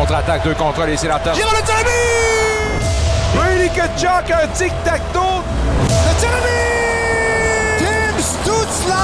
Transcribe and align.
contre-attaque, 0.00 0.44
deux 0.44 0.54
contre 0.54 0.84
les 0.86 0.96
sénateurs. 0.96 1.34
Giro 1.34 1.50
le 1.50 1.62
tirami! 1.62 1.90
Brady 3.34 3.68
Kachuk, 3.74 4.30
un 4.30 4.46
tic-tac-toe. 4.48 5.42
Le 5.88 6.20
tirami! 6.20 6.60
Tim 7.78 8.18
Stutzla! 8.18 8.94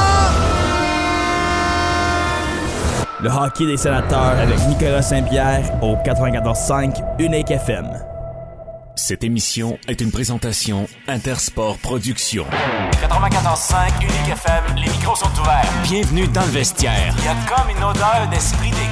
Le 3.21 3.31
hockey 3.31 3.67
des 3.67 3.77
sénateurs 3.77 4.39
avec 4.41 4.59
Nicolas 4.69 5.03
Saint-Pierre 5.03 5.71
au 5.83 5.97
94.5 5.97 7.03
Unique 7.19 7.51
FM. 7.51 7.89
Cette 8.95 9.25
émission 9.25 9.79
est 9.89 10.01
une 10.01 10.11
présentation 10.11 10.87
Intersport 11.07 11.77
Productions. 11.77 12.47
94.5 13.03 14.01
Unique 14.01 14.33
FM, 14.33 14.65
les 14.77 14.91
micros 14.91 15.15
sont 15.15 15.29
ouverts. 15.41 15.69
Bienvenue 15.83 16.27
dans 16.29 16.41
le 16.41 16.53
vestiaire. 16.53 17.15
Il 17.19 17.25
y 17.25 17.29
a 17.29 17.35
comme 17.47 17.69
une 17.69 17.85
odeur 17.85 18.27
d'esprit 18.31 18.71
d'équipe. 18.71 18.86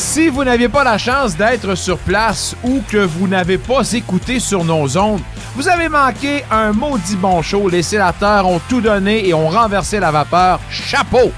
Si 0.00 0.30
vous 0.30 0.42
n'aviez 0.42 0.70
pas 0.70 0.82
la 0.82 0.96
chance 0.96 1.36
d'être 1.36 1.74
sur 1.74 1.98
place 1.98 2.56
ou 2.64 2.80
que 2.88 2.96
vous 2.96 3.28
n'avez 3.28 3.58
pas 3.58 3.92
écouté 3.92 4.40
sur 4.40 4.64
nos 4.64 4.96
ondes, 4.96 5.20
vous 5.54 5.68
avez 5.68 5.90
manqué 5.90 6.42
un 6.50 6.72
maudit 6.72 7.16
bon 7.16 7.42
show. 7.42 7.68
Les 7.68 7.82
sénateurs 7.82 8.46
ont 8.46 8.60
tout 8.66 8.80
donné 8.80 9.28
et 9.28 9.34
ont 9.34 9.48
renversé 9.48 10.00
la 10.00 10.10
vapeur. 10.10 10.58
Chapeau! 10.70 11.30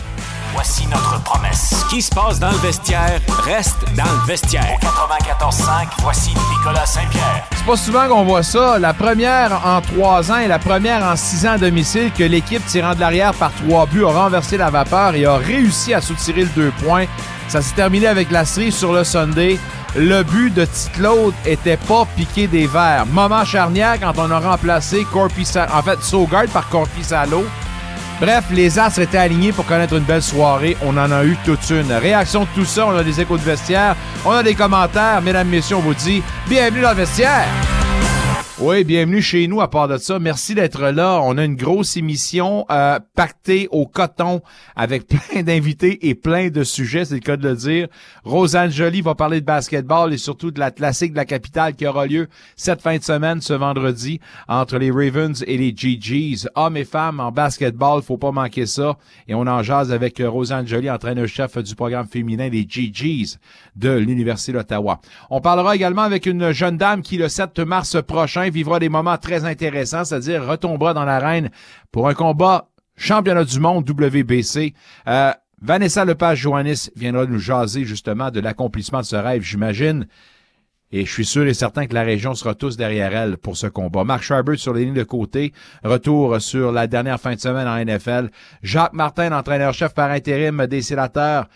Voici 0.54 0.86
notre 0.86 1.20
promesse. 1.24 1.74
Ce 1.80 1.90
qui 1.90 2.00
se 2.00 2.14
passe 2.14 2.38
dans 2.38 2.52
le 2.52 2.58
vestiaire 2.58 3.20
reste 3.44 3.78
dans 3.96 4.04
le 4.04 4.26
vestiaire. 4.26 4.78
Au 4.80 4.86
94.5, 4.86 5.88
voici 5.98 6.30
Nicolas 6.30 6.86
Saint-Pierre. 6.86 7.44
C'est 7.56 7.66
pas 7.66 7.76
souvent 7.76 8.08
qu'on 8.08 8.24
voit 8.24 8.44
ça. 8.44 8.78
La 8.78 8.94
première 8.94 9.66
en 9.66 9.80
trois 9.80 10.30
ans 10.30 10.38
et 10.38 10.46
la 10.46 10.60
première 10.60 11.02
en 11.04 11.16
six 11.16 11.46
ans 11.46 11.52
à 11.52 11.58
domicile 11.58 12.12
que 12.16 12.22
l'équipe 12.22 12.64
tirant 12.66 12.94
de 12.94 13.00
l'arrière 13.00 13.34
par 13.34 13.50
trois 13.52 13.86
buts 13.86 14.04
a 14.04 14.12
renversé 14.12 14.56
la 14.56 14.70
vapeur 14.70 15.16
et 15.16 15.26
a 15.26 15.36
réussi 15.36 15.92
à 15.94 16.00
soutirer 16.00 16.42
le 16.42 16.50
deux 16.54 16.72
points. 16.82 17.06
Ça 17.52 17.60
s'est 17.60 17.74
terminé 17.74 18.06
avec 18.06 18.30
la 18.30 18.46
série 18.46 18.72
sur 18.72 18.94
le 18.94 19.04
Sunday. 19.04 19.58
Le 19.94 20.22
but 20.22 20.54
de 20.54 20.64
Tite-Claude 20.64 21.34
était 21.44 21.76
pas 21.76 22.06
piqué 22.16 22.46
des 22.46 22.66
verres. 22.66 23.04
Moment 23.04 23.44
charnière 23.44 24.00
quand 24.00 24.14
on 24.16 24.30
a 24.30 24.38
remplacé 24.38 25.04
Corpi 25.12 25.46
en 25.70 25.82
fait 25.82 26.00
Sogard 26.00 26.46
par 26.46 26.66
Corpi 26.70 27.04
Salo. 27.04 27.44
Bref, 28.22 28.44
les 28.52 28.78
astres 28.78 29.00
étaient 29.00 29.18
alignés 29.18 29.52
pour 29.52 29.66
connaître 29.66 29.92
une 29.92 30.04
belle 30.04 30.22
soirée. 30.22 30.78
On 30.80 30.96
en 30.96 31.12
a 31.12 31.26
eu 31.26 31.36
toute 31.44 31.68
une. 31.68 31.92
Réaction 31.92 32.44
de 32.44 32.48
tout 32.54 32.64
ça, 32.64 32.86
on 32.86 32.96
a 32.96 33.04
des 33.04 33.20
échos 33.20 33.36
de 33.36 33.42
vestiaire, 33.42 33.96
on 34.24 34.30
a 34.30 34.42
des 34.42 34.54
commentaires. 34.54 35.20
Mesdames, 35.20 35.48
messieurs, 35.48 35.76
on 35.76 35.80
vous 35.80 35.92
dit 35.92 36.22
bienvenue 36.48 36.80
dans 36.80 36.92
le 36.92 36.96
vestiaire. 36.96 37.44
Oui, 38.64 38.84
bienvenue 38.84 39.20
chez 39.20 39.48
nous 39.48 39.60
à 39.60 39.68
part 39.68 39.88
de 39.88 39.96
ça. 39.96 40.20
Merci 40.20 40.54
d'être 40.54 40.82
là. 40.90 41.20
On 41.24 41.36
a 41.36 41.44
une 41.44 41.56
grosse 41.56 41.96
émission 41.96 42.64
euh, 42.70 43.00
pactée 43.16 43.66
au 43.72 43.86
coton 43.86 44.40
avec 44.76 45.08
plein 45.32 45.42
d'invités 45.42 46.08
et 46.08 46.14
plein 46.14 46.48
de 46.48 46.62
sujets, 46.62 47.04
c'est 47.04 47.14
le 47.14 47.20
cas 47.20 47.36
de 47.36 47.48
le 47.48 47.56
dire. 47.56 47.88
Rosanne 48.22 48.70
Jolie 48.70 49.00
va 49.00 49.16
parler 49.16 49.40
de 49.40 49.46
basketball 49.46 50.14
et 50.14 50.16
surtout 50.16 50.52
de 50.52 50.60
la 50.60 50.70
classique 50.70 51.10
de 51.10 51.16
la 51.16 51.24
capitale 51.24 51.74
qui 51.74 51.88
aura 51.88 52.06
lieu 52.06 52.28
cette 52.54 52.82
fin 52.82 52.96
de 52.96 53.02
semaine, 53.02 53.40
ce 53.40 53.52
vendredi, 53.52 54.20
entre 54.46 54.78
les 54.78 54.92
Ravens 54.92 55.42
et 55.48 55.58
les 55.58 55.74
GGs. 55.74 56.46
Hommes 56.54 56.76
et 56.76 56.84
femmes 56.84 57.18
en 57.18 57.32
basketball, 57.32 58.00
faut 58.00 58.16
pas 58.16 58.30
manquer 58.30 58.66
ça. 58.66 58.96
Et 59.26 59.34
on 59.34 59.48
en 59.48 59.64
jase 59.64 59.90
avec 59.90 60.20
euh, 60.20 60.30
Rosanne 60.30 60.68
Jolie, 60.68 60.88
entraîneur-chef 60.88 61.58
du 61.58 61.74
programme 61.74 62.06
féminin 62.06 62.48
des 62.48 62.64
GGs 62.68 63.38
de 63.74 63.90
l'Université 63.90 64.52
d'Ottawa. 64.52 65.00
On 65.30 65.40
parlera 65.40 65.74
également 65.74 66.02
avec 66.02 66.26
une 66.26 66.52
jeune 66.52 66.76
dame 66.76 67.02
qui, 67.02 67.16
le 67.16 67.28
7 67.28 67.58
mars 67.58 68.00
prochain, 68.06 68.51
vivra 68.52 68.78
des 68.78 68.88
moments 68.88 69.18
très 69.18 69.44
intéressants, 69.44 70.04
c'est-à-dire 70.04 70.46
retombera 70.46 70.94
dans 70.94 71.04
l'arène 71.04 71.50
pour 71.90 72.08
un 72.08 72.14
combat 72.14 72.68
championnat 72.96 73.44
du 73.44 73.58
monde 73.58 73.88
WBC. 73.88 74.74
Euh, 75.08 75.32
Vanessa 75.60 76.04
Lepage-Joannis 76.04 76.90
viendra 76.96 77.26
nous 77.26 77.38
jaser 77.38 77.84
justement 77.84 78.30
de 78.30 78.40
l'accomplissement 78.40 79.00
de 79.00 79.06
ce 79.06 79.16
rêve, 79.16 79.42
j'imagine. 79.42 80.06
Et 80.90 81.06
je 81.06 81.10
suis 81.10 81.24
sûr 81.24 81.46
et 81.46 81.54
certain 81.54 81.86
que 81.86 81.94
la 81.94 82.02
région 82.02 82.34
sera 82.34 82.54
tous 82.54 82.76
derrière 82.76 83.14
elle 83.16 83.38
pour 83.38 83.56
ce 83.56 83.66
combat. 83.66 84.04
Marc 84.04 84.24
Schreiber 84.24 84.58
sur 84.58 84.74
les 84.74 84.84
lignes 84.84 84.94
de 84.94 85.04
côté. 85.04 85.54
Retour 85.82 86.38
sur 86.40 86.70
la 86.70 86.86
dernière 86.86 87.18
fin 87.18 87.34
de 87.34 87.40
semaine 87.40 87.66
en 87.66 87.82
NFL. 87.82 88.28
Jacques 88.62 88.92
Martin, 88.92 89.32
entraîneur-chef 89.32 89.94
par 89.94 90.10
intérim 90.10 90.66
des 90.66 90.82
sénateurs. 90.82 91.48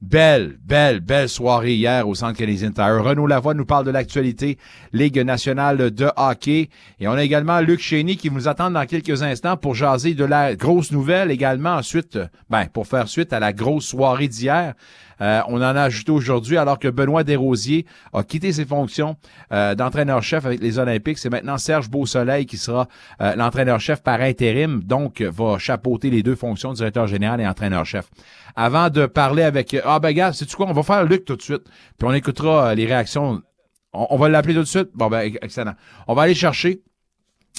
Belle, 0.00 0.56
belle, 0.64 1.00
belle 1.00 1.28
soirée 1.28 1.74
hier 1.74 2.08
au 2.08 2.14
Centre 2.14 2.38
Canadien 2.38 2.70
Tire. 2.70 3.02
Renaud 3.02 3.26
Lavoie 3.26 3.54
nous 3.54 3.64
parle 3.64 3.84
de 3.84 3.90
l'actualité 3.90 4.56
Ligue 4.92 5.18
nationale 5.18 5.90
de 5.90 6.08
hockey. 6.16 6.68
Et 7.00 7.08
on 7.08 7.14
a 7.14 7.24
également 7.24 7.58
Luc 7.58 7.80
Chény 7.80 8.16
qui 8.16 8.30
nous 8.30 8.46
attend 8.46 8.70
dans 8.70 8.86
quelques 8.86 9.24
instants 9.24 9.56
pour 9.56 9.74
jaser 9.74 10.14
de 10.14 10.24
la 10.24 10.54
grosse 10.54 10.92
nouvelle 10.92 11.32
également 11.32 11.74
ensuite, 11.74 12.16
ben, 12.48 12.66
pour 12.66 12.86
faire 12.86 13.08
suite 13.08 13.32
à 13.32 13.40
la 13.40 13.52
grosse 13.52 13.86
soirée 13.86 14.28
d'hier. 14.28 14.74
Euh, 15.20 15.40
on 15.48 15.56
en 15.56 15.62
a 15.62 15.82
ajouté 15.82 16.12
aujourd'hui 16.12 16.56
alors 16.56 16.78
que 16.78 16.88
Benoît 16.88 17.24
Desrosiers 17.24 17.86
a 18.12 18.22
quitté 18.22 18.52
ses 18.52 18.64
fonctions 18.64 19.16
euh, 19.52 19.74
d'entraîneur-chef 19.74 20.46
avec 20.46 20.60
les 20.60 20.78
Olympiques. 20.78 21.18
C'est 21.18 21.30
maintenant 21.30 21.58
Serge 21.58 21.90
Beausoleil 21.90 22.46
qui 22.46 22.56
sera 22.56 22.88
euh, 23.20 23.34
l'entraîneur-chef 23.34 24.02
par 24.02 24.20
intérim, 24.20 24.82
donc 24.82 25.22
va 25.22 25.58
chapeauter 25.58 26.10
les 26.10 26.22
deux 26.22 26.36
fonctions, 26.36 26.72
directeur 26.72 27.06
général 27.06 27.40
et 27.40 27.46
entraîneur-chef. 27.46 28.08
Avant 28.56 28.90
de 28.90 29.06
parler 29.06 29.42
avec... 29.42 29.76
Ah 29.84 29.98
ben 30.00 30.12
gars, 30.12 30.32
sais-tu 30.32 30.56
quoi? 30.56 30.66
On 30.68 30.72
va 30.72 30.82
faire 30.82 31.04
Luc 31.04 31.24
tout 31.24 31.36
de 31.36 31.42
suite, 31.42 31.64
puis 31.98 32.08
on 32.08 32.12
écoutera 32.12 32.74
les 32.74 32.86
réactions. 32.86 33.42
On, 33.92 34.06
on 34.10 34.16
va 34.16 34.28
l'appeler 34.28 34.54
tout 34.54 34.62
de 34.62 34.66
suite? 34.66 34.88
Bon 34.94 35.08
ben, 35.08 35.32
excellent. 35.42 35.74
On 36.06 36.14
va 36.14 36.22
aller 36.22 36.34
chercher 36.34 36.82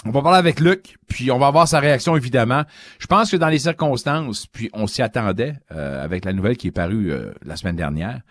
on 0.06 0.12
va 0.12 0.22
parler 0.22 0.38
avec 0.38 0.60
Luc, 0.60 0.98
puis 1.08 1.30
on 1.30 1.38
va 1.40 1.52
voir 1.52 1.68
sa 1.68 1.80
réaction 1.80 2.16
évidemment. 2.16 2.64
Je 3.00 3.08
pense 3.08 3.32
que 3.32 3.38
dans 3.38 3.50
les 3.50 3.60
circonstances, 3.60 4.48
puis 4.48 4.70
on 4.74 4.88
s'y 4.88 5.02
attendait 5.02 5.56
euh, 5.72 6.04
avec 6.04 6.24
la 6.26 6.34
nouvelle 6.34 6.56
qui 6.56 6.68
est 6.68 6.72
parue 6.72 7.12
euh, 7.12 7.34
la 7.44 7.56
semaine 7.56 7.76
dernière. 7.76 8.22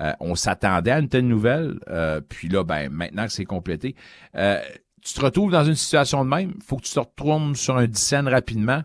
euh, 0.00 0.12
on 0.20 0.34
s'attendait 0.34 0.92
à 0.92 0.98
une 1.00 1.08
telle 1.08 1.26
nouvelle, 1.26 1.80
puis 2.28 2.48
là, 2.48 2.64
ben 2.64 2.88
maintenant 2.90 3.26
que 3.26 3.32
c'est 3.32 3.44
complété, 3.44 3.94
tu 4.34 5.14
te 5.14 5.20
retrouves 5.20 5.52
dans 5.52 5.64
une 5.64 5.74
situation 5.74 6.24
de 6.24 6.30
même. 6.30 6.54
faut 6.66 6.76
que 6.76 6.82
tu 6.82 6.92
te 6.92 7.00
retournes 7.00 7.54
sur 7.54 7.76
un 7.76 7.86
dixaine 7.86 8.28
rapidement. 8.28 8.82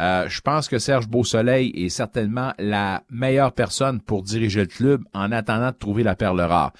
Euh, 0.00 0.24
je 0.28 0.40
pense 0.40 0.68
que 0.68 0.78
Serge 0.78 1.08
Beausoleil 1.08 1.70
est 1.76 1.90
certainement 1.90 2.52
la 2.58 3.02
meilleure 3.10 3.52
personne 3.52 4.00
pour 4.00 4.22
diriger 4.22 4.60
le 4.60 4.66
club 4.66 5.02
en 5.14 5.30
attendant 5.30 5.70
de 5.70 5.76
trouver 5.76 6.02
la 6.02 6.16
perle 6.16 6.40
rare. 6.40 6.72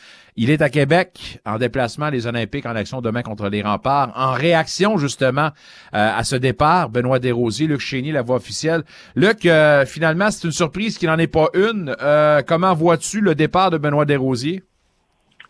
Il 0.42 0.48
est 0.48 0.62
à 0.62 0.70
Québec 0.70 1.38
en 1.44 1.58
déplacement 1.58 2.08
les 2.08 2.26
Olympiques 2.26 2.64
en 2.64 2.75
action 2.75 3.03
demain 3.03 3.20
contre 3.20 3.50
les 3.50 3.60
remparts 3.60 4.10
en 4.16 4.32
réaction 4.32 4.97
justement 4.97 5.50
euh, 5.94 6.19
à 6.19 6.25
ce 6.25 6.34
départ. 6.34 6.88
Benoît 6.88 7.19
Desrosiers, 7.19 7.66
Luc 7.66 7.81
Chénier, 7.81 8.10
la 8.10 8.22
voix 8.22 8.36
officielle. 8.36 8.82
Luc, 9.16 9.44
euh, 9.44 9.84
finalement, 9.84 10.31
c'est 10.31 10.47
une 10.47 10.52
surprise 10.52 10.97
qu'il 10.97 11.10
n'en 11.10 11.19
est 11.19 11.26
pas 11.26 11.48
une. 11.52 11.94
Euh, 12.00 12.41
comment 12.41 12.72
vois-tu 12.72 13.20
le 13.20 13.34
départ 13.34 13.70
de 13.70 13.76
Benoît 13.76 14.06
Desrosiers? 14.06 14.62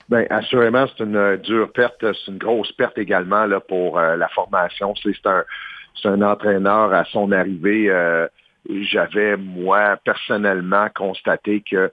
Bien, 0.08 0.24
assurément, 0.28 0.86
c'est 0.88 1.04
une 1.04 1.36
dure 1.36 1.70
perte, 1.70 2.00
c'est 2.00 2.32
une 2.32 2.38
grosse 2.38 2.72
perte 2.72 2.98
également 2.98 3.46
là, 3.46 3.60
pour 3.60 4.00
la 4.00 4.26
formation. 4.30 4.92
C'est 5.00 5.24
un, 5.24 5.44
c'est 5.94 6.08
un 6.08 6.22
entraîneur 6.22 6.92
à 6.92 7.04
son 7.04 7.32
arrivée. 7.32 7.90
euh, 7.90 8.26
J'avais, 8.68 9.36
moi, 9.36 9.96
personnellement, 10.04 10.88
constaté 10.94 11.62
que 11.68 11.90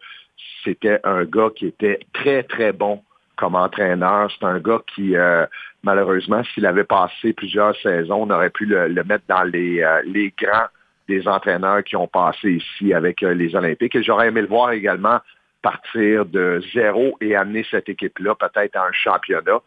c'était 0.63 0.99
un 1.03 1.23
gars 1.23 1.49
qui 1.55 1.67
était 1.67 1.99
très, 2.13 2.43
très 2.43 2.73
bon 2.73 3.01
comme 3.35 3.55
entraîneur. 3.55 4.29
C'est 4.31 4.45
un 4.45 4.59
gars 4.59 4.81
qui, 4.93 5.15
euh, 5.15 5.45
malheureusement, 5.83 6.43
s'il 6.53 6.65
avait 6.65 6.83
passé 6.83 7.33
plusieurs 7.33 7.75
saisons, 7.77 8.23
on 8.23 8.29
aurait 8.29 8.49
pu 8.49 8.65
le, 8.65 8.89
mettre 9.03 9.25
dans 9.27 9.43
les, 9.43 9.81
euh, 9.81 10.01
les 10.05 10.33
grands 10.37 10.67
des 11.07 11.25
entraîneurs 11.27 11.83
qui 11.83 11.95
ont 11.95 12.07
passé 12.07 12.51
ici 12.51 12.93
avec 12.93 13.21
les 13.21 13.55
Olympiques. 13.55 13.95
Et 13.95 14.03
j'aurais 14.03 14.27
aimé 14.27 14.41
le 14.41 14.47
voir 14.47 14.71
également 14.71 15.19
partir 15.61 16.25
de 16.25 16.61
zéro 16.73 17.17
et 17.21 17.35
amener 17.35 17.65
cette 17.71 17.87
équipe-là 17.87 18.35
peut-être 18.35 18.75
à 18.75 18.87
un 18.87 18.91
championnat. 18.91 19.61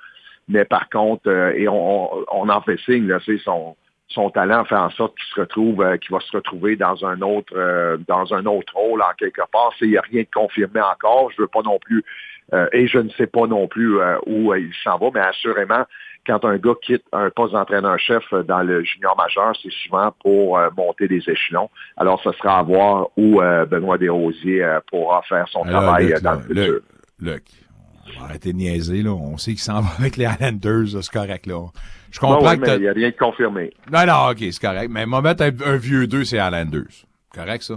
Mais 0.49 0.65
par 0.67 0.89
contre, 0.91 1.31
et 1.31 1.67
on, 1.67 2.15
on, 2.15 2.25
on 2.31 2.49
en 2.49 2.61
fait 2.61 2.79
signe, 2.81 3.07
là, 3.07 3.21
c'est 3.25 3.39
son, 3.39 3.75
son 4.11 4.29
talent 4.31 4.65
fait 4.65 4.77
en 4.77 4.91
sorte 4.91 5.17
qu'il 5.17 5.35
se 5.35 5.41
retrouve, 5.41 5.83
euh, 5.83 5.97
qu'il 5.97 6.13
va 6.13 6.21
se 6.21 6.37
retrouver 6.37 6.77
dans 6.77 7.05
un 7.05 7.21
autre, 7.23 7.53
euh, 7.57 7.97
dans 8.09 8.35
un 8.35 8.45
autre 8.47 8.75
rôle 8.75 9.03
en 9.03 9.15
quelque 9.17 9.43
part. 9.53 9.73
Il 9.81 9.91
n'y 9.91 9.97
a 9.97 10.03
rien 10.03 10.23
de 10.23 10.29
confirmé 10.33 10.81
encore. 10.81 11.31
Je 11.37 11.43
veux 11.43 11.49
pas 11.49 11.63
non 11.63 11.79
plus, 11.79 12.05
euh, 12.53 12.67
et 12.73 12.89
je 12.89 12.99
ne 12.99 13.09
sais 13.11 13.29
pas 13.29 13.47
non 13.47 13.69
plus 13.69 13.99
où 14.27 14.55
il 14.55 14.73
s'en 14.83 14.99
va, 14.99 15.09
mais 15.15 15.21
assurément, 15.21 15.85
quand 16.27 16.45
un 16.45 16.59
gars 16.59 16.75
quitte 16.83 17.05
un 17.13 17.31
poste 17.31 17.55
d'entraîneur-chef 17.55 18.35
dans 18.47 18.63
le 18.63 18.83
junior 18.83 19.17
majeur, 19.17 19.57
c'est 19.63 19.73
souvent 19.85 20.13
pour 20.23 20.59
monter 20.77 21.09
des 21.09 21.23
échelons. 21.29 21.71
Alors, 21.97 22.21
ce 22.23 22.33
sera 22.33 22.59
à 22.59 22.63
voir 22.63 23.09
où 23.17 23.41
Benoît 23.71 23.97
Desrosiers 23.97 24.79
pourra 24.91 25.23
faire 25.23 25.49
son 25.49 25.63
Alors, 25.63 25.83
travail 25.83 26.09
Luc, 26.09 26.21
dans 26.21 26.33
là, 26.33 26.37
le 26.37 26.43
futur. 26.43 26.65
Luc, 26.65 26.83
Luc, 27.21 27.45
on 28.17 28.21
va 28.21 28.27
arrêter 28.27 28.53
de 28.53 28.59
niaiser, 28.59 29.03
là. 29.03 29.13
On 29.13 29.39
sait 29.39 29.53
qu'il 29.53 29.61
s'en 29.61 29.81
va 29.81 29.89
avec 29.99 30.19
les 30.19 30.27
Highlanders, 30.27 31.03
c'est 31.03 31.11
correct, 31.11 31.47
là. 31.47 31.69
Je 32.11 32.21
Bon, 32.21 32.35
comprends 32.35 32.57
que 32.57 32.61
mais 32.61 32.77
il 32.77 32.81
n'y 32.83 32.89
a 32.89 32.93
rien 32.93 33.11
de 33.11 33.17
confirmé. 33.17 33.73
Non, 33.93 34.07
non, 34.07 34.31
ok, 34.31 34.39
c'est 34.41 34.61
correct. 34.61 34.89
Mais 34.91 35.07
moi, 35.07 35.23
mettre 35.23 35.43
un, 35.45 35.51
un 35.65 35.77
vieux 35.77 36.07
2, 36.07 36.25
c'est 36.25 36.39
Highlanders. 36.39 37.05
Correct, 37.35 37.63
ça? 37.63 37.75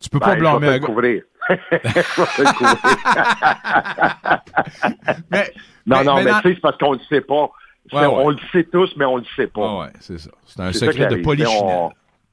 Tu 0.00 0.10
peux 0.10 0.18
Ben, 0.18 0.26
pas 0.26 0.34
je 0.34 0.40
blâmer 0.40 0.68
un 0.68 0.78
couvrir. 0.80 1.22
Mais, 5.30 5.50
non, 5.86 6.02
non, 6.04 6.16
mais, 6.16 6.24
dans- 6.24 6.40
tu 6.40 6.48
sais, 6.48 6.54
c'est 6.54 6.60
parce 6.60 6.76
qu'on 6.78 6.94
ne 6.94 6.98
le 6.98 7.04
sait 7.08 7.20
pas. 7.20 7.48
C'est- 7.88 7.96
Ouais, 7.96 8.02
ouais. 8.06 8.14
On 8.16 8.30
le 8.30 8.38
sait 8.50 8.64
tous, 8.64 8.92
mais 8.96 9.04
on 9.04 9.16
ne 9.16 9.20
le 9.20 9.26
sait 9.36 9.46
pas. 9.46 9.62
Ah 9.64 9.78
ouais, 9.84 9.92
c'est 10.00 10.18
ça. 10.18 10.30
C'est 10.44 10.60
un 10.60 10.72
secret 10.72 11.06
de 11.06 11.16
polichinelle. 11.22 11.62
Mais 11.64 11.72
on- 11.72 11.92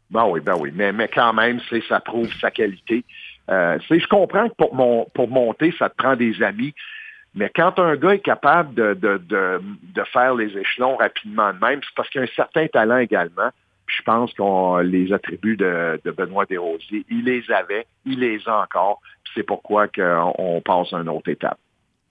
Ben 0.10 0.26
oui, 0.28 0.40
ben 0.40 0.56
oui. 0.60 0.72
Mais, 0.74 0.92
mais 0.92 1.08
quand 1.08 1.32
même, 1.34 1.60
ça 1.88 2.00
prouve 2.00 2.30
sa 2.42 2.50
qualité. 2.50 3.06
Euh, 3.52 3.78
je 3.90 4.08
comprends 4.08 4.50
que 4.50 4.56
pour, 4.56 4.74
mon, 4.74 5.06
pour 5.14 5.28
monter, 5.28 5.74
ça 5.78 5.90
te 5.90 5.96
prend 5.96 6.16
des 6.16 6.42
amis. 6.42 6.74
Mais 7.36 7.52
quand 7.56 7.80
un 7.80 7.96
gars 7.96 8.16
est 8.16 8.20
capable 8.20 8.74
de, 8.76 8.94
de, 8.94 9.18
de, 9.18 9.62
de 9.62 10.04
faire 10.12 10.36
les 10.36 10.56
échelons 10.58 10.96
rapidement 10.98 11.52
de 11.54 11.60
même, 11.60 11.80
c'est 11.84 11.96
parce 11.96 12.10
qu'il 12.10 12.22
a 12.22 12.26
un 12.26 12.36
certain 12.36 12.68
talent 12.68 12.98
également. 12.98 13.50
Je 13.88 14.02
pense 14.04 14.34
qu'on 14.34 14.78
les 14.78 15.12
attributs 15.12 15.58
de, 15.58 16.00
Benoît 16.06 16.46
Desrosiers, 16.46 17.06
il 17.10 17.26
les 17.26 17.44
avait, 17.52 17.86
il 18.06 18.20
les 18.20 18.40
a 18.48 18.62
encore. 18.62 19.02
C'est 19.34 19.44
pourquoi 19.44 19.88
qu'on 19.88 20.34
on 20.38 20.62
passe 20.62 20.94
à 20.94 20.98
une 20.98 21.10
autre 21.10 21.30
étape. 21.30 21.58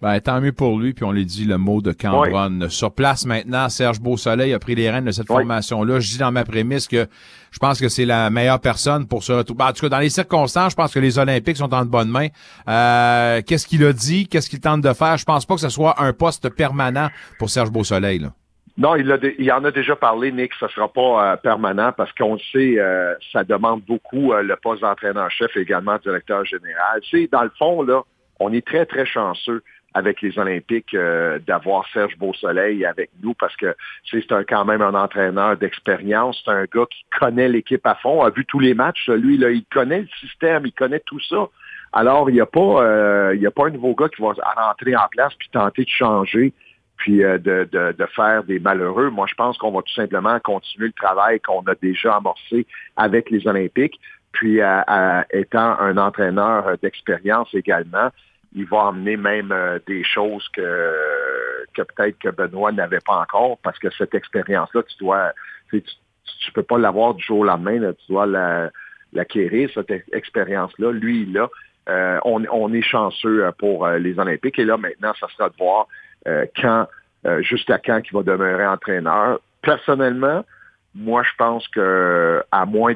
Ben, 0.02 0.20
tant 0.20 0.40
mieux 0.40 0.52
pour 0.52 0.80
lui, 0.80 0.94
puis 0.94 1.04
on 1.04 1.12
lui 1.12 1.24
dit 1.24 1.44
le 1.44 1.58
mot 1.58 1.80
de 1.80 1.92
Cambronne. 1.92 2.68
Sur 2.68 2.92
place 2.92 3.24
maintenant, 3.24 3.68
Serge 3.68 4.00
Beausoleil 4.00 4.52
a 4.52 4.58
pris 4.58 4.74
les 4.74 4.90
rênes 4.90 5.04
de 5.04 5.12
cette 5.12 5.30
Oui. 5.30 5.36
formation-là. 5.36 6.00
Je 6.00 6.08
dis 6.08 6.18
dans 6.18 6.32
ma 6.32 6.42
prémisse 6.44 6.88
que 6.88 7.06
je 7.52 7.58
pense 7.60 7.80
que 7.80 7.88
c'est 7.88 8.04
la 8.04 8.28
meilleure 8.28 8.58
personne 8.58 9.06
pour 9.06 9.22
se 9.22 9.32
retrouver. 9.32 9.58
Ben, 9.58 9.68
en 9.68 9.72
tout 9.72 9.82
cas, 9.82 9.88
dans 9.90 10.00
les 10.00 10.08
circonstances, 10.10 10.72
je 10.72 10.76
pense 10.76 10.92
que 10.92 10.98
les 10.98 11.20
Olympiques 11.20 11.56
sont 11.56 11.72
en 11.72 11.84
de 11.84 11.90
bonnes 11.90 12.10
mains. 12.10 12.26
Euh, 12.68 13.42
qu'est-ce 13.46 13.66
qu'il 13.66 13.84
a 13.84 13.92
dit? 13.92 14.26
Qu'est-ce 14.26 14.50
qu'il 14.50 14.58
tente 14.58 14.80
de 14.80 14.92
faire? 14.92 15.16
Je 15.18 15.24
pense 15.24 15.46
pas 15.46 15.54
que 15.54 15.60
ce 15.60 15.68
soit 15.68 15.94
un 16.02 16.12
poste 16.12 16.48
permanent 16.48 17.08
pour 17.38 17.48
Serge 17.48 17.70
Beausoleil. 17.70 18.18
Là. 18.18 18.32
Non, 18.78 18.96
il, 18.96 19.12
a 19.12 19.18
il 19.38 19.52
en 19.52 19.62
a 19.64 19.70
déjà 19.70 19.94
parlé, 19.94 20.32
Nick, 20.32 20.52
ce 20.58 20.64
ne 20.64 20.70
sera 20.70 20.92
pas 20.92 21.32
euh, 21.32 21.36
permanent 21.36 21.92
parce 21.96 22.10
qu'on 22.14 22.34
le 22.34 22.40
sait, 22.52 22.74
euh, 22.80 23.14
ça 23.32 23.44
demande 23.44 23.82
beaucoup 23.86 24.32
euh, 24.32 24.42
le 24.42 24.56
poste 24.56 24.80
d'entraîneur-chef 24.82 25.56
et 25.56 25.60
également 25.60 25.96
directeur 26.02 26.44
général. 26.44 27.00
Tu 27.02 27.20
sais, 27.22 27.28
dans 27.30 27.42
le 27.42 27.52
fond, 27.58 27.82
là, 27.82 28.02
on 28.40 28.52
est 28.52 28.66
très, 28.66 28.86
très 28.86 29.04
chanceux 29.06 29.62
avec 29.94 30.22
les 30.22 30.38
Olympiques 30.38 30.94
euh, 30.94 31.38
d'avoir 31.46 31.86
Serge 31.92 32.16
Beausoleil 32.18 32.84
avec 32.84 33.10
nous 33.22 33.34
parce 33.34 33.54
que 33.56 33.74
c'est 34.10 34.30
un- 34.32 34.44
quand 34.44 34.64
même 34.64 34.82
un 34.82 34.94
entraîneur 34.94 35.56
d'expérience. 35.56 36.40
C'est 36.44 36.50
un 36.50 36.64
gars 36.64 36.86
qui 36.90 37.04
connaît 37.18 37.48
l'équipe 37.48 37.86
à 37.86 37.94
fond, 37.96 38.22
a 38.22 38.30
vu 38.30 38.44
tous 38.46 38.60
les 38.60 38.74
matchs. 38.74 39.08
Lui, 39.08 39.36
là, 39.36 39.50
il 39.50 39.64
connaît 39.66 40.00
le 40.00 40.08
système, 40.20 40.66
il 40.66 40.72
connaît 40.72 41.00
tout 41.00 41.20
ça. 41.20 41.48
Alors, 41.92 42.30
il 42.30 42.34
n'y 42.34 42.40
a 42.40 42.46
pas 42.46 42.82
euh, 42.82 43.32
il 43.34 43.40
y 43.42 43.46
a 43.46 43.50
pas 43.50 43.66
un 43.66 43.70
nouveau 43.70 43.94
gars 43.94 44.08
qui 44.08 44.22
va 44.22 44.32
rentrer 44.56 44.96
en 44.96 45.08
place 45.10 45.34
puis 45.38 45.48
tenter 45.52 45.84
de 45.84 45.90
changer 45.90 46.52
puis 46.96 47.22
euh, 47.24 47.36
de, 47.38 47.68
de, 47.70 47.92
de 47.92 48.06
faire 48.06 48.44
des 48.44 48.60
malheureux. 48.60 49.10
Moi, 49.10 49.26
je 49.28 49.34
pense 49.34 49.58
qu'on 49.58 49.72
va 49.72 49.82
tout 49.82 49.92
simplement 49.92 50.38
continuer 50.40 50.86
le 50.86 50.92
travail 50.92 51.40
qu'on 51.40 51.60
a 51.62 51.74
déjà 51.74 52.16
amorcé 52.16 52.66
avec 52.96 53.30
les 53.30 53.46
Olympiques. 53.46 53.98
Puis, 54.32 54.60
étant 55.32 55.78
un 55.78 55.98
entraîneur 55.98 56.66
euh, 56.66 56.76
d'expérience 56.82 57.52
également, 57.52 58.08
il 58.54 58.66
va 58.66 58.88
amener 58.88 59.16
même 59.16 59.52
euh, 59.52 59.78
des 59.86 60.04
choses 60.04 60.46
que, 60.50 60.94
que 61.74 61.82
peut-être 61.82 62.18
que 62.18 62.28
Benoît 62.28 62.72
n'avait 62.72 63.00
pas 63.04 63.16
encore, 63.20 63.58
parce 63.62 63.78
que 63.78 63.90
cette 63.90 64.14
expérience-là, 64.14 64.82
tu 64.82 64.96
dois, 64.98 65.32
tu, 65.70 65.82
peux 66.52 66.62
pas 66.62 66.78
l'avoir 66.78 67.14
du 67.14 67.22
jour 67.24 67.40
au 67.40 67.44
lendemain, 67.44 67.92
tu 67.92 68.12
dois 68.12 68.26
la- 68.26 68.70
l'acquérir, 69.12 69.70
cette 69.74 69.90
ex- 69.90 70.08
expérience-là. 70.12 70.92
Lui, 70.92 71.22
il 71.22 71.32
l'a. 71.32 71.48
Euh, 71.88 72.18
on, 72.24 72.44
on 72.50 72.72
est 72.72 72.82
chanceux 72.82 73.46
euh, 73.46 73.52
pour 73.52 73.86
euh, 73.86 73.98
les 73.98 74.18
Olympiques. 74.18 74.58
Et 74.58 74.64
là, 74.64 74.76
maintenant, 74.76 75.12
ça 75.18 75.26
sera 75.28 75.48
de 75.48 75.56
voir 75.58 75.86
quand, 76.56 76.86
jusqu'à 77.40 77.78
quand 77.78 78.00
il 78.04 78.12
va 78.12 78.22
demeurer 78.22 78.64
entraîneur. 78.64 79.40
Personnellement, 79.60 80.44
moi, 80.94 81.24
je 81.24 81.32
pense 81.36 81.66
que 81.68 82.44
à 82.52 82.64
moins 82.64 82.94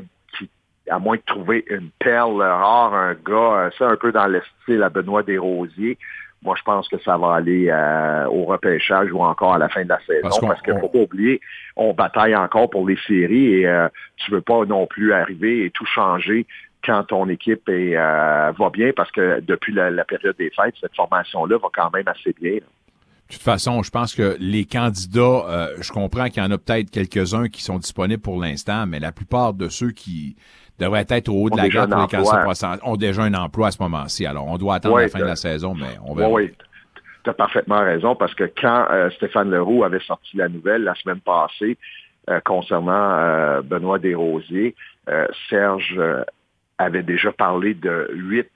à 0.90 0.98
moins 0.98 1.16
de 1.16 1.22
trouver 1.26 1.64
une 1.68 1.90
perle 1.98 2.42
rare, 2.42 2.94
un 2.94 3.14
gars, 3.14 3.66
euh, 3.66 3.70
ça 3.78 3.88
un 3.88 3.96
peu 3.96 4.12
dans 4.12 4.26
le 4.26 4.42
style 4.62 4.82
à 4.82 4.88
Benoît 4.88 5.22
Desrosiers, 5.22 5.98
moi, 6.42 6.54
je 6.56 6.62
pense 6.62 6.88
que 6.88 6.98
ça 7.00 7.16
va 7.16 7.34
aller 7.34 7.68
euh, 7.70 8.26
au 8.26 8.44
repêchage 8.44 9.10
ou 9.12 9.20
encore 9.20 9.54
à 9.54 9.58
la 9.58 9.68
fin 9.68 9.82
de 9.82 9.88
la 9.88 9.98
saison. 10.06 10.20
Parce 10.22 10.40
Parce, 10.40 10.62
qu'il 10.62 10.78
faut 10.78 10.88
pas 10.88 10.98
oublier, 10.98 11.40
on 11.76 11.92
bataille 11.92 12.36
encore 12.36 12.70
pour 12.70 12.86
les 12.86 12.98
séries 13.06 13.54
et 13.54 13.66
euh, 13.66 13.88
tu 14.16 14.30
veux 14.30 14.42
pas 14.42 14.64
non 14.64 14.86
plus 14.86 15.12
arriver 15.12 15.64
et 15.64 15.70
tout 15.70 15.86
changer 15.86 16.46
quand 16.84 17.02
ton 17.04 17.28
équipe 17.28 17.68
est, 17.68 17.96
euh, 17.96 18.52
va 18.56 18.70
bien, 18.70 18.92
parce 18.94 19.10
que 19.10 19.40
depuis 19.40 19.72
la, 19.72 19.90
la 19.90 20.04
période 20.04 20.36
des 20.36 20.50
fêtes, 20.50 20.74
cette 20.80 20.94
formation-là 20.94 21.58
va 21.58 21.68
quand 21.74 21.90
même 21.92 22.06
assez 22.06 22.32
bien. 22.40 22.54
là. 22.54 22.66
De 23.28 23.34
toute 23.34 23.42
façon, 23.42 23.82
je 23.82 23.90
pense 23.90 24.14
que 24.14 24.36
les 24.38 24.64
candidats, 24.66 25.20
euh, 25.48 25.76
je 25.80 25.90
comprends 25.90 26.28
qu'il 26.28 26.40
y 26.40 26.46
en 26.46 26.50
a 26.52 26.58
peut-être 26.58 26.92
quelques-uns 26.92 27.48
qui 27.48 27.60
sont 27.60 27.78
disponibles 27.78 28.22
pour 28.22 28.40
l'instant, 28.40 28.86
mais 28.86 29.00
la 29.00 29.10
plupart 29.10 29.52
de 29.52 29.68
ceux 29.68 29.90
qui 29.90 30.36
devraient 30.78 31.06
être 31.08 31.28
au 31.28 31.44
haut 31.44 31.50
de 31.50 31.56
la 31.56 31.68
gamme 31.68 31.90
pour 31.90 32.00
les 32.00 32.08
pour- 32.08 32.88
ont 32.88 32.96
déjà 32.96 33.22
un 33.22 33.34
emploi 33.34 33.68
à 33.68 33.70
ce 33.70 33.82
moment-ci. 33.82 34.26
Alors, 34.26 34.46
on 34.46 34.56
doit 34.58 34.76
attendre 34.76 34.98
la 34.98 35.08
fin 35.08 35.18
de 35.20 35.24
la 35.24 35.36
saison, 35.36 35.74
mais 35.74 35.96
on 36.04 36.14
verra. 36.14 36.30
oui. 36.30 36.52
Tu 37.24 37.30
as 37.30 37.34
parfaitement 37.34 37.80
raison 37.80 38.14
parce 38.14 38.34
que 38.34 38.44
quand 38.60 38.86
euh, 38.90 39.10
Stéphane 39.10 39.50
Leroux 39.50 39.82
avait 39.82 39.98
sorti 40.00 40.36
la 40.36 40.48
nouvelle 40.48 40.84
la 40.84 40.94
semaine 40.94 41.18
passée 41.20 41.76
euh, 42.30 42.38
concernant 42.44 43.10
euh, 43.18 43.62
Benoît 43.62 43.98
Desrosiers, 43.98 44.74
Serge 45.48 46.00
avait 46.78 47.02
déjà 47.02 47.32
parlé 47.32 47.74
de 47.74 48.10
huit. 48.12 48.50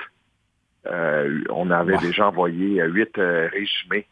euh, 0.86 1.42
on 1.50 1.70
avait 1.70 1.96
déjà 1.98 2.28
envoyé 2.28 2.82
huit 2.84 3.10
résumés 3.16 4.06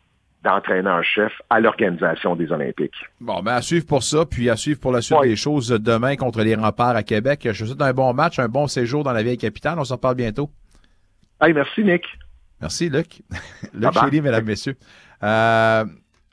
d'entraîneurs-chefs 0.45 1.43
à 1.51 1.61
l'organisation 1.61 2.37
des 2.37 2.51
Olympiques. 2.53 2.95
Bon, 3.21 3.43
ben 3.43 3.55
à 3.55 3.63
suivre 3.63 3.87
pour 3.87 4.03
ça, 4.03 4.25
puis 4.25 4.49
à 4.51 4.57
suivre 4.57 4.79
pour 4.81 4.93
la 4.93 5.01
suite 5.01 5.19
Oui. 5.21 5.29
des 5.31 5.37
choses 5.37 5.69
demain 5.69 6.17
contre 6.17 6.43
les 6.43 6.55
remparts 6.55 6.95
à 6.97 7.03
Québec. 7.03 7.49
Je 7.51 7.65
vous 7.65 7.71
souhaite 7.71 7.83
un 7.83 7.93
bon 7.93 8.13
match, 8.15 8.39
un 8.39 8.49
bon 8.49 8.67
séjour 8.69 9.03
dans 9.05 9.13
la 9.13 9.23
vieille 9.23 9.37
capitale. 9.39 9.79
On 9.79 9.85
se 9.85 9.93
reparle 9.93 10.15
bientôt. 10.15 10.51
Hey, 11.41 11.53
merci, 11.53 11.83
Nick. 11.85 12.05
Merci, 12.61 12.89
Luc. 12.89 13.23
Luc. 13.75 13.93
Chély, 13.93 14.21
mesdames, 14.21 14.45
messieurs. 14.45 14.77
Euh, 15.23 15.85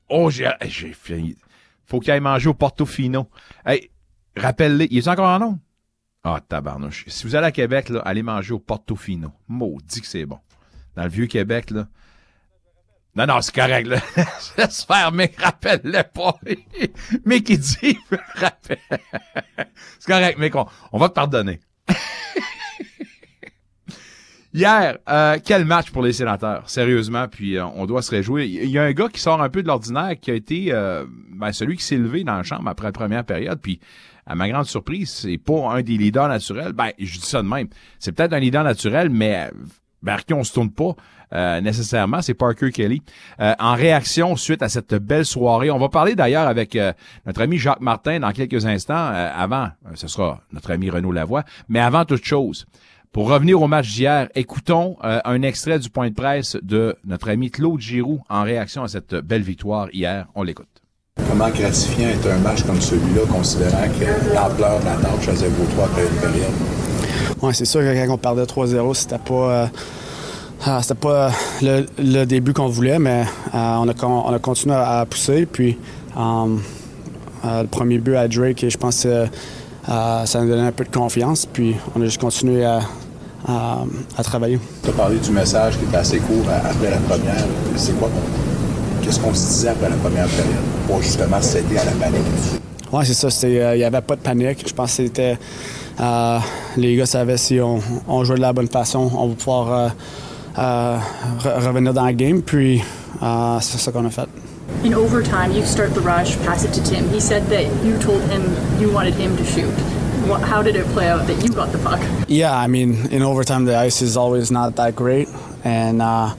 oh, 0.09 0.29
j'ai, 0.29 0.49
j'ai 0.65 0.93
fini. 0.93 1.35
Faut 1.85 1.99
qu'il 1.99 2.11
aille 2.11 2.19
manger 2.19 2.49
au 2.49 2.53
Portofino. 2.53 3.27
Hey, 3.65 3.89
rappelle-les. 4.37 4.87
Il 4.91 4.97
est 4.99 5.07
encore 5.07 5.29
en 5.29 5.39
nom? 5.39 5.59
Ah, 6.23 6.39
tabarnouche. 6.47 7.05
Si 7.07 7.27
vous 7.27 7.35
allez 7.35 7.47
à 7.47 7.51
Québec, 7.51 7.89
là, 7.89 8.01
allez 8.05 8.23
manger 8.23 8.53
au 8.53 8.59
Portofino. 8.59 9.31
Maudit 9.47 10.01
que 10.01 10.07
c'est 10.07 10.25
bon. 10.25 10.39
Dans 10.95 11.03
le 11.03 11.09
vieux 11.09 11.27
Québec, 11.27 11.69
là. 11.71 11.87
Non, 13.15 13.25
non, 13.25 13.41
c'est 13.41 13.55
correct, 13.55 13.87
là. 13.87 13.99
Faire, 14.87 15.11
mais 15.13 15.31
rappelle-le 15.37 16.03
pas. 16.13 16.37
mais 17.25 17.41
qui 17.41 17.57
dit, 17.57 17.97
rappelle. 18.35 18.77
c'est 19.99 20.11
correct, 20.11 20.37
mais 20.37 20.53
on, 20.55 20.65
on 20.91 20.97
va 20.97 21.09
te 21.09 21.13
pardonner. 21.13 21.61
Hier, 24.55 24.99
euh, 25.09 25.37
quel 25.43 25.65
match 25.65 25.91
pour 25.91 26.01
les 26.01 26.13
sénateurs, 26.13 26.69
sérieusement, 26.69 27.27
puis 27.27 27.57
euh, 27.57 27.65
on 27.75 27.85
doit 27.85 28.01
se 28.01 28.11
réjouir. 28.11 28.45
Il 28.45 28.69
y 28.69 28.79
a 28.79 28.83
un 28.83 28.93
gars 28.93 29.09
qui 29.09 29.19
sort 29.19 29.41
un 29.41 29.49
peu 29.49 29.61
de 29.61 29.67
l'ordinaire, 29.67 30.17
qui 30.17 30.31
a 30.31 30.33
été 30.33 30.67
euh, 30.71 31.03
ben, 31.29 31.51
celui 31.51 31.75
qui 31.75 31.83
s'est 31.83 31.97
levé 31.97 32.23
dans 32.23 32.37
la 32.37 32.43
chambre 32.43 32.69
après 32.69 32.87
la 32.87 32.93
première 32.93 33.25
période, 33.25 33.59
puis 33.61 33.81
à 34.25 34.33
ma 34.33 34.47
grande 34.47 34.65
surprise, 34.65 35.09
c'est 35.09 35.37
pas 35.37 35.73
un 35.73 35.81
des 35.81 35.97
leaders 35.97 36.29
naturels. 36.29 36.71
Ben, 36.71 36.91
je 36.97 37.19
dis 37.19 37.25
ça 37.25 37.43
de 37.43 37.49
même. 37.49 37.67
C'est 37.99 38.13
peut-être 38.13 38.31
un 38.31 38.39
leader 38.39 38.63
naturel, 38.63 39.09
mais 39.09 39.51
vers 40.05 40.23
qui 40.23 40.33
on 40.33 40.43
se 40.43 40.53
tourne 40.53 40.71
pas 40.71 40.95
euh, 41.33 41.61
nécessairement, 41.61 42.21
c'est 42.21 42.33
Parker 42.33 42.71
Kelly. 42.71 43.01
Euh, 43.39 43.53
en 43.59 43.73
réaction 43.73 44.35
suite 44.35 44.61
à 44.61 44.69
cette 44.69 44.93
belle 44.93 45.25
soirée, 45.25 45.71
on 45.71 45.79
va 45.79 45.89
parler 45.89 46.15
d'ailleurs 46.15 46.47
avec 46.47 46.75
euh, 46.75 46.93
notre 47.25 47.41
ami 47.41 47.57
Jacques 47.57 47.81
Martin 47.81 48.19
dans 48.19 48.31
quelques 48.31 48.65
instants. 48.65 48.93
Euh, 48.93 49.29
avant, 49.35 49.65
euh, 49.85 49.91
ce 49.95 50.07
sera 50.07 50.41
notre 50.53 50.71
ami 50.71 50.89
Renaud 50.89 51.11
Lavoie, 51.11 51.43
mais 51.67 51.79
avant 51.79 52.05
toute 52.05 52.23
chose, 52.23 52.65
pour 53.11 53.29
revenir 53.29 53.61
au 53.61 53.67
match 53.67 53.93
d'hier, 53.93 54.29
écoutons 54.35 54.97
euh, 55.03 55.19
un 55.25 55.41
extrait 55.41 55.79
du 55.79 55.89
point 55.89 56.09
de 56.09 56.15
presse 56.15 56.57
de 56.61 56.95
notre 57.05 57.29
ami 57.29 57.49
Claude 57.49 57.79
Giroux 57.79 58.21
en 58.29 58.43
réaction 58.43 58.83
à 58.83 58.87
cette 58.87 59.15
belle 59.15 59.43
victoire 59.43 59.87
hier. 59.93 60.27
On 60.35 60.43
l'écoute. 60.43 60.67
Comment 61.29 61.49
gratifiant 61.49 62.09
est 62.09 62.29
un 62.29 62.37
match 62.39 62.63
comme 62.63 62.81
celui-là, 62.81 63.21
considérant 63.31 63.87
que 63.87 64.35
l'ampleur 64.35 64.79
de 64.81 64.85
la 64.85 64.95
tâche 64.97 65.49
beau 65.49 65.65
trois 65.71 65.85
après 65.85 66.03
une 66.03 66.19
période? 66.19 66.94
Ouais, 67.41 67.53
c'est 67.53 67.65
sûr 67.65 67.81
que 67.81 68.05
quand 68.07 68.13
on 68.13 68.17
perdait 68.17 68.43
3-0, 68.43 68.93
c'était 68.93 69.17
pas, 69.17 69.33
euh, 69.33 69.67
ah, 70.65 70.79
c'était 70.81 70.95
pas 70.95 71.27
euh, 71.27 71.31
le, 71.61 72.03
le 72.19 72.25
début 72.25 72.53
qu'on 72.53 72.67
voulait, 72.69 72.97
mais 72.99 73.23
euh, 73.53 73.57
on, 73.79 73.87
a, 73.87 73.93
con- 73.93 74.23
on 74.25 74.33
a 74.33 74.39
continué 74.39 74.75
à, 74.75 74.99
à 75.01 75.05
pousser. 75.05 75.45
Puis 75.45 75.77
euh, 76.17 76.55
le 77.43 77.67
premier 77.67 77.99
but 77.99 78.15
à 78.15 78.27
Drake, 78.27 78.65
je 78.67 78.77
pense 78.77 79.03
que 79.03 79.25
ça 79.87 80.41
nous 80.41 80.47
donnait 80.49 80.67
un 80.67 80.71
peu 80.71 80.83
de 80.85 80.89
confiance. 80.95 81.45
Puis 81.45 81.75
on 81.95 82.01
a 82.01 82.05
juste 82.05 82.21
continué 82.21 82.63
à, 82.65 82.79
à- 83.47 83.83
à 84.17 84.23
travailler. 84.23 84.59
Tu 84.83 84.89
as 84.89 84.93
parlé 84.93 85.17
du 85.17 85.31
message 85.31 85.77
qui 85.77 85.83
était 85.85 85.97
assez 85.97 86.17
court 86.19 86.45
après 86.49 86.89
la 86.91 86.97
première. 86.97 87.45
C'est 87.75 87.97
quoi 87.99 88.09
Qu'est-ce 89.03 89.19
qu'on 89.19 89.33
se 89.35 89.45
disait 89.47 89.67
après 89.69 89.89
la 89.89 89.97
première 89.97 90.25
période 90.27 90.55
pour 90.87 91.01
justement 91.01 91.39
céder 91.41 91.77
à 91.77 91.85
la 91.85 91.91
panique? 91.91 92.25
Oui, 92.91 93.05
c'est 93.05 93.29
ça. 93.29 93.47
Il 93.47 93.77
n'y 93.77 93.83
avait 93.83 94.01
pas 94.01 94.15
de 94.15 94.21
panique. 94.21 94.63
Je 94.67 94.73
pense 94.73 94.95
que 94.95 95.03
c'était. 95.03 95.37
Euh, 95.99 96.39
les 96.77 96.95
gars 96.95 97.05
savaient 97.05 97.37
si 97.37 97.59
on, 97.59 97.79
on 98.07 98.23
jouait 98.23 98.35
de 98.37 98.41
la 98.41 98.53
bonne 98.53 98.67
façon, 98.67 99.09
on 99.15 99.27
va 99.29 99.35
pouvoir 99.35 99.71
euh, 99.73 99.89
euh, 100.59 100.97
re- 101.43 101.65
revenir 101.67 101.93
dans 101.93 102.05
le 102.05 102.13
game. 102.13 102.41
Puis 102.41 102.81
c'est 103.61 103.77
ça 103.77 103.91
qu'on 103.91 104.05
a 104.05 104.09
fait. 104.09 104.27
In 104.83 104.93
overtime, 104.93 105.51
you 105.53 105.63
start 105.65 105.93
the 105.93 106.01
rush, 106.01 106.37
pass 106.45 106.63
it 106.63 106.71
to 106.73 106.81
Tim. 106.83 107.07
He 107.13 107.19
said 107.19 107.43
that 107.49 107.63
you 107.83 107.97
told 107.99 108.21
him 108.29 108.43
you 108.79 108.91
wanted 108.91 109.13
him 109.15 109.35
to 109.37 109.43
shoot. 109.43 109.71
How 110.43 110.63
did 110.63 110.75
it 110.75 110.85
play 110.93 111.07
out 111.07 111.27
that 111.27 111.43
you 111.43 111.49
got 111.53 111.71
the 111.71 111.77
puck? 111.77 111.99
Yeah, 112.27 112.51
I 112.55 112.65
mean, 112.67 113.11
in 113.11 113.21
overtime, 113.21 113.65
the 113.65 113.77
ice 113.77 114.01
is 114.01 114.17
always 114.17 114.49
not 114.51 114.75
that 114.77 114.95
great. 114.95 115.27
And 115.63 116.01
uh, 116.01 116.33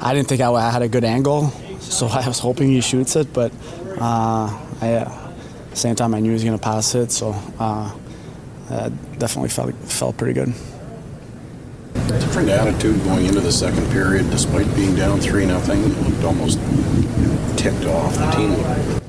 I 0.00 0.14
didn't 0.14 0.28
think 0.28 0.40
I 0.40 0.70
had 0.70 0.82
a 0.82 0.88
good 0.88 1.04
angle. 1.04 1.52
So 1.80 2.06
I 2.10 2.26
was 2.26 2.38
hoping 2.38 2.68
he 2.70 2.80
shoots 2.80 3.14
it. 3.14 3.32
But 3.34 3.52
uh, 4.00 4.48
I, 4.80 5.06
same 5.74 5.94
time, 5.96 6.14
I 6.14 6.20
knew 6.20 6.30
he 6.30 6.34
was 6.34 6.44
going 6.44 6.58
to 6.58 6.62
pass 6.62 6.94
it. 6.94 7.12
So 7.12 7.34
uh, 7.58 7.90
uh, 8.70 8.90
definitely 9.18 9.48
felt, 9.48 9.74
felt 9.84 10.16
pretty 10.16 10.34
good. 10.34 10.52
Different 12.08 12.48
attitude 12.48 13.02
going 13.04 13.26
into 13.26 13.40
the 13.40 13.52
second 13.52 13.90
period, 13.90 14.30
despite 14.30 14.72
being 14.74 14.94
down 14.94 15.20
3 15.20 15.46
nothing. 15.46 15.82
It 15.82 15.88
looked 16.02 16.24
almost 16.24 16.58
ticked 17.58 17.84
off 17.86 18.14
the 18.16 18.30
team. 18.32 19.00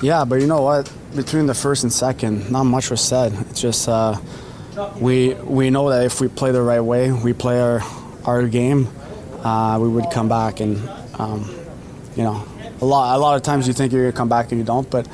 Yeah, 0.00 0.24
but 0.24 0.40
you 0.40 0.46
know 0.46 0.62
what? 0.62 0.92
Between 1.14 1.46
the 1.46 1.54
first 1.54 1.84
and 1.84 1.92
second, 1.92 2.50
not 2.50 2.64
much 2.64 2.90
was 2.90 3.00
said. 3.00 3.32
It's 3.50 3.60
just 3.60 3.88
uh, 3.88 4.18
we 4.98 5.34
we 5.34 5.70
know 5.70 5.90
that 5.90 6.04
if 6.04 6.20
we 6.20 6.28
play 6.28 6.50
the 6.50 6.62
right 6.62 6.80
way, 6.80 7.12
we 7.12 7.32
play 7.32 7.60
our 7.60 7.80
our 8.24 8.48
game, 8.48 8.88
uh, 9.44 9.78
we 9.80 9.88
would 9.88 10.10
come 10.10 10.28
back. 10.28 10.60
And 10.60 10.88
um, 11.18 11.48
you 12.16 12.24
know, 12.24 12.44
a 12.80 12.84
lot 12.84 13.16
a 13.16 13.20
lot 13.20 13.36
of 13.36 13.42
times 13.42 13.68
you 13.68 13.74
think 13.74 13.92
you're 13.92 14.02
gonna 14.02 14.16
come 14.16 14.28
back 14.28 14.50
and 14.50 14.58
you 14.58 14.64
don't. 14.64 14.90
But 14.90 15.06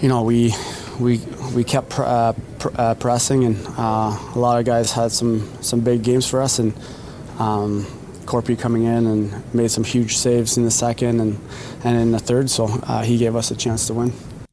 you 0.00 0.08
know, 0.08 0.22
we 0.22 0.52
we 1.00 1.20
we 1.54 1.64
kept 1.64 1.90
pr- 1.90 2.02
uh, 2.04 2.32
pr- 2.58 2.74
uh, 2.76 2.94
pressing, 2.94 3.44
and 3.44 3.56
uh, 3.78 4.18
a 4.34 4.38
lot 4.38 4.58
of 4.58 4.64
guys 4.64 4.92
had 4.92 5.12
some 5.12 5.48
some 5.62 5.80
big 5.80 6.02
games 6.02 6.26
for 6.26 6.42
us, 6.42 6.58
and. 6.58 6.72
Um, 7.38 7.86
Corpy 8.26 8.58
coming 8.58 8.82
in 8.82 9.06
and 9.06 9.54
made 9.54 9.70
some 9.70 9.84
huge 9.84 10.16
saves 10.16 10.56
in 10.56 10.64
the 10.64 10.70
second 10.70 11.20
and, 11.20 11.38
and 11.84 11.96
in 11.96 12.10
the 12.10 12.18
third, 12.18 12.50
so 12.50 12.66
he 13.04 13.18
gave 13.18 13.36
us 13.36 13.52
a 13.52 13.56
chance 13.56 13.86
to 13.86 13.94
win. 13.94 14.12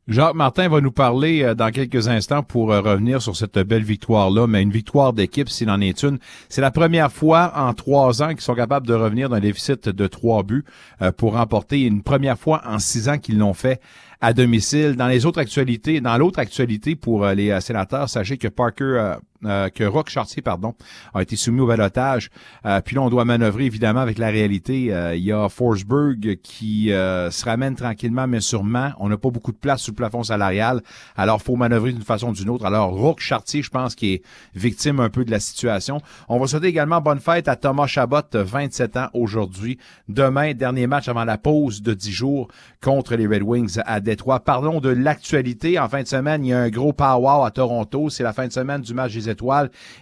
Jacques 0.09 0.35
Martin 0.35 0.67
va 0.67 0.81
nous 0.81 0.91
parler 0.91 1.43
euh, 1.43 1.55
dans 1.55 1.71
quelques 1.71 2.09
instants 2.09 2.43
pour 2.43 2.73
euh, 2.73 2.81
revenir 2.81 3.21
sur 3.21 3.37
cette 3.37 3.57
belle 3.59 3.83
victoire-là, 3.83 4.47
mais 4.47 4.61
une 4.61 4.69
victoire 4.69 5.13
d'équipe 5.13 5.47
s'il 5.47 5.69
en 5.69 5.79
est 5.79 6.03
une. 6.03 6.19
C'est 6.49 6.59
la 6.59 6.71
première 6.71 7.09
fois 7.09 7.53
en 7.55 7.73
trois 7.73 8.21
ans 8.21 8.29
qu'ils 8.29 8.41
sont 8.41 8.53
capables 8.53 8.85
de 8.85 8.93
revenir 8.93 9.29
d'un 9.29 9.39
déficit 9.39 9.87
de 9.87 10.07
trois 10.07 10.43
buts 10.43 10.65
euh, 11.01 11.13
pour 11.13 11.35
remporter 11.35 11.83
une 11.83 12.03
première 12.03 12.37
fois 12.37 12.61
en 12.65 12.79
six 12.79 13.07
ans 13.07 13.17
qu'ils 13.17 13.37
l'ont 13.37 13.53
fait 13.53 13.79
à 14.23 14.33
domicile. 14.33 14.95
Dans 14.95 15.07
les 15.07 15.25
autres 15.25 15.39
actualités, 15.39 15.99
dans 15.99 16.17
l'autre 16.17 16.39
actualité 16.39 16.95
pour 16.95 17.27
les 17.27 17.59
sénateurs, 17.59 18.07
sachez 18.09 18.37
que 18.37 18.47
Parker 18.47 19.17
euh, 19.45 19.69
que 19.69 19.83
Rock 19.83 20.09
Chartier, 20.09 20.41
pardon, 20.41 20.73
a 21.13 21.21
été 21.21 21.35
soumis 21.35 21.61
au 21.61 21.67
balotage. 21.67 22.29
Euh, 22.65 22.81
puis 22.81 22.95
là, 22.95 23.01
on 23.01 23.09
doit 23.09 23.25
manœuvrer 23.25 23.65
évidemment 23.65 23.99
avec 23.99 24.17
la 24.17 24.29
réalité. 24.29 24.93
Euh, 24.93 25.15
il 25.15 25.23
y 25.23 25.31
a 25.31 25.49
Forsberg 25.49 26.37
qui 26.41 26.87
se 26.87 27.45
ramène 27.45 27.75
tranquillement, 27.75 28.27
mais 28.27 28.39
sûrement. 28.39 28.91
On 28.99 29.09
n'a 29.09 29.17
pas 29.17 29.29
beaucoup 29.29 29.51
de 29.51 29.57
place 29.57 29.81
sur 29.81 29.91
le 29.91 29.97
plafond 29.97 30.23
salarial. 30.23 30.81
Alors, 31.15 31.41
faut 31.41 31.55
manœuvrer 31.55 31.91
d'une 31.91 32.03
façon 32.03 32.29
ou 32.29 32.33
d'une 32.33 32.49
autre. 32.49 32.65
Alors, 32.65 32.91
Rock 32.91 33.19
Chartier, 33.19 33.61
je 33.61 33.69
pense, 33.69 33.95
qui 33.95 34.13
est 34.13 34.23
victime 34.55 34.99
un 34.99 35.09
peu 35.09 35.25
de 35.25 35.31
la 35.31 35.39
situation. 35.39 36.01
On 36.29 36.39
va 36.39 36.47
souhaiter 36.47 36.67
également 36.67 37.01
bonne 37.01 37.19
fête 37.19 37.47
à 37.47 37.55
Thomas 37.55 37.87
Chabot, 37.87 38.21
27 38.33 38.97
ans 38.97 39.07
aujourd'hui. 39.13 39.77
Demain, 40.07 40.53
dernier 40.53 40.87
match 40.87 41.07
avant 41.07 41.25
la 41.25 41.37
pause 41.37 41.81
de 41.81 41.93
10 41.93 42.11
jours 42.11 42.47
contre 42.81 43.15
les 43.15 43.27
Red 43.27 43.43
Wings 43.43 43.79
à 43.85 43.99
Détroit. 43.99 44.41
Parlons 44.41 44.79
de 44.79 44.89
l'actualité. 44.89 45.79
En 45.79 45.89
fin 45.89 46.01
de 46.01 46.07
semaine, 46.07 46.45
il 46.45 46.49
y 46.49 46.53
a 46.53 46.59
un 46.59 46.69
gros 46.69 46.93
power 46.93 47.45
à 47.45 47.51
Toronto. 47.51 48.09
C'est 48.09 48.23
la 48.23 48.33
fin 48.33 48.47
de 48.47 48.51
semaine 48.53 48.81
du 48.81 48.93
match 48.93 49.13
des 49.13 49.29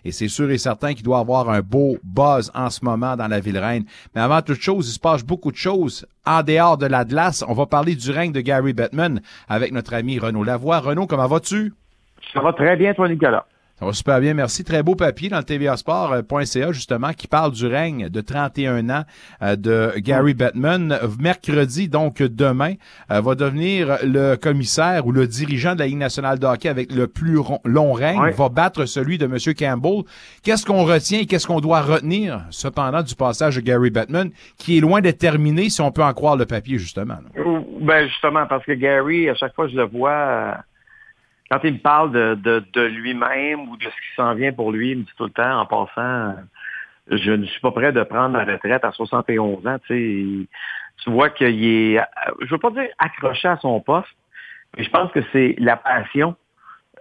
et 0.03 0.11
c'est 0.11 0.27
sûr 0.27 0.50
et 0.51 0.57
certain 0.57 0.93
qu'il 0.93 1.03
doit 1.03 1.19
avoir 1.19 1.50
un 1.50 1.61
beau 1.61 1.97
buzz 2.03 2.51
en 2.53 2.69
ce 2.69 2.83
moment 2.83 3.15
dans 3.15 3.27
la 3.27 3.39
ville 3.39 3.57
reine. 3.57 3.85
Mais 4.15 4.21
avant 4.21 4.41
toute 4.41 4.61
chose, 4.61 4.89
il 4.89 4.93
se 4.93 5.00
passe 5.00 5.23
beaucoup 5.23 5.51
de 5.51 5.57
choses 5.57 6.05
en 6.25 6.43
dehors 6.43 6.77
de 6.77 6.85
la 6.85 7.05
glace. 7.05 7.43
On 7.47 7.53
va 7.53 7.65
parler 7.65 7.95
du 7.95 8.11
règne 8.11 8.31
de 8.31 8.41
Gary 8.41 8.73
Bettman 8.73 9.21
avec 9.47 9.71
notre 9.71 9.93
ami 9.93 10.19
Renaud 10.19 10.43
Lavoie. 10.43 10.79
Renaud, 10.79 11.07
comment 11.07 11.27
vas-tu? 11.27 11.73
Ça 12.33 12.41
va 12.41 12.53
très 12.53 12.75
bien, 12.75 12.93
toi, 12.93 13.09
Nicolas. 13.09 13.45
Ça 13.81 13.88
va 13.88 13.93
super 13.93 14.19
bien, 14.19 14.35
merci. 14.35 14.63
Très 14.63 14.83
beau 14.83 14.93
papier 14.93 15.27
dans 15.29 15.39
le 15.39 15.43
tvasport.ca, 15.43 16.71
justement, 16.71 17.13
qui 17.13 17.25
parle 17.27 17.51
du 17.51 17.65
règne 17.65 18.09
de 18.09 18.21
31 18.21 18.91
ans 18.91 19.05
euh, 19.41 19.55
de 19.55 19.93
Gary 19.97 20.35
Bettman. 20.35 21.00
Mercredi, 21.19 21.89
donc 21.89 22.21
demain, 22.21 22.75
euh, 23.09 23.21
va 23.21 23.33
devenir 23.33 23.97
le 24.03 24.35
commissaire 24.35 25.07
ou 25.07 25.11
le 25.11 25.25
dirigeant 25.25 25.73
de 25.73 25.79
la 25.79 25.88
Ligue 25.88 25.97
nationale 25.97 26.38
de 26.38 26.45
hockey 26.45 26.69
avec 26.69 26.91
le 26.91 27.07
plus 27.07 27.39
long 27.65 27.93
règne, 27.93 28.29
va 28.38 28.50
battre 28.50 28.85
celui 28.85 29.17
de 29.17 29.25
M. 29.25 29.38
Campbell. 29.57 30.03
Qu'est-ce 30.43 30.63
qu'on 30.63 30.83
retient 30.83 31.21
et 31.21 31.25
qu'est-ce 31.25 31.47
qu'on 31.47 31.59
doit 31.59 31.81
retenir, 31.81 32.45
cependant, 32.51 33.01
du 33.01 33.15
passage 33.15 33.55
de 33.55 33.61
Gary 33.61 33.89
Bettman, 33.89 34.29
qui 34.59 34.77
est 34.77 34.81
loin 34.81 35.01
d'être 35.01 35.17
terminé, 35.17 35.71
si 35.71 35.81
on 35.81 35.91
peut 35.91 36.03
en 36.03 36.13
croire 36.13 36.38
le 36.38 36.45
papier, 36.45 36.77
justement? 36.77 37.17
Ben, 37.81 38.07
justement, 38.07 38.45
parce 38.45 38.63
que 38.63 38.73
Gary, 38.73 39.27
à 39.27 39.33
chaque 39.33 39.55
fois 39.55 39.65
que 39.65 39.71
je 39.71 39.77
le 39.77 39.88
vois 39.88 40.57
quand 41.51 41.60
il 41.65 41.74
me 41.74 41.79
parle 41.79 42.12
de, 42.12 42.81
lui-même 42.81 43.67
ou 43.67 43.75
de 43.75 43.84
ce 43.84 43.89
qui 43.89 44.15
s'en 44.15 44.34
vient 44.36 44.53
pour 44.53 44.72
lui, 44.72 44.91
il 44.91 45.00
me 45.00 45.03
dit 45.03 45.12
tout 45.17 45.25
le 45.25 45.31
temps, 45.31 45.60
en 45.60 45.65
passant, 45.65 46.36
je 47.10 47.31
ne 47.31 47.46
suis 47.46 47.60
pas 47.60 47.72
prêt 47.72 47.91
de 47.91 48.03
prendre 48.03 48.38
la 48.38 48.46
retraite 48.46 48.86
à 48.86 48.93
71 48.93 49.67
ans. 49.67 49.77
Tu, 49.86 50.48
vois 51.08 51.29
qu'il 51.29 51.65
est, 51.65 52.01
je 52.39 52.50
veux 52.50 52.58
pas 52.58 52.70
dire 52.72 52.88
accroché 53.00 53.50
à 53.50 53.58
son 53.58 53.81
poste, 53.81 54.08
mais 54.77 54.86
je 54.86 54.89
pense 54.91 55.12
que 55.12 55.20
c'est 55.34 55.55
la 55.58 55.75
passion 55.75 56.38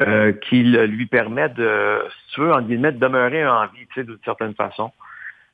euh, 0.02 0.32
qui 0.32 0.64
lui 0.64 1.06
permet 1.06 1.48
de, 1.50 2.02
si 2.10 2.34
tu 2.34 2.40
veux, 2.40 2.52
en 2.52 2.62
guillemets, 2.62 2.90
de 2.90 2.98
demeurer 2.98 3.46
en 3.46 3.66
vie, 3.68 3.86
d'une 3.96 4.18
certaine 4.24 4.54
façon. 4.54 4.90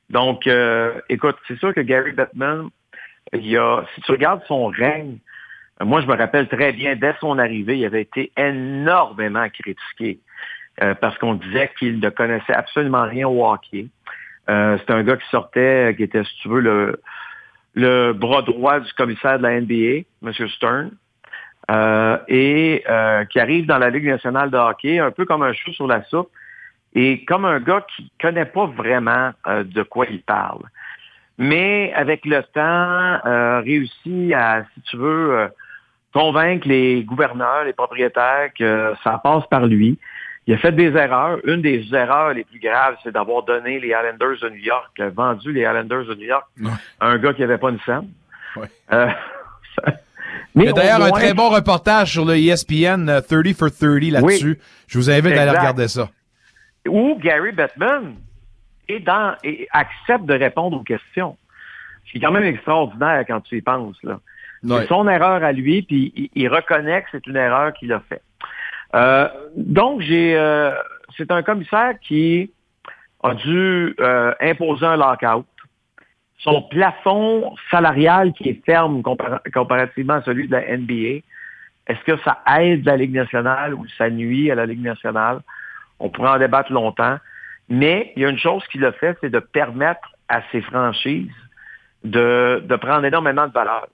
Donc, 0.09 0.47
euh, 0.47 0.99
écoute, 1.07 1.35
c'est 1.47 1.59
sûr 1.59 1.71
que 1.71 1.81
Gary 1.81 2.13
Bettman, 2.13 2.69
si 3.31 3.41
tu 3.41 4.11
regardes 4.11 4.41
son 4.47 4.67
règne, 4.67 5.19
moi, 5.83 6.01
je 6.01 6.07
me 6.07 6.15
rappelle 6.15 6.47
très 6.47 6.71
bien, 6.71 6.95
dès 6.95 7.13
son 7.19 7.37
arrivée, 7.37 7.77
il 7.77 7.85
avait 7.85 8.01
été 8.01 8.31
énormément 8.35 9.47
critiqué 9.49 10.19
euh, 10.81 10.95
parce 10.95 11.17
qu'on 11.17 11.35
disait 11.35 11.71
qu'il 11.77 11.99
ne 11.99 12.09
connaissait 12.09 12.53
absolument 12.53 13.03
rien 13.03 13.27
au 13.27 13.45
hockey. 13.45 13.87
Euh, 14.49 14.77
c'est 14.79 14.93
un 14.93 15.03
gars 15.03 15.17
qui 15.17 15.27
sortait, 15.29 15.93
qui 15.97 16.03
était, 16.03 16.23
si 16.23 16.35
tu 16.41 16.49
veux, 16.49 16.61
le, 16.61 17.01
le 17.75 18.13
bras 18.13 18.41
droit 18.41 18.79
du 18.79 18.91
commissaire 18.93 19.37
de 19.37 19.43
la 19.43 19.59
NBA, 19.61 20.05
M. 20.23 20.47
Stern, 20.49 20.91
euh, 21.69 22.17
et 22.27 22.83
qui 23.29 23.39
arrive 23.39 23.65
dans 23.65 23.77
la 23.77 23.89
Ligue 23.89 24.07
nationale 24.07 24.49
de 24.49 24.57
hockey, 24.57 24.99
un 24.99 25.11
peu 25.11 25.25
comme 25.25 25.43
un 25.43 25.53
chou 25.53 25.73
sur 25.73 25.87
la 25.87 26.03
soupe, 26.05 26.29
et 26.95 27.23
comme 27.25 27.45
un 27.45 27.59
gars 27.59 27.85
qui 27.95 28.03
ne 28.03 28.29
connaît 28.29 28.45
pas 28.45 28.65
vraiment 28.65 29.31
de 29.47 29.83
quoi 29.83 30.05
il 30.09 30.21
parle. 30.21 30.61
Mais 31.37 31.93
avec 31.93 32.25
le 32.25 32.41
temps, 32.41 33.61
réussit 33.61 34.33
à, 34.33 34.63
si 34.73 34.81
tu 34.81 34.97
veux, 34.97 35.49
convaincre 36.13 36.67
les 36.67 37.03
gouverneurs, 37.03 37.65
les 37.65 37.73
propriétaires 37.73 38.49
que 38.57 38.93
ça 39.03 39.19
passe 39.23 39.43
par 39.49 39.65
lui. 39.65 39.97
Il 40.47 40.53
a 40.53 40.57
fait 40.57 40.71
des 40.71 40.95
erreurs. 40.95 41.39
Une 41.43 41.61
des 41.61 41.85
erreurs 41.93 42.33
les 42.33 42.45
plus 42.45 42.59
graves, 42.59 42.95
c'est 43.03 43.11
d'avoir 43.11 43.43
donné 43.43 43.79
les 43.79 43.89
Islanders 43.89 44.39
de 44.41 44.49
New 44.49 44.63
York, 44.63 44.99
vendu 45.13 45.51
les 45.51 45.61
Islanders 45.61 46.05
de 46.05 46.15
New 46.15 46.25
York 46.25 46.47
à 46.99 47.07
un 47.07 47.17
gars 47.17 47.33
qui 47.33 47.41
n'avait 47.41 47.57
pas 47.57 47.69
une 47.69 47.79
scène. 47.81 48.09
Euh, 48.93 49.09
il 50.55 50.63
y 50.63 50.67
a 50.69 50.71
d'ailleurs 50.71 51.03
un 51.03 51.11
très 51.11 51.33
bon 51.33 51.49
reportage 51.49 52.13
sur 52.13 52.25
le 52.25 52.35
ESPN 52.37 53.05
30 53.21 53.31
euh, 53.33 53.53
for 53.53 53.69
30 53.69 54.03
là-dessus. 54.03 54.57
Je 54.87 54.97
vous 54.97 55.09
invite 55.09 55.37
à 55.37 55.41
aller 55.41 55.51
regarder 55.51 55.89
ça. 55.89 56.09
Où 56.87 57.19
Gary 57.21 57.51
Bettman 57.51 58.15
est 58.87 59.01
dans, 59.01 59.35
et 59.43 59.67
accepte 59.71 60.25
de 60.25 60.33
répondre 60.33 60.77
aux 60.77 60.83
questions. 60.83 61.37
C'est 62.11 62.19
quand 62.19 62.31
même 62.31 62.45
extraordinaire 62.45 63.25
quand 63.27 63.41
tu 63.41 63.57
y 63.57 63.61
penses. 63.61 63.97
Là. 64.03 64.21
C'est 64.67 64.87
son 64.87 65.07
erreur 65.07 65.43
à 65.43 65.51
lui, 65.51 65.81
puis 65.81 66.31
il, 66.35 66.47
reconnaît 66.49 67.01
que 67.03 67.07
c'est 67.11 67.27
une 67.27 67.37
erreur 67.37 67.73
qu'il 67.73 67.91
a 67.93 67.99
faite. 68.01 68.23
Euh, 68.95 69.27
donc, 69.55 70.01
j'ai, 70.01 70.37
euh, 70.37 70.71
c'est 71.15 71.31
un 71.31 71.43
commissaire 71.43 71.93
qui 72.01 72.51
a 73.23 73.33
dû 73.33 73.95
euh, 73.99 74.33
imposer 74.41 74.85
un 74.85 74.97
lockout. 74.97 75.45
Son 76.39 76.61
plafond 76.63 77.55
salarial 77.71 78.33
qui 78.33 78.49
est 78.49 78.65
ferme 78.65 79.01
comparativement 79.01 80.15
à 80.15 80.21
celui 80.21 80.47
de 80.47 80.51
la 80.51 80.77
NBA, 80.77 81.23
est-ce 81.87 82.03
que 82.05 82.17
ça 82.23 82.39
aide 82.59 82.85
la 82.85 82.97
Ligue 82.97 83.13
nationale 83.13 83.73
ou 83.73 83.85
ça 83.97 84.09
nuit 84.09 84.51
à 84.51 84.55
la 84.55 84.65
Ligue 84.65 84.83
nationale? 84.83 85.39
On 85.99 86.09
pourrait 86.09 86.31
en 86.31 86.37
débattre 86.37 86.71
longtemps. 86.71 87.17
Mais 87.69 88.13
il 88.15 88.21
y 88.21 88.25
a 88.25 88.29
une 88.29 88.37
chose 88.37 88.65
qu'il 88.67 88.85
a 88.85 88.91
fait, 88.91 89.17
c'est 89.19 89.29
de 89.29 89.39
permettre 89.39 90.13
à 90.29 90.41
ses 90.51 90.61
franchises 90.61 91.31
de, 92.03 92.63
de 92.65 92.75
prendre 92.75 93.05
énormément 93.05 93.47
de 93.47 93.51
valeur 93.51 93.87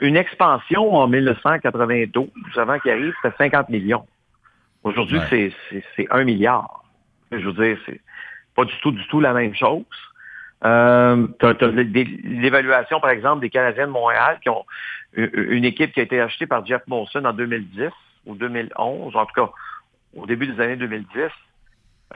une 0.00 0.16
expansion 0.16 0.94
en 0.94 1.06
1992, 1.06 2.28
avant 2.56 2.78
qu'il 2.78 2.90
arrive, 2.90 3.14
c'était 3.22 3.36
50 3.36 3.68
millions. 3.68 4.06
Aujourd'hui, 4.82 5.20
c'est, 5.28 5.52
c'est, 5.96 6.06
1 6.10 6.24
milliard. 6.24 6.84
Je 7.30 7.48
veux 7.48 7.52
dire, 7.52 7.78
c'est 7.86 8.00
pas 8.56 8.64
du 8.64 8.74
tout, 8.80 8.90
du 8.90 9.06
tout 9.08 9.20
la 9.20 9.32
même 9.32 9.54
chose. 9.54 9.84
Euh, 10.64 11.26
l'évaluation, 11.42 13.00
par 13.00 13.10
exemple, 13.10 13.40
des 13.40 13.50
Canadiens 13.50 13.86
de 13.86 13.92
Montréal 13.92 14.38
qui 14.42 14.48
ont 14.48 14.64
une 15.14 15.64
équipe 15.64 15.92
qui 15.92 16.00
a 16.00 16.02
été 16.02 16.20
achetée 16.20 16.46
par 16.46 16.64
Jeff 16.66 16.82
Monson 16.86 17.24
en 17.24 17.32
2010 17.32 17.90
ou 18.26 18.34
2011, 18.34 19.16
en 19.16 19.26
tout 19.26 19.34
cas 19.34 19.50
au 20.16 20.26
début 20.26 20.46
des 20.46 20.60
années 20.60 20.76
2010, 20.76 21.28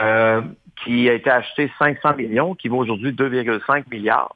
euh, 0.01 0.43
qui 0.85 1.09
a 1.09 1.13
été 1.13 1.31
acheté 1.31 1.71
500 1.79 2.17
millions, 2.17 2.55
qui 2.55 2.69
vaut 2.69 2.79
aujourd'hui 2.79 3.13
2,5 3.13 3.85
milliards. 3.91 4.35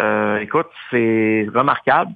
Euh, 0.00 0.38
écoute, 0.38 0.68
c'est 0.90 1.46
remarquable. 1.54 2.12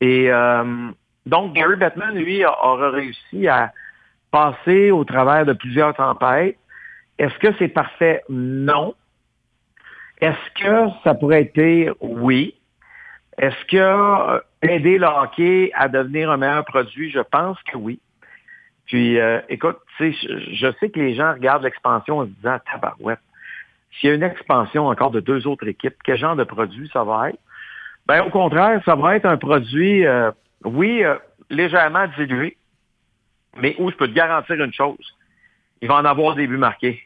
Et 0.00 0.30
euh, 0.30 0.90
donc, 1.26 1.54
Gary 1.54 1.76
Bettman, 1.76 2.14
lui, 2.14 2.44
aura 2.44 2.90
réussi 2.90 3.48
à 3.48 3.72
passer 4.30 4.90
au 4.90 5.04
travers 5.04 5.46
de 5.46 5.52
plusieurs 5.52 5.94
tempêtes. 5.94 6.58
Est-ce 7.18 7.38
que 7.38 7.54
c'est 7.58 7.68
parfait? 7.68 8.22
Non. 8.28 8.94
Est-ce 10.20 10.62
que 10.62 10.90
ça 11.04 11.14
pourrait 11.14 11.50
être 11.54 11.96
oui? 12.00 12.54
Est-ce 13.38 13.64
que 13.66 13.76
euh, 13.76 14.40
aider 14.62 14.98
le 14.98 15.06
hockey 15.06 15.70
à 15.74 15.88
devenir 15.88 16.30
un 16.30 16.36
meilleur 16.36 16.64
produit? 16.64 17.10
Je 17.10 17.20
pense 17.20 17.60
que 17.64 17.76
oui. 17.76 18.00
Puis, 18.86 19.16
écoute, 19.48 19.78
je, 19.98 20.10
je 20.52 20.72
sais 20.78 20.90
que 20.90 21.00
les 21.00 21.14
gens 21.14 21.32
regardent 21.32 21.62
l'expansion 21.62 22.18
en 22.18 22.24
se 22.26 22.30
disant, 22.30 22.58
tabarouette, 22.70 23.20
s'il 23.92 24.08
y 24.08 24.12
a 24.12 24.14
une 24.14 24.22
expansion 24.22 24.88
encore 24.88 25.10
de 25.10 25.20
deux 25.20 25.46
autres 25.46 25.68
équipes, 25.68 25.94
quel 26.04 26.16
genre 26.16 26.36
de 26.36 26.44
produit 26.44 26.88
ça 26.92 27.04
va 27.04 27.30
être? 27.30 27.38
Ben, 28.06 28.22
au 28.22 28.30
contraire, 28.30 28.80
ça 28.84 28.96
va 28.96 29.16
être 29.16 29.26
un 29.26 29.36
produit, 29.36 30.06
euh, 30.06 30.30
oui, 30.64 31.04
euh, 31.04 31.16
légèrement 31.50 32.06
dilué, 32.16 32.56
mais 33.56 33.76
où 33.78 33.90
je 33.90 33.96
peux 33.96 34.08
te 34.08 34.14
garantir 34.14 34.56
une 34.56 34.72
chose. 34.72 35.16
Il 35.82 35.88
va 35.88 35.96
en 35.96 36.04
avoir 36.04 36.34
des 36.34 36.46
buts 36.46 36.56
marqués. 36.56 37.02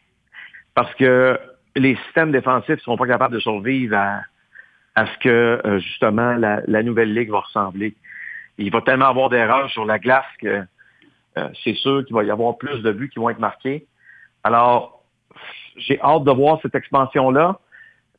Parce 0.74 0.94
que 0.94 1.38
les 1.74 1.96
systèmes 1.96 2.32
défensifs 2.32 2.76
ne 2.76 2.80
seront 2.80 2.96
pas 2.96 3.06
capables 3.06 3.34
de 3.34 3.40
survivre 3.40 3.96
à, 3.96 4.22
à 4.94 5.06
ce 5.06 5.18
que, 5.18 5.60
euh, 5.64 5.78
justement, 5.80 6.34
la, 6.34 6.62
la, 6.66 6.82
nouvelle 6.82 7.12
ligue 7.12 7.30
va 7.30 7.40
ressembler. 7.40 7.94
Il 8.58 8.70
va 8.70 8.80
tellement 8.80 9.06
avoir 9.06 9.28
d'erreurs 9.28 9.70
sur 9.70 9.84
la 9.84 9.98
glace 9.98 10.24
que 10.40 10.64
c'est 11.62 11.74
sûr 11.74 12.02
qu'il 12.06 12.16
va 12.16 12.24
y 12.24 12.30
avoir 12.30 12.56
plus 12.56 12.80
de 12.80 12.90
buts 12.92 13.10
qui 13.10 13.18
vont 13.18 13.28
être 13.28 13.38
marqués. 13.38 13.86
Alors, 14.42 14.95
j'ai 15.76 16.00
hâte 16.00 16.24
de 16.24 16.32
voir 16.32 16.58
cette 16.62 16.74
expansion-là. 16.74 17.58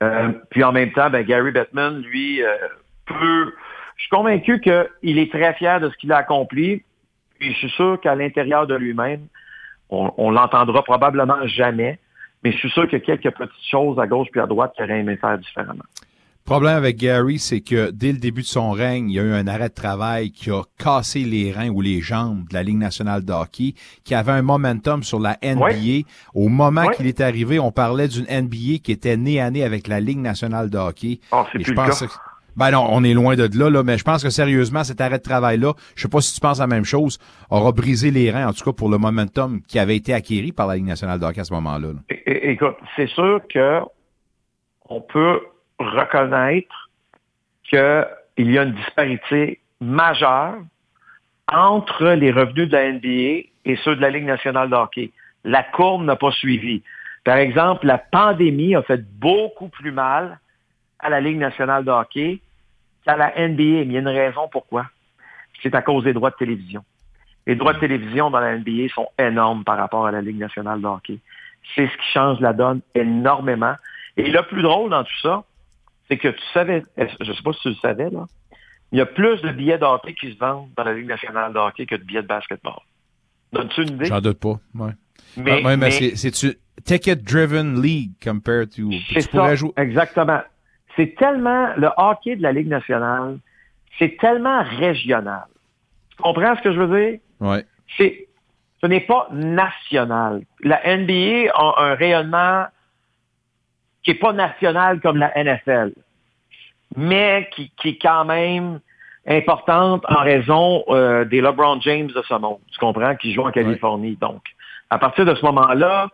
Euh, 0.04 0.32
puis 0.50 0.64
en 0.64 0.72
même 0.72 0.92
temps, 0.92 1.10
ben, 1.10 1.26
Gary 1.26 1.52
Bettman, 1.52 2.02
lui, 2.02 2.44
euh, 2.44 2.56
peut. 3.06 3.54
Je 3.96 4.04
suis 4.04 4.10
convaincu 4.10 4.62
qu'il 4.62 5.18
est 5.18 5.32
très 5.32 5.54
fier 5.56 5.80
de 5.80 5.90
ce 5.90 5.98
qu'il 5.98 6.12
a 6.12 6.18
accompli. 6.18 6.84
Puis 7.40 7.54
je 7.54 7.58
suis 7.58 7.70
sûr 7.72 8.00
qu'à 8.02 8.16
l'intérieur 8.16 8.68
de 8.68 8.76
lui-même, 8.76 9.28
on, 9.90 10.12
on 10.18 10.32
l'entendra 10.32 10.84
probablement 10.84 11.46
jamais. 11.48 12.00
Mais 12.44 12.52
je 12.52 12.58
suis 12.58 12.70
sûr 12.70 12.88
qu'il 12.88 13.00
y 13.00 13.02
a 13.02 13.06
quelques 13.18 13.36
petites 13.36 13.70
choses 13.70 14.00
à 14.00 14.06
gauche 14.06 14.28
puis 14.32 14.40
à 14.40 14.46
droite 14.46 14.74
qu'il 14.76 14.86
aurait 14.86 15.00
aimé 15.00 15.18
faire 15.18 15.38
différemment. 15.38 15.84
Le 16.48 16.52
problème 16.52 16.78
avec 16.78 16.96
Gary, 16.96 17.40
c'est 17.40 17.60
que 17.60 17.92
dès 17.92 18.14
le 18.14 18.20
début 18.20 18.40
de 18.40 18.48
son 18.48 18.72
règne, 18.72 19.10
il 19.10 19.16
y 19.16 19.20
a 19.20 19.24
eu 19.24 19.34
un 19.34 19.48
arrêt 19.48 19.68
de 19.68 19.74
travail 19.74 20.32
qui 20.32 20.50
a 20.50 20.62
cassé 20.80 21.26
les 21.26 21.52
reins 21.52 21.68
ou 21.68 21.82
les 21.82 22.00
jambes 22.00 22.48
de 22.48 22.54
la 22.54 22.64
Ligue 22.64 22.78
nationale 22.78 23.26
de 23.26 23.34
hockey, 23.34 23.74
qui 24.06 24.16
avait 24.16 24.32
un 24.32 24.44
momentum 24.44 25.04
sur 25.04 25.20
la 25.20 25.36
NBA. 25.44 26.08
Au 26.34 26.48
moment 26.48 26.88
qu'il 26.92 27.06
est 27.06 27.20
arrivé, 27.20 27.60
on 27.60 27.74
parlait 27.74 28.08
d'une 28.08 28.24
NBA 28.24 28.78
qui 28.82 28.94
était 28.94 29.18
née 29.18 29.42
à 29.42 29.52
nez 29.52 29.66
avec 29.66 29.90
la 29.90 30.00
Ligue 30.00 30.20
nationale 30.20 30.70
de 30.70 30.78
hockey. 30.78 31.20
Oh, 31.34 31.44
c'est 31.52 31.60
plus 31.60 31.74
pense 31.74 32.02
le 32.02 32.08
cas. 32.08 32.14
Ben 32.56 32.72
non, 32.72 32.88
on 32.92 33.04
est 33.04 33.14
loin 33.14 33.36
de 33.36 33.50
là, 33.60 33.70
là, 33.70 33.84
mais 33.84 33.98
je 33.98 34.06
pense 34.06 34.24
que 34.24 34.30
sérieusement, 34.30 34.86
cet 34.86 35.02
arrêt 35.02 35.18
de 35.18 35.24
travail-là, 35.24 35.74
je 35.96 36.04
sais 36.04 36.08
pas 36.08 36.22
si 36.22 36.34
tu 36.34 36.40
penses 36.40 36.60
la 36.60 36.68
même 36.68 36.86
chose, 36.86 37.20
aura 37.50 37.74
brisé 37.74 38.10
les 38.10 38.32
reins, 38.32 38.48
en 38.48 38.54
tout 38.54 38.64
cas 38.64 38.72
pour 38.72 38.88
le 38.88 38.98
momentum 38.98 39.62
qui 39.68 39.80
avait 39.80 39.98
été 39.98 40.14
acquis 40.14 40.54
par 40.54 40.68
la 40.68 40.78
Ligue 40.78 40.88
nationale 40.88 41.20
de 41.20 41.26
hockey 41.26 41.42
à 41.42 41.44
ce 41.44 41.54
moment-là. 41.56 41.90
Écoute, 42.26 42.78
c'est 42.96 43.10
sûr 43.10 43.42
que 43.54 43.82
on 44.90 45.02
peut 45.02 45.42
reconnaître 45.80 46.90
qu'il 47.64 48.52
y 48.52 48.58
a 48.58 48.64
une 48.64 48.74
disparité 48.74 49.60
majeure 49.80 50.58
entre 51.52 52.10
les 52.10 52.32
revenus 52.32 52.70
de 52.70 52.76
la 52.76 52.92
NBA 52.92 53.50
et 53.66 53.76
ceux 53.84 53.96
de 53.96 54.02
la 54.02 54.10
Ligue 54.10 54.26
nationale 54.26 54.70
de 54.70 54.76
hockey. 54.76 55.12
La 55.44 55.64
courbe 55.64 56.04
n'a 56.04 56.16
pas 56.16 56.32
suivi. 56.32 56.84
Par 57.24 57.38
exemple, 57.38 57.86
la 57.86 57.98
pandémie 57.98 58.76
a 58.76 58.82
fait 58.82 59.04
beaucoup 59.20 59.70
plus 59.70 59.92
mal 59.92 60.40
à 61.00 61.10
la 61.10 61.20
Ligue 61.20 61.38
nationale 61.38 61.86
de 61.86 61.92
hockey 61.92 62.42
qu'à 63.06 63.16
la 63.16 63.28
NBA. 63.38 63.64
Mais 63.64 63.86
il 63.86 63.92
y 63.92 63.98
a 63.98 64.02
une 64.02 64.08
raison 64.08 64.48
pourquoi. 64.50 64.88
C'est 65.62 65.76
à 65.76 65.82
cause 65.82 66.04
des 66.04 66.14
droits 66.14 66.32
de 66.32 66.36
télévision. 66.36 66.84
Les 67.46 67.56
droits 67.56 67.74
de 67.74 67.80
télévision 67.80 68.30
dans 68.30 68.40
la 68.40 68.58
NBA 68.58 68.90
sont 68.94 69.08
énormes 69.18 69.64
par 69.64 69.78
rapport 69.78 70.06
à 70.06 70.12
la 70.12 70.22
Ligue 70.22 70.38
nationale 70.38 70.82
de 70.82 70.88
hockey. 70.88 71.20
C'est 71.76 71.88
ce 71.88 71.98
qui 71.98 72.12
change 72.14 72.40
la 72.40 72.54
donne 72.54 72.82
énormément. 72.94 73.76
Et 74.18 74.30
le 74.30 74.42
plus 74.44 74.62
drôle 74.62 74.90
dans 74.90 75.04
tout 75.04 75.20
ça, 75.22 75.44
c'est 76.08 76.18
que 76.18 76.30
tu 76.30 76.44
savais, 76.54 76.84
je 76.98 77.30
ne 77.30 77.34
sais 77.34 77.44
pas 77.44 77.54
si 77.54 77.62
tu 77.62 77.70
le 77.70 77.76
savais, 77.76 78.10
là, 78.10 78.26
il 78.92 78.98
y 78.98 79.02
a 79.02 79.06
plus 79.06 79.42
de 79.42 79.50
billets 79.52 79.78
de 79.78 79.84
hockey 79.84 80.14
qui 80.14 80.34
se 80.34 80.38
vendent 80.38 80.70
dans 80.76 80.84
la 80.84 80.94
Ligue 80.94 81.08
nationale 81.08 81.54
de 81.54 81.60
hockey 81.60 81.86
que 81.86 81.96
de 81.96 82.04
billets 82.04 82.22
de 82.22 82.28
basketball. 82.28 82.80
Donnes-tu 83.52 83.84
une 83.84 83.96
idée? 83.96 84.06
J'en 84.06 84.22
doute 84.22 84.40
pas, 84.40 84.60
ouais. 84.76 84.92
Mais, 85.36 85.64
ouais, 85.64 85.78
mais, 85.78 85.92
c'est-tu 85.92 86.58
ticket-driven 86.84 87.82
league 87.82 88.12
compared 88.24 88.70
to... 88.70 88.90
C'est 89.14 89.22
ça, 89.22 89.56
jouer... 89.56 89.72
exactement. 89.78 90.42
C'est 90.96 91.16
tellement, 91.16 91.74
le 91.76 91.90
hockey 91.98 92.36
de 92.38 92.42
la 92.42 92.52
Ligue 92.52 92.68
nationale, 92.68 93.40
c'est 94.00 94.18
tellement 94.18 94.64
régional. 94.64 95.46
Tu 96.12 96.24
comprends 96.24 96.56
ce 96.56 96.62
que 96.62 96.74
je 96.74 96.80
veux 96.80 97.10
dire? 97.10 97.20
Oui. 97.40 97.58
C'est, 97.98 98.28
ce 98.82 98.88
n'est 98.88 99.02
pas 99.02 99.28
national. 99.32 100.44
La 100.62 100.82
NBA 100.86 101.52
a 101.54 101.84
un 101.84 101.96
rayonnement 101.96 102.66
qui 104.08 104.14
n'est 104.14 104.20
pas 104.20 104.32
nationale 104.32 105.02
comme 105.02 105.18
la 105.18 105.34
NFL, 105.36 105.92
mais 106.96 107.50
qui, 107.54 107.70
qui 107.76 107.90
est 107.90 108.02
quand 108.02 108.24
même 108.24 108.80
importante 109.28 110.06
en 110.08 110.22
raison 110.22 110.86
euh, 110.88 111.26
des 111.26 111.42
LeBron 111.42 111.82
James 111.82 112.08
de 112.08 112.22
ce 112.22 112.34
monde, 112.36 112.60
tu 112.72 112.80
comprends, 112.80 113.18
qui 113.18 113.34
jouent 113.34 113.46
en 113.46 113.52
Californie. 113.52 114.16
Donc, 114.16 114.42
à 114.90 114.98
partir 114.98 115.26
de 115.26 115.36
ce 115.36 115.46
moment-là, 115.46 116.08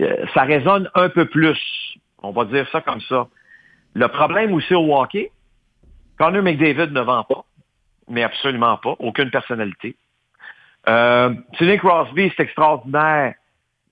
euh, 0.00 0.24
ça 0.32 0.42
résonne 0.42 0.88
un 0.94 1.08
peu 1.08 1.24
plus. 1.24 1.58
On 2.22 2.30
va 2.30 2.44
dire 2.44 2.68
ça 2.70 2.80
comme 2.82 3.00
ça. 3.00 3.26
Le 3.94 4.06
problème 4.06 4.52
aussi 4.52 4.72
au 4.72 4.96
hockey, 4.96 5.32
Connor 6.16 6.44
McDavid 6.44 6.92
ne 6.92 7.00
vend 7.00 7.24
pas, 7.24 7.44
mais 8.08 8.22
absolument 8.22 8.76
pas, 8.76 8.94
aucune 9.00 9.30
personnalité. 9.32 9.96
Euh, 10.88 11.34
Sidney 11.58 11.78
Crosby, 11.78 12.32
c'est 12.36 12.44
extraordinaire, 12.44 13.34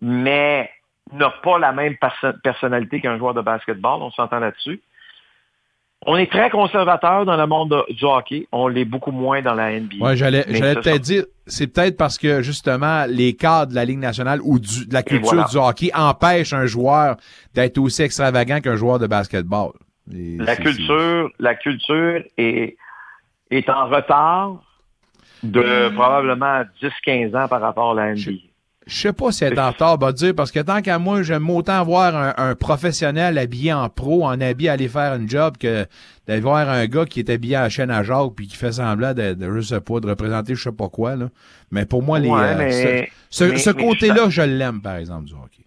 mais 0.01 0.71
n'a 1.13 1.31
pas 1.43 1.59
la 1.59 1.73
même 1.73 1.97
personnalité 2.43 3.01
qu'un 3.01 3.19
joueur 3.19 3.35
de 3.35 3.41
basketball, 3.41 4.03
on 4.03 4.11
s'entend 4.11 4.39
là-dessus. 4.39 4.81
On 6.07 6.17
est 6.17 6.31
très 6.31 6.49
conservateur 6.49 7.25
dans 7.25 7.37
le 7.37 7.47
monde 7.47 7.85
du 7.91 8.05
hockey. 8.05 8.47
On 8.53 8.69
l'est 8.69 8.85
beaucoup 8.85 9.11
moins 9.11 9.43
dans 9.43 9.55
la 9.55 9.79
NBA. 9.79 9.97
Oui, 10.01 10.17
j'allais, 10.17 10.45
peut-être 10.45 11.01
dire, 11.01 11.25
c'est 11.47 11.67
peut-être 11.67 11.97
parce 11.97 12.19
que 12.19 12.41
justement 12.41 13.05
les 13.09 13.35
cadres 13.35 13.71
de 13.71 13.75
la 13.75 13.85
Ligue 13.85 13.99
nationale 13.99 14.41
ou 14.45 14.61
de 14.61 14.93
la 14.93 15.03
culture 15.03 15.45
du 15.49 15.57
hockey 15.57 15.91
empêchent 15.95 16.53
un 16.53 16.67
joueur 16.67 17.17
d'être 17.55 17.79
aussi 17.79 18.03
extravagant 18.03 18.61
qu'un 18.61 18.77
joueur 18.77 19.01
de 19.01 19.09
basketball. 19.09 19.73
la 20.07 20.55
culture, 20.55 21.31
la 21.41 21.55
culture 21.57 22.23
est, 22.37 22.77
est 23.51 23.69
en 23.69 23.89
retard 23.89 24.63
de 25.43 25.89
probablement 25.95 26.63
10-15 26.81 27.37
ans 27.37 27.49
par 27.49 27.61
rapport 27.61 27.93
à 27.93 27.95
la 28.07 28.15
NBA. 28.15 28.48
Je 28.89 29.01
sais 29.01 29.13
pas 29.13 29.31
si 29.33 29.45
elle 29.45 29.53
est 29.53 29.61
en 29.61 29.71
retard, 29.71 29.99
va 29.99 30.13
dire, 30.13 30.35
parce 30.35 30.51
que 30.51 30.61
tant 30.61 30.81
qu'à 30.81 30.99
moi, 30.99 31.23
j'aime 31.23 31.49
autant 31.51 31.85
voir 31.85 32.35
un, 32.39 32.55
professionnel 32.55 33.37
habillé 33.37 33.75
en 33.75 33.91
pro, 33.91 34.25
en 34.25 34.41
habit, 34.41 34.71
aller 34.71 34.89
faire 34.89 35.13
un 35.13 35.29
job 35.29 35.59
que 35.59 35.85
d'aller 36.27 36.41
voir 36.41 36.67
un 36.71 36.87
gars 36.87 37.05
qui 37.05 37.21
est 37.21 37.29
habillé 37.29 37.57
à 37.57 37.63
la 37.63 37.69
chaîne 37.69 37.91
à 37.91 38.03
Jacques 38.03 38.35
puis 38.35 38.47
qui 38.47 38.57
fait 38.57 38.73
semblant 38.73 39.13
de, 39.13 39.35
de, 39.35 39.53
je 39.53 39.61
sais 39.61 39.81
pas, 39.83 40.01
de 40.01 40.09
représenter 40.09 40.55
je 40.55 40.63
sais 40.63 40.73
pas 40.73 40.89
quoi, 40.89 41.17
là. 41.17 41.29
Mais 41.71 41.85
pour 41.85 42.03
moi, 42.03 42.19
les, 42.19 42.31
euh, 42.31 43.05
ce, 43.29 43.71
côté-là, 43.71 44.31
je 44.31 44.41
l'aime, 44.41 44.81
par 44.81 44.97
exemple, 44.97 45.27
du 45.27 45.35
hockey. 45.35 45.65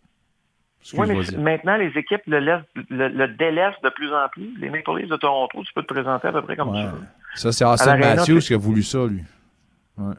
Oui, 0.95 1.07
mais 1.07 1.37
maintenant, 1.37 1.77
les 1.77 1.91
équipes 1.95 2.23
le, 2.25 2.39
laissent, 2.39 2.63
le, 2.89 3.27
délaissent 3.37 3.79
de 3.83 3.89
plus 3.89 4.11
en 4.11 4.27
plus. 4.31 4.57
Les 4.59 4.71
Maple 4.71 4.97
Leafs 4.97 5.09
de 5.09 5.15
Toronto, 5.17 5.61
tu 5.63 5.71
peux 5.75 5.83
te 5.83 5.93
présenter 5.93 6.27
à 6.27 6.31
peu 6.31 6.41
près 6.41 6.55
comme 6.55 6.75
ça. 6.75 6.93
Ça, 7.35 7.51
c'est 7.51 7.65
Austin 7.65 7.97
Matthews 7.97 8.39
qui 8.39 8.55
a 8.55 8.57
voulu 8.57 8.81
ça, 8.81 9.05
lui. 9.05 9.21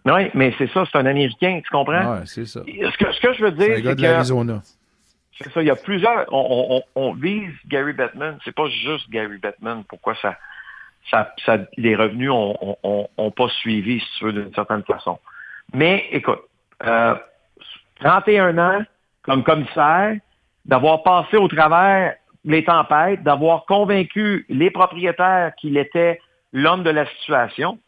Oui, 0.04 0.30
mais 0.34 0.54
c'est 0.58 0.70
ça, 0.70 0.84
c'est 0.90 0.98
un 0.98 1.06
Américain, 1.06 1.60
tu 1.62 1.70
comprends? 1.70 2.18
Oui, 2.18 2.20
c'est 2.26 2.46
ça. 2.46 2.60
Ce 2.64 2.98
que, 2.98 3.12
ce 3.12 3.20
que 3.20 3.32
je 3.34 3.44
veux 3.44 3.52
dire, 3.52 3.76
c'est 3.76 3.82
que... 3.82 4.60
C'est 5.38 5.52
ça, 5.52 5.62
il 5.62 5.66
y 5.66 5.70
a 5.70 5.76
plusieurs... 5.76 6.26
On, 6.32 6.82
on, 6.94 7.00
on 7.00 7.14
vise 7.14 7.52
Gary 7.66 7.92
Bettman, 7.92 8.38
c'est 8.44 8.54
pas 8.54 8.68
juste 8.68 9.08
Gary 9.10 9.38
Bettman, 9.38 9.82
pourquoi 9.88 10.14
ça, 10.16 10.36
ça, 11.10 11.34
ça 11.44 11.58
les 11.76 11.96
revenus 11.96 12.30
ont, 12.30 12.76
ont, 12.82 13.30
pas 13.30 13.48
suivi, 13.48 14.00
si 14.00 14.18
tu 14.18 14.24
veux, 14.26 14.32
d'une 14.32 14.54
certaine 14.54 14.82
façon. 14.82 15.18
Mais, 15.72 16.06
écoute, 16.12 16.42
euh, 16.84 17.14
31 18.00 18.58
ans 18.58 18.82
comme 19.22 19.44
commissaire, 19.44 20.16
d'avoir 20.64 21.02
passé 21.02 21.36
au 21.36 21.48
travers 21.48 22.14
les 22.44 22.64
tempêtes, 22.64 23.22
d'avoir 23.22 23.64
convaincu 23.66 24.44
les 24.48 24.70
propriétaires 24.70 25.52
qu'il 25.56 25.76
était 25.76 26.20
l'homme 26.52 26.82
de 26.82 26.90
la 26.90 27.06
situation, 27.06 27.78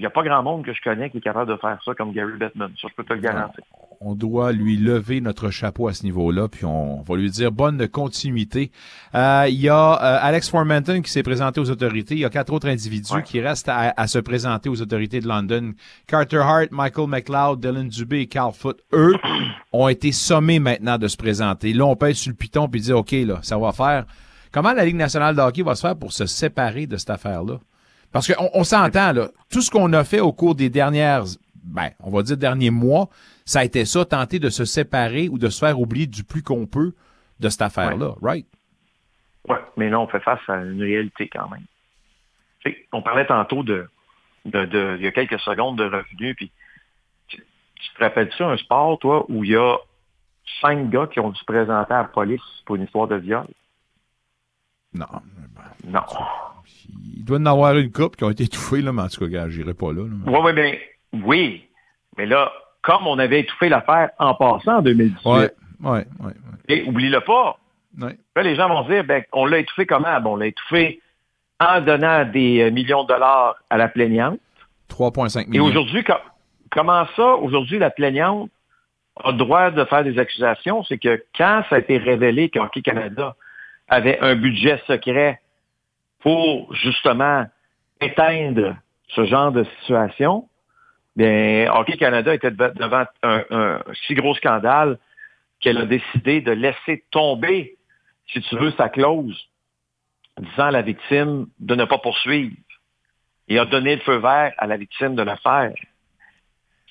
il 0.00 0.04
n'y 0.04 0.06
a 0.06 0.10
pas 0.10 0.22
grand 0.22 0.42
monde 0.42 0.64
que 0.64 0.72
je 0.72 0.80
connais 0.80 1.10
qui 1.10 1.18
est 1.18 1.20
capable 1.20 1.52
de 1.52 1.58
faire 1.58 1.78
ça 1.84 1.92
comme 1.92 2.12
Gary 2.12 2.32
Bettman. 2.38 2.72
Ça, 2.80 2.88
je 2.88 2.94
peux 2.94 3.04
te 3.04 3.12
le 3.12 3.20
garantir. 3.20 3.62
On 4.00 4.14
doit 4.14 4.50
lui 4.50 4.78
lever 4.78 5.20
notre 5.20 5.50
chapeau 5.50 5.88
à 5.88 5.92
ce 5.92 6.04
niveau-là, 6.04 6.48
puis 6.48 6.64
on 6.64 7.02
va 7.02 7.16
lui 7.16 7.28
dire 7.28 7.52
bonne 7.52 7.86
continuité. 7.86 8.70
Euh, 9.14 9.44
il 9.50 9.60
y 9.60 9.68
a 9.68 9.92
euh, 10.02 10.18
Alex 10.22 10.48
Formanton 10.48 11.02
qui 11.02 11.10
s'est 11.10 11.22
présenté 11.22 11.60
aux 11.60 11.68
autorités. 11.68 12.14
Il 12.14 12.20
y 12.20 12.24
a 12.24 12.30
quatre 12.30 12.50
autres 12.50 12.66
individus 12.70 13.22
qui 13.26 13.42
restent 13.42 13.68
à, 13.68 14.06
se 14.06 14.18
présenter 14.18 14.70
aux 14.70 14.80
autorités 14.80 15.20
de 15.20 15.28
London. 15.28 15.74
Carter 16.06 16.38
Hart, 16.38 16.70
Michael 16.70 17.06
McLeod, 17.06 17.60
Dylan 17.60 17.88
Dubé 17.88 18.20
et 18.20 18.26
Carl 18.26 18.54
Foote, 18.54 18.80
eux, 18.94 19.16
ont 19.74 19.88
été 19.88 20.12
sommés 20.12 20.60
maintenant 20.60 20.96
de 20.96 21.08
se 21.08 21.18
présenter. 21.18 21.74
Là, 21.74 21.84
on 21.84 21.94
pèse 21.94 22.16
sur 22.16 22.30
le 22.30 22.36
piton 22.36 22.68
puis 22.68 22.80
dire, 22.80 22.96
OK, 22.96 23.12
là, 23.12 23.40
ça 23.42 23.58
va 23.58 23.72
faire. 23.72 24.06
Comment 24.50 24.72
la 24.72 24.86
Ligue 24.86 24.96
nationale 24.96 25.36
de 25.36 25.42
hockey 25.42 25.60
va 25.60 25.74
se 25.74 25.82
faire 25.82 25.96
pour 25.98 26.12
se 26.12 26.24
séparer 26.24 26.86
de 26.86 26.96
cette 26.96 27.10
affaire-là? 27.10 27.58
Parce 28.12 28.32
qu'on 28.32 28.50
on, 28.54 28.64
s'entend, 28.64 29.12
là. 29.12 29.28
Tout 29.50 29.60
ce 29.60 29.70
qu'on 29.70 29.92
a 29.92 30.04
fait 30.04 30.20
au 30.20 30.32
cours 30.32 30.54
des 30.54 30.68
dernières, 30.68 31.24
ben, 31.62 31.90
on 32.00 32.10
va 32.10 32.22
dire 32.22 32.36
derniers 32.36 32.70
mois, 32.70 33.08
ça 33.44 33.60
a 33.60 33.64
été 33.64 33.84
ça, 33.84 34.04
tenter 34.04 34.38
de 34.38 34.50
se 34.50 34.64
séparer 34.64 35.28
ou 35.28 35.38
de 35.38 35.48
se 35.48 35.58
faire 35.58 35.78
oublier 35.78 36.06
du 36.06 36.24
plus 36.24 36.42
qu'on 36.42 36.66
peut 36.66 36.92
de 37.38 37.48
cette 37.48 37.62
affaire-là, 37.62 38.14
right? 38.20 38.46
Oui, 39.48 39.56
mais 39.76 39.88
là, 39.88 40.00
on 40.00 40.06
fait 40.06 40.20
face 40.20 40.40
à 40.48 40.56
une 40.56 40.82
réalité 40.82 41.28
quand 41.28 41.48
même. 41.48 42.74
on 42.92 43.02
parlait 43.02 43.26
tantôt 43.26 43.62
de, 43.62 43.88
de, 44.44 44.64
de, 44.66 44.96
il 44.98 45.04
y 45.04 45.08
a 45.08 45.12
quelques 45.12 45.40
secondes 45.40 45.78
de 45.78 45.84
revenus, 45.84 46.36
puis 46.36 46.50
tu, 47.28 47.38
te 47.38 48.00
rappelles-tu 48.04 48.42
un 48.42 48.56
sport, 48.58 48.98
toi, 48.98 49.24
où 49.28 49.44
il 49.44 49.50
y 49.50 49.56
a 49.56 49.76
cinq 50.60 50.90
gars 50.90 51.06
qui 51.06 51.20
ont 51.20 51.30
dû 51.30 51.38
se 51.38 51.44
présenter 51.44 51.94
à 51.94 52.02
la 52.02 52.04
police 52.04 52.42
pour 52.66 52.76
une 52.76 52.84
histoire 52.84 53.08
de 53.08 53.16
viol? 53.16 53.46
Non. 54.92 55.06
Non. 55.84 56.02
Il 57.16 57.24
doit 57.24 57.38
y 57.38 57.40
en 57.40 57.46
avoir 57.46 57.76
une 57.76 57.92
coupe 57.92 58.16
qui 58.16 58.24
ont 58.24 58.30
été 58.30 58.44
étouffées, 58.44 58.82
là, 58.82 58.92
mais 58.92 59.02
en 59.02 59.08
tout 59.08 59.28
cas, 59.28 59.48
j'irai 59.48 59.74
pas 59.74 59.92
là. 59.92 60.02
Oui, 60.26 60.38
oui, 60.44 60.52
mais 60.54 60.80
oui. 61.12 61.64
Mais 62.18 62.26
là, 62.26 62.50
comme 62.82 63.06
on 63.06 63.18
avait 63.18 63.40
étouffé 63.40 63.68
l'affaire 63.68 64.10
en 64.18 64.34
passant 64.34 64.78
en 64.78 64.82
2018. 64.82 65.20
Oui, 65.24 65.44
oui, 65.82 65.98
oui. 66.20 66.32
Et 66.68 66.82
oublie-le 66.88 67.20
pas. 67.20 67.58
Ouais. 68.00 68.16
Là, 68.36 68.42
les 68.42 68.54
gens 68.56 68.68
vont 68.68 68.84
se 68.84 68.90
dire, 68.92 69.04
ben, 69.04 69.22
on 69.32 69.46
l'a 69.46 69.58
étouffé 69.58 69.86
comment? 69.86 70.20
Bon, 70.20 70.32
on 70.32 70.36
l'a 70.36 70.46
étouffé 70.46 71.00
en 71.60 71.80
donnant 71.80 72.24
des 72.24 72.62
euh, 72.62 72.70
millions 72.70 73.02
de 73.04 73.08
dollars 73.08 73.56
à 73.68 73.76
la 73.76 73.88
plaignante. 73.88 74.38
3,5 74.90 75.42
Et 75.42 75.46
millions. 75.48 75.64
aujourd'hui, 75.66 76.02
com- 76.04 76.16
comment 76.70 77.06
ça, 77.16 77.34
aujourd'hui, 77.34 77.78
la 77.78 77.90
plaignante 77.90 78.50
a 79.22 79.32
le 79.32 79.36
droit 79.36 79.70
de 79.70 79.84
faire 79.84 80.04
des 80.04 80.18
accusations? 80.18 80.82
C'est 80.84 80.98
que 80.98 81.22
quand 81.36 81.62
ça 81.68 81.76
a 81.76 81.78
été 81.78 81.98
révélé 81.98 82.48
que 82.48 82.58
Hockey 82.58 82.82
Canada 82.82 83.34
avait 83.88 84.18
un 84.20 84.36
budget 84.36 84.80
secret 84.86 85.40
pour 86.20 86.74
justement 86.74 87.46
éteindre 88.00 88.76
ce 89.08 89.24
genre 89.24 89.52
de 89.52 89.64
situation, 89.80 90.48
bien, 91.16 91.70
Hockey 91.72 91.96
Canada 91.96 92.34
était 92.34 92.50
deva- 92.50 92.72
devant 92.74 93.04
un, 93.22 93.80
si 94.06 94.14
gros 94.14 94.34
scandale 94.34 94.98
qu'elle 95.60 95.78
a 95.78 95.86
décidé 95.86 96.40
de 96.40 96.52
laisser 96.52 97.04
tomber, 97.10 97.76
si 98.32 98.40
tu 98.42 98.56
veux, 98.56 98.70
sa 98.72 98.88
clause, 98.88 99.48
disant 100.38 100.66
à 100.66 100.70
la 100.70 100.82
victime 100.82 101.48
de 101.58 101.74
ne 101.74 101.84
pas 101.84 101.98
poursuivre 101.98 102.56
et 103.48 103.58
a 103.58 103.64
donné 103.64 103.96
le 103.96 104.00
feu 104.02 104.16
vert 104.16 104.52
à 104.56 104.66
la 104.66 104.76
victime 104.76 105.16
de 105.16 105.22
le 105.22 105.36
faire. 105.36 105.72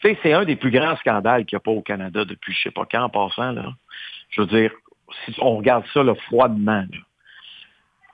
Tu 0.01 0.07
sais, 0.09 0.19
c'est 0.21 0.33
un 0.33 0.45
des 0.45 0.55
plus 0.55 0.71
grands 0.71 0.95
scandales 0.97 1.45
qu'il 1.45 1.55
n'y 1.55 1.61
a 1.61 1.61
pas 1.61 1.71
au 1.71 1.81
Canada 1.81 2.25
depuis 2.25 2.53
je 2.53 2.63
sais 2.63 2.71
pas 2.71 2.85
quand 2.89 3.03
en 3.03 3.09
passant. 3.09 3.51
Là. 3.53 3.73
Je 4.29 4.41
veux 4.41 4.47
dire, 4.47 4.71
si 5.25 5.33
on 5.39 5.57
regarde 5.57 5.85
ça 5.93 6.03
là, 6.03 6.13
froidement. 6.15 6.85
là. 6.91 6.97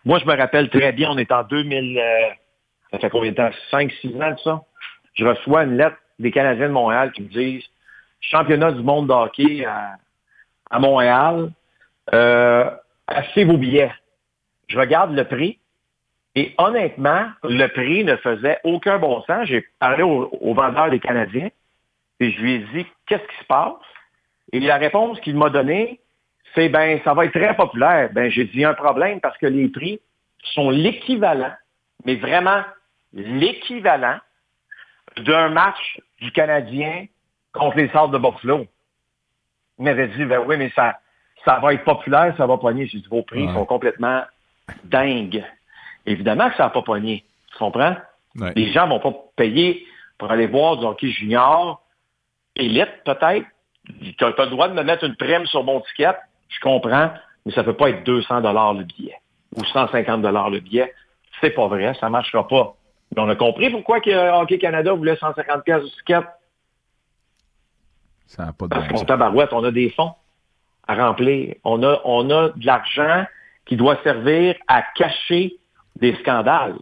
Moi, 0.05 0.19
je 0.19 0.25
me 0.25 0.37
rappelle 0.37 0.69
très 0.69 0.91
bien, 0.91 1.09
on 1.11 1.17
est 1.17 1.31
en 1.31 1.43
2000, 1.43 1.97
euh, 1.97 2.29
ça 2.91 2.99
fait 2.99 3.09
combien 3.09 3.31
de 3.31 3.35
temps? 3.35 3.49
5, 3.71 3.91
6 3.91 4.21
ans 4.21 4.31
de 4.31 4.39
ça? 4.39 4.61
Je 5.15 5.25
reçois 5.25 5.63
une 5.63 5.77
lettre 5.77 5.97
des 6.19 6.31
Canadiens 6.31 6.67
de 6.67 6.73
Montréal 6.73 7.11
qui 7.11 7.23
me 7.23 7.27
disent 7.27 7.63
Championnat 8.21 8.71
du 8.71 8.83
monde 8.83 9.07
de 9.07 9.13
hockey 9.13 9.65
à, 9.65 10.79
Montréal, 10.79 11.51
euh, 12.13 12.69
achetez 13.07 13.45
vos 13.45 13.57
billets. 13.57 13.93
Je 14.67 14.77
regarde 14.77 15.15
le 15.15 15.23
prix, 15.23 15.59
et 16.35 16.53
honnêtement, 16.57 17.27
le 17.43 17.67
prix 17.67 18.03
ne 18.03 18.15
faisait 18.17 18.59
aucun 18.63 18.99
bon 18.99 19.21
sens. 19.23 19.47
J'ai 19.47 19.65
parlé 19.79 20.03
au, 20.03 20.29
au 20.41 20.53
vendeur 20.53 20.89
des 20.89 20.99
Canadiens 20.99 21.49
et 22.19 22.31
je 22.31 22.41
lui 22.41 22.53
ai 22.55 22.59
dit 22.73 22.85
qu'est-ce 23.07 23.23
qui 23.23 23.37
se 23.39 23.45
passe? 23.45 23.73
Et 24.51 24.59
la 24.59 24.77
réponse 24.77 25.19
qu'il 25.21 25.35
m'a 25.35 25.49
donnée, 25.49 25.99
c'est 26.55 26.69
ben 26.69 26.99
ça 27.03 27.13
va 27.13 27.25
être 27.25 27.33
très 27.33 27.55
populaire. 27.55 28.09
Ben 28.13 28.29
j'ai 28.31 28.45
dit 28.45 28.63
un 28.63 28.73
problème 28.73 29.19
parce 29.19 29.37
que 29.37 29.45
les 29.45 29.67
prix 29.69 29.99
sont 30.53 30.69
l'équivalent, 30.69 31.53
mais 32.05 32.15
vraiment 32.15 32.63
l'équivalent 33.13 34.17
d'un 35.17 35.49
match 35.49 35.99
du 36.21 36.31
Canadien 36.31 37.05
contre 37.53 37.77
les 37.77 37.89
Sables 37.89 38.13
de 38.13 38.17
Buffalo. 38.17 38.65
Il 39.79 39.85
m'avait 39.85 40.07
dit 40.09 40.25
ben 40.25 40.39
oui, 40.45 40.57
mais 40.57 40.71
ça, 40.75 40.99
ça 41.43 41.59
va 41.59 41.73
être 41.73 41.83
populaire, 41.83 42.33
ça 42.37 42.45
va 42.47 42.57
pogner. 42.57 42.87
J'ai 42.87 42.99
dit 42.99 43.07
vos 43.09 43.23
prix 43.23 43.45
Ouais. 43.47 43.53
sont 43.53 43.65
complètement 43.65 44.23
dingues. 44.85 45.43
Évidemment 46.05 46.49
que 46.49 46.57
ça 46.57 46.63
n'a 46.63 46.69
pas 46.69 46.81
pogné. 46.81 47.23
Tu 47.51 47.57
comprends? 47.57 47.95
Ouais. 48.39 48.51
Les 48.55 48.71
gens 48.71 48.87
vont 48.87 48.99
pas 48.99 49.13
payer 49.35 49.85
pour 50.17 50.31
aller 50.31 50.47
voir 50.47 50.77
du 50.77 50.85
hockey 50.85 51.09
junior, 51.09 51.81
élite 52.55 53.03
peut-être. 53.05 53.45
Tu 54.17 54.23
as 54.23 54.27
le 54.29 54.49
droit 54.49 54.67
de 54.67 54.73
me 54.73 54.83
mettre 54.83 55.03
une 55.03 55.15
prime 55.15 55.45
sur 55.45 55.63
mon 55.63 55.81
ticket, 55.81 56.15
je 56.49 56.59
comprends, 56.59 57.11
mais 57.45 57.51
ça 57.53 57.63
peut 57.63 57.73
pas 57.73 57.89
être 57.89 58.03
200 58.03 58.41
dollars 58.41 58.73
le 58.73 58.83
billet 58.83 59.15
ou 59.55 59.63
150 59.63 60.21
dollars 60.21 60.49
le 60.49 60.59
billet. 60.59 60.93
C'est 61.41 61.51
pas 61.51 61.67
vrai, 61.67 61.93
ça 61.99 62.09
marchera 62.09 62.47
pas. 62.47 62.75
Mais 63.15 63.21
on 63.21 63.29
a 63.29 63.35
compris 63.35 63.69
pourquoi 63.69 63.99
que 64.01 64.41
Hockey 64.41 64.57
Canada 64.57 64.93
voulait 64.93 65.15
150 65.15 65.63
pièces 65.63 65.83
du 65.83 65.91
ticket. 65.91 66.19
Ça 68.27 68.45
n'a 68.45 68.53
pas 68.53 68.65
de 68.65 68.69
Parce 68.69 68.87
qu'on 68.87 69.05
tabarouette, 69.05 69.53
on 69.53 69.63
a 69.63 69.71
des 69.71 69.89
fonds 69.91 70.13
à 70.87 70.95
remplir. 70.95 71.55
On 71.63 71.83
a, 71.83 72.01
on 72.03 72.29
a 72.29 72.49
de 72.49 72.65
l'argent 72.65 73.25
qui 73.65 73.75
doit 73.77 73.97
servir 74.03 74.55
à 74.67 74.83
cacher 74.95 75.55
des 75.95 76.15
scandales. 76.15 76.75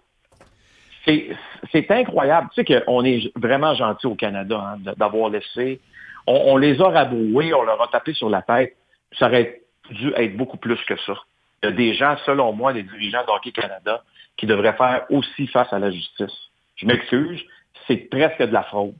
C'est 1.06 1.91
incroyable. 1.91 2.49
Tu 2.56 2.63
sais 2.63 2.82
qu'on 2.86 3.04
est 3.04 3.32
vraiment 3.38 3.73
gentil 3.76 4.08
au 4.08 4.15
Canada 4.15 4.58
hein, 4.58 4.78
de- 4.80 4.93
d'avoir 4.95 5.30
laissé. 5.30 5.82
On, 6.28 6.54
on 6.54 6.58
les 6.58 6.80
a 6.82 6.88
raboués, 6.89 7.54
on 7.54 7.63
leur 7.63 7.82
a 7.82 7.88
tapé 7.89 8.13
sur 8.13 8.30
la 8.30 8.41
tête. 8.41 8.76
Ça 9.17 9.28
aurait 9.28 9.62
dû 9.89 10.12
être 10.15 10.36
beaucoup 10.38 10.58
plus 10.58 10.80
que 10.86 10.97
ça. 11.02 11.13
Il 11.62 11.67
y 11.67 11.69
a 11.69 11.71
des 11.71 11.93
gens, 11.93 12.17
selon 12.26 12.52
moi, 12.54 12.73
des 12.73 12.84
dirigeants 12.84 13.23
d'Hockey 13.26 13.52
Canada, 13.52 14.04
qui 14.38 14.45
devraient 14.45 14.73
faire 14.73 15.06
aussi 15.10 15.47
face 15.47 15.71
à 15.71 15.80
la 15.80 15.91
justice. 15.91 16.49
Je 16.76 16.86
m'excuse, 16.86 17.41
c'est 17.88 17.97
presque 18.10 18.39
de 18.39 18.52
la 18.54 18.63
fraude. 18.63 18.95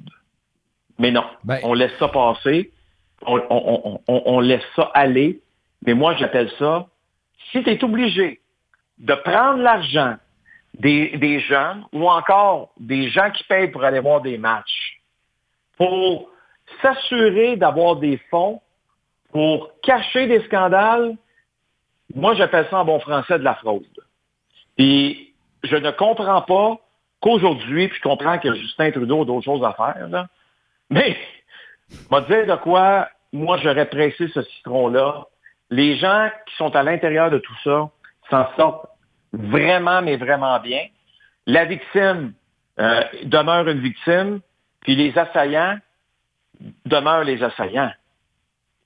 Mais 1.00 1.12
non, 1.12 1.26
Ben- 1.44 1.60
on 1.64 1.74
laisse 1.74 1.92
ça 1.98 2.08
passer, 2.08 2.72
on, 3.26 3.38
on- 3.50 3.82
on- 3.86 4.02
on- 4.08 4.24
on 4.26 4.40
laisse 4.40 4.64
ça 4.76 4.92
aller. 4.94 5.40
Mais 5.86 5.94
moi, 5.94 6.16
j'appelle 6.16 6.52
ça, 6.60 6.88
si 7.52 7.64
tu 7.64 7.70
es 7.70 7.84
obligé 7.84 8.40
de 9.00 9.14
prendre 9.16 9.62
l'argent 9.62 10.16
des, 10.76 11.18
des 11.18 11.40
jeunes 11.40 11.84
ou 11.92 12.08
encore 12.10 12.72
des 12.80 13.10
gens 13.10 13.32
qui 13.32 13.44
payent 13.46 13.70
pour 13.70 13.84
aller 13.84 14.00
voir 14.00 14.22
des 14.22 14.38
matchs 14.38 15.00
pour 15.78 16.30
s'assurer 16.82 17.56
d'avoir 17.58 17.96
des 17.98 18.18
fonds 18.30 18.62
pour 19.34 19.72
cacher 19.82 20.28
des 20.28 20.42
scandales, 20.46 21.16
moi 22.16 22.36
j'appelle 22.36 22.68
ça 22.70 22.78
en 22.78 22.86
bon 22.86 23.00
français 23.00 23.40
de 23.40 23.44
la 23.44 23.56
fraude. 23.56 23.84
Puis 24.78 25.34
je 25.64 25.76
ne 25.76 25.92
comprends 25.92 26.44
pas 26.44 26.78
qu'aujourd'hui, 27.20 27.88
puis 27.88 27.98
je 27.98 28.08
comprends 28.08 28.38
que 28.38 28.54
Justin 28.54 28.92
Trudeau 28.92 29.24
a 29.24 29.26
d'autres 29.26 29.46
choses 29.46 29.64
à 29.64 29.74
faire, 29.74 30.08
là, 30.08 30.28
mais 30.90 31.18
te 31.90 32.28
dire 32.28 32.56
de 32.56 32.62
quoi 32.62 33.10
moi 33.32 33.58
j'aurais 33.58 33.88
pressé 33.88 34.28
ce 34.28 34.44
citron-là. 34.44 35.26
Les 35.72 35.98
gens 35.98 36.30
qui 36.48 36.56
sont 36.56 36.76
à 36.76 36.84
l'intérieur 36.84 37.32
de 37.32 37.40
tout 37.40 37.56
ça 37.64 37.90
s'en 38.30 38.56
sortent 38.56 38.88
vraiment, 39.32 40.04
mais 40.04 40.18
vraiment 40.18 40.60
bien. 40.60 40.86
La 41.48 41.66
victime 41.66 42.34
euh, 42.80 43.02
demeure 43.24 43.68
une 43.68 43.80
victime, 43.80 44.42
puis 44.82 44.96
les 44.96 45.18
assaillants 45.18 45.78
demeurent 46.86 47.24
les 47.24 47.42
assaillants. 47.42 47.92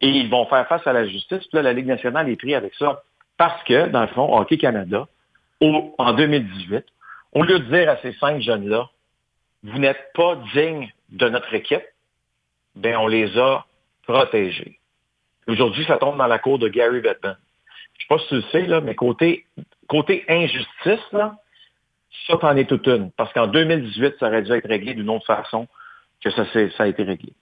Et 0.01 0.09
ils 0.09 0.29
vont 0.29 0.45
faire 0.45 0.67
face 0.67 0.85
à 0.85 0.93
la 0.93 1.07
justice. 1.07 1.39
Puis 1.39 1.49
là, 1.53 1.61
la 1.61 1.73
Ligue 1.73 1.87
nationale 1.87 2.29
est 2.29 2.35
prise 2.35 2.55
avec 2.55 2.73
ça. 2.75 3.01
Parce 3.37 3.63
que, 3.63 3.87
dans 3.87 4.01
le 4.01 4.07
fond, 4.07 4.37
Hockey 4.37 4.57
Canada, 4.57 5.07
en 5.61 6.13
2018, 6.13 6.85
au 7.33 7.43
lieu 7.43 7.59
de 7.59 7.65
dire 7.65 7.89
à 7.89 7.97
ces 7.97 8.13
cinq 8.13 8.41
jeunes-là, 8.41 8.89
vous 9.63 9.79
n'êtes 9.79 10.11
pas 10.13 10.35
dignes 10.53 10.91
de 11.09 11.29
notre 11.29 11.53
équipe, 11.53 11.83
ben 12.75 12.95
on 12.97 13.07
les 13.07 13.37
a 13.37 13.65
protégés. 14.03 14.79
Aujourd'hui, 15.47 15.85
ça 15.85 15.97
tombe 15.97 16.17
dans 16.17 16.27
la 16.27 16.39
cour 16.39 16.59
de 16.59 16.67
Gary 16.67 17.01
Bettman. 17.01 17.37
Je 17.97 18.03
sais 18.03 18.07
pas 18.09 18.19
si 18.19 18.27
tu 18.27 18.35
le 18.35 18.41
sais, 18.51 18.65
là, 18.67 18.81
mais 18.81 18.95
côté, 18.95 19.45
injustice, 20.27 21.11
là, 21.11 21.35
ça, 22.27 22.37
t'en 22.37 22.55
est 22.55 22.67
toute 22.67 22.87
une. 22.87 23.11
Parce 23.11 23.31
qu'en 23.33 23.47
2018, 23.47 24.15
ça 24.19 24.27
aurait 24.27 24.41
dû 24.41 24.51
être 24.51 24.67
réglé 24.67 24.93
d'une 24.93 25.09
autre 25.09 25.25
façon 25.25 25.67
que 26.23 26.29
ça, 26.31 26.45
ça 26.53 26.83
a 26.83 26.87
été 26.87 27.03
réglé. 27.03 27.33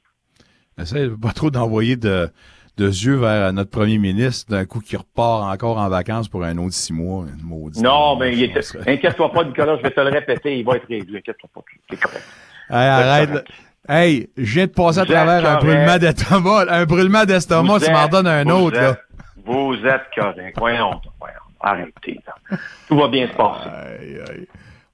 Essaye 0.79 1.09
pas 1.09 1.31
trop 1.31 1.49
d'envoyer 1.51 1.95
de, 1.95 2.29
de 2.77 2.85
yeux 2.87 3.15
vers 3.15 3.51
notre 3.53 3.69
premier 3.69 3.97
ministre 3.97 4.51
d'un 4.51 4.65
coup 4.65 4.79
qui 4.81 4.97
repart 4.97 5.43
encore 5.53 5.77
en 5.77 5.87
vacances 5.89 6.27
pour 6.27 6.43
un 6.43 6.57
autre 6.57 6.73
six 6.73 6.91
mois. 6.93 7.25
Maudite 7.43 7.81
Non, 7.83 8.17
mais 8.17 8.33
serait- 8.61 8.87
inquiète-toi 8.93 9.31
pas, 9.31 9.43
Nicolas, 9.45 9.77
je 9.77 9.83
vais 9.83 9.91
te 9.91 10.01
le 10.01 10.09
répéter, 10.09 10.57
il 10.59 10.65
va 10.65 10.75
être 10.75 10.87
réglé. 10.87 11.19
Inquiète-toi 11.19 11.49
pas, 11.53 11.61
c'est 11.89 11.99
correct. 11.99 12.23
Hey, 12.69 12.77
arrête. 12.87 13.29
correct. 13.29 13.47
Hey, 13.87 14.29
je 14.35 14.53
viens 14.55 14.65
de 14.65 14.71
passer 14.71 14.99
à 14.99 15.05
travers 15.05 15.47
un 15.49 15.57
brûlement 15.59 15.97
d'estomac. 15.99 16.65
Un 16.69 16.85
brûlement 16.85 17.23
d'estomac, 17.25 17.79
tu 17.79 17.91
m'en 17.91 18.07
donnes 18.07 18.27
un 18.27 18.45
autre, 18.49 18.77
là. 18.79 18.97
Vous 19.45 19.75
êtes 19.85 20.01
correct. 20.15 20.57
Voyons, 20.57 20.99
voyons. 21.19 21.35
Arrêtez, 21.61 22.19
là. 22.25 22.57
Tout 22.87 22.97
va 22.97 23.07
bien 23.07 23.27
se 23.27 23.33
passer. 23.35 23.69
Aïe, 23.69 24.19
aïe. 24.29 24.47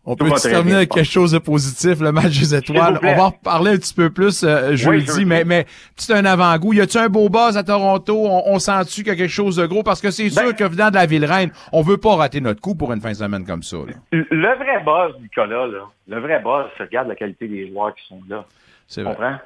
On 0.03 0.15
Tout 0.15 0.25
peut 0.25 0.31
terminer 0.41 0.77
avec 0.77 0.89
quelque 0.89 1.05
chose 1.11 1.31
de 1.31 1.37
positif, 1.37 1.99
le 1.99 2.11
match 2.11 2.39
des 2.39 2.55
étoiles? 2.55 2.99
On 3.03 3.15
va 3.15 3.23
en 3.25 3.29
reparler 3.29 3.73
un 3.73 3.77
petit 3.77 3.93
peu 3.93 4.09
plus 4.09 4.43
euh, 4.43 4.75
jeudi, 4.75 5.25
mais, 5.25 5.43
mais 5.43 5.67
c'est 5.95 6.13
un 6.15 6.25
avant-goût. 6.25 6.73
Y 6.73 6.81
a-tu 6.81 6.97
un 6.97 7.07
beau 7.07 7.29
buzz 7.29 7.55
à 7.55 7.63
Toronto? 7.63 8.25
On, 8.25 8.43
on 8.53 8.57
sent-tu 8.57 9.03
qu'il 9.03 9.09
y 9.09 9.11
a 9.11 9.15
quelque 9.15 9.29
chose 9.29 9.57
de 9.57 9.65
gros? 9.67 9.83
Parce 9.83 10.01
que 10.01 10.09
c'est 10.09 10.23
Ben- 10.23 10.31
sûr 10.47 10.55
que 10.55 10.63
venant 10.63 10.89
de 10.89 10.95
la 10.95 11.05
Ville-Reine, 11.05 11.51
on 11.71 11.83
veut 11.83 11.97
pas 11.97 12.15
rater 12.15 12.41
notre 12.41 12.61
coup 12.61 12.73
pour 12.73 12.91
une 12.93 12.99
fin 12.99 13.11
de 13.11 13.15
semaine 13.15 13.45
comme 13.45 13.61
ça. 13.61 13.77
là. 13.77 13.93
Le 14.11 14.55
vrai 14.55 14.83
boss, 14.83 15.13
Nicolas, 15.21 15.67
là, 15.67 15.85
le 16.07 16.19
vrai 16.19 16.41
c'est 16.77 16.83
regarde 16.83 17.07
la 17.07 17.15
qualité 17.15 17.47
des 17.47 17.69
joueurs 17.69 17.93
qui 17.93 18.07
sont 18.07 18.21
là. 18.27 18.43
C'est 18.87 19.03
vrai. 19.03 19.13
comprends? 19.13 19.37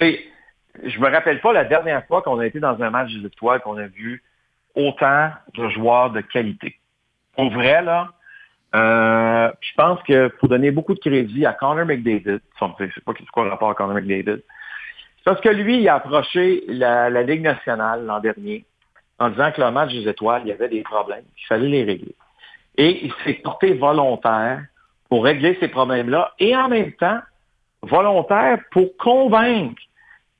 Et 0.00 0.20
je 0.84 0.98
me 1.00 1.08
rappelle 1.10 1.40
pas 1.40 1.54
la 1.54 1.64
dernière 1.64 2.04
fois 2.06 2.20
qu'on 2.20 2.38
a 2.38 2.46
été 2.46 2.60
dans 2.60 2.80
un 2.82 2.90
match 2.90 3.10
des 3.14 3.26
étoiles 3.26 3.60
qu'on 3.60 3.78
a 3.78 3.86
vu 3.86 4.22
autant 4.74 5.30
de 5.56 5.68
joueurs 5.70 6.10
de 6.10 6.20
qualité. 6.20 6.76
Pour 7.34 7.50
vrai, 7.50 7.82
là, 7.82 8.08
euh, 8.74 9.50
je 9.60 9.74
pense 9.76 10.02
que 10.04 10.30
faut 10.40 10.46
donner 10.46 10.70
beaucoup 10.70 10.94
de 10.94 11.00
crédit 11.00 11.44
à 11.44 11.52
Connor 11.52 11.84
McDavid. 11.86 12.40
Je 12.60 12.86
sais 12.94 13.00
pas 13.04 13.12
c'est 13.18 13.30
quoi 13.30 13.44
le 13.44 13.50
rapport 13.50 13.70
à 13.70 13.74
Connor 13.74 13.94
McDavid? 13.94 14.42
Parce 15.24 15.40
que 15.40 15.48
lui, 15.48 15.80
il 15.80 15.88
a 15.88 15.96
approché 15.96 16.64
la, 16.68 17.10
Ligue 17.22 17.42
nationale 17.42 18.04
l'an 18.06 18.20
dernier 18.20 18.64
en 19.18 19.28
disant 19.28 19.52
que 19.52 19.60
le 19.60 19.70
match 19.70 19.92
des 19.92 20.08
étoiles, 20.08 20.42
il 20.44 20.48
y 20.48 20.52
avait 20.52 20.68
des 20.68 20.82
problèmes, 20.82 21.24
il 21.36 21.46
fallait 21.46 21.68
les 21.68 21.84
régler. 21.84 22.14
Et 22.76 23.04
il 23.04 23.12
s'est 23.24 23.34
porté 23.34 23.74
volontaire 23.74 24.62
pour 25.08 25.24
régler 25.24 25.56
ces 25.60 25.68
problèmes-là 25.68 26.32
et 26.38 26.56
en 26.56 26.68
même 26.68 26.92
temps, 26.92 27.18
volontaire 27.82 28.60
pour 28.70 28.96
convaincre 28.96 29.82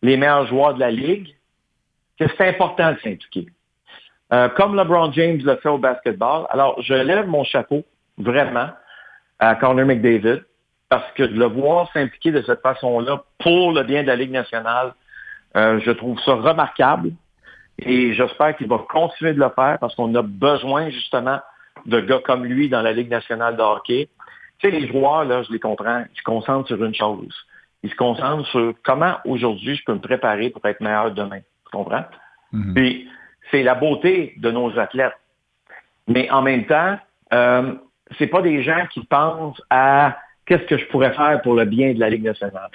les 0.02 0.16
meilleurs 0.16 0.46
joueurs 0.46 0.74
de 0.74 0.80
la 0.80 0.90
Ligue 0.90 1.34
que 2.18 2.24
c'est 2.36 2.48
important 2.48 2.92
de 2.92 2.98
s'impliquer. 3.00 3.46
Euh, 4.32 4.48
comme 4.50 4.76
LeBron 4.76 5.12
James 5.12 5.40
l'a 5.44 5.56
fait 5.56 5.68
au 5.68 5.78
basketball. 5.78 6.46
Alors, 6.50 6.80
je 6.82 6.94
lève 6.94 7.26
mon 7.26 7.44
chapeau, 7.44 7.84
vraiment, 8.22 8.68
à 9.38 9.54
Connor 9.54 9.86
McDavid, 9.86 10.42
parce 10.88 11.10
que 11.12 11.22
de 11.22 11.38
le 11.38 11.46
voir 11.46 11.90
s'impliquer 11.92 12.32
de 12.32 12.42
cette 12.42 12.60
façon-là 12.62 13.22
pour 13.38 13.72
le 13.72 13.82
bien 13.84 14.02
de 14.02 14.08
la 14.08 14.16
Ligue 14.16 14.32
nationale, 14.32 14.92
euh, 15.56 15.80
je 15.80 15.90
trouve 15.92 16.18
ça 16.20 16.34
remarquable. 16.34 17.12
Et 17.78 18.12
j'espère 18.12 18.56
qu'il 18.56 18.68
va 18.68 18.78
continuer 18.88 19.32
de 19.32 19.40
le 19.40 19.48
faire 19.54 19.78
parce 19.80 19.94
qu'on 19.94 20.14
a 20.14 20.22
besoin 20.22 20.90
justement 20.90 21.40
de 21.86 22.00
gars 22.00 22.20
comme 22.24 22.44
lui 22.44 22.68
dans 22.68 22.82
la 22.82 22.92
Ligue 22.92 23.08
nationale 23.08 23.56
de 23.56 23.62
hockey. 23.62 24.08
Tu 24.58 24.70
sais, 24.70 24.78
les 24.78 24.86
joueurs, 24.88 25.24
là, 25.24 25.42
je 25.42 25.52
les 25.52 25.60
comprends, 25.60 26.04
ils 26.12 26.18
se 26.18 26.22
concentrent 26.22 26.68
sur 26.68 26.84
une 26.84 26.94
chose. 26.94 27.34
Ils 27.82 27.90
se 27.90 27.96
concentrent 27.96 28.46
sur 28.48 28.74
comment 28.84 29.16
aujourd'hui 29.24 29.76
je 29.76 29.84
peux 29.84 29.94
me 29.94 30.00
préparer 30.00 30.50
pour 30.50 30.64
être 30.66 30.80
meilleur 30.80 31.12
demain. 31.12 31.38
Tu 31.38 31.70
comprends? 31.72 32.04
Mm-hmm. 32.52 32.74
Puis, 32.74 33.08
c'est 33.50 33.62
la 33.62 33.74
beauté 33.74 34.34
de 34.36 34.50
nos 34.50 34.78
athlètes. 34.78 35.16
Mais 36.06 36.28
en 36.30 36.42
même 36.42 36.66
temps, 36.66 36.98
euh, 37.32 37.74
c'est 38.18 38.26
pas 38.26 38.42
des 38.42 38.62
gens 38.62 38.86
qui 38.92 39.04
pensent 39.04 39.60
à 39.70 40.16
qu'est-ce 40.46 40.64
que 40.64 40.78
je 40.78 40.86
pourrais 40.86 41.12
faire 41.14 41.40
pour 41.42 41.54
le 41.54 41.64
bien 41.64 41.94
de 41.94 42.00
la 42.00 42.10
Ligue 42.10 42.24
nationale. 42.24 42.70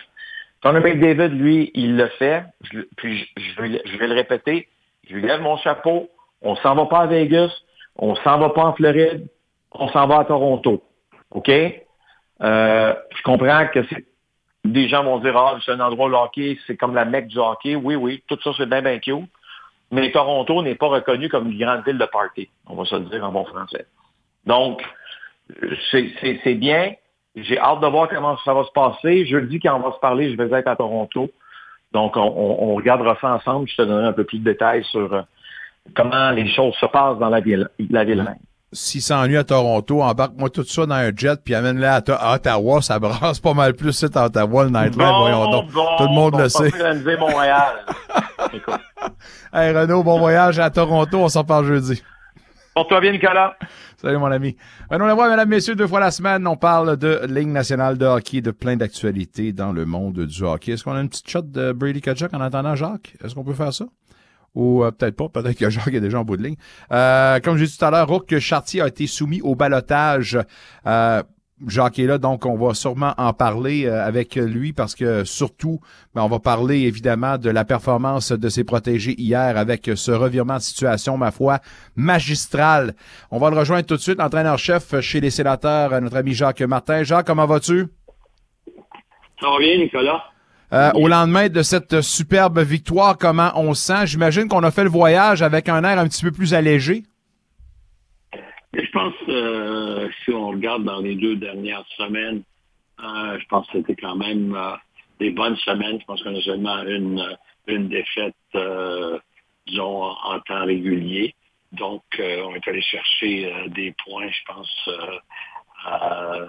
Conor 0.62 0.82
David, 0.82 1.34
lui, 1.34 1.72
il 1.76 1.96
le 1.96 2.08
fait, 2.18 2.44
puis 2.96 3.30
je, 3.38 3.62
vais, 3.62 4.08
le 4.08 4.14
répéter, 4.16 4.68
je 5.08 5.16
lui 5.16 5.22
lève 5.22 5.42
mon 5.42 5.58
chapeau, 5.58 6.10
on 6.42 6.56
s'en 6.56 6.74
va 6.74 6.86
pas 6.86 7.02
à 7.02 7.06
Vegas, 7.06 7.52
on 7.98 8.16
s'en 8.16 8.40
va 8.40 8.50
pas 8.50 8.64
en 8.64 8.74
Floride, 8.74 9.28
on 9.72 9.90
s'en 9.90 10.08
va 10.08 10.20
à 10.20 10.26
Toronto. 10.26 10.84
OK? 11.32 11.50
Euh, 11.50 12.94
je 13.16 13.22
comprends 13.24 13.68
que 13.68 13.82
des 14.64 14.88
gens 14.88 15.04
vont 15.04 15.20
dire, 15.20 15.38
ah, 15.38 15.60
c'est 15.64 15.72
un 15.72 15.80
endroit 15.80 16.10
où 16.10 16.16
hockey, 16.16 16.58
c'est 16.66 16.78
comme 16.78 16.96
la 16.96 17.06
mecque 17.06 17.28
du 17.28 17.38
hockey. 17.38 17.76
Oui, 17.76 17.96
oui, 17.96 18.24
tout 18.28 18.40
ça, 18.44 18.52
c'est 18.58 18.68
bien, 18.68 18.82
bien 18.82 18.98
cute. 19.00 19.30
Mais 19.92 20.12
Toronto 20.12 20.64
n'est 20.64 20.76
pas 20.76 20.88
reconnu 20.88 21.30
comme 21.30 21.52
une 21.52 21.60
grande 21.60 21.86
ville 21.86 21.98
de 21.98 22.06
party. 22.06 22.50
On 22.66 22.76
va 22.76 22.86
se 22.86 22.96
le 22.96 23.06
dire 23.06 23.24
en 23.24 23.32
bon 23.32 23.46
français. 23.46 23.86
Donc, 24.46 24.82
c'est 25.92 26.56
bien. 26.56 26.94
J'ai 27.36 27.60
hâte 27.60 27.82
de 27.82 27.88
voir 27.88 28.08
comment 28.10 28.38
ça 28.46 28.54
va 28.54 28.64
se 28.64 28.72
passer. 28.72 29.26
Jeudi, 29.26 29.60
quand 29.60 29.76
on 29.76 29.90
va 29.90 29.94
se 29.94 30.00
parler, 30.00 30.32
je 30.32 30.42
vais 30.42 30.60
être 30.60 30.68
à 30.68 30.76
Toronto. 30.76 31.30
Donc, 31.92 32.14
on, 32.16 32.76
regardera 32.76 33.18
ça 33.20 33.34
ensemble. 33.34 33.68
Je 33.70 33.76
te 33.76 33.82
donnerai 33.82 34.08
un 34.08 34.14
peu 34.14 34.24
plus 34.24 34.40
de 34.40 34.44
détails 34.44 34.84
sur 34.86 35.14
euh, 35.14 35.22
comment 35.96 36.32
les 36.32 36.50
choses 36.54 36.74
se 36.76 36.86
passent 36.86 37.18
dans 37.20 37.30
la 37.30 37.42
ville, 37.42 37.70
la 37.90 38.04
ville 38.04 38.24
même. 38.24 38.36
S'il 38.72 39.02
s'ennuie 39.02 39.38
à 39.38 39.46
Toronto, 39.46 40.02
embarque-moi 40.02 40.50
tout 40.50 40.64
ça 40.64 40.86
dans 40.86 40.96
un 40.96 41.12
jet 41.16 41.40
puis 41.42 41.56
amène-le 41.56 41.86
à, 41.86 42.34
Ottawa. 42.34 42.82
Ça 42.82 43.00
brasse 43.00 43.40
pas 43.40 43.54
mal 43.54 43.74
plus 43.74 43.94
c'est 43.94 44.18
à 44.18 44.26
Ottawa, 44.26 44.66
le 44.66 44.70
nightlife. 44.70 44.96
voyons 44.96 45.50
donc. 45.50 45.72
tout 45.72 46.04
le 46.04 46.14
monde 46.14 46.38
le 46.38 46.50
sait. 46.50 46.72
Montréal. 47.18 47.86
hey 49.54 49.72
Renaud, 49.72 50.04
bon 50.04 50.20
voyage 50.20 50.60
à 50.60 50.70
Toronto. 50.70 51.20
On 51.20 51.30
s'en 51.30 51.46
parle 51.46 51.66
jeudi. 51.68 52.04
Porte-toi 52.76 53.00
bien, 53.00 53.14
Nicolas. 53.14 53.56
Salut, 53.96 54.18
mon 54.18 54.30
ami. 54.30 54.58
Renaud 54.92 55.08
Lavoie, 55.08 55.30
mesdames, 55.30 55.48
messieurs, 55.48 55.76
deux 55.76 55.88
fois 55.88 56.02
la 56.02 56.12
semaine, 56.12 56.46
on 56.46 56.58
parle 56.58 56.98
de 56.98 57.22
Ligue 57.26 57.48
nationale 57.48 57.98
de 57.98 58.06
hockey, 58.06 58.42
de 58.42 58.52
plein 58.52 58.76
d'actualités 58.76 59.54
dans 59.54 59.72
le 59.72 59.86
monde 59.86 60.26
du 60.26 60.44
hockey. 60.44 60.74
Est-ce 60.74 60.84
qu'on 60.84 60.92
a 60.92 61.00
une 61.00 61.08
petite 61.08 61.30
shot 61.30 61.44
de 61.44 61.72
Brady 61.72 62.02
Kachuk 62.02 62.34
en 62.34 62.42
attendant 62.42 62.76
Jacques? 62.76 63.16
Est-ce 63.24 63.34
qu'on 63.34 63.46
peut 63.46 63.54
faire 63.54 63.74
ça? 63.74 63.86
Ou 64.56 64.84
euh, 64.84 64.92
peut-être 64.92 65.16
pas, 65.16 65.30
peut-être 65.30 65.58
que 65.58 65.70
Jacques 65.70 65.94
est 65.94 66.02
déjà 66.02 66.20
en 66.20 66.26
bout 66.26 66.36
de 66.36 66.44
ligne. 66.44 66.58
Euh, 66.92 67.40
comme 67.40 67.56
j'ai 67.56 67.66
dit 67.66 67.78
tout 67.78 67.86
à 67.86 67.92
l'heure, 67.92 68.10
Rook 68.10 68.38
Chartier 68.40 68.82
a 68.82 68.90
été 68.90 69.08
soumis 69.08 69.40
au 69.40 69.56
balotage. 69.56 70.38
Euh, 70.86 71.24
Jacques 71.68 72.00
est 72.00 72.06
là, 72.06 72.18
donc 72.18 72.46
on 72.46 72.58
va 72.58 72.74
sûrement 72.74 73.14
en 73.18 73.32
parler 73.32 73.86
euh, 73.86 74.06
avec 74.06 74.36
lui 74.36 74.74
parce 74.74 74.94
que 74.94 75.24
surtout, 75.24 75.80
ben, 76.14 76.22
on 76.22 76.28
va 76.28 76.40
parler 76.40 76.82
évidemment 76.82 77.38
de 77.38 77.50
la 77.50 77.64
performance 77.64 78.34
de 78.34 78.50
ses 78.50 78.66
protégés 78.66 79.16
hier 79.18 79.58
avec 79.58 79.90
ce 79.96 80.12
revirement 80.12 80.58
de 80.58 80.62
situation, 80.62 81.18
ma 81.18 81.32
foi, 81.32 81.60
magistral. 81.96 82.94
On 83.32 83.40
va 83.40 83.50
le 83.50 83.58
rejoindre 83.58 83.86
tout 83.86 83.96
de 83.96 84.02
suite, 84.02 84.20
l'entraîneur-chef 84.20 85.00
chez 85.00 85.22
les 85.22 85.30
sénateurs, 85.30 86.00
notre 86.02 86.18
ami 86.18 86.34
Jacques 86.34 86.62
Martin. 86.62 87.04
Jacques, 87.04 87.28
comment 87.28 87.46
vas-tu? 87.46 87.88
Ça 89.40 89.50
va 89.50 89.58
bien, 89.60 89.78
Nicolas. 89.78 90.24
Euh, 90.74 90.92
au 90.96 91.08
lendemain 91.08 91.48
de 91.48 91.62
cette 91.62 92.02
superbe 92.02 92.60
victoire, 92.60 93.18
comment 93.18 93.52
on 93.56 93.74
se 93.74 93.86
sent? 93.86 94.08
J'imagine 94.08 94.50
qu'on 94.50 94.64
a 94.64 94.72
fait 94.72 94.84
le 94.84 94.90
voyage 94.90 95.42
avec 95.42 95.70
un 95.70 95.84
air 95.86 96.00
un 96.00 96.08
petit 96.08 96.24
peu 96.24 96.32
plus 96.32 96.54
allégé. 96.54 97.04
Euh, 99.36 100.10
si 100.24 100.32
on 100.32 100.48
regarde 100.48 100.86
dans 100.86 101.02
les 101.02 101.16
deux 101.16 101.36
dernières 101.36 101.86
semaines, 101.98 102.44
euh, 103.04 103.38
je 103.38 103.46
pense 103.48 103.68
que 103.68 103.80
c'était 103.80 103.96
quand 103.96 104.16
même 104.16 104.56
euh, 104.56 104.76
des 105.20 105.32
bonnes 105.32 105.58
semaines. 105.58 106.00
Je 106.00 106.06
pense 106.06 106.24
qu'on 106.24 106.36
a 106.36 106.42
seulement 106.42 106.82
une, 106.84 107.38
une 107.68 107.90
défaite, 107.90 108.36
disons, 109.68 110.04
en, 110.04 110.40
temps 110.42 110.66
régulier. 110.66 111.36
Donc, 111.74 112.04
on 112.18 112.56
est 112.56 112.68
allé 112.68 112.82
chercher 112.82 113.52
des 113.70 113.94
points, 114.06 114.30
je 114.30 114.54
pense, 114.54 114.90
à 115.84 116.40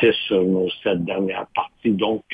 six 0.00 0.12
sur 0.26 0.42
nos 0.42 0.68
sept 0.82 1.04
dernières 1.04 1.46
parties. 1.54 1.92
Donc, 1.92 2.24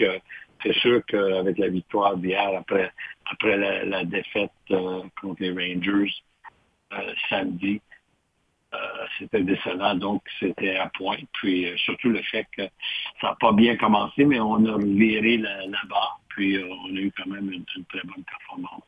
c'est 0.62 0.74
sûr 0.76 1.02
qu'avec 1.06 1.58
la 1.58 1.68
victoire 1.68 2.16
d'hier, 2.16 2.50
après, 2.56 2.90
après 3.30 3.84
la 3.84 4.04
défaite 4.04 4.52
contre 5.20 5.42
les 5.42 5.50
Rangers 5.50 6.14
samedi, 7.28 7.82
c'était 9.18 9.42
décevant, 9.42 9.94
donc 9.94 10.22
c'était 10.38 10.76
à 10.76 10.90
point. 10.96 11.16
Puis 11.32 11.66
euh, 11.66 11.76
surtout 11.76 12.08
le 12.08 12.22
fait 12.22 12.46
que 12.56 12.62
ça 13.20 13.28
n'a 13.28 13.36
pas 13.40 13.52
bien 13.52 13.76
commencé, 13.76 14.24
mais 14.24 14.40
on 14.40 14.64
a 14.66 14.78
viré 14.78 15.38
la, 15.38 15.78
barre, 15.88 16.20
puis 16.28 16.56
euh, 16.56 16.66
on 16.84 16.96
a 16.96 17.00
eu 17.00 17.12
quand 17.16 17.30
même 17.30 17.50
une, 17.52 17.64
très 17.64 18.00
bonne 18.04 18.24
performance. 18.24 18.82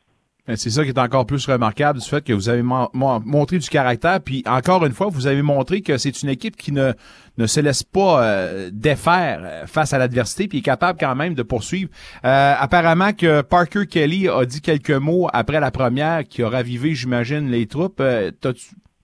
Ben, 0.45 0.57
c'est 0.57 0.71
ça 0.71 0.83
qui 0.83 0.89
est 0.89 0.99
encore 0.99 1.25
plus 1.25 1.45
remarquable 1.45 1.99
du 1.99 2.05
fait 2.05 2.21
que 2.21 2.33
vous 2.33 2.49
avez 2.49 2.61
montré 2.61 3.59
du 3.59 3.69
caractère, 3.69 4.19
puis 4.19 4.43
encore 4.45 4.85
une 4.85 4.91
fois, 4.91 5.07
vous 5.07 5.25
avez 5.25 5.41
montré 5.41 5.81
que 5.81 5.97
c'est 5.97 6.21
une 6.21 6.27
équipe 6.27 6.57
qui 6.57 6.73
ne, 6.73 6.91
ne 7.37 7.47
se 7.47 7.61
laisse 7.61 7.81
pas 7.81 8.69
défaire 8.69 9.63
face 9.67 9.93
à 9.93 9.97
l'adversité, 9.97 10.49
puis 10.49 10.57
est 10.57 10.61
capable 10.61 10.99
quand 10.99 11.15
même 11.15 11.33
de 11.33 11.43
poursuivre. 11.43 11.89
apparemment 12.23 13.13
que 13.13 13.39
Parker 13.41 13.87
Kelly 13.87 14.27
a 14.27 14.43
dit 14.43 14.59
quelques 14.59 14.91
mots 14.91 15.29
après 15.31 15.61
la 15.61 15.71
première 15.71 16.27
qui 16.27 16.43
a 16.43 16.49
ravivé, 16.49 16.93
j'imagine, 16.93 17.49
les 17.49 17.65
troupes. 17.65 18.03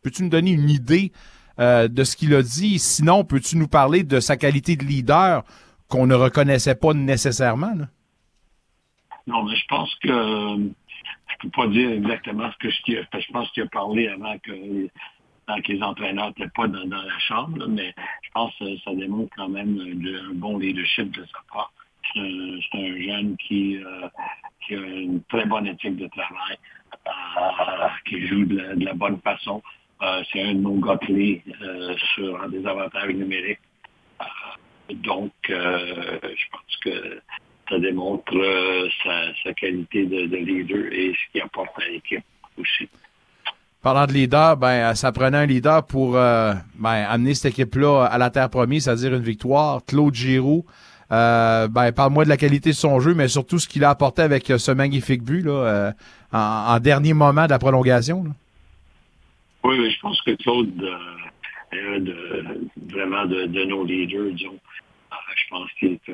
Peux-tu 0.01 0.23
nous 0.23 0.29
donner 0.29 0.51
une 0.51 0.69
idée 0.69 1.11
euh, 1.59 1.87
de 1.87 2.03
ce 2.03 2.15
qu'il 2.15 2.33
a 2.33 2.41
dit? 2.41 2.79
Sinon, 2.79 3.23
peux-tu 3.23 3.57
nous 3.57 3.67
parler 3.67 4.03
de 4.03 4.19
sa 4.19 4.37
qualité 4.37 4.75
de 4.75 4.85
leader 4.85 5.43
qu'on 5.89 6.07
ne 6.07 6.15
reconnaissait 6.15 6.75
pas 6.75 6.93
nécessairement? 6.93 7.73
Non, 9.27 9.43
mais 9.43 9.55
je 9.55 9.65
pense 9.67 9.93
que 9.95 10.09
je 10.09 11.35
peux 11.41 11.49
pas 11.49 11.67
dire 11.67 11.91
exactement 11.91 12.49
ce 12.51 12.57
que 12.57 12.69
je, 12.69 13.19
je 13.19 13.31
pense 13.31 13.49
qu'il 13.51 13.63
a 13.63 13.67
parlé 13.67 14.07
avant 14.07 14.37
que, 14.39 14.51
les 15.67 15.81
entraîneurs 15.81 16.27
n'étaient 16.27 16.51
pas 16.55 16.67
dans, 16.67 16.85
la 16.85 17.19
chambre, 17.19 17.65
mais 17.67 17.93
je 18.21 18.29
pense 18.33 18.53
que 18.59 18.77
ça 18.79 18.93
démontre 18.93 19.33
quand 19.35 19.49
même 19.49 19.79
un, 19.79 20.33
bon 20.35 20.59
leadership 20.59 21.11
de 21.11 21.25
sa 21.25 21.39
part. 21.51 21.73
C'est 22.13 22.19
un, 22.19 23.01
jeune 23.01 23.35
qui, 23.37 23.77
euh, 23.77 24.07
qui, 24.65 24.75
a 24.75 24.79
une 24.79 25.21
très 25.23 25.45
bonne 25.45 25.67
éthique 25.67 25.97
de 25.97 26.07
travail, 26.07 26.57
euh, 27.07 27.87
qui 28.07 28.27
joue 28.27 28.45
de 28.45 28.85
la 28.85 28.93
bonne 28.93 29.19
façon. 29.21 29.61
Euh, 30.01 30.21
c'est 30.31 30.41
un 30.41 30.53
de 30.53 30.59
nos 30.59 30.79
euh, 30.81 31.95
sur 32.15 32.49
des 32.49 32.65
avantages 32.65 33.13
numériques. 33.13 33.59
Euh, 34.21 34.93
donc, 35.03 35.31
je 35.47 36.45
pense 36.51 36.77
que 36.83 37.19
ça 37.69 37.79
démontre 37.79 38.33
sa, 39.03 39.53
qualité 39.53 40.05
de, 40.05 40.35
leader 40.37 40.91
et 40.91 41.13
ce 41.13 41.31
qu'il 41.31 41.41
apporte 41.41 41.69
à 41.77 41.89
l'équipe 41.89 42.23
aussi. 42.57 42.89
Parlant 43.83 44.07
de 44.07 44.13
leader, 44.13 44.57
ben 44.57 44.95
ça 44.95 45.11
prenait 45.11 45.37
un 45.37 45.45
leader 45.45 45.85
pour 45.85 46.13
ben, 46.13 46.61
amener 46.79 47.35
cette 47.35 47.53
équipe-là 47.53 48.05
à 48.05 48.17
la 48.17 48.29
terre 48.29 48.49
promise, 48.49 48.85
c'est-à-dire 48.85 49.13
une 49.13 49.21
victoire. 49.21 49.81
Claude 49.85 50.15
Giroux, 50.15 50.65
ben 51.09 51.91
parle-moi 51.95 52.23
de 52.23 52.29
la 52.29 52.37
qualité 52.37 52.71
de 52.71 52.75
son 52.75 52.99
jeu, 52.99 53.13
mais 53.13 53.27
surtout 53.27 53.59
ce 53.59 53.67
qu'il 53.67 53.83
a 53.83 53.91
apporté 53.91 54.23
avec 54.23 54.47
ce 54.47 54.71
magnifique 54.71 55.23
but 55.23 55.43
là, 55.43 55.93
en, 56.33 56.79
dernier 56.79 57.13
moment 57.13 57.45
de 57.45 57.51
la 57.51 57.59
prolongation. 57.59 58.25
Oui, 59.63 59.91
je 59.91 59.99
pense 59.99 60.21
que 60.21 60.31
Claude 60.31 60.81
euh, 60.81 61.75
est 61.75 61.95
un 61.95 61.99
de, 61.99 62.67
vraiment 62.93 63.25
de, 63.25 63.65
nos 63.65 63.83
leaders, 63.83 64.31
disons. 64.31 64.57
Euh, 65.11 65.15
je 65.35 65.49
pense 65.49 65.69
qu'il 65.73 65.93
est 65.93 66.09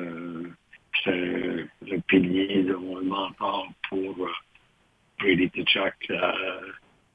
un, 1.06 2.00
pilier, 2.08 2.66
un 2.68 3.02
mentor 3.02 3.68
pour 3.88 4.26
euh, 4.26 4.30
Brady 5.20 5.48
Tuchuk. 5.50 5.94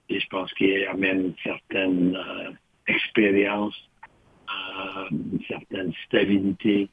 et 0.09 0.19
je 0.19 0.27
pense 0.27 0.53
qu'il 0.53 0.85
amène 0.85 1.25
une 1.25 1.35
certaine 1.43 2.17
expérience, 2.87 3.75
une 5.11 5.41
certaine 5.47 5.91
stabilité. 6.05 6.87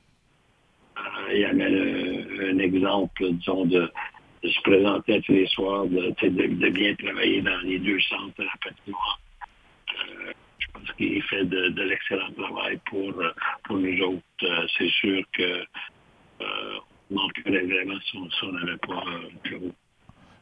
il 1.33 1.45
amène 1.45 2.35
un, 2.41 2.59
exemple, 2.59 3.31
disons, 3.35 3.67
de, 3.67 3.89
se 4.43 4.61
présenter 4.63 5.15
à 5.15 5.21
tous 5.21 5.33
les 5.33 5.47
soirs, 5.47 5.87
de, 5.87 6.13
de, 6.29 6.69
bien 6.71 6.95
travailler 6.97 7.41
dans 7.41 7.61
les 7.61 7.79
deux 7.79 8.01
centres 8.01 8.35
de 8.39 8.45
la 8.45 8.55
patinoire. 8.63 9.21
Euh, 10.07 10.33
je 10.59 10.67
pense 10.73 10.91
qu'il 10.93 11.23
fait 11.25 11.45
de, 11.45 11.69
de 11.69 11.83
l'excellent 11.83 12.31
travail 12.33 12.79
pour, 12.87 13.13
nous 13.71 14.01
autres. 14.03 14.69
C'est 14.77 14.91
sûr 14.91 15.23
que 15.33 15.65
manquerait 17.11 17.65
vraiment 17.65 17.99
si 18.01 18.19
on 18.43 18.53
n'avait 18.53 18.77
pas 18.79 19.05
Claude. 19.45 19.73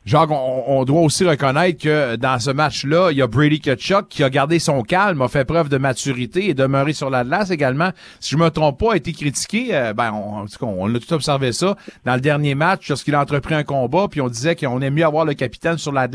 Jacques, 0.07 0.31
on, 0.31 0.85
doit 0.85 1.01
aussi 1.01 1.25
reconnaître 1.25 1.83
que 1.83 2.15
dans 2.15 2.39
ce 2.39 2.53
match-là, 2.53 3.11
il 3.11 3.19
y 3.19 3.23
a 3.23 3.27
Brady 3.27 3.61
Kutchuk 3.61 4.07
qui 4.09 4.23
a 4.23 4.31
gardé 4.31 4.61
son 4.61 4.83
calme, 4.83 5.21
a 5.21 5.27
fait 5.27 5.45
preuve 5.45 5.69
de 5.69 5.79
maturité 5.79 6.49
et 6.49 6.55
demeuré 6.55 6.93
sur 6.93 7.11
la 7.11 7.25
également. 7.51 7.91
Si 8.21 8.31
je 8.31 8.37
me 8.37 8.49
trompe 8.51 8.79
pas, 8.79 8.93
a 8.93 8.97
été 8.97 9.13
critiqué. 9.13 9.75
Euh, 9.75 9.93
ben, 9.95 10.13
on, 10.13 10.47
on, 10.63 10.95
a 10.95 10.99
tout 11.01 11.13
observé 11.13 11.51
ça 11.51 11.75
dans 12.05 12.15
le 12.15 12.21
dernier 12.21 12.55
match 12.55 12.89
lorsqu'il 12.89 13.17
a 13.17 13.21
entrepris 13.21 13.55
un 13.55 13.65
combat, 13.65 14.07
puis 14.09 14.21
on 14.21 14.29
disait 14.29 14.55
qu'on 14.55 14.81
aime 14.81 14.95
mieux 14.95 15.05
avoir 15.05 15.25
le 15.25 15.35
capitaine 15.35 15.77
sur 15.77 15.91
la 15.91 16.07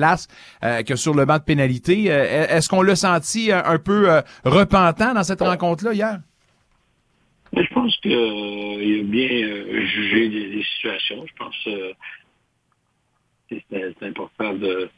euh, 0.63 0.84
que 0.84 0.95
sur 0.95 1.13
le 1.13 1.25
banc 1.25 1.39
de 1.39 1.43
pénalité. 1.43 2.06
Euh, 2.10 2.47
est-ce 2.47 2.69
qu'on 2.69 2.84
l'a 2.84 2.95
senti 2.95 3.51
un 3.51 3.77
peu 3.77 4.21
repentant 4.45 5.13
dans 5.13 5.23
cette 5.23 5.41
rencontre-là 5.41 5.93
hier? 5.93 6.19
Je 7.58 7.73
pense 7.73 7.93
qu'il 7.97 8.13
a 8.13 9.04
bien 9.04 9.86
jugé 9.86 10.30
les, 10.30 10.63
situations. 10.63 11.25
Je 11.27 11.34
pense 11.38 11.67
c'est 13.69 14.03
important 14.03 14.53
de. 14.53 14.89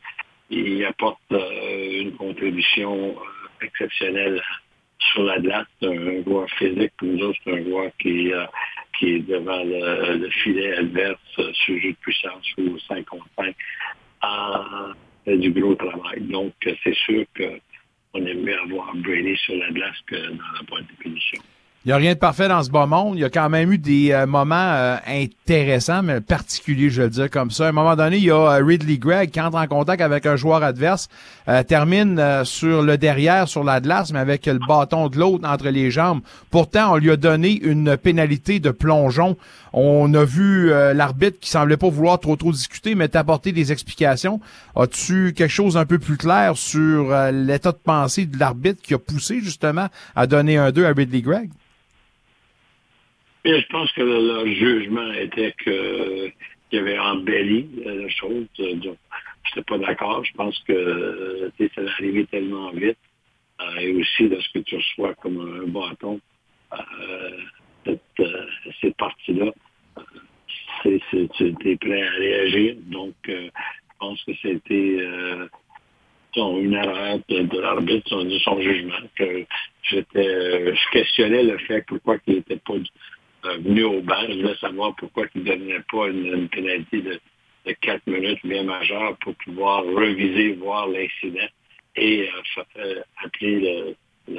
Il 0.49 0.85
apporte 0.85 1.19
euh, 1.31 2.01
une 2.01 2.15
contribution 2.15 3.11
euh, 3.11 3.65
exceptionnelle 3.65 4.41
sur 4.99 5.23
la 5.23 5.39
glace. 5.39 5.67
C'est 5.81 5.87
un 5.87 6.23
joueur 6.23 6.49
physique, 6.51 6.93
nous 7.01 7.23
autres, 7.23 7.39
c'est 7.43 7.53
un 7.53 7.63
joueur 7.63 7.91
qui, 7.99 8.31
euh, 8.31 8.45
qui 8.97 9.15
est 9.15 9.19
devant 9.19 9.63
le, 9.63 10.29
filet 10.29 10.77
adverse 10.77 11.19
sur 11.35 11.79
jeu 11.79 11.91
de 11.91 11.97
puissance 12.01 12.45
ou 12.57 12.77
5 12.87 13.05
contre 13.05 13.25
5 13.35 13.55
fait 15.25 15.37
du 15.37 15.51
gros 15.51 15.75
travail. 15.75 16.21
Donc, 16.21 16.53
c'est 16.83 16.95
sûr 16.95 17.25
qu'on 17.35 18.25
aime 18.25 18.41
mieux 18.41 18.59
avoir 18.59 18.93
Brady 18.95 19.37
sur 19.37 19.55
la 19.55 19.71
glace 19.71 19.99
que 20.05 20.15
dans 20.15 20.51
la 20.55 20.63
boîte 20.67 20.87
de 20.87 20.93
punition. 20.99 21.41
Il 21.85 21.89
n'y 21.89 21.91
a 21.91 21.97
rien 21.97 22.13
de 22.13 22.17
parfait 22.17 22.47
dans 22.47 22.63
ce 22.63 22.71
bas 22.71 22.85
monde. 22.85 23.17
Il 23.17 23.19
y 23.19 23.25
a 23.25 23.29
quand 23.29 23.49
même 23.49 23.69
eu 23.73 23.77
des 23.77 24.13
euh, 24.13 24.25
moments 24.25 24.55
euh, 24.55 24.95
intéressants, 25.05 26.01
mais 26.01 26.21
particuliers, 26.21 26.89
je 26.89 27.01
vais 27.01 27.07
le 27.07 27.13
dire 27.13 27.29
comme 27.29 27.51
ça. 27.51 27.65
À 27.65 27.69
un 27.69 27.71
moment 27.73 27.97
donné, 27.97 28.15
il 28.15 28.23
y 28.23 28.31
a 28.31 28.37
euh, 28.37 28.63
Ridley 28.63 28.97
Gregg 28.97 29.31
qui 29.31 29.41
entre 29.41 29.57
en 29.57 29.67
contact 29.67 30.01
avec 30.01 30.25
un 30.25 30.37
joueur 30.37 30.63
adverse, 30.63 31.09
termine 31.67 32.45
sur 32.45 32.83
le 32.83 32.97
derrière, 32.97 33.49
sur 33.49 33.65
la 33.65 33.81
glace, 33.81 34.13
mais 34.13 34.19
avec 34.19 34.45
le 34.45 34.59
bâton 34.65 35.09
de 35.09 35.19
l'autre 35.19 35.45
entre 35.45 35.67
les 35.67 35.91
jambes. 35.91 36.21
Pourtant, 36.51 36.93
on 36.93 36.95
lui 36.95 37.11
a 37.11 37.17
donné 37.17 37.59
une 37.61 37.97
pénalité 37.97 38.61
de 38.61 38.71
plongeon. 38.71 39.35
On 39.73 40.13
a 40.13 40.23
vu 40.23 40.69
l'arbitre 40.69 41.37
qui 41.41 41.49
semblait 41.49 41.75
pas 41.75 41.89
vouloir 41.89 42.17
trop 42.19 42.37
trop 42.37 42.53
discuter, 42.53 42.95
mais 42.95 43.09
t'apporter 43.09 43.51
des 43.51 43.73
explications. 43.73 44.39
As-tu 44.77 45.33
quelque 45.35 45.51
chose 45.51 45.75
un 45.75 45.85
peu 45.85 45.99
plus 45.99 46.15
clair 46.15 46.55
sur 46.55 47.13
l'état 47.33 47.73
de 47.73 47.77
pensée 47.83 48.25
de 48.25 48.39
l'arbitre 48.39 48.81
qui 48.81 48.93
a 48.93 48.99
poussé 48.99 49.41
justement 49.41 49.87
à 50.15 50.27
donner 50.27 50.55
un 50.55 50.71
2 50.71 50.85
à 50.85 50.93
Ridley 50.93 51.21
Gregg? 51.21 51.49
Je 53.45 53.67
pense 53.67 53.91
que 53.91 54.01
leur 54.01 54.47
jugement 54.47 55.11
était 55.13 55.53
qu'il 55.63 56.79
avait 56.79 56.99
embelli 56.99 57.69
la 57.83 58.09
chose. 58.09 58.45
Je 58.57 58.65
n'étais 58.65 59.63
pas 59.67 59.77
d'accord. 59.77 60.23
Je 60.23 60.33
pense 60.33 60.57
que 60.67 61.51
ça 61.57 61.81
allait 61.81 61.89
arrivé 61.89 62.25
tellement 62.25 62.71
vite. 62.71 62.97
Euh, 63.61 63.75
et 63.77 63.93
aussi, 63.93 64.27
lorsque 64.27 64.63
tu 64.63 64.75
reçois 64.75 65.13
comme 65.15 65.39
un 65.39 65.67
bâton, 65.67 66.19
euh, 66.73 67.37
cette, 67.85 68.01
euh, 68.19 68.45
cette 68.81 68.97
partie-là, 68.97 69.51
tu 70.81 70.99
es 71.65 71.75
prêt 71.77 72.01
à 72.01 72.11
réagir. 72.11 72.75
Donc, 72.87 73.15
je 73.27 73.49
pense 73.99 74.23
que 74.23 74.31
c'était 74.41 74.97
une 76.35 76.73
erreur 76.73 77.19
de, 77.29 77.59
l'arbitre, 77.59 78.09
son, 78.09 78.29
son 78.39 78.61
jugement. 78.61 78.95
Que 79.15 79.45
je 79.83 80.91
questionnais 80.91 81.43
le 81.43 81.57
fait 81.59 81.85
pourquoi 81.87 82.17
il 82.27 82.35
n'était 82.35 82.57
pas 82.57 82.73
venu 83.43 83.83
au 83.83 84.01
banc. 84.01 84.25
Je 84.29 84.41
voulais 84.41 84.55
savoir 84.55 84.95
pourquoi 84.95 85.25
il 85.35 85.41
ne 85.41 85.47
donnait 85.47 85.83
pas 85.91 86.07
une, 86.07 86.49
pénalité 86.49 87.01
de, 87.01 87.19
de 87.65 87.71
4 87.81 88.07
minutes 88.07 88.39
bien 88.43 88.63
majeure 88.63 89.17
pour 89.21 89.35
pouvoir 89.35 89.83
reviser, 89.83 90.53
voir 90.53 90.87
l'incident 90.87 91.47
et 91.95 92.29
euh, 92.29 92.63
euh, 92.77 93.01
appeler 93.23 93.95
le, 94.27 94.35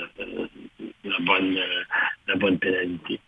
la, 1.04 1.18
bonne, 1.20 1.56
euh, 1.56 1.82
la 2.28 2.36
bonne 2.36 2.58
pénalité. 2.58 3.20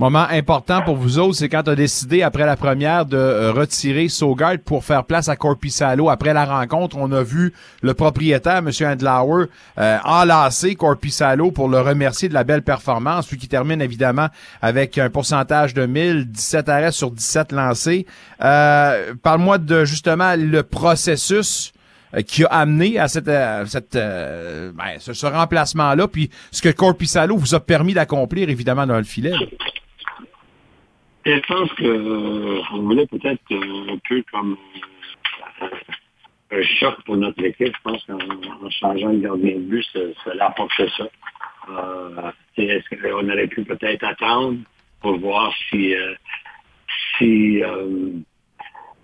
Moment 0.00 0.26
important 0.30 0.80
pour 0.80 0.96
vous 0.96 1.18
autres, 1.18 1.34
c'est 1.34 1.50
quand 1.50 1.64
tu 1.64 1.68
as 1.68 1.74
décidé 1.74 2.22
après 2.22 2.46
la 2.46 2.56
première 2.56 3.04
de 3.04 3.18
euh, 3.18 3.52
retirer 3.52 4.08
Sogard 4.08 4.56
pour 4.64 4.82
faire 4.82 5.04
place 5.04 5.28
à 5.28 5.36
Corpissalo. 5.36 6.08
Après 6.08 6.32
la 6.32 6.46
rencontre, 6.46 6.96
on 6.98 7.12
a 7.12 7.22
vu 7.22 7.52
le 7.82 7.92
propriétaire, 7.92 8.62
M. 8.66 8.70
Andlauer, 8.80 9.48
euh, 9.76 9.98
enlacer 10.06 10.74
Corpissalo 10.74 11.50
pour 11.50 11.68
le 11.68 11.82
remercier 11.82 12.30
de 12.30 12.32
la 12.32 12.44
belle 12.44 12.62
performance, 12.62 13.30
lui 13.30 13.36
qui 13.36 13.46
termine 13.46 13.82
évidemment 13.82 14.28
avec 14.62 14.96
un 14.96 15.10
pourcentage 15.10 15.74
de 15.74 15.84
1000, 15.84 16.30
17 16.30 16.70
arrêts 16.70 16.92
sur 16.92 17.10
17 17.10 17.52
lancés. 17.52 18.06
Euh, 18.42 19.12
Parle-moi 19.22 19.58
de 19.58 19.84
justement 19.84 20.34
le 20.34 20.62
processus 20.62 21.74
euh, 22.14 22.22
qui 22.22 22.44
a 22.44 22.48
amené 22.48 22.98
à 22.98 23.06
cette, 23.06 23.30
cette 23.66 23.96
ben, 23.96 24.96
ce, 24.98 25.26
remplacement-là, 25.26 26.08
puis 26.08 26.30
ce 26.52 26.62
que 26.62 26.70
Corpissalo 26.70 27.36
vous 27.36 27.54
a 27.54 27.60
permis 27.60 27.92
d'accomplir 27.92 28.48
évidemment 28.48 28.86
dans 28.86 28.96
le 28.96 29.04
filet 29.04 29.34
je 31.36 31.46
pense 31.46 31.72
qu'on 31.74 31.84
euh, 31.84 32.62
voulait 32.72 33.06
peut-être 33.06 33.42
euh, 33.52 33.92
un 33.92 33.98
peu 34.08 34.22
comme 34.32 34.56
euh, 35.62 35.68
un 36.50 36.62
choc 36.62 37.02
pour 37.04 37.16
notre 37.16 37.42
équipe. 37.44 37.74
Je 37.76 37.82
pense 37.82 38.04
qu'en 38.04 38.70
changeant 38.70 39.10
le 39.10 39.18
gardien 39.18 39.54
de 39.54 39.60
but, 39.60 39.84
ça, 39.92 40.00
ça 40.24 40.46
apporté 40.46 40.88
ça. 40.96 41.08
Est-ce 42.56 42.88
qu'on 42.88 43.28
aurait 43.28 43.46
pu 43.46 43.64
peut-être 43.64 44.04
attendre 44.04 44.58
pour 45.00 45.18
voir 45.18 45.54
si, 45.68 45.94
si 47.16 47.62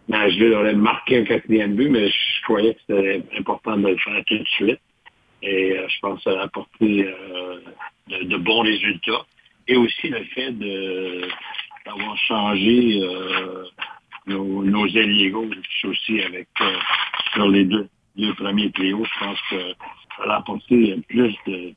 Nashville 0.09 0.55
aurait 0.55 0.75
marqué 0.75 1.19
un 1.19 1.25
quatrième 1.25 1.77
but, 1.77 1.89
mais 1.89 2.09
je 2.09 2.43
croyais 2.43 2.75
que 2.75 2.81
c'était 2.89 3.23
important 3.39 3.77
de 3.77 3.89
le 3.89 3.97
faire 3.99 4.23
tout 4.27 4.39
de 4.39 4.49
suite. 4.49 4.81
Et 5.43 5.77
je 5.77 6.01
pense 6.01 6.25
que 6.25 6.31
ça 6.31 6.41
a 6.41 6.45
apporté 6.45 7.09
de, 8.09 8.37
bons 8.37 8.63
résultats. 8.63 9.25
Et 9.69 9.77
aussi 9.77 10.09
le 10.09 10.25
fait 10.25 10.53
de 10.53 11.29
d'avoir 11.87 12.17
changé 12.19 13.01
euh, 13.03 13.65
nos, 14.27 14.65
nos 14.65 14.87
aussi 14.87 16.21
avec 16.21 16.49
euh, 16.61 16.77
sur 17.33 17.49
les 17.49 17.65
deux, 17.65 17.89
premiers 18.37 18.71
trios. 18.73 19.05
Je 19.05 19.25
pense 19.25 19.39
que 19.51 19.73
ça 20.17 20.25
a 20.25 20.37
apporté 20.39 20.97
plus 21.09 21.35
de, 21.47 21.73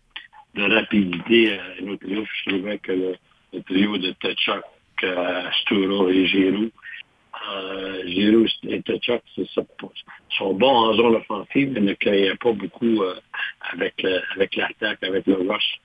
de 0.56 0.74
rapidité 0.74 1.60
à 1.60 1.82
nos 1.82 1.96
trios. 1.98 2.26
Je 2.26 2.50
trouvais 2.50 2.80
que 2.80 2.92
le, 2.92 3.62
trio 3.64 3.98
de 3.98 4.12
Tetchuk, 4.12 4.64
euh, 5.04 5.52
Sturo 5.62 6.10
et 6.10 6.26
Giroud, 6.28 6.72
euh, 7.52 8.08
Giroud 8.08 8.50
et 8.68 8.82
Tetchuk 8.82 9.22
sont 10.38 10.54
bons 10.54 10.68
en 10.68 10.94
zone 10.94 11.16
offensive, 11.16 11.72
mais 11.74 11.82
ne 11.82 11.94
créaient 11.94 12.36
pas 12.36 12.52
beaucoup 12.54 13.04
euh, 13.04 13.16
avec, 13.74 14.06
avec 14.36 14.56
l'attaque, 14.56 15.04
avec 15.04 15.26
le 15.28 15.36
rush. 15.36 15.80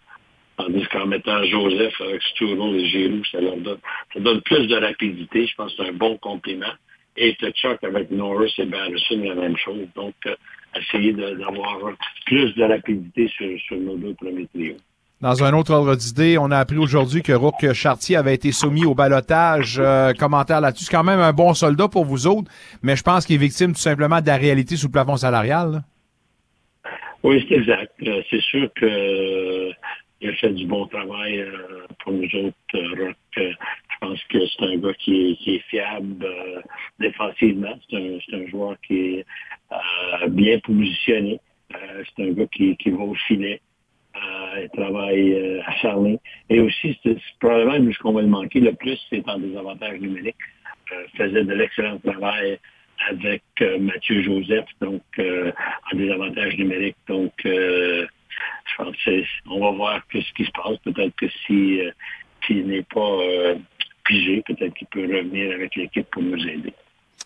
Tandis 0.57 0.87
qu'en 0.93 1.07
mettant 1.07 1.43
Joseph 1.45 2.01
avec 2.01 2.23
Sturo 2.23 2.75
et 2.75 2.87
Giroud, 2.87 3.25
ça 3.31 3.41
leur 3.41 3.57
donne, 3.57 3.79
ça 4.13 4.21
donne 4.21 4.41
plus 4.43 4.67
de 4.69 4.77
rapidité. 4.77 5.47
Je 5.47 5.55
pense 5.57 5.75
que 5.75 5.83
c'est 5.83 5.89
un 5.89 5.93
bon 5.93 6.17
compliment. 6.19 6.73
Et 7.17 7.35
Chuck 7.35 7.83
avec 7.83 8.11
Norris 8.11 8.55
et 8.59 8.65
Batterson, 8.65 9.21
la 9.25 9.35
même 9.35 9.57
chose. 9.57 9.87
Donc, 9.95 10.15
euh, 10.27 10.35
essayer 10.77 11.13
d'avoir 11.13 11.79
plus 12.27 12.55
de 12.55 12.65
rapidité 12.65 13.29
sur, 13.29 13.49
sur 13.61 13.77
nos 13.77 13.97
deux 13.97 14.15
premiers 14.15 14.47
trios. 14.47 14.77
Dans 15.21 15.43
un 15.43 15.55
autre 15.55 15.73
ordre 15.73 15.95
d'idée, 15.95 16.37
on 16.39 16.51
a 16.51 16.59
appris 16.59 16.77
aujourd'hui 16.77 17.23
que 17.23 17.33
Rook 17.33 17.73
Chartier 17.73 18.17
avait 18.17 18.35
été 18.35 18.53
soumis 18.53 18.85
au 18.85 18.95
balotage. 18.95 19.77
Euh, 19.79 20.13
commentaire 20.13 20.61
là-dessus. 20.61 20.85
C'est 20.85 20.95
quand 20.95 21.05
même 21.05 21.21
un 21.21 21.33
bon 21.33 21.55
soldat 21.55 21.89
pour 21.89 22.05
vous 22.05 22.27
autres, 22.27 22.51
mais 22.83 22.95
je 22.95 23.03
pense 23.03 23.25
qu'il 23.25 23.37
est 23.37 23.39
victime 23.39 23.73
tout 23.73 23.81
simplement 23.81 24.21
de 24.21 24.27
la 24.27 24.37
réalité 24.37 24.77
sous 24.77 24.89
le 24.89 24.93
plafond 24.93 25.17
salarial. 25.17 25.83
Oui, 27.23 27.43
c'est 27.49 27.55
exact. 27.55 27.93
Euh, 28.03 28.21
c'est 28.29 28.43
sûr 28.43 28.69
que 28.75 29.71
il 30.21 30.31
a 30.31 30.33
fait 30.35 30.51
du 30.51 30.67
bon 30.67 30.87
travail 30.87 31.41
euh, 31.41 31.87
pour 32.03 32.13
nous 32.13 32.25
autres, 32.25 32.57
euh, 32.75 33.07
Rock. 33.07 33.17
Euh, 33.39 33.53
je 33.91 33.97
pense 34.01 34.25
que 34.25 34.39
c'est 34.47 34.65
un 34.65 34.77
gars 34.77 34.95
qui 34.95 35.39
est, 35.47 35.59
fiable 35.71 36.27
défensivement. 36.99 37.75
C'est 37.91 37.97
un, 38.33 38.47
joueur 38.49 38.77
qui 38.87 38.97
est 38.97 39.27
bien 40.29 40.59
positionné. 40.61 41.41
c'est 41.71 42.25
un 42.25 42.33
gars 42.33 42.47
qui, 42.47 42.77
va 42.91 43.03
au 43.03 43.15
filet. 43.15 43.61
il 44.15 44.69
travaille 44.75 45.61
acharné. 45.67 46.19
Et 46.51 46.61
aussi, 46.61 46.99
c'est 47.03 47.17
probablement 47.41 47.93
ce 47.93 47.99
qu'on 47.99 48.13
va 48.13 48.23
le 48.23 48.29
manquer 48.29 48.61
le 48.61 48.75
plus, 48.75 48.99
c'est 49.11 49.27
en 49.29 49.39
désavantage 49.39 50.01
numérique. 50.01 50.37
Faisait 51.17 51.45
de 51.45 51.55
l'excellent 51.55 51.99
travail 51.99 52.59
avec 53.09 53.43
Mathieu 53.81 54.23
Joseph, 54.23 54.67
donc 54.81 55.03
en 55.19 55.97
désavantage 55.97 56.59
numérique. 56.59 56.97
Donc, 57.09 57.33
je 58.67 58.83
pense 58.83 58.97
on 59.47 59.61
va 59.61 59.71
voir 59.71 60.01
ce 60.13 60.33
qui 60.35 60.45
se 60.45 60.51
passe. 60.51 60.79
Peut-être 60.85 61.15
que 61.17 61.27
si 61.47 61.81
euh, 61.81 61.91
s'il 62.47 62.67
n'est 62.67 62.83
pas 62.83 63.01
euh, 63.01 63.57
pigé, 64.05 64.43
peut-être 64.47 64.75
qu'il 64.75 64.87
peut 64.89 65.03
revenir 65.03 65.55
avec 65.55 65.75
l'équipe 65.77 66.09
pour 66.11 66.23
nous 66.23 66.47
aider. 66.47 66.75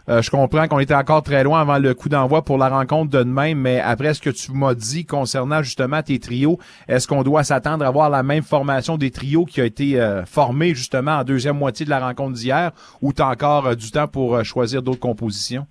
Euh, 0.08 0.22
je 0.22 0.30
comprends 0.30 0.66
qu'on 0.68 0.78
était 0.78 0.94
encore 0.94 1.22
très 1.22 1.44
loin 1.44 1.60
avant 1.60 1.78
le 1.78 1.92
coup 1.92 2.08
d'envoi 2.08 2.42
pour 2.42 2.56
la 2.56 2.70
rencontre 2.70 3.10
de 3.10 3.18
demain, 3.18 3.54
mais 3.54 3.78
après 3.78 4.14
ce 4.14 4.22
que 4.22 4.30
tu 4.30 4.52
m'as 4.52 4.74
dit 4.74 5.04
concernant 5.04 5.62
justement 5.62 6.02
tes 6.02 6.18
trios, 6.18 6.58
est-ce 6.88 7.06
qu'on 7.06 7.22
doit 7.22 7.44
s'attendre 7.44 7.84
à 7.84 7.90
voir 7.90 8.08
la 8.08 8.22
même 8.22 8.42
formation 8.42 8.96
des 8.96 9.10
trios 9.10 9.44
qui 9.44 9.60
a 9.60 9.66
été 9.66 10.00
euh, 10.00 10.24
formée 10.24 10.74
justement 10.74 11.18
en 11.18 11.24
deuxième 11.24 11.58
moitié 11.58 11.84
de 11.84 11.90
la 11.90 12.00
rencontre 12.00 12.34
d'hier, 12.34 12.70
ou 13.02 13.12
tu 13.12 13.20
as 13.20 13.28
encore 13.28 13.66
euh, 13.66 13.74
du 13.74 13.90
temps 13.90 14.08
pour 14.08 14.42
choisir 14.44 14.82
d'autres 14.82 15.00
compositions? 15.00 15.66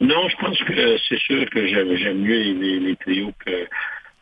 Non, 0.00 0.28
je 0.28 0.36
pense 0.36 0.58
que 0.62 0.96
c'est 1.08 1.18
sûr 1.18 1.50
que 1.50 1.66
j'aime 1.66 2.18
mieux 2.20 2.78
les, 2.78 2.96
trios 2.96 3.32
que 3.44 3.66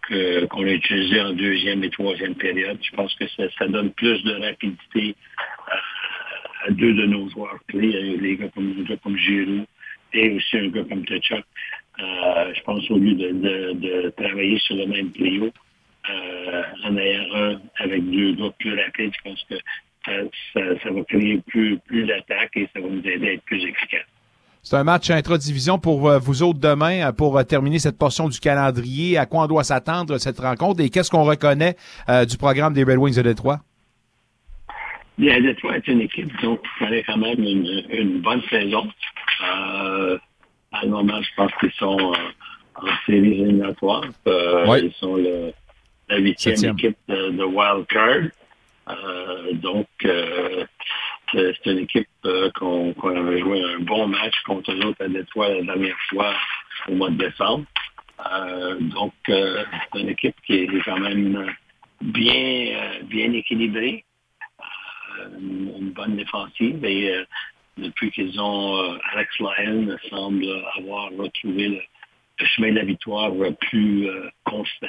qu'on 0.08 0.64
a 0.64 0.70
utilisés 0.70 1.20
en 1.20 1.32
deuxième 1.32 1.82
et 1.84 1.90
troisième 1.90 2.34
période. 2.34 2.78
Je 2.82 2.94
pense 2.94 3.14
que 3.14 3.24
ça, 3.28 3.66
donne 3.68 3.92
plus 3.92 4.22
de 4.22 4.34
rapidité 4.34 5.14
à 6.66 6.70
deux 6.70 6.94
de 6.94 7.06
nos 7.06 7.28
joueurs 7.30 7.58
clés, 7.68 8.16
les 8.20 8.36
gars 8.36 8.48
comme, 8.54 8.84
comme 9.02 9.16
Giroud 9.16 9.66
et 10.12 10.30
aussi 10.30 10.56
un 10.58 10.68
gars 10.68 10.84
comme 10.84 11.04
Tchak. 11.04 11.44
Euh, 11.98 12.54
je 12.54 12.60
pense 12.62 12.90
au 12.90 12.98
lieu 12.98 13.14
de, 13.14 14.10
travailler 14.16 14.58
sur 14.58 14.76
le 14.76 14.86
même 14.86 15.12
trio, 15.12 15.50
euh, 16.10 16.62
en 16.84 16.96
ayant 16.96 17.34
un 17.34 17.60
avec 17.78 18.08
deux 18.10 18.32
gars 18.34 18.52
plus 18.58 18.78
rapides, 18.78 19.12
je 19.16 19.30
pense 19.30 19.44
que 19.44 19.54
ça, 20.54 20.90
va 20.90 21.04
créer 21.04 21.40
plus, 21.46 21.78
plus 21.78 22.04
d'attaques 22.04 22.56
et 22.56 22.68
ça 22.72 22.80
va 22.80 22.88
nous 22.88 23.06
aider 23.06 23.28
à 23.28 23.32
être 23.32 23.44
plus 23.44 23.64
efficaces. 23.64 24.15
C'est 24.68 24.76
un 24.76 24.82
match 24.82 25.10
intra-division 25.10 25.78
pour 25.78 26.08
euh, 26.08 26.18
vous 26.18 26.42
autres 26.42 26.58
demain 26.58 27.12
pour 27.12 27.44
terminer 27.46 27.78
cette 27.78 27.96
portion 27.96 28.28
du 28.28 28.40
calendrier. 28.40 29.16
À 29.16 29.24
quoi 29.24 29.44
on 29.44 29.46
doit 29.46 29.62
s'attendre 29.62 30.18
cette 30.18 30.40
rencontre? 30.40 30.80
Et 30.80 30.90
qu'est-ce 30.90 31.08
qu'on 31.08 31.22
reconnaît 31.22 31.76
du 32.28 32.36
programme 32.36 32.74
des 32.74 32.82
Red 32.82 32.98
Wings 32.98 33.14
de 33.14 33.22
Détroit? 33.22 33.60
Bien, 35.18 35.40
Détroit 35.40 35.76
est 35.76 35.86
une 35.86 36.00
équipe 36.00 36.30
donc 36.42 36.60
fallait 36.80 37.04
quand 37.04 37.16
même 37.16 37.38
une, 37.38 38.20
bonne 38.20 38.42
saison. 38.50 38.86
Euh, 39.42 40.18
à 40.72 40.84
le 40.84 40.90
moment, 40.90 41.22
je 41.22 41.28
pense 41.36 41.52
qu'ils 41.60 41.72
sont 41.78 42.12
en 42.74 42.86
séries 43.06 43.40
éliminatoires. 43.40 44.04
Euh, 44.26 44.80
Ils 44.82 44.92
sont 44.98 45.16
le, 45.16 45.52
la 46.08 46.18
huitième 46.18 46.72
équipe 46.76 46.98
de, 47.08 47.30
de 47.30 47.44
Wild 47.44 47.86
Card. 47.86 48.30
Euh, 48.88 49.52
donc, 49.54 49.86
euh, 50.04 50.64
c'est 51.32 51.66
une 51.66 51.78
équipe 51.78 52.08
euh, 52.24 52.50
qu'on 52.52 52.94
avait 53.16 53.40
joué 53.40 53.62
un 53.62 53.80
bon 53.80 54.06
match 54.06 54.34
contre 54.46 54.72
eux 54.72 54.94
à 55.00 55.08
Détroit 55.08 55.48
la 55.48 55.62
dernière 55.62 55.98
fois 56.08 56.34
au 56.88 56.94
mois 56.94 57.10
de 57.10 57.16
décembre. 57.16 57.64
donc, 58.80 59.12
c'est 59.26 60.00
une 60.00 60.08
équipe 60.08 60.36
qui 60.46 60.54
est 60.54 60.84
quand 60.84 60.98
même 60.98 61.46
bien, 62.00 63.00
bien 63.04 63.32
équilibrée 63.32 64.04
une, 65.38 65.92
bonne 65.92 66.16
défensive 66.16 66.84
et 66.84 67.14
euh, 67.14 67.24
depuis 67.78 68.10
qu'ils 68.10 68.40
ont 68.40 68.76
euh, 68.76 68.98
Alex 69.12 69.38
Lyon 69.38 69.96
semble 70.10 70.46
avoir 70.76 71.10
retrouvé 71.12 71.68
le, 71.68 72.46
chemin 72.46 72.70
de 72.70 72.76
la 72.76 72.84
victoire 72.84 73.32
plus 73.60 74.08
euh, 74.08 74.28
constant. 74.44 74.88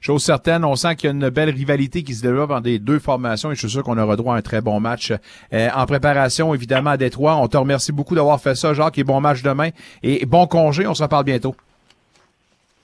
Chose 0.00 0.22
certaine, 0.22 0.64
on 0.64 0.76
sent 0.76 0.96
qu'il 0.96 1.08
y 1.08 1.12
a 1.12 1.14
une 1.14 1.30
belle 1.30 1.50
rivalité 1.50 2.02
qui 2.02 2.14
se 2.14 2.22
développe 2.22 2.50
entre 2.50 2.66
les 2.66 2.78
deux 2.78 2.98
formations 2.98 3.50
et 3.50 3.54
je 3.54 3.60
suis 3.60 3.70
sûr 3.70 3.82
qu'on 3.82 3.98
aura 3.98 4.16
droit 4.16 4.34
à 4.34 4.38
un 4.38 4.42
très 4.42 4.60
bon 4.60 4.78
match 4.80 5.12
en 5.52 5.86
préparation, 5.86 6.54
évidemment, 6.54 6.90
à 6.90 6.96
Détroit. 6.96 7.36
On 7.36 7.48
te 7.48 7.56
remercie 7.56 7.92
beaucoup 7.92 8.14
d'avoir 8.14 8.40
fait 8.40 8.54
ça, 8.54 8.74
Jacques, 8.74 8.98
et 8.98 9.04
bon 9.04 9.20
match 9.20 9.42
demain. 9.42 9.70
Et 10.02 10.24
bon 10.26 10.46
congé, 10.46 10.86
on 10.86 10.94
se 10.94 11.02
reparle 11.02 11.24
bientôt. 11.24 11.54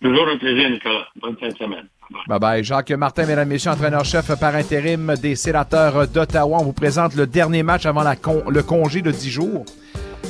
Toujours 0.02 0.26
un 0.28 0.36
plaisir, 0.36 0.68
Nicolas. 0.68 1.06
Bonne 1.20 1.36
fin 1.36 1.48
de 1.48 1.56
semaine. 1.56 1.86
Bye 2.26 2.38
bye. 2.38 2.64
Jacques 2.64 2.90
Martin, 2.90 3.24
mesdames, 3.24 3.48
messieurs, 3.48 3.70
entraîneur-chef 3.70 4.38
par 4.38 4.54
intérim 4.54 5.14
des 5.20 5.36
sénateurs 5.36 6.08
d'Ottawa. 6.08 6.58
On 6.60 6.64
vous 6.64 6.72
présente 6.72 7.14
le 7.14 7.26
dernier 7.26 7.62
match 7.62 7.86
avant 7.86 8.02
le 8.02 8.62
congé 8.62 9.00
de 9.00 9.10
10 9.10 9.30
jours 9.30 9.64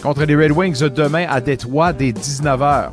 contre 0.03 0.25
les 0.25 0.37
Red 0.37 0.53
Wings 0.53 0.89
demain 0.89 1.27
à 1.29 1.41
Détroit 1.41 1.93
dès 1.93 2.11
19h. 2.11 2.91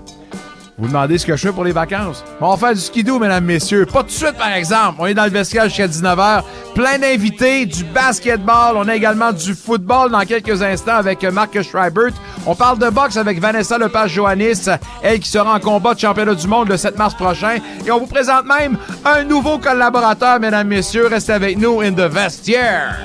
Vous 0.79 0.87
demandez 0.87 1.17
ce 1.17 1.25
que 1.25 1.35
je 1.35 1.47
fais 1.47 1.51
pour 1.51 1.65
les 1.65 1.73
vacances? 1.73 2.23
On 2.39 2.51
va 2.51 2.57
faire 2.57 2.73
du 2.73 2.79
skidoo, 2.79 3.19
mesdames, 3.19 3.43
messieurs. 3.43 3.85
Pas 3.85 3.99
tout 3.99 4.05
de 4.05 4.11
suite, 4.11 4.37
par 4.37 4.53
exemple. 4.53 4.95
On 4.99 5.07
est 5.07 5.13
dans 5.13 5.25
le 5.25 5.29
vestiaire 5.29 5.65
jusqu'à 5.65 5.87
19h. 5.87 6.41
Plein 6.73 6.97
d'invités, 6.97 7.65
du 7.65 7.83
basketball. 7.83 8.77
On 8.77 8.87
a 8.87 8.95
également 8.95 9.33
du 9.33 9.53
football 9.55 10.09
dans 10.09 10.21
quelques 10.21 10.61
instants 10.61 10.95
avec 10.95 11.21
Marc 11.23 11.61
Schreibert. 11.61 12.13
On 12.45 12.55
parle 12.55 12.79
de 12.79 12.89
boxe 12.89 13.17
avec 13.17 13.41
Vanessa 13.41 13.77
Lepage-Johannis, 13.77 14.69
elle 15.03 15.19
qui 15.19 15.29
sera 15.29 15.53
en 15.53 15.59
combat 15.59 15.95
de 15.95 15.99
championnat 15.99 16.35
du 16.35 16.47
monde 16.47 16.69
le 16.69 16.77
7 16.77 16.97
mars 16.97 17.13
prochain. 17.13 17.57
Et 17.85 17.91
on 17.91 17.99
vous 17.99 18.07
présente 18.07 18.45
même 18.45 18.77
un 19.03 19.23
nouveau 19.25 19.57
collaborateur, 19.57 20.39
mesdames, 20.39 20.67
messieurs. 20.67 21.07
Restez 21.07 21.33
avec 21.33 21.57
nous 21.57 21.81
in 21.81 21.91
the 21.91 22.09
vestiaire. 22.09 22.99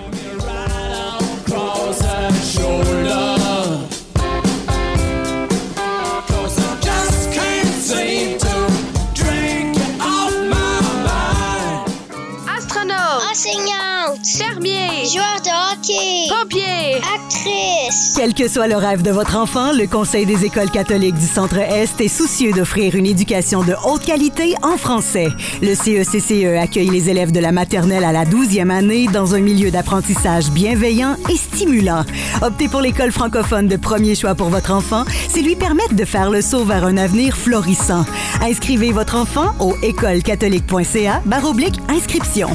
Fermier, 14.24 15.04
joueur 15.12 15.40
de 15.42 15.50
hockey, 15.50 16.28
pompier, 16.28 16.96
actrice. 17.14 18.14
Quel 18.16 18.32
que 18.32 18.48
soit 18.48 18.66
le 18.68 18.76
rêve 18.76 19.02
de 19.02 19.10
votre 19.10 19.36
enfant, 19.36 19.72
le 19.72 19.86
Conseil 19.86 20.24
des 20.24 20.44
écoles 20.44 20.70
catholiques 20.70 21.18
du 21.18 21.26
Centre-Est 21.26 22.00
est 22.00 22.08
soucieux 22.08 22.52
d'offrir 22.52 22.94
une 22.94 23.04
éducation 23.04 23.62
de 23.62 23.74
haute 23.86 24.04
qualité 24.04 24.54
en 24.62 24.76
français. 24.78 25.28
Le 25.60 25.74
CECCE 25.74 26.44
e 26.44 26.58
accueille 26.58 26.88
les 26.88 27.10
élèves 27.10 27.32
de 27.32 27.40
la 27.40 27.52
maternelle 27.52 28.04
à 28.04 28.12
la 28.12 28.24
12e 28.24 28.70
année 28.70 29.08
dans 29.08 29.34
un 29.34 29.40
milieu 29.40 29.70
d'apprentissage 29.70 30.50
bienveillant 30.50 31.16
et 31.30 31.36
stimulant. 31.36 32.04
Optez 32.42 32.68
pour 32.68 32.80
l'école 32.80 33.12
francophone 33.12 33.68
de 33.68 33.76
premier 33.76 34.14
choix 34.14 34.34
pour 34.34 34.48
votre 34.48 34.72
enfant, 34.72 35.04
c'est 35.28 35.42
lui 35.42 35.56
permettre 35.56 35.94
de 35.94 36.04
faire 36.04 36.30
le 36.30 36.40
saut 36.40 36.64
vers 36.64 36.84
un 36.84 36.96
avenir 36.96 37.36
florissant. 37.36 38.04
Inscrivez 38.42 38.90
votre 38.90 39.16
enfant 39.16 39.54
au 39.60 39.74
écolecatholique.ca 39.82 41.22
baroblique 41.26 41.78
inscription. 41.88 42.48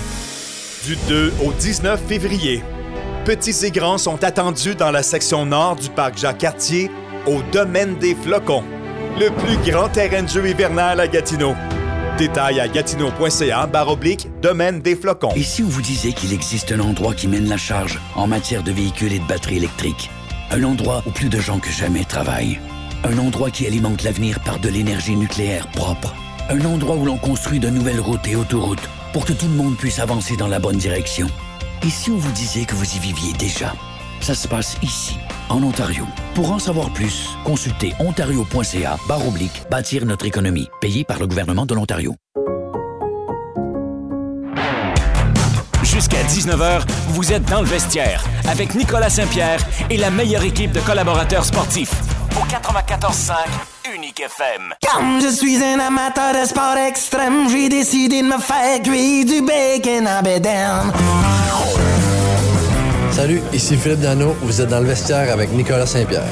Du 0.90 0.98
2 1.08 1.34
au 1.46 1.52
19 1.52 2.02
février, 2.08 2.64
petits 3.24 3.64
et 3.64 3.70
grands 3.70 4.00
sont 4.00 4.24
attendus 4.24 4.74
dans 4.74 4.90
la 4.90 5.04
section 5.04 5.46
nord 5.46 5.76
du 5.76 5.88
parc 5.88 6.18
Jacques-Cartier, 6.18 6.90
au 7.28 7.44
Domaine 7.52 8.00
des 8.00 8.16
Flocons, 8.16 8.64
le 9.20 9.30
plus 9.30 9.72
grand 9.72 9.90
terrain 9.90 10.24
de 10.24 10.28
jeu 10.28 10.50
hivernal 10.50 11.00
à 11.00 11.08
Gatineau. 11.08 11.54
Détails 12.18 12.60
à 12.60 12.68
gatineau.ca 12.68 13.68
baroblique 13.68 14.30
Domaine 14.42 14.82
des 14.82 14.96
Flocons. 14.96 15.30
Et 15.36 15.44
si 15.44 15.62
on 15.62 15.68
vous 15.68 15.84
disait 15.84 16.12
qu'il 16.12 16.34
existe 16.34 16.72
un 16.72 16.80
endroit 16.80 17.14
qui 17.14 17.28
mène 17.28 17.48
la 17.48 17.58
charge 17.58 18.00
en 18.16 18.26
matière 18.26 18.64
de 18.64 18.72
véhicules 18.72 19.14
et 19.14 19.20
de 19.20 19.28
batteries 19.28 19.58
électriques? 19.58 20.10
Un 20.50 20.64
endroit 20.64 21.04
où 21.06 21.12
plus 21.12 21.30
de 21.30 21.40
gens 21.40 21.60
que 21.60 21.70
jamais 21.70 22.04
travaillent. 22.04 22.58
Un 23.04 23.20
endroit 23.20 23.52
qui 23.52 23.68
alimente 23.68 24.02
l'avenir 24.02 24.40
par 24.40 24.58
de 24.58 24.70
l'énergie 24.70 25.16
nucléaire 25.16 25.68
propre. 25.68 26.16
Un 26.50 26.66
endroit 26.66 26.96
où 26.96 27.06
l'on 27.06 27.18
construit 27.18 27.60
de 27.60 27.70
nouvelles 27.70 28.00
routes 28.00 28.28
et 28.28 28.36
autoroutes 28.36 28.90
pour 29.14 29.26
que 29.26 29.34
tout 29.34 29.48
le 29.48 29.54
monde 29.54 29.76
puisse 29.78 30.00
avancer 30.00 30.36
dans 30.36 30.48
la 30.48 30.60
bonne 30.60 30.78
direction. 30.78 31.28
Et 31.84 31.90
si 31.90 32.12
on 32.12 32.18
vous 32.18 32.32
disait 32.32 32.66
que 32.66 32.76
vous 32.76 32.96
y 32.96 33.00
viviez 33.00 33.34
déjà? 33.34 33.74
Ça 34.22 34.36
se 34.36 34.48
passe 34.48 34.78
ici, 34.82 35.18
en 35.50 35.64
Ontario. 35.64 36.06
Pour 36.36 36.52
en 36.52 36.60
savoir 36.60 36.92
plus, 36.92 37.30
consultez 37.44 37.94
ontario.ca 38.00 38.98
barre 39.08 39.28
oblique 39.28 39.64
bâtir 39.72 40.06
notre 40.06 40.26
économie, 40.26 40.68
payé 40.82 41.04
par 41.04 41.20
le 41.20 41.28
gouvernement 41.28 41.66
de 41.66 41.74
l'Ontario. 41.74 42.16
Jusqu'à 45.84 46.22
19h, 46.24 46.84
vous 47.10 47.34
êtes 47.34 47.46
dans 47.46 47.62
le 47.62 47.68
vestiaire 47.68 48.24
avec 48.48 48.76
Nicolas 48.76 49.10
Saint-Pierre 49.10 49.60
et 49.90 49.98
la 49.98 50.12
meilleure 50.12 50.44
équipe 50.44 50.72
de 50.72 50.80
collaborateurs 50.82 51.46
sportifs 51.46 51.94
au 52.36 52.46
94.5 52.46 53.34
Unique 53.96 54.20
FM. 54.20 54.74
Comme 54.92 55.22
je 55.22 55.30
suis 55.30 55.64
un 55.64 55.80
amateur 55.80 56.34
de 56.34 56.48
sport 56.48 56.78
extrême, 56.78 57.50
j'ai 57.50 57.70
décidé 57.70 58.22
de 58.22 58.28
me 58.28 58.38
faire 58.38 58.82
cuire 58.84 59.26
du 59.26 59.42
bacon 59.42 60.08
à 60.08 60.22
bédaine. 60.22 60.92
Salut, 63.12 63.42
ici 63.54 63.76
Philippe 63.78 64.02
Dano, 64.02 64.36
vous 64.42 64.62
êtes 64.62 64.70
dans 64.70 64.80
le 64.80 64.88
vestiaire 64.88 65.32
avec 65.32 65.52
Nicolas 65.52 65.86
Saint-Pierre. 65.86 66.24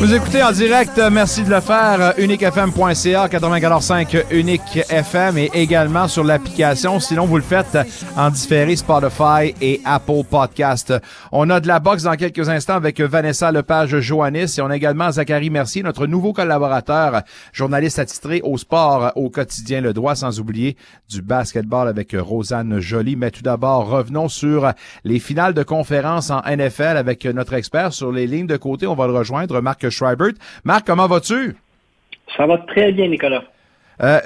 Vous 0.00 0.12
écoutez 0.12 0.42
en 0.42 0.52
direct, 0.52 1.00
merci 1.10 1.44
de 1.44 1.50
le 1.50 1.60
faire, 1.60 2.12
uniquefm.ca, 2.18 3.28
94.5 3.28 4.24
Unique 4.32 4.80
FM 4.90 5.38
et 5.38 5.50
également 5.54 6.08
sur 6.08 6.24
l'application. 6.24 7.00
Sinon, 7.00 7.24
vous 7.24 7.36
le 7.36 7.42
faites 7.42 7.78
en 8.14 8.28
différé 8.28 8.76
Spotify 8.76 9.54
et 9.62 9.80
Apple 9.84 10.24
Podcast. 10.28 10.92
On 11.32 11.48
a 11.48 11.58
de 11.60 11.68
la 11.68 11.78
boxe 11.78 12.02
dans 12.02 12.16
quelques 12.16 12.48
instants 12.50 12.74
avec 12.74 13.00
Vanessa 13.00 13.50
Lepage-Joannis 13.50 14.58
et 14.58 14.60
on 14.60 14.68
a 14.68 14.76
également 14.76 15.10
Zachary 15.10 15.48
Mercier, 15.48 15.82
notre 15.82 16.06
nouveau 16.06 16.34
collaborateur, 16.34 17.22
journaliste 17.52 17.98
attitré 17.98 18.42
au 18.42 18.58
sport 18.58 19.12
au 19.14 19.30
quotidien 19.30 19.80
Le 19.80 19.94
Droit, 19.94 20.16
sans 20.16 20.38
oublier 20.38 20.76
du 21.08 21.22
basketball 21.22 21.88
avec 21.88 22.14
Rosanne 22.18 22.78
Joly. 22.78 23.16
Mais 23.16 23.30
tout 23.30 23.42
d'abord, 23.42 23.88
revenons 23.88 24.28
sur 24.28 24.70
les 25.04 25.18
finales 25.18 25.54
de 25.54 25.62
conférence 25.62 26.30
en 26.30 26.42
NFL 26.44 26.98
avec 26.98 27.24
notre 27.24 27.54
expert 27.54 27.94
sur 27.94 28.12
les 28.12 28.26
lignes 28.26 28.48
de 28.48 28.56
côté. 28.58 28.86
On 28.86 28.94
va 28.94 29.06
le 29.06 29.14
rejoindre, 29.14 29.60
Marc 29.62 29.83
Schreibert. 29.90 30.32
Marc, 30.64 30.86
comment 30.86 31.06
vas-tu? 31.06 31.56
Ça 32.36 32.46
va 32.46 32.58
très 32.58 32.92
bien, 32.92 33.08
Nicolas. 33.08 33.44
Euh, 34.02 34.18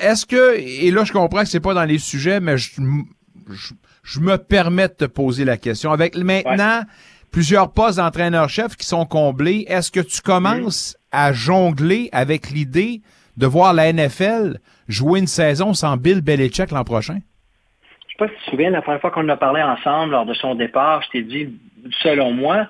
est-ce 0.00 0.24
que, 0.24 0.58
et 0.58 0.90
là 0.90 1.04
je 1.04 1.12
comprends 1.12 1.40
que 1.40 1.48
c'est 1.48 1.60
pas 1.60 1.74
dans 1.74 1.84
les 1.84 1.98
sujets, 1.98 2.40
mais 2.40 2.56
je, 2.56 2.80
me 4.20 4.36
permets 4.36 4.88
de 4.88 4.94
te 4.94 5.04
poser 5.04 5.44
la 5.44 5.56
question. 5.56 5.92
Avec 5.92 6.16
maintenant 6.16 6.82
plusieurs 7.30 7.72
postes 7.72 7.98
d'entraîneur-chef 7.98 8.76
qui 8.76 8.86
sont 8.86 9.04
comblés. 9.04 9.64
Est-ce 9.68 9.90
que 9.90 10.00
tu 10.00 10.20
commences 10.20 10.96
à 11.12 11.32
jongler 11.32 12.08
avec 12.12 12.50
l'idée 12.50 13.02
de 13.36 13.46
voir 13.46 13.72
la 13.74 13.92
NFL 13.92 14.58
jouer 14.88 15.20
une 15.20 15.26
saison 15.26 15.74
sans 15.74 15.96
Bill 15.96 16.22
Belichick 16.22 16.70
l'an 16.70 16.84
prochain? 16.84 17.18
Je 18.08 18.12
sais 18.12 18.18
pas 18.18 18.28
si 18.28 18.34
tu 18.38 18.44
te 18.44 18.50
souviens, 18.50 18.70
la 18.70 18.82
première 18.82 19.00
fois 19.00 19.10
qu'on 19.10 19.28
a 19.28 19.36
parlé 19.36 19.62
ensemble 19.62 20.12
lors 20.12 20.26
de 20.26 20.34
son 20.34 20.54
départ, 20.54 21.02
je 21.02 21.10
t'ai 21.10 21.22
dit, 21.22 21.54
selon 22.02 22.32
moi, 22.32 22.66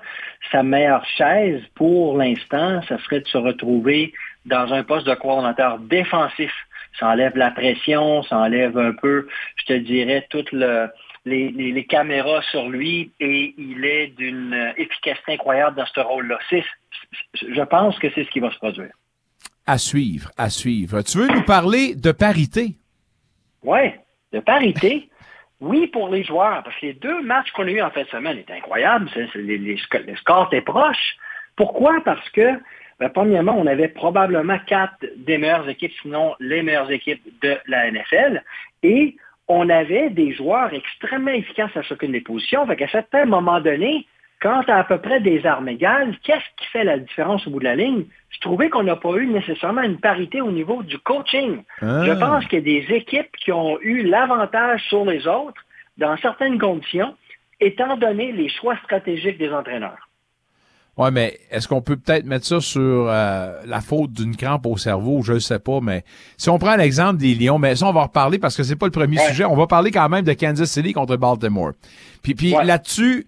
sa 0.51 0.63
meilleure 0.63 1.05
chaise 1.05 1.61
pour 1.75 2.17
l'instant, 2.17 2.81
ça 2.87 2.97
serait 3.03 3.21
de 3.21 3.27
se 3.27 3.37
retrouver 3.37 4.13
dans 4.45 4.73
un 4.73 4.83
poste 4.83 5.07
de 5.07 5.13
coordonnateur 5.13 5.79
défensif. 5.79 6.51
Ça 6.99 7.09
enlève 7.09 7.37
la 7.37 7.51
pression, 7.51 8.23
ça 8.23 8.37
enlève 8.37 8.77
un 8.77 8.93
peu, 8.93 9.27
je 9.55 9.65
te 9.65 9.73
dirais, 9.73 10.27
toutes 10.29 10.51
les, 11.25 11.85
caméras 11.89 12.41
sur 12.51 12.69
lui 12.69 13.11
et 13.19 13.53
il 13.57 13.85
est 13.85 14.07
d'une 14.07 14.73
efficacité 14.77 15.33
incroyable 15.33 15.77
dans 15.77 15.85
ce 15.85 15.99
rôle-là. 15.99 16.39
Je 16.51 17.61
pense 17.63 17.97
que 17.99 18.07
c'est 18.13 18.23
ce 18.23 18.29
qui 18.29 18.39
va 18.39 18.51
se 18.51 18.57
produire. 18.57 18.91
À 19.67 19.77
suivre, 19.77 20.31
à 20.37 20.49
suivre. 20.49 21.01
Tu 21.03 21.19
veux 21.19 21.27
nous 21.27 21.43
parler 21.43 21.95
de 21.95 22.11
parité? 22.11 22.75
Oui, 23.63 23.91
de 24.33 24.39
parité. 24.39 25.09
Oui, 25.61 25.85
pour 25.87 26.09
les 26.09 26.23
joueurs, 26.23 26.63
parce 26.63 26.75
que 26.77 26.87
les 26.87 26.93
deux 26.93 27.21
matchs 27.21 27.51
qu'on 27.51 27.67
a 27.67 27.71
eus 27.71 27.81
en 27.81 27.91
fin 27.91 28.01
de 28.01 28.07
semaine 28.07 28.39
étaient 28.39 28.53
incroyables. 28.53 29.07
les, 29.35 29.59
les, 29.59 29.77
scores 30.15 30.47
étaient 30.51 30.61
proches. 30.61 31.15
Pourquoi? 31.55 32.01
Parce 32.03 32.27
que, 32.31 32.59
ben, 32.99 33.09
premièrement, 33.09 33.55
on 33.55 33.67
avait 33.67 33.87
probablement 33.87 34.57
quatre 34.65 35.05
des 35.17 35.37
meilleures 35.37 35.69
équipes, 35.69 35.93
sinon 36.01 36.35
les 36.39 36.63
meilleures 36.63 36.91
équipes 36.91 37.21
de 37.43 37.57
la 37.67 37.91
NFL. 37.91 38.43
Et 38.81 39.15
on 39.47 39.69
avait 39.69 40.09
des 40.09 40.33
joueurs 40.33 40.73
extrêmement 40.73 41.31
efficaces 41.31 41.75
à 41.75 41.83
chacune 41.83 42.13
des 42.13 42.21
positions. 42.21 42.65
Fait 42.65 42.75
qu'à 42.75 42.87
certains 42.87 43.25
moments 43.25 43.61
donnés, 43.61 44.07
quand 44.41 44.67
as 44.67 44.77
à 44.77 44.83
peu 44.83 44.97
près 44.97 45.21
des 45.21 45.45
armes 45.45 45.69
égales, 45.69 46.17
qu'est-ce 46.23 46.45
qui 46.57 46.67
fait 46.71 46.83
la 46.83 46.97
différence 46.97 47.45
au 47.45 47.51
bout 47.51 47.59
de 47.59 47.65
la 47.65 47.75
ligne? 47.75 48.05
Je 48.29 48.39
trouvais 48.39 48.69
qu'on 48.69 48.83
n'a 48.83 48.95
pas 48.95 49.15
eu 49.17 49.27
nécessairement 49.27 49.83
une 49.83 49.99
parité 49.99 50.41
au 50.41 50.51
niveau 50.51 50.81
du 50.83 50.97
coaching. 50.99 51.63
Ah. 51.81 52.03
Je 52.05 52.11
pense 52.13 52.45
qu'il 52.47 52.59
y 52.59 52.79
a 52.79 52.81
des 52.81 52.93
équipes 52.95 53.31
qui 53.37 53.51
ont 53.51 53.79
eu 53.81 54.03
l'avantage 54.03 54.81
sur 54.89 55.05
les 55.05 55.27
autres 55.27 55.61
dans 55.97 56.17
certaines 56.17 56.57
conditions, 56.57 57.15
étant 57.59 57.97
donné 57.97 58.31
les 58.31 58.49
choix 58.49 58.75
stratégiques 58.83 59.37
des 59.37 59.51
entraîneurs. 59.51 60.09
Oui, 60.97 61.09
mais 61.11 61.39
est-ce 61.51 61.67
qu'on 61.67 61.81
peut 61.81 61.95
peut-être 61.95 62.25
mettre 62.25 62.45
ça 62.45 62.59
sur 62.59 63.07
euh, 63.07 63.61
la 63.65 63.79
faute 63.79 64.11
d'une 64.11 64.35
crampe 64.35 64.65
au 64.65 64.75
cerveau? 64.75 65.21
Je 65.23 65.33
ne 65.33 65.39
sais 65.39 65.59
pas, 65.59 65.79
mais 65.81 66.03
si 66.37 66.49
on 66.49 66.59
prend 66.59 66.75
l'exemple 66.75 67.17
des 67.17 67.33
Lions, 67.33 67.59
mais 67.59 67.75
ça, 67.75 67.87
on 67.87 67.93
va 67.93 68.01
en 68.01 68.05
reparler 68.05 68.39
parce 68.39 68.57
que 68.57 68.63
c'est 68.63 68.75
pas 68.75 68.87
le 68.87 68.91
premier 68.91 69.17
sujet. 69.17 69.45
On 69.45 69.55
va 69.55 69.67
parler 69.67 69.91
quand 69.91 70.09
même 70.09 70.25
de 70.25 70.33
Kansas 70.33 70.69
City 70.69 70.91
contre 70.91 71.15
Baltimore. 71.15 71.71
Puis, 72.23 72.35
puis 72.35 72.51
là-dessus, 72.51 73.25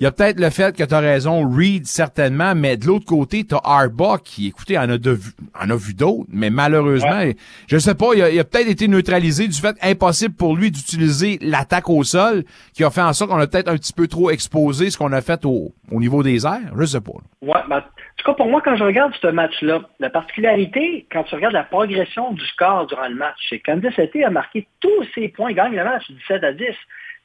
il 0.00 0.04
y 0.04 0.06
a 0.06 0.12
peut-être 0.12 0.40
le 0.40 0.50
fait 0.50 0.76
que 0.76 0.82
tu 0.82 0.92
as 0.94 0.98
raison, 0.98 1.48
Reed 1.48 1.86
certainement, 1.86 2.54
mais 2.56 2.76
de 2.76 2.86
l'autre 2.86 3.06
côté, 3.06 3.44
tu 3.44 3.54
as 3.54 3.60
Arbaugh 3.62 4.18
qui, 4.24 4.48
écoutez, 4.48 4.76
en 4.76 4.90
a, 4.90 4.98
de, 4.98 5.16
en 5.60 5.70
a 5.70 5.76
vu 5.76 5.94
d'autres, 5.94 6.26
mais 6.30 6.50
malheureusement, 6.50 7.22
je 7.68 7.78
sais 7.78 7.94
pas, 7.94 8.08
il 8.14 8.22
a, 8.22 8.44
peut-être 8.44 8.68
été 8.68 8.88
neutralisé 8.88 9.46
du 9.46 9.60
fait 9.60 9.76
impossible 9.82 10.34
pour 10.34 10.56
lui 10.56 10.72
d'utiliser 10.72 11.38
l'attaque 11.40 11.88
au 11.88 12.02
sol, 12.02 12.42
qui 12.74 12.82
a 12.82 12.90
fait 12.90 13.02
en 13.02 13.12
sorte 13.12 13.30
qu'on 13.30 13.38
a 13.38 13.46
peut-être 13.46 13.68
un 13.68 13.76
petit 13.76 13.92
peu 13.92 14.08
trop 14.08 14.30
exposé 14.30 14.90
ce 14.90 14.98
qu'on 14.98 15.12
a 15.12 15.20
fait 15.20 15.44
au, 15.44 15.72
au, 15.92 16.00
niveau 16.00 16.24
des 16.24 16.44
airs. 16.44 16.72
Je 16.76 16.84
sais 16.86 17.00
pas. 17.00 17.12
Ouais, 17.40 17.60
ben, 17.68 17.78
en 17.78 17.82
tout 18.16 18.24
cas, 18.26 18.34
pour 18.34 18.46
moi, 18.48 18.62
quand 18.64 18.74
je 18.74 18.84
regarde 18.84 19.12
ce 19.22 19.28
match-là, 19.28 19.80
la 20.00 20.10
particularité, 20.10 21.06
quand 21.12 21.22
tu 21.22 21.36
regardes 21.36 21.54
la 21.54 21.64
progression 21.64 22.32
du 22.32 22.44
score 22.46 22.86
durant 22.86 23.08
le 23.08 23.14
match, 23.14 23.36
c'est 23.48 23.60
que 23.60 23.70
Kansas 23.70 23.94
City 23.94 24.24
a 24.24 24.30
marqué 24.30 24.66
tous 24.80 25.04
ses 25.14 25.28
points, 25.28 25.52
gagne 25.52 25.76
le 25.76 25.84
match 25.84 26.10
17 26.10 26.42
à 26.42 26.52
10. 26.52 26.64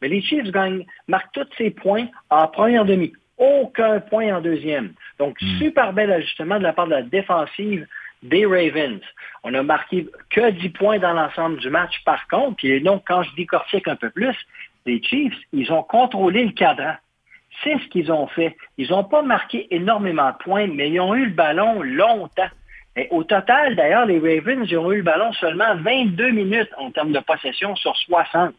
Mais 0.01 0.07
les 0.07 0.21
Chiefs 0.21 0.51
gagnent, 0.51 0.85
marquent 1.07 1.31
tous 1.33 1.47
ces 1.57 1.71
points 1.71 2.07
en 2.29 2.47
première 2.47 2.85
demi. 2.85 3.13
Aucun 3.37 3.99
point 3.99 4.35
en 4.35 4.41
deuxième. 4.41 4.93
Donc, 5.17 5.37
hmm. 5.41 5.59
super 5.59 5.93
bel 5.93 6.11
ajustement 6.11 6.57
de 6.57 6.63
la 6.63 6.73
part 6.73 6.87
de 6.87 6.91
la 6.91 7.03
défensive 7.03 7.87
des 8.23 8.45
Ravens. 8.45 9.01
On 9.43 9.53
a 9.53 9.63
marqué 9.63 10.07
que 10.29 10.51
10 10.51 10.69
points 10.69 10.99
dans 10.99 11.13
l'ensemble 11.13 11.57
du 11.57 11.69
match, 11.69 12.03
par 12.03 12.27
contre. 12.27 12.57
Puis 12.57 12.81
donc, 12.81 13.03
quand 13.07 13.23
je 13.23 13.33
décortique 13.35 13.87
un 13.87 13.95
peu 13.95 14.09
plus, 14.09 14.35
les 14.85 15.01
Chiefs, 15.01 15.37
ils 15.53 15.71
ont 15.71 15.83
contrôlé 15.83 16.43
le 16.45 16.51
cadran. 16.51 16.95
C'est 17.63 17.77
ce 17.79 17.87
qu'ils 17.87 18.11
ont 18.11 18.27
fait. 18.27 18.55
Ils 18.77 18.89
n'ont 18.89 19.03
pas 19.03 19.21
marqué 19.21 19.67
énormément 19.73 20.31
de 20.31 20.37
points, 20.37 20.67
mais 20.67 20.89
ils 20.89 20.99
ont 20.99 21.15
eu 21.15 21.25
le 21.25 21.31
ballon 21.31 21.81
longtemps. 21.81 22.49
Et 22.95 23.07
au 23.11 23.23
total, 23.23 23.75
d'ailleurs, 23.75 24.05
les 24.05 24.19
Ravens, 24.19 24.67
ils 24.69 24.77
ont 24.77 24.91
eu 24.91 24.97
le 24.97 25.03
ballon 25.03 25.31
seulement 25.33 25.75
22 25.75 26.31
minutes 26.31 26.69
en 26.77 26.91
termes 26.91 27.11
de 27.11 27.19
possession 27.19 27.75
sur 27.75 27.95
60. 27.95 28.53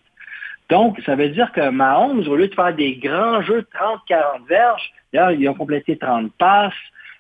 Donc, 0.71 1.01
ça 1.05 1.17
veut 1.17 1.29
dire 1.29 1.51
que 1.53 1.69
Mahomes, 1.69 2.27
au 2.29 2.37
lieu 2.37 2.47
de 2.47 2.55
faire 2.55 2.75
des 2.75 2.95
grands 2.97 3.43
jeux 3.43 3.63
de 3.63 3.69
30-40 4.09 4.47
verges, 4.49 4.93
il 5.13 5.49
a 5.49 5.55
complété 5.55 5.99
30 5.99 6.33
passes, 6.39 6.73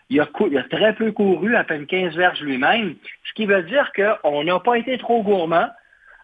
il 0.08 0.20
a, 0.20 0.28
très 0.70 0.94
peu 0.94 1.12
couru, 1.12 1.56
à 1.56 1.64
peine 1.64 1.86
15 1.86 2.16
verges 2.16 2.40
lui-même, 2.40 2.94
ce 3.24 3.32
qui 3.34 3.46
veut 3.46 3.62
dire 3.64 3.90
qu'on 3.94 4.44
n'a 4.44 4.58
pas 4.60 4.78
été 4.78 4.96
trop 4.98 5.22
gourmand. 5.22 5.68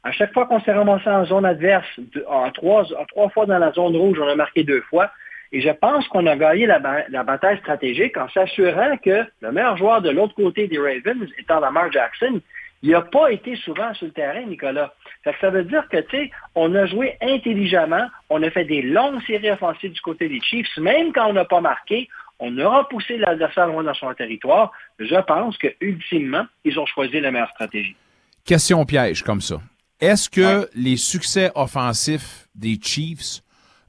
À 0.05 0.13
chaque 0.13 0.33
fois 0.33 0.47
qu'on 0.47 0.61
s'est 0.61 0.73
ramassé 0.73 1.09
en 1.09 1.25
zone 1.25 1.45
adverse, 1.45 1.87
en 2.29 2.51
trois, 2.53 2.85
trois 3.09 3.29
fois 3.31 3.47
dans 3.47 3.59
la 3.59 3.73
zone 3.73 3.97
rouge, 3.97 4.19
on 4.21 4.29
a 4.29 4.37
marqué 4.37 4.63
deux 4.63 4.83
fois. 4.83 5.11
Et 5.51 5.61
je 5.61 5.71
pense 5.71 6.07
qu'on 6.09 6.27
a 6.27 6.37
gagné 6.37 6.67
la, 6.67 6.81
la, 7.09 7.23
bataille 7.25 7.59
stratégique 7.59 8.17
en 8.17 8.29
s'assurant 8.29 8.97
que 8.99 9.25
le 9.41 9.53
meilleur 9.53 9.77
joueur 9.77 10.03
de 10.03 10.11
l'autre 10.11 10.35
côté 10.35 10.69
des 10.69 10.79
Ravens, 10.79 11.29
étant 11.39 11.61
Lamar 11.61 11.91
Jackson, 11.91 12.41
il 12.83 12.91
n'a 12.91 13.03
pas 13.03 13.33
été 13.33 13.57
souvent 13.57 13.93
sur 13.95 14.07
le 14.07 14.13
terrain, 14.13 14.43
Nicolas. 14.43 14.93
ça 15.41 15.51
veut 15.51 15.65
dire 15.65 15.89
que, 15.89 15.99
tu 15.99 16.17
sais, 16.17 16.31
on 16.55 16.75
a 16.75 16.87
joué 16.87 17.17
intelligemment, 17.21 18.07
on 18.31 18.43
a 18.43 18.51
fait 18.51 18.65
des 18.65 18.83
longues 18.83 19.23
séries 19.27 19.51
offensives 19.51 19.93
du 19.93 20.01
côté 20.01 20.29
des 20.29 20.41
Chiefs, 20.41 20.77
même 20.77 21.13
quand 21.13 21.27
on 21.29 21.33
n'a 21.33 21.45
pas 21.45 21.61
marqué, 21.61 22.09
on 22.39 22.57
aura 22.59 22.89
poussé 22.89 23.17
l'adversaire 23.17 23.67
loin 23.67 23.83
dans 23.83 23.95
son 23.95 24.13
territoire. 24.15 24.73
Je 24.99 25.21
pense 25.23 25.57
que, 25.57 25.69
ultimement, 25.81 26.47
ils 26.65 26.79
ont 26.79 26.87
choisi 26.87 27.19
la 27.21 27.31
meilleure 27.31 27.51
stratégie. 27.51 27.97
Question 28.45 28.85
piège 28.85 29.23
comme 29.23 29.41
ça. 29.41 29.61
Est-ce 30.01 30.29
que 30.29 30.69
les 30.75 30.99
succès 30.99 31.51
offensifs 31.55 32.47
des 32.55 32.79
Chiefs 32.81 33.41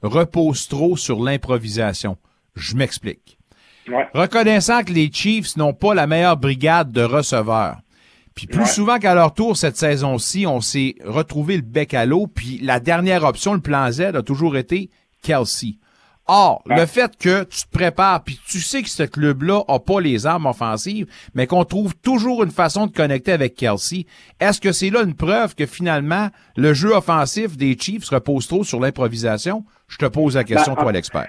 reposent 0.02 0.66
trop 0.66 0.96
sur 0.96 1.22
l'improvisation? 1.22 2.16
Je 2.56 2.74
m'explique. 2.74 3.38
Reconnaissant 4.14 4.82
que 4.82 4.92
les 4.92 5.10
Chiefs 5.12 5.56
n'ont 5.56 5.74
pas 5.74 5.94
la 5.94 6.06
meilleure 6.06 6.36
brigade 6.36 6.92
de 6.92 7.02
receveurs, 7.02 7.76
puis 8.38 8.46
plus 8.46 8.66
souvent 8.66 9.00
qu'à 9.00 9.16
leur 9.16 9.34
tour 9.34 9.56
cette 9.56 9.76
saison-ci, 9.76 10.46
on 10.46 10.60
s'est 10.60 10.94
retrouvé 11.04 11.56
le 11.56 11.62
bec 11.62 11.92
à 11.92 12.06
l'eau, 12.06 12.28
puis 12.28 12.60
la 12.62 12.78
dernière 12.78 13.24
option, 13.24 13.52
le 13.52 13.58
plan 13.58 13.90
Z, 13.90 14.00
a 14.14 14.22
toujours 14.22 14.56
été 14.56 14.90
Kelsey. 15.24 15.74
Or, 16.28 16.62
le 16.66 16.86
fait 16.86 17.16
que 17.16 17.42
tu 17.42 17.62
te 17.62 17.70
prépares, 17.72 18.22
puis 18.22 18.38
tu 18.46 18.60
sais 18.60 18.84
que 18.84 18.90
ce 18.90 19.02
club-là 19.02 19.64
a 19.66 19.80
pas 19.80 20.00
les 20.00 20.24
armes 20.24 20.46
offensives, 20.46 21.08
mais 21.34 21.48
qu'on 21.48 21.64
trouve 21.64 21.96
toujours 21.96 22.44
une 22.44 22.52
façon 22.52 22.86
de 22.86 22.92
connecter 22.92 23.32
avec 23.32 23.56
Kelsey, 23.56 24.06
est-ce 24.38 24.60
que 24.60 24.70
c'est 24.70 24.90
là 24.90 25.02
une 25.02 25.14
preuve 25.14 25.56
que 25.56 25.66
finalement, 25.66 26.28
le 26.54 26.74
jeu 26.74 26.94
offensif 26.94 27.56
des 27.56 27.76
Chiefs 27.76 28.08
repose 28.08 28.46
trop 28.46 28.62
sur 28.62 28.78
l'improvisation? 28.78 29.64
Je 29.88 29.96
te 29.96 30.06
pose 30.06 30.36
la 30.36 30.44
question, 30.44 30.74
ben, 30.74 30.82
toi 30.82 30.92
l'expert. 30.92 31.28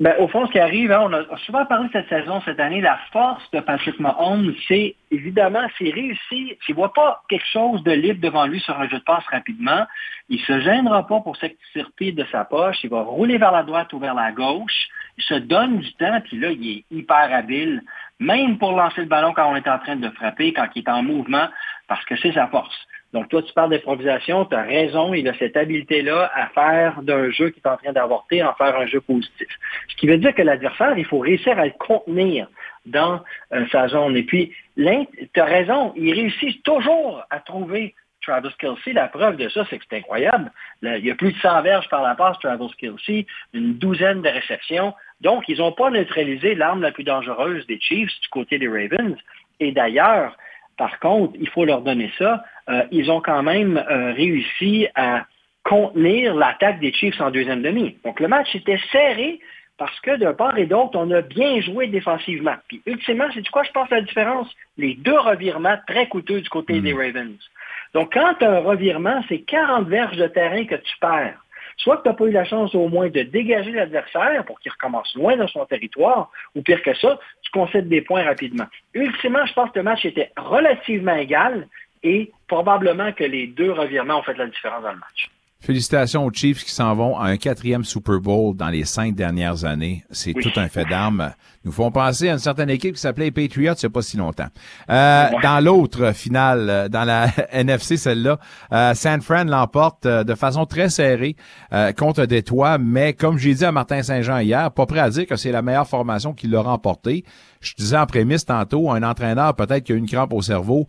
Ben, 0.00 0.12
au 0.18 0.26
fond, 0.26 0.44
ce 0.46 0.50
qui 0.50 0.58
arrive, 0.58 0.90
hein, 0.90 1.02
on 1.04 1.12
a 1.12 1.36
souvent 1.46 1.64
parlé 1.66 1.88
cette 1.92 2.08
saison, 2.08 2.42
cette 2.44 2.58
année, 2.58 2.80
la 2.80 2.98
force 3.12 3.48
de 3.52 3.60
Patrick 3.60 4.00
Mahomes, 4.00 4.52
c'est 4.66 4.96
évidemment, 5.12 5.64
c'est 5.78 5.90
réussi. 5.90 6.18
S'il 6.64 6.74
ne 6.74 6.74
voit 6.74 6.92
pas 6.92 7.22
quelque 7.28 7.46
chose 7.46 7.80
de 7.84 7.92
libre 7.92 8.20
devant 8.20 8.44
lui 8.46 8.58
sur 8.58 8.76
un 8.78 8.88
jeu 8.88 8.98
de 8.98 9.04
passe 9.04 9.24
rapidement, 9.30 9.86
il 10.28 10.40
ne 10.40 10.44
se 10.44 10.60
gênera 10.62 11.06
pas 11.06 11.20
pour 11.20 11.36
s'extirper 11.36 12.10
de 12.10 12.24
sa 12.32 12.44
poche, 12.44 12.82
il 12.82 12.90
va 12.90 13.02
rouler 13.02 13.38
vers 13.38 13.52
la 13.52 13.62
droite 13.62 13.92
ou 13.92 14.00
vers 14.00 14.14
la 14.14 14.32
gauche, 14.32 14.88
il 15.16 15.22
se 15.22 15.34
donne 15.34 15.78
du 15.78 15.92
temps, 15.94 16.20
puis 16.24 16.40
là, 16.40 16.50
il 16.50 16.78
est 16.78 16.84
hyper 16.90 17.32
habile, 17.32 17.80
même 18.18 18.58
pour 18.58 18.72
lancer 18.72 19.02
le 19.02 19.06
ballon 19.06 19.32
quand 19.32 19.48
on 19.48 19.54
est 19.54 19.68
en 19.68 19.78
train 19.78 19.94
de 19.94 20.10
frapper, 20.10 20.52
quand 20.52 20.66
il 20.74 20.80
est 20.80 20.88
en 20.88 21.04
mouvement, 21.04 21.46
parce 21.86 22.04
que 22.04 22.16
c'est 22.16 22.32
sa 22.32 22.48
force. 22.48 22.76
Donc, 23.14 23.28
toi, 23.28 23.42
tu 23.42 23.52
parles 23.52 23.70
d'improvisation, 23.70 24.44
tu 24.44 24.56
as 24.56 24.62
raison, 24.62 25.14
il 25.14 25.28
a 25.28 25.34
cette 25.34 25.56
habileté-là 25.56 26.32
à 26.34 26.48
faire 26.48 27.00
d'un 27.00 27.30
jeu 27.30 27.50
qui 27.50 27.60
est 27.64 27.68
en 27.68 27.76
train 27.76 27.92
d'avorter, 27.92 28.42
en 28.42 28.52
faire 28.54 28.76
un 28.76 28.86
jeu 28.86 29.00
positif. 29.00 29.46
Ce 29.88 29.94
qui 29.94 30.08
veut 30.08 30.18
dire 30.18 30.34
que 30.34 30.42
l'adversaire, 30.42 30.98
il 30.98 31.04
faut 31.04 31.20
réussir 31.20 31.56
à 31.56 31.64
le 31.64 31.72
contenir 31.78 32.48
dans 32.86 33.22
euh, 33.52 33.64
sa 33.70 33.86
zone. 33.86 34.16
Et 34.16 34.24
puis, 34.24 34.52
tu 34.76 35.40
as 35.40 35.44
raison, 35.44 35.92
il 35.94 36.12
réussit 36.12 36.60
toujours 36.64 37.22
à 37.30 37.38
trouver 37.38 37.94
Travis 38.20 38.52
Kelsey. 38.58 38.92
La 38.92 39.06
preuve 39.06 39.36
de 39.36 39.48
ça, 39.48 39.64
c'est 39.70 39.78
que 39.78 39.84
c'est 39.88 39.98
incroyable. 39.98 40.50
il 40.82 41.06
y 41.06 41.10
a 41.12 41.14
plus 41.14 41.32
de 41.34 41.38
100 41.38 41.62
verges 41.62 41.88
par 41.90 42.02
la 42.02 42.16
passe, 42.16 42.36
Travis 42.40 42.72
Kelsey, 42.78 43.26
une 43.52 43.74
douzaine 43.74 44.22
de 44.22 44.28
réceptions. 44.28 44.92
Donc, 45.20 45.44
ils 45.48 45.58
n'ont 45.58 45.70
pas 45.70 45.88
neutralisé 45.88 46.56
l'arme 46.56 46.82
la 46.82 46.90
plus 46.90 47.04
dangereuse 47.04 47.64
des 47.68 47.78
Chiefs 47.78 48.20
du 48.22 48.28
côté 48.30 48.58
des 48.58 48.66
Ravens. 48.66 49.16
Et 49.60 49.70
d'ailleurs, 49.70 50.36
par 50.76 50.98
contre, 51.00 51.34
il 51.40 51.48
faut 51.48 51.64
leur 51.64 51.82
donner 51.82 52.10
ça. 52.18 52.42
Euh, 52.68 52.82
ils 52.90 53.10
ont 53.10 53.20
quand 53.20 53.42
même 53.42 53.76
euh, 53.76 54.12
réussi 54.12 54.86
à 54.94 55.26
contenir 55.64 56.34
l'attaque 56.34 56.80
des 56.80 56.92
Chiefs 56.92 57.20
en 57.20 57.30
deuxième 57.30 57.62
demi. 57.62 57.96
Donc 58.04 58.20
le 58.20 58.28
match 58.28 58.54
était 58.54 58.80
serré 58.92 59.40
parce 59.76 59.98
que 60.00 60.16
d'un 60.16 60.34
part 60.34 60.56
et 60.58 60.66
d'autre, 60.66 60.92
on 60.94 61.10
a 61.10 61.22
bien 61.22 61.60
joué 61.60 61.88
défensivement. 61.88 62.54
Puis 62.68 62.82
ultimement, 62.86 63.26
c'est 63.34 63.40
du 63.40 63.50
quoi 63.50 63.64
je 63.64 63.72
pense 63.72 63.90
la 63.90 64.02
différence? 64.02 64.48
Les 64.76 64.94
deux 64.94 65.18
revirements 65.18 65.76
très 65.86 66.06
coûteux 66.06 66.40
du 66.40 66.48
côté 66.48 66.80
des 66.80 66.92
hmm. 66.92 66.98
Ravens. 66.98 67.50
Donc 67.92 68.12
quand 68.12 68.34
tu 68.38 68.44
as 68.44 68.50
un 68.50 68.60
revirement, 68.60 69.22
c'est 69.28 69.40
40 69.40 69.88
verges 69.88 70.16
de 70.16 70.26
terrain 70.26 70.64
que 70.64 70.76
tu 70.76 70.98
perds. 71.00 71.43
Soit 71.76 71.98
que 71.98 72.02
tu 72.02 72.08
n'as 72.08 72.14
pas 72.14 72.24
eu 72.24 72.30
la 72.30 72.44
chance 72.44 72.74
au 72.74 72.88
moins 72.88 73.08
de 73.08 73.22
dégager 73.22 73.72
l'adversaire 73.72 74.44
pour 74.44 74.60
qu'il 74.60 74.72
recommence 74.72 75.14
loin 75.14 75.36
dans 75.36 75.48
son 75.48 75.64
territoire, 75.66 76.30
ou 76.54 76.62
pire 76.62 76.82
que 76.82 76.94
ça, 76.94 77.18
tu 77.42 77.50
concèdes 77.50 77.88
des 77.88 78.00
points 78.00 78.24
rapidement. 78.24 78.66
Ultimement, 78.94 79.44
je 79.46 79.52
pense 79.52 79.70
que 79.70 79.78
le 79.78 79.84
match 79.84 80.04
était 80.04 80.30
relativement 80.36 81.16
égal 81.16 81.66
et 82.02 82.30
probablement 82.48 83.12
que 83.12 83.24
les 83.24 83.46
deux 83.46 83.72
revirements 83.72 84.18
ont 84.18 84.22
fait 84.22 84.36
la 84.36 84.46
différence 84.46 84.82
dans 84.82 84.92
le 84.92 84.98
match. 84.98 85.30
Félicitations 85.64 86.26
aux 86.26 86.30
Chiefs 86.30 86.62
qui 86.62 86.70
s'en 86.70 86.94
vont 86.94 87.18
à 87.18 87.28
un 87.28 87.38
quatrième 87.38 87.84
Super 87.84 88.20
Bowl 88.20 88.54
dans 88.54 88.68
les 88.68 88.84
cinq 88.84 89.14
dernières 89.14 89.64
années. 89.64 90.04
C'est 90.10 90.34
tout 90.34 90.50
un 90.56 90.68
fait 90.68 90.84
d'armes. 90.84 91.32
Nous 91.64 91.72
font 91.72 91.90
penser 91.90 92.28
à 92.28 92.34
une 92.34 92.38
certaine 92.38 92.68
équipe 92.68 92.96
qui 92.96 93.00
s'appelait 93.00 93.30
Patriots 93.30 93.72
il 93.72 93.84
n'y 93.84 93.86
a 93.86 93.90
pas 93.90 94.02
si 94.02 94.18
longtemps. 94.18 94.48
Euh, 94.90 95.28
Dans 95.42 95.64
l'autre 95.64 96.12
finale, 96.12 96.68
euh, 96.68 96.88
dans 96.90 97.04
la 97.04 97.28
NFC, 97.52 97.96
celle-là, 97.96 98.38
euh, 98.74 98.92
San 98.92 99.22
Fran 99.22 99.44
l'emporte 99.44 100.04
euh, 100.04 100.22
de 100.22 100.34
façon 100.34 100.66
très 100.66 100.90
serrée 100.90 101.34
euh, 101.72 101.92
contre 101.92 102.26
Détroit, 102.26 102.76
mais 102.76 103.14
comme 103.14 103.38
j'ai 103.38 103.54
dit 103.54 103.64
à 103.64 103.72
Martin 103.72 104.02
Saint-Jean 104.02 104.40
hier, 104.40 104.70
pas 104.70 104.84
prêt 104.84 105.00
à 105.00 105.08
dire 105.08 105.26
que 105.26 105.36
c'est 105.36 105.50
la 105.50 105.62
meilleure 105.62 105.88
formation 105.88 106.34
qui 106.34 106.46
l'a 106.46 106.60
remporté. 106.60 107.24
Je 107.64 107.74
disais 107.74 107.96
en 107.96 108.06
prémisse 108.06 108.44
tantôt, 108.44 108.90
un 108.90 109.02
entraîneur 109.02 109.54
peut-être 109.54 109.84
qui 109.84 109.92
a 109.92 109.96
une 109.96 110.08
crampe 110.08 110.32
au 110.32 110.42
cerveau, 110.42 110.86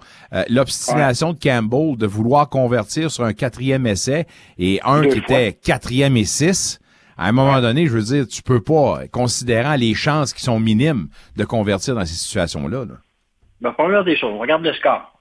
l'obstination 0.49 1.33
de 1.33 1.39
Campbell 1.39 1.97
de 1.97 2.05
vouloir 2.05 2.49
convertir 2.49 3.09
sur 3.11 3.23
un 3.23 3.33
quatrième 3.33 3.87
essai 3.87 4.25
et 4.57 4.79
un 4.83 5.01
qui 5.07 5.19
était 5.19 5.53
quatrième 5.53 6.17
et 6.17 6.25
six 6.25 6.79
à 7.17 7.29
un 7.29 7.31
moment 7.31 7.61
donné, 7.61 7.87
je 7.87 7.93
veux 7.93 8.01
dire, 8.01 8.27
tu 8.27 8.43
peux 8.43 8.61
pas, 8.61 9.07
considérant 9.11 9.75
les 9.75 9.93
chances 9.93 10.33
qui 10.33 10.43
sont 10.43 10.59
minimes, 10.59 11.07
de 11.37 11.45
convertir 11.45 11.95
dans 11.95 12.05
ces 12.05 12.15
situations-là. 12.15 12.85
Là. 12.85 12.95
Ben, 13.61 13.71
première 13.71 14.03
des 14.03 14.17
choses, 14.17 14.33
on 14.33 14.39
regarde 14.39 14.63
le 14.63 14.73
score. 14.73 15.13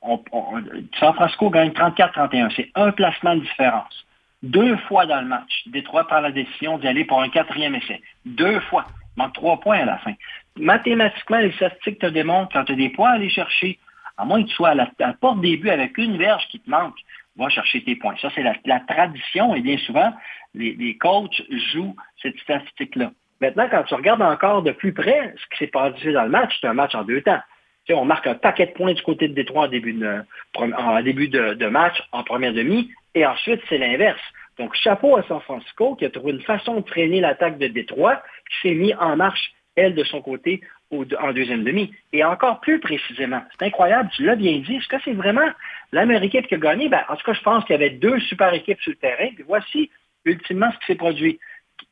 San 0.99 1.15
Francisco 1.15 1.51
gagne 1.51 1.71
34-31. 1.71 2.53
C'est 2.57 2.71
un 2.75 2.91
placement 2.91 3.37
de 3.37 3.41
différence. 3.41 4.05
Deux 4.43 4.77
fois 4.89 5.07
dans 5.07 5.21
le 5.21 5.29
match, 5.29 5.63
Détroit 5.67 6.07
prend 6.07 6.21
la 6.21 6.33
décision 6.33 6.79
d'y 6.79 6.89
aller 6.89 7.05
pour 7.05 7.23
un 7.23 7.29
quatrième 7.29 7.75
essai. 7.75 8.03
Deux 8.27 8.61
fois. 8.61 8.87
Il 9.17 9.23
manque 9.23 9.33
trois 9.33 9.61
points 9.61 9.79
à 9.79 9.85
la 9.85 9.99
fin. 9.99 10.13
Mathématiquement, 10.59 11.39
les 11.39 11.53
statistiques 11.53 11.99
te 11.99 12.07
démontrent 12.07 12.53
quand 12.53 12.65
tu 12.65 12.73
as 12.73 12.77
des 12.77 12.91
points 12.91 13.11
à 13.11 13.15
aller 13.15 13.31
chercher, 13.31 13.79
à 14.17 14.25
moins 14.25 14.43
que 14.43 14.49
tu 14.49 14.55
sois 14.55 14.71
à 14.71 14.75
la, 14.75 14.89
porte 15.21 15.41
des 15.41 15.57
buts 15.57 15.71
avec 15.71 15.99
une 15.99 16.17
verge 16.17 16.47
qui 16.49 16.61
te 16.61 16.71
manque, 16.71 16.97
va 17.37 17.49
chercher 17.49 17.83
tes 17.83 17.97
points. 17.97 18.15
Ça, 18.21 18.31
c'est 18.35 18.43
la, 18.43 18.81
tradition 18.81 19.55
et 19.55 19.61
bien 19.61 19.77
souvent, 19.79 20.13
les, 20.55 20.97
coachs 20.99 21.43
jouent 21.73 21.97
cette 22.23 22.39
statistique-là. 22.39 23.11
Maintenant, 23.41 23.69
quand 23.69 23.83
tu 23.83 23.95
regardes 23.95 24.23
encore 24.23 24.63
de 24.63 24.71
plus 24.71 24.93
près 24.93 25.35
ce 25.37 25.47
qui 25.51 25.59
s'est 25.59 25.71
passé 25.71 26.13
dans 26.13 26.23
le 26.23 26.31
match, 26.31 26.57
c'est 26.61 26.69
un 26.69 26.75
match 26.75 26.95
en 26.95 27.03
deux 27.03 27.21
temps. 27.21 27.41
Tu 27.85 27.93
sais, 27.93 27.99
on 27.99 28.05
marque 28.05 28.27
un 28.27 28.37
paquet 28.37 28.67
de 28.67 28.73
points 28.73 28.95
du 28.95 29.03
côté 29.03 29.29
de 29.29 29.35
Détroit 29.35 29.65
en 29.65 29.69
début 29.69 29.93
de, 29.93 30.23
en 30.57 31.03
début 31.03 31.29
de, 31.29 31.67
match, 31.67 32.01
en 32.13 32.23
première 32.23 32.55
demi, 32.55 32.91
et 33.15 33.27
ensuite, 33.27 33.61
c'est 33.69 33.79
l'inverse. 33.79 34.21
Donc, 34.57 34.75
chapeau 34.77 35.17
à 35.17 35.25
San 35.25 35.41
Francisco 35.41 35.97
qui 35.97 36.05
a 36.05 36.11
trouvé 36.11 36.33
une 36.33 36.43
façon 36.43 36.81
de 36.81 36.89
freiner 36.89 37.21
l'attaque 37.21 37.59
de 37.59 37.67
Détroit, 37.67 38.23
qui 38.49 38.69
s'est 38.69 38.75
mis 38.75 38.95
en 38.95 39.17
marche, 39.17 39.53
elle, 39.77 39.95
de 39.95 40.05
son 40.05 40.23
côté, 40.23 40.61
en 40.93 41.33
deuxième 41.33 41.65
demi. 41.65 41.93
Et 42.13 42.25
encore 42.25 42.61
plus 42.61 42.79
précisément, 42.81 43.43
c'est 43.53 43.67
incroyable, 43.67 44.11
tu 44.15 44.25
l'as 44.25 44.37
bien 44.37 44.59
dit, 44.59 44.77
est-ce 44.77 44.89
que 44.89 44.97
c'est 45.05 45.13
vraiment 45.13 45.49
la 45.93 46.07
qui 46.29 46.39
a 46.39 46.59
gagné? 46.59 46.89
Ben, 46.89 47.05
en 47.09 47.17
tout 47.17 47.25
cas, 47.25 47.33
je 47.33 47.43
pense 47.43 47.65
qu'il 47.65 47.73
y 47.73 47.77
avait 47.77 47.91
deux 47.91 48.19
super 48.21 48.53
équipes 48.53 48.81
sur 48.81 48.93
le 48.93 48.97
terrain. 48.97 49.29
Voici 49.47 49.91
ultimement 50.25 50.71
ce 50.73 50.79
qui 50.79 50.87
s'est 50.87 50.95
produit. 50.97 51.39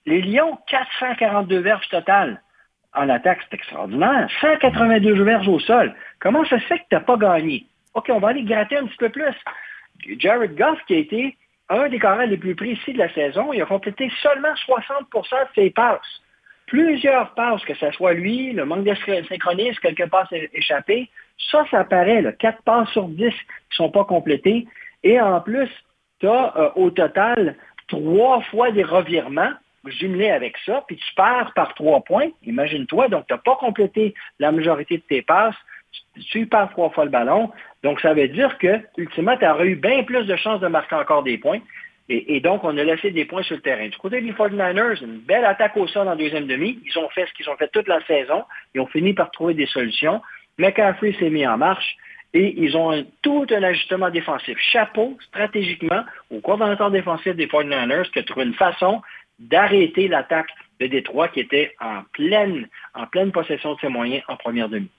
Les 0.06 0.22
Lions, 0.22 0.58
442 0.68 1.58
verges 1.58 1.88
totales 1.88 2.40
en 2.94 3.08
attaque, 3.08 3.40
c'est 3.42 3.54
extraordinaire. 3.54 4.28
182 4.40 5.22
verges 5.22 5.48
au 5.48 5.58
sol. 5.60 5.94
Comment 6.20 6.44
ça 6.44 6.58
se 6.60 6.66
fait 6.66 6.78
que 6.78 6.84
tu 6.90 6.94
n'as 6.94 7.00
pas 7.00 7.16
gagné? 7.16 7.66
OK, 7.94 8.10
on 8.10 8.18
va 8.18 8.28
aller 8.28 8.42
gratter 8.42 8.76
un 8.76 8.86
petit 8.86 8.96
peu 8.96 9.08
plus. 9.08 9.34
Jared 10.18 10.56
Goff, 10.56 10.78
qui 10.86 10.94
a 10.94 10.98
été 10.98 11.36
un 11.68 11.88
des 11.88 11.98
carrés 11.98 12.26
les 12.26 12.36
plus 12.36 12.54
précis 12.54 12.92
de 12.92 12.98
la 12.98 13.12
saison, 13.14 13.52
il 13.52 13.62
a 13.62 13.66
complété 13.66 14.10
seulement 14.20 14.52
60% 14.54 15.04
de 15.12 15.48
ses 15.54 15.70
passes. 15.70 16.22
Plusieurs 16.72 17.34
passes, 17.34 17.62
que 17.66 17.74
ce 17.74 17.90
soit 17.90 18.14
lui, 18.14 18.54
le 18.54 18.64
manque 18.64 18.84
de 18.84 18.94
synchronisme, 19.28 19.78
quelques 19.82 20.08
passes 20.08 20.32
échappées, 20.54 21.10
ça, 21.50 21.66
ça 21.70 21.80
apparaît. 21.80 22.22
Là. 22.22 22.32
4 22.32 22.62
passes 22.62 22.88
sur 22.92 23.08
10 23.08 23.16
qui 23.18 23.24
ne 23.26 23.34
sont 23.74 23.90
pas 23.90 24.06
complétées. 24.06 24.66
Et 25.02 25.20
en 25.20 25.38
plus, 25.42 25.68
tu 26.18 26.26
as 26.26 26.56
euh, 26.56 26.70
au 26.76 26.88
total 26.88 27.56
trois 27.88 28.40
fois 28.44 28.70
des 28.70 28.84
revirements 28.84 29.52
jumelés 29.84 30.30
avec 30.30 30.56
ça, 30.64 30.82
puis 30.86 30.96
tu 30.96 31.14
perds 31.14 31.52
par 31.54 31.74
trois 31.74 32.00
points. 32.00 32.30
Imagine-toi, 32.44 33.08
donc 33.08 33.26
tu 33.26 33.34
n'as 33.34 33.38
pas 33.38 33.56
complété 33.56 34.14
la 34.38 34.50
majorité 34.50 34.96
de 34.96 35.02
tes 35.02 35.20
passes, 35.20 35.54
tu, 36.30 36.46
perds 36.46 36.70
trois 36.70 36.88
fois 36.88 37.04
le 37.04 37.10
ballon. 37.10 37.50
Donc 37.82 38.00
ça 38.00 38.14
veut 38.14 38.28
dire 38.28 38.56
que, 38.56 38.80
ultimement, 38.96 39.36
tu 39.36 39.46
aurais 39.46 39.66
eu 39.66 39.76
bien 39.76 40.04
plus 40.04 40.24
de 40.24 40.36
chances 40.36 40.60
de 40.60 40.68
marquer 40.68 40.94
encore 40.94 41.22
des 41.22 41.36
points. 41.36 41.60
Et, 42.14 42.40
donc, 42.40 42.62
on 42.62 42.76
a 42.76 42.84
laissé 42.84 43.10
des 43.10 43.24
points 43.24 43.42
sur 43.42 43.56
le 43.56 43.62
terrain. 43.62 43.88
Du 43.88 43.96
côté 43.96 44.20
des 44.20 44.32
49ers, 44.32 45.02
une 45.02 45.20
belle 45.20 45.46
attaque 45.46 45.78
au 45.78 45.86
sol 45.86 46.08
en 46.08 46.14
deuxième 46.14 46.46
demi. 46.46 46.78
Ils 46.84 46.98
ont 46.98 47.08
fait 47.08 47.24
ce 47.26 47.32
qu'ils 47.32 47.48
ont 47.48 47.56
fait 47.56 47.68
toute 47.72 47.88
la 47.88 48.04
saison. 48.04 48.44
Ils 48.74 48.82
ont 48.82 48.86
fini 48.86 49.14
par 49.14 49.30
trouver 49.30 49.54
des 49.54 49.64
solutions. 49.66 50.20
McCaffrey 50.58 51.14
s'est 51.18 51.30
mis 51.30 51.46
en 51.46 51.56
marche 51.56 51.96
et 52.34 52.54
ils 52.58 52.76
ont 52.76 53.06
tout 53.22 53.46
un 53.50 53.62
ajustement 53.62 54.10
défensif. 54.10 54.58
Chapeau, 54.58 55.16
stratégiquement, 55.28 56.04
au 56.30 56.40
coordonnateur 56.40 56.90
défensif 56.90 57.34
des 57.34 57.46
49ers 57.46 58.10
qui 58.10 58.18
a 58.18 58.22
trouvé 58.24 58.44
une 58.44 58.54
façon 58.54 59.00
d'arrêter 59.38 60.08
l'attaque 60.08 60.50
de 60.80 60.88
Détroit 60.88 61.28
qui 61.28 61.40
était 61.40 61.74
en 61.80 62.02
pleine, 62.12 62.68
en 62.94 63.06
pleine 63.06 63.32
possession 63.32 63.74
de 63.74 63.80
ses 63.80 63.88
moyens 63.88 64.22
en 64.28 64.36
première 64.36 64.68
demi. 64.68 64.90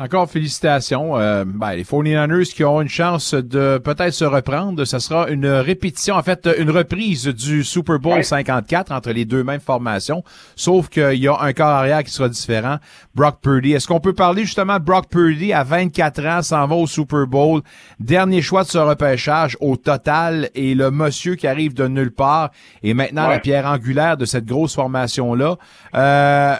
Encore 0.00 0.30
félicitations. 0.30 1.18
Euh, 1.18 1.44
ben, 1.44 1.72
les 1.72 1.82
49ers 1.82 2.54
qui 2.54 2.64
ont 2.64 2.80
une 2.80 2.88
chance 2.88 3.34
de 3.34 3.78
peut-être 3.78 4.12
se 4.12 4.24
reprendre. 4.24 4.84
Ce 4.84 5.00
sera 5.00 5.28
une 5.28 5.48
répétition, 5.48 6.14
en 6.14 6.22
fait, 6.22 6.48
une 6.56 6.70
reprise 6.70 7.26
du 7.26 7.64
Super 7.64 7.98
Bowl 7.98 8.22
54 8.22 8.92
entre 8.92 9.10
les 9.10 9.24
deux 9.24 9.42
mêmes 9.42 9.58
formations. 9.58 10.22
Sauf 10.54 10.88
qu'il 10.88 11.14
y 11.14 11.26
a 11.26 11.36
un 11.40 11.52
corps 11.52 11.66
arrière 11.66 12.04
qui 12.04 12.12
sera 12.12 12.28
différent. 12.28 12.76
Brock 13.16 13.40
Purdy. 13.42 13.72
Est-ce 13.72 13.88
qu'on 13.88 13.98
peut 13.98 14.12
parler 14.12 14.44
justement 14.44 14.78
de 14.78 14.84
Brock 14.84 15.08
Purdy 15.10 15.52
à 15.52 15.64
24 15.64 16.26
ans, 16.26 16.42
s'en 16.42 16.68
va 16.68 16.76
au 16.76 16.86
Super 16.86 17.26
Bowl? 17.26 17.62
Dernier 17.98 18.40
choix 18.40 18.62
de 18.62 18.68
ce 18.68 18.78
repêchage 18.78 19.56
au 19.60 19.76
total 19.76 20.48
et 20.54 20.76
le 20.76 20.92
monsieur 20.92 21.34
qui 21.34 21.48
arrive 21.48 21.74
de 21.74 21.88
nulle 21.88 22.12
part 22.12 22.52
et 22.84 22.94
maintenant 22.94 23.26
la 23.26 23.40
pierre 23.40 23.66
angulaire 23.66 24.16
de 24.16 24.26
cette 24.26 24.44
grosse 24.44 24.76
formation-là. 24.76 25.56
Euh, 25.96 26.54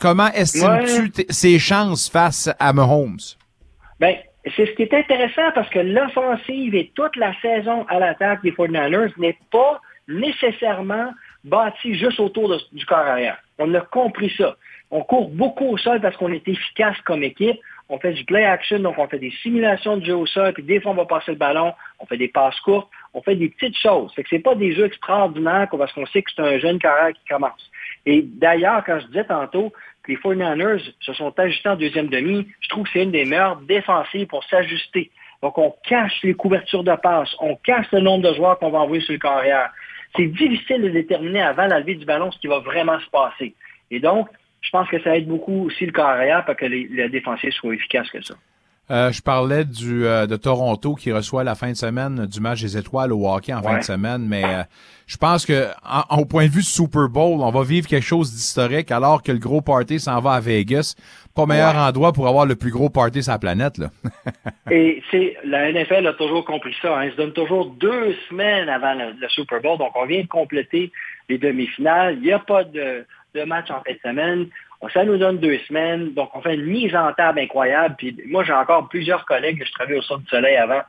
comment 0.00 0.28
estimes-tu 0.32 1.24
ses 1.30 1.58
chances 1.58 2.08
face 2.08 2.50
à 2.58 2.72
Mahomes? 2.72 3.18
Ben, 4.00 4.16
c'est 4.56 4.66
ce 4.66 4.72
qui 4.72 4.82
est 4.82 4.94
intéressant 4.94 5.50
parce 5.54 5.70
que 5.70 5.78
l'offensive 5.78 6.74
et 6.74 6.92
toute 6.94 7.16
la 7.16 7.32
saison 7.40 7.86
à 7.88 7.98
l'attaque 7.98 8.42
des 8.42 8.52
49ers 8.52 9.12
n'est 9.18 9.38
pas 9.50 9.80
nécessairement 10.08 11.12
bâtie 11.44 11.94
juste 11.94 12.20
autour 12.20 12.54
du 12.72 12.86
corps 12.86 12.98
arrière. 12.98 13.38
On 13.58 13.72
a 13.74 13.80
compris 13.80 14.32
ça. 14.36 14.56
On 14.90 15.02
court 15.02 15.30
beaucoup 15.30 15.66
au 15.66 15.78
sol 15.78 16.00
parce 16.00 16.16
qu'on 16.16 16.32
est 16.32 16.46
efficace 16.46 16.96
comme 17.04 17.22
équipe. 17.22 17.58
On 17.88 17.98
fait 17.98 18.12
du 18.12 18.24
play 18.24 18.44
action, 18.44 18.78
donc 18.78 18.98
on 18.98 19.08
fait 19.08 19.18
des 19.18 19.32
simulations 19.42 19.98
de 19.98 20.04
jeu 20.04 20.16
au 20.16 20.26
sol, 20.26 20.52
puis 20.54 20.62
des 20.62 20.80
fois 20.80 20.92
on 20.92 20.94
va 20.94 21.04
passer 21.04 21.32
le 21.32 21.36
ballon, 21.36 21.74
on 21.98 22.06
fait 22.06 22.16
des 22.16 22.28
passes 22.28 22.58
courtes, 22.60 22.88
on 23.12 23.20
fait 23.20 23.36
des 23.36 23.50
petites 23.50 23.76
choses. 23.76 24.12
Fait 24.14 24.22
que 24.22 24.28
c'est 24.30 24.38
pas 24.38 24.54
des 24.54 24.74
jeux 24.74 24.86
extraordinaires 24.86 25.68
parce 25.70 25.92
qu'on 25.92 26.06
sait 26.06 26.22
que 26.22 26.30
c'est 26.34 26.42
un 26.42 26.58
jeune 26.58 26.78
carrière 26.78 27.12
qui 27.12 27.24
commence. 27.28 27.70
Et 28.06 28.22
d'ailleurs, 28.22 28.82
quand 28.84 29.00
je 29.00 29.06
disais 29.06 29.24
tantôt 29.24 29.72
que 30.02 30.12
les 30.12 30.18
49ers 30.18 30.80
se 31.00 31.12
sont 31.14 31.38
ajustés 31.38 31.68
en 31.68 31.76
deuxième 31.76 32.08
demi, 32.08 32.46
je 32.60 32.68
trouve 32.68 32.84
que 32.84 32.90
c'est 32.92 33.02
une 33.02 33.12
des 33.12 33.24
meilleures 33.24 33.60
défensives 33.60 34.26
pour 34.26 34.44
s'ajuster. 34.44 35.10
Donc, 35.42 35.58
on 35.58 35.74
cache 35.86 36.22
les 36.22 36.34
couvertures 36.34 36.84
de 36.84 36.94
passe, 36.96 37.34
on 37.40 37.56
cache 37.56 37.86
le 37.92 38.00
nombre 38.00 38.28
de 38.28 38.34
joueurs 38.34 38.58
qu'on 38.58 38.70
va 38.70 38.80
envoyer 38.80 39.02
sur 39.02 39.12
le 39.12 39.18
carrière. 39.18 39.70
C'est 40.16 40.26
difficile 40.26 40.82
de 40.82 40.88
déterminer 40.90 41.42
avant 41.42 41.66
la 41.66 41.80
levée 41.80 41.96
du 41.96 42.04
ballon 42.04 42.30
ce 42.30 42.38
qui 42.38 42.46
va 42.46 42.60
vraiment 42.60 42.98
se 43.00 43.10
passer. 43.10 43.54
Et 43.90 44.00
donc, 44.00 44.28
je 44.60 44.70
pense 44.70 44.88
que 44.88 45.00
ça 45.02 45.16
aide 45.16 45.28
beaucoup 45.28 45.66
aussi 45.66 45.86
le 45.86 45.92
carrière 45.92 46.44
pour 46.44 46.56
que 46.56 46.64
les, 46.66 46.86
les 46.90 47.08
défensifs 47.08 47.54
soient 47.54 47.74
efficaces 47.74 48.10
que 48.10 48.22
ça. 48.22 48.34
Euh, 48.90 49.10
je 49.12 49.22
parlais 49.22 49.64
du 49.64 50.06
euh, 50.06 50.26
de 50.26 50.36
Toronto 50.36 50.94
qui 50.94 51.10
reçoit 51.10 51.42
la 51.42 51.54
fin 51.54 51.70
de 51.70 51.76
semaine 51.76 52.26
du 52.26 52.40
match 52.40 52.60
des 52.60 52.76
étoiles 52.76 53.14
au 53.14 53.26
hockey 53.26 53.54
en 53.54 53.62
fin 53.62 53.78
de 53.78 53.82
semaine, 53.82 54.26
mais 54.28 54.44
euh, 54.44 54.62
je 55.06 55.16
pense 55.16 55.46
que 55.46 55.68
au 56.10 56.26
point 56.26 56.44
de 56.44 56.50
vue 56.50 56.60
du 56.60 56.66
Super 56.66 57.08
Bowl, 57.08 57.40
on 57.40 57.50
va 57.50 57.62
vivre 57.62 57.86
quelque 57.86 58.04
chose 58.04 58.30
d'historique 58.30 58.90
alors 58.90 59.22
que 59.22 59.32
le 59.32 59.38
gros 59.38 59.62
party 59.62 60.00
s'en 60.00 60.20
va 60.20 60.32
à 60.32 60.40
Vegas. 60.40 60.96
Pas 61.34 61.46
meilleur 61.46 61.74
endroit 61.76 62.12
pour 62.12 62.28
avoir 62.28 62.44
le 62.44 62.56
plus 62.56 62.70
gros 62.70 62.90
party 62.90 63.22
sur 63.22 63.32
la 63.32 63.38
planète. 63.38 63.78
Là. 63.78 63.88
Et 64.70 65.02
c'est 65.10 65.34
la 65.44 65.72
NFL 65.72 66.06
a 66.06 66.12
toujours 66.12 66.44
compris 66.44 66.74
ça. 66.82 66.98
Hein. 66.98 67.06
Ils 67.06 67.12
se 67.12 67.16
donne 67.16 67.32
toujours 67.32 67.70
deux 67.70 68.14
semaines 68.28 68.68
avant 68.68 68.92
le, 68.92 69.14
Super 69.28 69.62
Bowl, 69.62 69.78
donc 69.78 69.92
on 69.94 70.04
vient 70.04 70.20
de 70.20 70.28
compléter 70.28 70.92
les 71.30 71.38
demi-finales. 71.38 72.16
Il 72.18 72.24
n'y 72.24 72.32
a 72.32 72.38
pas 72.38 72.64
de, 72.64 73.06
de 73.34 73.44
match 73.44 73.70
en 73.70 73.82
fin 73.82 73.94
de 73.94 73.98
semaine 74.04 74.46
ça 74.92 75.04
nous 75.04 75.16
donne 75.16 75.38
deux 75.38 75.58
semaines. 75.68 76.12
Donc, 76.14 76.30
on 76.34 76.40
fait 76.40 76.54
une 76.54 76.66
mise 76.66 76.94
en 76.94 77.12
table 77.12 77.40
incroyable. 77.40 77.94
Puis 77.96 78.16
moi, 78.26 78.44
j'ai 78.44 78.52
encore 78.52 78.88
plusieurs 78.88 79.24
collègues 79.24 79.58
que 79.58 79.64
je 79.64 79.72
travaille 79.72 79.98
au 79.98 80.02
Centre 80.02 80.22
du 80.22 80.28
Soleil 80.28 80.56
avant 80.56 80.82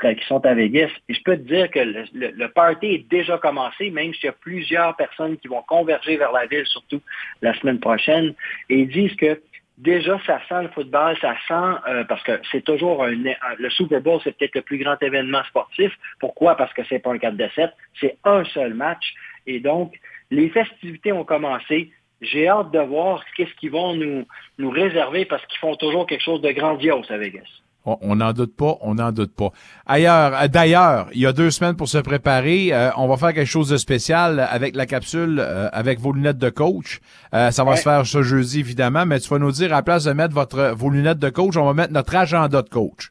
qui, 0.00 0.26
sont 0.26 0.44
à 0.44 0.54
Vegas. 0.54 0.90
Et 1.08 1.14
je 1.14 1.22
peux 1.22 1.36
te 1.36 1.42
dire 1.42 1.70
que 1.70 1.80
le, 1.80 2.46
party 2.48 2.86
est 2.86 3.08
déjà 3.10 3.38
commencé, 3.38 3.90
même 3.90 4.12
s'il 4.14 4.26
y 4.26 4.28
a 4.28 4.32
plusieurs 4.32 4.96
personnes 4.96 5.36
qui 5.38 5.48
vont 5.48 5.62
converger 5.62 6.16
vers 6.16 6.32
la 6.32 6.46
ville, 6.46 6.66
surtout 6.66 7.00
la 7.42 7.54
semaine 7.54 7.80
prochaine. 7.80 8.34
Et 8.68 8.80
ils 8.80 8.88
disent 8.88 9.14
que 9.16 9.40
déjà, 9.78 10.18
ça 10.26 10.40
sent 10.48 10.62
le 10.62 10.68
football, 10.68 11.16
ça 11.20 11.36
sent, 11.46 11.80
euh, 11.88 12.04
parce 12.04 12.22
que 12.22 12.40
c'est 12.50 12.64
toujours 12.64 13.04
un, 13.04 13.12
le 13.12 13.70
Super 13.70 14.00
Bowl, 14.00 14.20
c'est 14.24 14.36
peut-être 14.36 14.56
le 14.56 14.62
plus 14.62 14.78
grand 14.78 15.00
événement 15.02 15.44
sportif. 15.44 15.92
Pourquoi? 16.20 16.56
Parce 16.56 16.72
que 16.72 16.82
c'est 16.88 16.98
pas 16.98 17.12
un 17.12 17.18
4 17.18 17.36
de 17.36 17.48
7, 17.54 17.70
c'est 18.00 18.16
un 18.24 18.44
seul 18.44 18.74
match. 18.74 19.14
Et 19.46 19.60
donc, 19.60 19.94
les 20.30 20.48
festivités 20.48 21.12
ont 21.12 21.24
commencé. 21.24 21.92
J'ai 22.24 22.48
hâte 22.48 22.70
de 22.70 22.80
voir 22.80 23.22
qu'est-ce 23.36 23.54
qu'ils 23.60 23.70
vont 23.70 23.94
nous, 23.94 24.24
nous 24.58 24.70
réserver 24.70 25.24
parce 25.24 25.44
qu'ils 25.46 25.58
font 25.58 25.76
toujours 25.76 26.06
quelque 26.06 26.22
chose 26.22 26.40
de 26.40 26.50
grandiose 26.50 27.10
à 27.10 27.18
Vegas. 27.18 27.42
On 27.86 28.16
n'en 28.16 28.32
doute 28.32 28.56
pas, 28.56 28.78
on 28.80 28.94
n'en 28.94 29.12
doute 29.12 29.34
pas. 29.36 29.50
Ailleurs, 29.84 30.32
euh, 30.34 30.48
d'ailleurs, 30.48 31.06
il 31.12 31.20
y 31.20 31.26
a 31.26 31.34
deux 31.34 31.50
semaines 31.50 31.76
pour 31.76 31.88
se 31.88 31.98
préparer. 31.98 32.72
Euh, 32.72 32.88
on 32.96 33.06
va 33.08 33.18
faire 33.18 33.34
quelque 33.34 33.50
chose 33.50 33.68
de 33.68 33.76
spécial 33.76 34.40
avec 34.40 34.74
la 34.74 34.86
capsule, 34.86 35.38
euh, 35.38 35.68
avec 35.70 35.98
vos 35.98 36.12
lunettes 36.12 36.38
de 36.38 36.48
coach. 36.48 37.00
ça 37.30 37.64
va 37.64 37.76
se 37.76 37.82
faire 37.82 38.06
ce 38.06 38.22
jeudi, 38.22 38.60
évidemment, 38.60 39.04
mais 39.04 39.20
tu 39.20 39.28
vas 39.28 39.38
nous 39.38 39.50
dire, 39.50 39.70
à 39.72 39.76
la 39.76 39.82
place 39.82 40.04
de 40.04 40.12
mettre 40.12 40.32
votre, 40.32 40.72
vos 40.74 40.88
lunettes 40.88 41.18
de 41.18 41.28
coach, 41.28 41.58
on 41.58 41.66
va 41.66 41.74
mettre 41.74 41.92
notre 41.92 42.16
agenda 42.16 42.62
de 42.62 42.68
coach. 42.68 43.10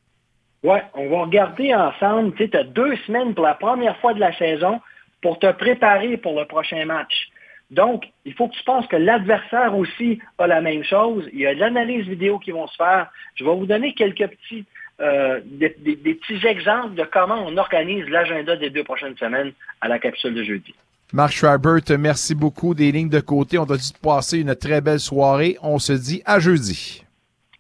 Ouais, 0.64 0.82
on 0.96 1.08
va 1.10 1.24
regarder 1.24 1.76
ensemble. 1.76 2.34
Tu 2.36 2.48
sais, 2.48 2.58
as 2.58 2.64
deux 2.64 2.96
semaines 3.06 3.36
pour 3.36 3.44
la 3.44 3.54
première 3.54 3.98
fois 3.98 4.16
de 4.16 4.20
la 4.20 4.36
saison 4.38 4.80
pour 5.22 5.38
te 5.38 5.52
préparer 5.52 6.18
pour 6.18 6.40
le 6.40 6.46
prochain 6.46 6.86
match. 6.86 7.30
Donc, 7.74 8.06
il 8.24 8.34
faut 8.34 8.48
que 8.48 8.54
tu 8.54 8.64
penses 8.64 8.86
que 8.88 8.96
l'adversaire 8.96 9.76
aussi 9.76 10.20
a 10.38 10.46
la 10.46 10.62
même 10.62 10.84
chose. 10.84 11.28
Il 11.34 11.40
y 11.40 11.48
a 11.48 11.56
de 11.56 11.60
l'analyse 11.60 12.08
vidéo 12.08 12.38
qui 12.38 12.52
vont 12.52 12.68
se 12.68 12.76
faire. 12.76 13.08
Je 13.36 13.44
vais 13.44 13.56
vous 13.56 13.66
donner 13.66 13.96
quelques 13.96 14.28
petits, 14.28 14.66
euh, 15.02 15.40
des, 15.44 15.70
petits 15.70 16.46
exemples 16.46 16.94
de 16.94 17.04
comment 17.04 17.44
on 17.48 17.58
organise 17.58 18.08
l'agenda 18.10 18.56
des 18.58 18.70
deux 18.70 18.84
prochaines 18.84 19.18
semaines 19.18 19.54
à 19.82 19.88
la 19.88 19.98
capsule 19.98 20.36
de 20.36 20.44
jeudi. 20.44 20.76
Marc 21.14 21.34
Schreibert, 21.34 21.98
merci 21.98 22.36
beaucoup 22.36 22.76
des 22.76 22.92
lignes 22.92 23.10
de 23.10 23.20
côté. 23.20 23.58
On 23.58 23.66
doit 23.66 23.78
te 23.78 24.00
passer 24.02 24.40
une 24.40 24.56
très 24.56 24.82
belle 24.82 25.00
soirée. 25.00 25.58
On 25.64 25.80
se 25.80 25.94
dit 25.94 26.22
à 26.26 26.40
jeudi. 26.40 27.04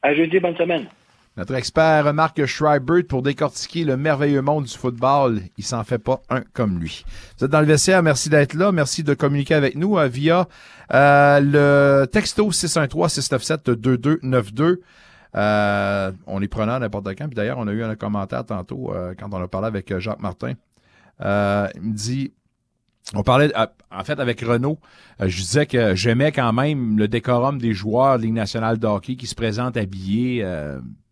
À 0.03 0.13
jeudi, 0.13 0.39
bonne 0.39 0.57
semaine. 0.57 0.85
Notre 1.35 1.55
expert 1.55 2.13
Marc 2.13 2.45
Schreibert 2.45 3.07
pour 3.09 3.23
décortiquer 3.23 3.85
le 3.85 3.97
merveilleux 3.97 4.43
monde 4.43 4.65
du 4.65 4.77
football. 4.77 5.41
Il 5.57 5.63
s'en 5.63 5.83
fait 5.83 5.97
pas 5.97 6.21
un 6.29 6.43
comme 6.53 6.77
lui. 6.77 7.03
Vous 7.37 7.45
êtes 7.45 7.51
dans 7.51 7.59
le 7.59 7.65
vestiaire. 7.65 8.03
Merci 8.03 8.29
d'être 8.29 8.53
là. 8.53 8.71
Merci 8.71 9.03
de 9.03 9.15
communiquer 9.15 9.55
avec 9.55 9.75
nous 9.75 9.97
euh, 9.97 10.07
via 10.07 10.47
euh, 10.93 11.39
le 11.39 12.05
texto 12.05 12.51
613-697-2292. 12.51 14.77
Euh, 15.35 16.11
on 16.27 16.43
est 16.43 16.47
prenant 16.47 16.77
n'importe 16.77 17.07
quand. 17.17 17.25
Puis 17.25 17.35
d'ailleurs, 17.35 17.57
on 17.57 17.67
a 17.67 17.71
eu 17.71 17.83
un 17.83 17.95
commentaire 17.95 18.45
tantôt 18.45 18.93
euh, 18.93 19.15
quand 19.17 19.33
on 19.33 19.41
a 19.41 19.47
parlé 19.47 19.65
avec 19.65 19.97
Jacques 19.97 20.21
Martin. 20.21 20.53
il 21.19 21.81
me 21.81 21.93
dit 21.93 22.31
on 23.13 23.23
parlait, 23.23 23.51
en 23.91 24.03
fait, 24.03 24.19
avec 24.19 24.41
Renault, 24.41 24.79
je 25.19 25.35
disais 25.35 25.65
que 25.65 25.93
j'aimais 25.93 26.31
quand 26.31 26.53
même 26.53 26.97
le 26.97 27.07
décorum 27.07 27.59
des 27.59 27.73
joueurs 27.73 28.17
de 28.17 28.23
Ligue 28.23 28.33
nationale 28.33 28.79
de 28.79 28.99
qui 28.99 29.27
se 29.27 29.35
présentent 29.35 29.77
habillés 29.77 30.43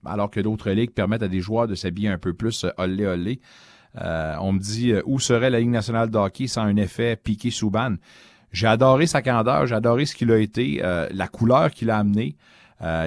alors 0.06 0.30
que 0.30 0.40
d'autres 0.40 0.72
ligues 0.72 0.92
permettent 0.92 1.24
à 1.24 1.28
des 1.28 1.42
joueurs 1.42 1.68
de 1.68 1.76
s'habiller 1.76 2.10
un 2.10 2.18
peu 2.18 2.34
plus 2.34 2.64
euh, 2.64 2.72
olé 2.78 3.06
olé. 3.06 3.42
Euh, 4.02 4.36
on 4.40 4.54
me 4.54 4.60
dit 4.60 4.92
euh, 4.92 5.02
où 5.06 5.20
serait 5.20 5.50
la 5.50 5.60
Ligue 5.60 5.70
nationale 5.70 6.10
de 6.10 6.48
sans 6.48 6.62
un 6.62 6.76
effet 6.78 7.16
piqué 7.16 7.52
sous 7.52 7.70
ban. 7.70 7.96
J'ai 8.52 8.68
adoré 8.68 9.08
sa 9.08 9.22
candeur, 9.22 9.68
j'ai 9.68 9.76
adoré 9.76 10.06
ce 10.06 10.16
qu'il 10.16 10.32
a 10.32 10.38
été, 10.38 10.82
la 11.14 11.28
couleur 11.30 11.72
qu'il 11.72 11.90
a 11.90 11.98
amené, 11.98 12.36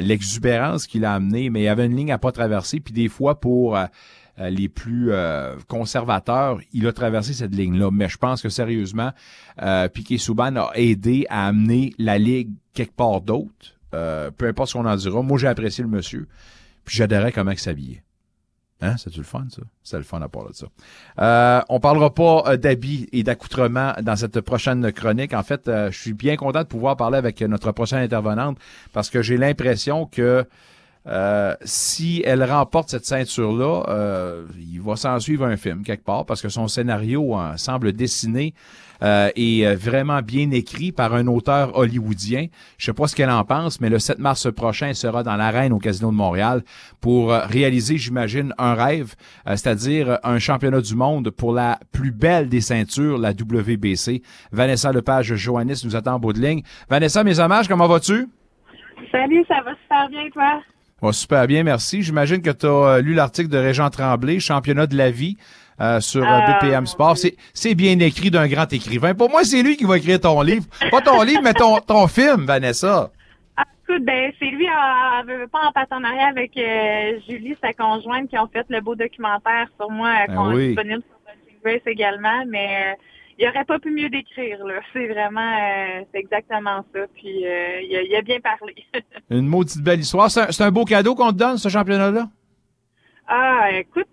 l'exubérance 0.00 0.86
qu'il 0.86 1.04
a 1.04 1.12
amené, 1.12 1.50
mais 1.50 1.60
il 1.60 1.64
y 1.64 1.68
avait 1.68 1.84
une 1.84 1.94
ligne 1.94 2.12
à 2.12 2.16
pas 2.16 2.32
traverser. 2.32 2.80
Puis 2.80 2.94
des 2.94 3.08
fois, 3.10 3.38
pour 3.38 3.78
les 4.38 4.68
plus 4.68 5.12
conservateurs, 5.68 6.58
il 6.72 6.86
a 6.86 6.92
traversé 6.92 7.32
cette 7.32 7.54
ligne-là. 7.54 7.90
Mais 7.92 8.08
je 8.08 8.18
pense 8.18 8.42
que 8.42 8.48
sérieusement, 8.48 9.12
Piqué 9.92 10.18
Souban 10.18 10.56
a 10.56 10.70
aidé 10.74 11.26
à 11.28 11.46
amener 11.46 11.92
la 11.98 12.18
ligue 12.18 12.50
quelque 12.72 12.94
part 12.94 13.20
d'autre. 13.20 13.76
peu 13.90 14.48
importe 14.48 14.70
ce 14.70 14.74
qu'on 14.74 14.86
en 14.86 14.96
dira. 14.96 15.22
Moi, 15.22 15.38
j'ai 15.38 15.48
apprécié 15.48 15.82
le 15.82 15.90
monsieur. 15.90 16.26
Puis 16.84 16.96
j'adorais 16.96 17.32
comment 17.32 17.52
il 17.52 17.58
s'habillait. 17.58 18.02
Hein? 18.84 18.96
C'est-tu 18.98 19.18
le 19.18 19.24
fun, 19.24 19.46
ça? 19.50 19.62
C'est 19.82 19.96
le 19.96 20.02
fun 20.02 20.20
à 20.20 20.28
part 20.28 20.48
de 20.48 20.52
ça. 20.52 20.66
Euh, 21.20 21.60
on 21.68 21.80
parlera 21.80 22.12
pas 22.12 22.44
euh, 22.46 22.56
d'habits 22.56 23.08
et 23.12 23.22
d'accoutrements 23.22 23.94
dans 24.02 24.16
cette 24.16 24.40
prochaine 24.40 24.92
chronique. 24.92 25.32
En 25.32 25.42
fait, 25.42 25.68
euh, 25.68 25.90
je 25.90 25.98
suis 25.98 26.12
bien 26.12 26.36
content 26.36 26.60
de 26.60 26.66
pouvoir 26.68 26.96
parler 26.96 27.16
avec 27.16 27.40
notre 27.40 27.72
prochaine 27.72 28.00
intervenante 28.00 28.58
parce 28.92 29.10
que 29.10 29.22
j'ai 29.22 29.36
l'impression 29.36 30.06
que 30.06 30.44
euh, 31.06 31.54
si 31.62 32.22
elle 32.24 32.42
remporte 32.42 32.88
cette 32.88 33.04
ceinture-là, 33.04 33.84
euh, 33.88 34.46
il 34.58 34.80
va 34.80 34.96
s'en 34.96 35.20
suivre 35.20 35.44
un 35.44 35.56
film 35.56 35.82
quelque 35.82 36.04
part 36.04 36.24
parce 36.24 36.40
que 36.40 36.48
son 36.48 36.66
scénario 36.66 37.36
semble 37.56 37.92
dessiné 37.92 38.54
euh, 39.02 39.28
et 39.36 39.66
vraiment 39.74 40.22
bien 40.22 40.50
écrit 40.50 40.92
par 40.92 41.14
un 41.14 41.26
auteur 41.26 41.76
hollywoodien. 41.76 42.46
Je 42.78 42.86
sais 42.86 42.92
pas 42.94 43.06
ce 43.06 43.14
qu'elle 43.14 43.30
en 43.30 43.44
pense, 43.44 43.80
mais 43.82 43.90
le 43.90 43.98
7 43.98 44.18
mars 44.18 44.50
prochain, 44.50 44.88
elle 44.88 44.94
sera 44.94 45.22
dans 45.22 45.36
l'arène 45.36 45.74
au 45.74 45.78
Casino 45.78 46.10
de 46.10 46.16
Montréal 46.16 46.62
pour 47.02 47.32
réaliser, 47.32 47.98
j'imagine, 47.98 48.54
un 48.56 48.74
rêve, 48.74 49.14
c'est-à-dire 49.46 50.18
un 50.22 50.38
championnat 50.38 50.80
du 50.80 50.94
monde 50.94 51.30
pour 51.30 51.52
la 51.52 51.78
plus 51.92 52.12
belle 52.12 52.48
des 52.48 52.62
ceintures, 52.62 53.18
la 53.18 53.32
WBC. 53.32 54.22
Vanessa 54.52 54.90
Lepage 54.90 55.34
Joannis 55.34 55.82
nous 55.84 55.96
attend 55.96 56.14
en 56.14 56.18
bout 56.18 56.32
de 56.32 56.40
ligne. 56.40 56.62
Vanessa, 56.88 57.24
mes 57.24 57.38
hommages, 57.40 57.68
comment 57.68 57.88
vas-tu? 57.88 58.26
Salut, 59.12 59.44
ça 59.46 59.60
va 59.60 59.74
super 59.82 60.08
bien, 60.08 60.30
toi? 60.32 60.62
Super 61.12 61.46
bien, 61.46 61.62
merci. 61.62 62.02
J'imagine 62.02 62.42
que 62.42 62.50
tu 62.50 62.66
as 62.66 62.68
euh, 62.68 63.00
lu 63.00 63.14
l'article 63.14 63.48
de 63.48 63.58
Régent 63.58 63.90
Tremblay, 63.90 64.40
championnat 64.40 64.86
de 64.86 64.96
la 64.96 65.10
vie. 65.10 65.36
Euh, 65.80 65.98
sur 65.98 66.22
euh, 66.22 66.38
BPM 66.46 66.86
Sport. 66.86 67.16
C'est 67.52 67.74
bien 67.74 67.98
écrit 67.98 68.30
d'un 68.30 68.46
grand 68.46 68.72
écrivain. 68.72 69.12
Pour 69.12 69.28
moi, 69.28 69.42
c'est 69.42 69.60
lui 69.60 69.76
qui 69.76 69.82
va 69.82 69.96
écrire 69.96 70.20
ton 70.20 70.40
livre. 70.40 70.66
Pas 70.88 71.00
ton 71.00 71.20
livre, 71.22 71.40
mais 71.42 71.52
ton, 71.52 71.80
ton 71.80 72.06
film, 72.06 72.46
Vanessa. 72.46 73.10
Ah, 73.56 73.64
écoute, 73.82 74.04
ben, 74.04 74.30
c'est 74.38 74.50
lui, 74.52 74.68
en, 74.68 75.48
pas 75.48 75.66
en 75.66 75.72
partenariat 75.72 76.28
avec 76.28 76.52
Julie, 77.28 77.56
sa 77.60 77.72
conjointe, 77.72 78.30
qui 78.30 78.38
ont 78.38 78.46
fait 78.46 78.64
le 78.68 78.80
beau 78.80 78.94
documentaire 78.94 79.66
sur 79.76 79.90
moi, 79.90 80.12
ben 80.28 80.52
est 80.52 80.66
disponible 80.68 81.02
sur 81.02 81.64
Grace 81.64 81.82
également. 81.86 82.44
Mais 82.46 82.96
il 83.38 83.48
aurait 83.48 83.64
pas 83.64 83.78
pu 83.78 83.90
mieux 83.90 84.08
décrire. 84.08 84.64
Là. 84.64 84.74
C'est 84.92 85.06
vraiment, 85.06 85.40
euh, 85.40 86.04
c'est 86.12 86.20
exactement 86.20 86.84
ça. 86.94 87.00
Puis 87.14 87.46
euh, 87.46 87.80
il, 87.82 88.16
a, 88.16 88.22
bien 88.22 88.40
parlé. 88.40 88.74
Une 89.30 89.46
maudite 89.46 89.82
belle 89.82 90.00
histoire. 90.00 90.30
C'est 90.30 90.60
un, 90.60 90.70
beau 90.70 90.84
cadeau 90.84 91.14
qu'on 91.14 91.32
te 91.32 91.38
donne, 91.38 91.56
ce 91.56 91.68
championnat-là? 91.68 92.28
Ah, 93.26 93.70
écoute, 93.72 94.08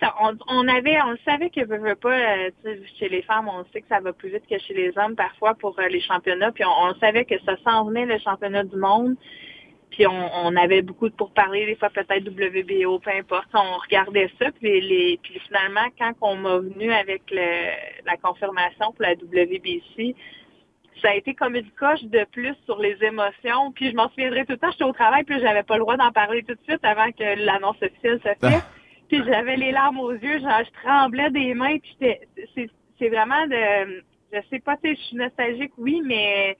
on, 0.47 0.67
avait, 0.69 1.01
on 1.01 1.11
le 1.11 1.19
savait 1.26 1.49
que 1.49 1.65
veut, 1.65 1.95
pas, 1.95 2.13
euh, 2.13 2.49
chez 2.97 3.09
les 3.09 3.22
femmes, 3.24 3.49
on 3.49 3.65
sait 3.74 3.82
que 3.82 3.88
ça 3.89 3.99
va 3.99 4.13
plus 4.13 4.30
vite 4.30 4.43
que 4.49 4.57
chez 4.57 4.74
les 4.74 4.93
hommes 4.97 5.15
parfois 5.15 5.53
pour 5.53 5.76
les 5.89 5.99
championnats. 5.99 6.53
Puis 6.53 6.63
on, 6.63 6.69
on 6.69 6.95
savait 6.95 7.26
que 7.26 7.36
ça 7.45 7.57
s'en 7.65 7.86
venait 7.86 8.05
le 8.05 8.17
championnat 8.19 8.63
du 8.63 8.78
monde. 8.78 9.15
Puis 10.02 10.08
on, 10.08 10.56
avait 10.56 10.82
beaucoup 10.82 11.10
de 11.10 11.16
parler 11.36 11.68
des 11.68 11.76
fois 11.76 11.91
peut-être 11.91 12.28
WBO, 12.28 12.97
peu 12.97 13.12
importe. 13.12 13.49
On 13.54 13.78
regardait 13.78 14.32
ça, 14.39 14.47
puis, 14.52 14.82
les, 14.82 15.20
puis 15.22 15.39
finalement, 15.45 15.86
quand 15.95 16.14
on 16.22 16.38
m'a 16.38 16.58
venu 16.58 16.91
avec 16.91 17.22
la 17.30 18.18
confirmation 18.18 18.93
pour 18.93 19.02
la 19.04 19.14
WBC, 19.14 20.16
ça 21.04 21.10
a 21.10 21.14
été 21.14 21.36
comme 21.36 21.56
une 21.56 21.70
coche 21.80 22.02
de 22.02 22.26
plus 22.32 22.56
sur 22.66 22.80
les 22.80 22.97
émotions. 23.04 23.72
Puis 23.74 23.91
je 23.91 23.95
m'en 23.95 24.10
souviendrai 24.10 24.43
tout 24.45 24.54
le 24.54 24.58
temps, 24.58 24.72
j'étais 24.72 24.86
au 24.86 24.91
travail, 24.91 25.24
puis 25.24 25.39
j'avais 25.39 25.62
pas 25.62 25.76
le 25.76 25.82
droit 25.82 25.97
d'en 25.97 26.12
parler 26.12 26.41
tout 26.41 26.56
de 26.56 26.64
suite 26.68 26.84
avant 26.84 27.12
que 27.12 27.45
l'annonce 27.45 27.78
officielle 27.80 28.20
se 28.24 28.34
fasse. 28.41 28.66
puis 29.08 29.22
j'avais 29.24 29.56
les 29.56 29.72
larmes 29.72 29.99
aux 29.99 30.14
yeux, 30.14 30.39
genre, 30.39 30.64
je 30.66 30.82
tremblais 30.82 31.30
des 31.30 31.54
mains, 31.54 31.78
puis 31.78 31.95
c'est 32.56 33.10
vraiment 33.10 33.45
de... 33.45 34.04
Je 34.34 34.39
sais 34.49 34.62
pas, 34.62 34.78
si 34.84 34.95
je 34.95 35.02
suis 35.02 35.18
nostalgique, 35.18 35.74
oui, 35.78 36.02
mais 36.04 36.58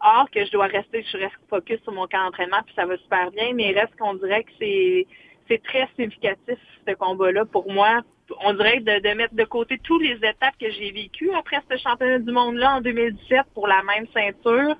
Or 0.00 0.30
que 0.30 0.44
je 0.44 0.50
dois 0.50 0.66
rester, 0.66 1.04
je 1.10 1.18
reste 1.18 1.34
focus 1.48 1.80
sur 1.82 1.92
mon 1.92 2.06
camp 2.06 2.24
d'entraînement, 2.24 2.62
puis 2.64 2.74
ça 2.74 2.86
va 2.86 2.96
super 2.98 3.30
bien, 3.30 3.52
mais 3.54 3.70
il 3.70 3.78
reste 3.78 3.96
qu'on 3.96 4.14
dirait 4.14 4.44
que 4.44 4.50
c'est 4.58 5.06
c'est 5.48 5.62
très 5.62 5.88
significatif 5.96 6.58
ce 6.86 6.94
combat-là 6.94 7.44
pour 7.44 7.70
moi. 7.70 8.00
On 8.42 8.54
dirait 8.54 8.80
de, 8.80 9.14
mettre 9.14 9.34
de 9.34 9.44
côté 9.44 9.78
toutes 9.84 10.02
les 10.02 10.16
étapes 10.16 10.56
que 10.58 10.70
j'ai 10.70 10.90
vécues 10.90 11.30
après 11.34 11.58
ce 11.70 11.76
championnat 11.76 12.18
du 12.20 12.32
monde-là 12.32 12.76
en 12.76 12.80
2017 12.80 13.42
pour 13.52 13.68
la 13.68 13.82
même 13.82 14.06
ceinture. 14.14 14.76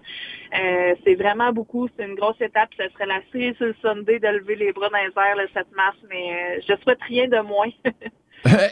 Euh, 0.59 0.95
c'est 1.05 1.15
vraiment 1.15 1.53
beaucoup, 1.53 1.87
c'est 1.95 2.07
une 2.07 2.15
grosse 2.15 2.41
étape. 2.41 2.71
Ce 2.79 2.89
serait 2.89 3.07
la 3.07 3.21
série 3.31 3.55
sur 3.57 3.67
le 3.67 3.75
Sunday 3.83 4.19
de 4.19 4.29
lever 4.29 4.57
les 4.57 4.73
bras 4.73 4.89
dans 4.89 4.97
les 4.97 5.13
airs 5.15 5.37
le 5.37 5.49
7 5.53 5.67
mars, 5.77 5.97
mais 6.09 6.33
euh, 6.33 6.61
je 6.67 6.75
souhaite 6.83 7.03
rien 7.03 7.29
de 7.29 7.41
moins. 7.41 7.69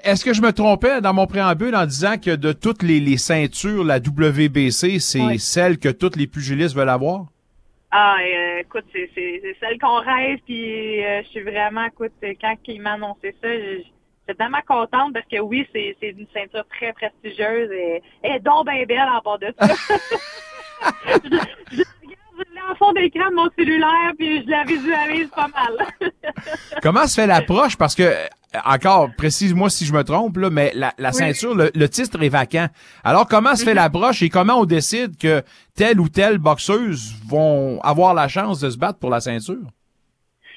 Est-ce 0.04 0.24
que 0.24 0.34
je 0.34 0.42
me 0.42 0.52
trompais 0.52 1.00
dans 1.00 1.14
mon 1.14 1.26
préambule 1.26 1.74
en 1.74 1.86
disant 1.86 2.18
que 2.18 2.34
de 2.34 2.52
toutes 2.52 2.82
les, 2.82 3.16
ceintures, 3.16 3.84
la 3.84 3.98
WBC, 3.98 4.98
c'est 4.98 5.38
celle 5.38 5.78
que 5.78 5.88
toutes 5.88 6.16
les 6.16 6.26
pugilistes 6.26 6.76
veulent 6.76 6.88
avoir? 6.88 7.26
Ah, 7.90 8.16
euh, 8.20 8.60
écoute, 8.60 8.84
c'est 8.92 9.10
celle 9.60 9.78
qu'on 9.78 10.00
rêve, 10.00 10.38
puis 10.46 11.04
euh, 11.04 11.22
je 11.24 11.28
suis 11.28 11.42
vraiment, 11.42 11.84
écoute, 11.84 12.12
quand 12.40 12.54
il 12.66 12.80
m'a 12.80 12.92
annoncé 12.92 13.34
ça, 13.42 13.48
j'étais 13.52 14.38
tellement 14.38 14.62
contente 14.66 15.12
parce 15.12 15.26
que 15.30 15.40
oui, 15.40 15.66
c'est 15.72 15.96
une 16.02 16.26
ceinture 16.32 16.64
très 16.68 16.92
prestigieuse 16.92 17.70
et, 17.70 18.02
et 18.24 18.38
donc 18.40 18.66
bien 18.66 18.84
belle 18.86 19.00
en 19.00 19.20
bas 19.20 19.38
de 19.38 19.54
ça. 19.58 19.68
en 22.70 22.74
fond 22.76 22.92
d'écran 22.92 23.30
de 23.30 23.34
mon 23.34 23.48
cellulaire, 23.56 24.12
puis 24.18 24.42
je 24.42 24.50
la 24.50 24.64
visualise 24.64 25.28
pas 25.28 25.48
mal. 25.48 26.12
Comment 26.82 27.06
se 27.06 27.14
fait 27.14 27.26
l'approche? 27.26 27.76
Parce 27.76 27.94
que, 27.94 28.12
encore, 28.64 29.08
précise-moi 29.16 29.70
si 29.70 29.84
je 29.84 29.92
me 29.92 30.04
trompe, 30.04 30.36
là, 30.36 30.50
mais 30.50 30.72
la, 30.74 31.12
ceinture, 31.12 31.54
le, 31.54 31.88
titre 31.88 32.22
est 32.22 32.28
vacant. 32.28 32.68
Alors, 33.02 33.26
comment 33.26 33.56
se 33.56 33.64
fait 33.64 33.70
mhm. 33.70 33.76
l'approche 33.76 34.22
et 34.22 34.28
comment 34.28 34.60
on 34.60 34.64
décide 34.64 35.16
que 35.16 35.42
telle 35.74 36.00
ou 36.00 36.08
telle 36.08 36.38
boxeuse 36.38 37.14
vont 37.26 37.80
avoir 37.82 38.14
la 38.14 38.28
chance 38.28 38.60
de 38.60 38.70
se 38.70 38.76
battre 38.76 38.98
pour 38.98 39.10
la 39.10 39.20
ceinture? 39.20 39.62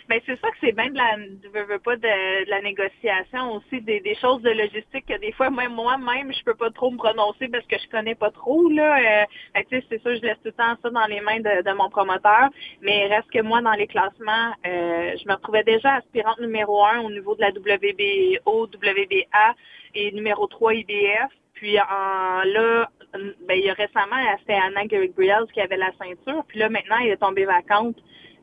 Ben 0.07 0.21
c'est 0.25 0.39
ça 0.39 0.49
que 0.51 0.57
c'est 0.61 0.71
bien 0.71 0.89
de 0.91 0.97
la, 0.97 1.17
de, 1.17 1.77
pas 1.77 1.95
de, 1.95 2.49
la 2.49 2.61
négociation 2.61 3.53
aussi, 3.53 3.81
des, 3.81 4.01
des, 4.01 4.13
choses 4.15 4.41
de 4.43 4.51
logistique 4.51 5.07
que 5.07 5.17
des 5.19 5.31
fois 5.31 5.49
même 5.49 5.73
moi-même 5.73 6.31
je 6.31 6.43
peux 6.43 6.53
pas 6.53 6.69
trop 6.69 6.91
me 6.91 6.97
prononcer 6.97 7.47
parce 7.47 7.65
que 7.65 7.77
je 7.79 7.89
connais 7.89 8.13
pas 8.13 8.29
trop 8.29 8.69
là. 8.69 9.23
Euh, 9.23 9.25
c'est 9.69 10.01
ça, 10.03 10.13
je 10.13 10.21
laisse 10.21 10.37
tout 10.43 10.45
le 10.45 10.51
temps 10.51 10.75
ça 10.81 10.89
dans 10.91 11.05
les 11.07 11.21
mains 11.21 11.39
de, 11.39 11.73
mon 11.73 11.89
promoteur. 11.89 12.49
Mais 12.81 13.07
reste 13.07 13.31
que 13.31 13.41
moi 13.41 13.61
dans 13.61 13.71
les 13.71 13.87
classements, 13.87 14.53
euh, 14.67 15.15
je 15.17 15.27
me 15.27 15.33
retrouvais 15.33 15.63
déjà 15.63 15.95
aspirante 15.95 16.39
numéro 16.39 16.85
un 16.85 17.01
au 17.01 17.09
niveau 17.09 17.35
de 17.35 17.41
la 17.41 17.49
WBO, 17.49 18.65
WBA 18.65 19.55
et 19.95 20.11
numéro 20.11 20.45
3 20.45 20.75
IBF. 20.75 21.31
Puis 21.55 21.79
en, 21.79 22.43
là, 22.43 22.89
ben, 23.13 23.57
il 23.57 23.65
y 23.65 23.69
a 23.69 23.73
récemment, 23.73 24.17
c'était 24.39 24.53
Anna 24.53 24.85
Gabriels 24.85 25.47
qui 25.53 25.61
avait 25.61 25.77
la 25.77 25.91
ceinture. 25.97 26.43
Puis 26.47 26.59
là, 26.59 26.69
maintenant, 26.69 26.97
il 26.97 27.09
est 27.09 27.17
tombé 27.17 27.45
vacante. 27.45 27.95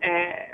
Euh, 0.04 0.08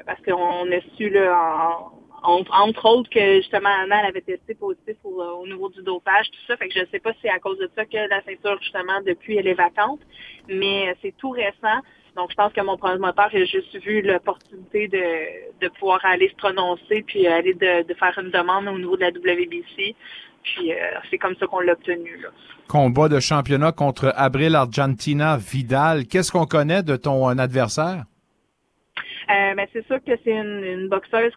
parce 0.05 0.21
qu'on 0.23 0.71
a 0.71 0.81
su 0.97 1.09
là, 1.09 1.79
entre 2.23 2.85
autres 2.87 3.09
que 3.11 3.37
justement 3.37 3.71
Anna 3.83 4.07
avait 4.07 4.21
testé 4.21 4.55
positif 4.55 4.97
au, 5.05 5.47
niveau 5.47 5.69
du 5.71 5.83
dopage, 5.83 6.31
tout 6.31 6.41
ça. 6.47 6.57
Fait 6.57 6.69
que 6.69 6.75
je 6.75 6.81
ne 6.81 6.87
sais 6.87 6.99
pas 6.99 7.13
si 7.15 7.21
c'est 7.23 7.31
à 7.31 7.39
cause 7.39 7.59
de 7.59 7.71
ça 7.75 7.85
que 7.85 7.97
la 7.97 8.23
ceinture, 8.25 8.59
justement, 8.61 9.01
depuis, 9.07 9.37
elle 9.37 9.47
est 9.47 9.55
vacante. 9.55 10.01
Mais 10.49 10.95
c'est 11.03 11.15
tout 11.17 11.31
récent. 11.31 11.81
Donc, 12.17 12.31
je 12.31 12.35
pense 12.35 12.53
que 12.53 12.61
mon 12.61 12.77
promoteur 12.77 13.29
a 13.33 13.45
juste 13.45 13.77
vu 13.81 14.03
l'opportunité 14.03 14.89
de, 14.89 15.61
de 15.65 15.69
pouvoir 15.79 16.05
aller 16.05 16.29
se 16.29 16.35
prononcer 16.35 17.05
puis 17.07 17.27
aller 17.27 17.55
de, 17.55 17.95
faire 17.95 18.19
une 18.19 18.31
demande 18.31 18.67
au 18.69 18.79
niveau 18.79 18.97
de 18.97 19.03
la 19.03 19.11
WBC. 19.11 19.95
Puis, 20.43 20.73
euh, 20.73 20.77
c'est 21.11 21.19
comme 21.19 21.37
ça 21.37 21.47
qu'on 21.47 21.61
l'a 21.61 21.73
obtenu. 21.73 22.25
Combat 22.67 23.09
de 23.09 23.21
championnat 23.21 23.73
contre 23.73 24.13
Abril 24.17 24.55
Argentina 24.57 25.37
Vidal. 25.37 26.07
Qu'est-ce 26.07 26.33
qu'on 26.33 26.47
connaît 26.47 26.83
de 26.83 26.97
ton 26.97 27.27
adversaire? 27.39 28.05
Euh, 29.31 29.55
ben, 29.55 29.67
c'est 29.75 29.87
sûr 29.87 30.03
que 30.03 30.13
c'est 30.25 30.33
une, 30.33 30.89
boxeuse 30.89 31.35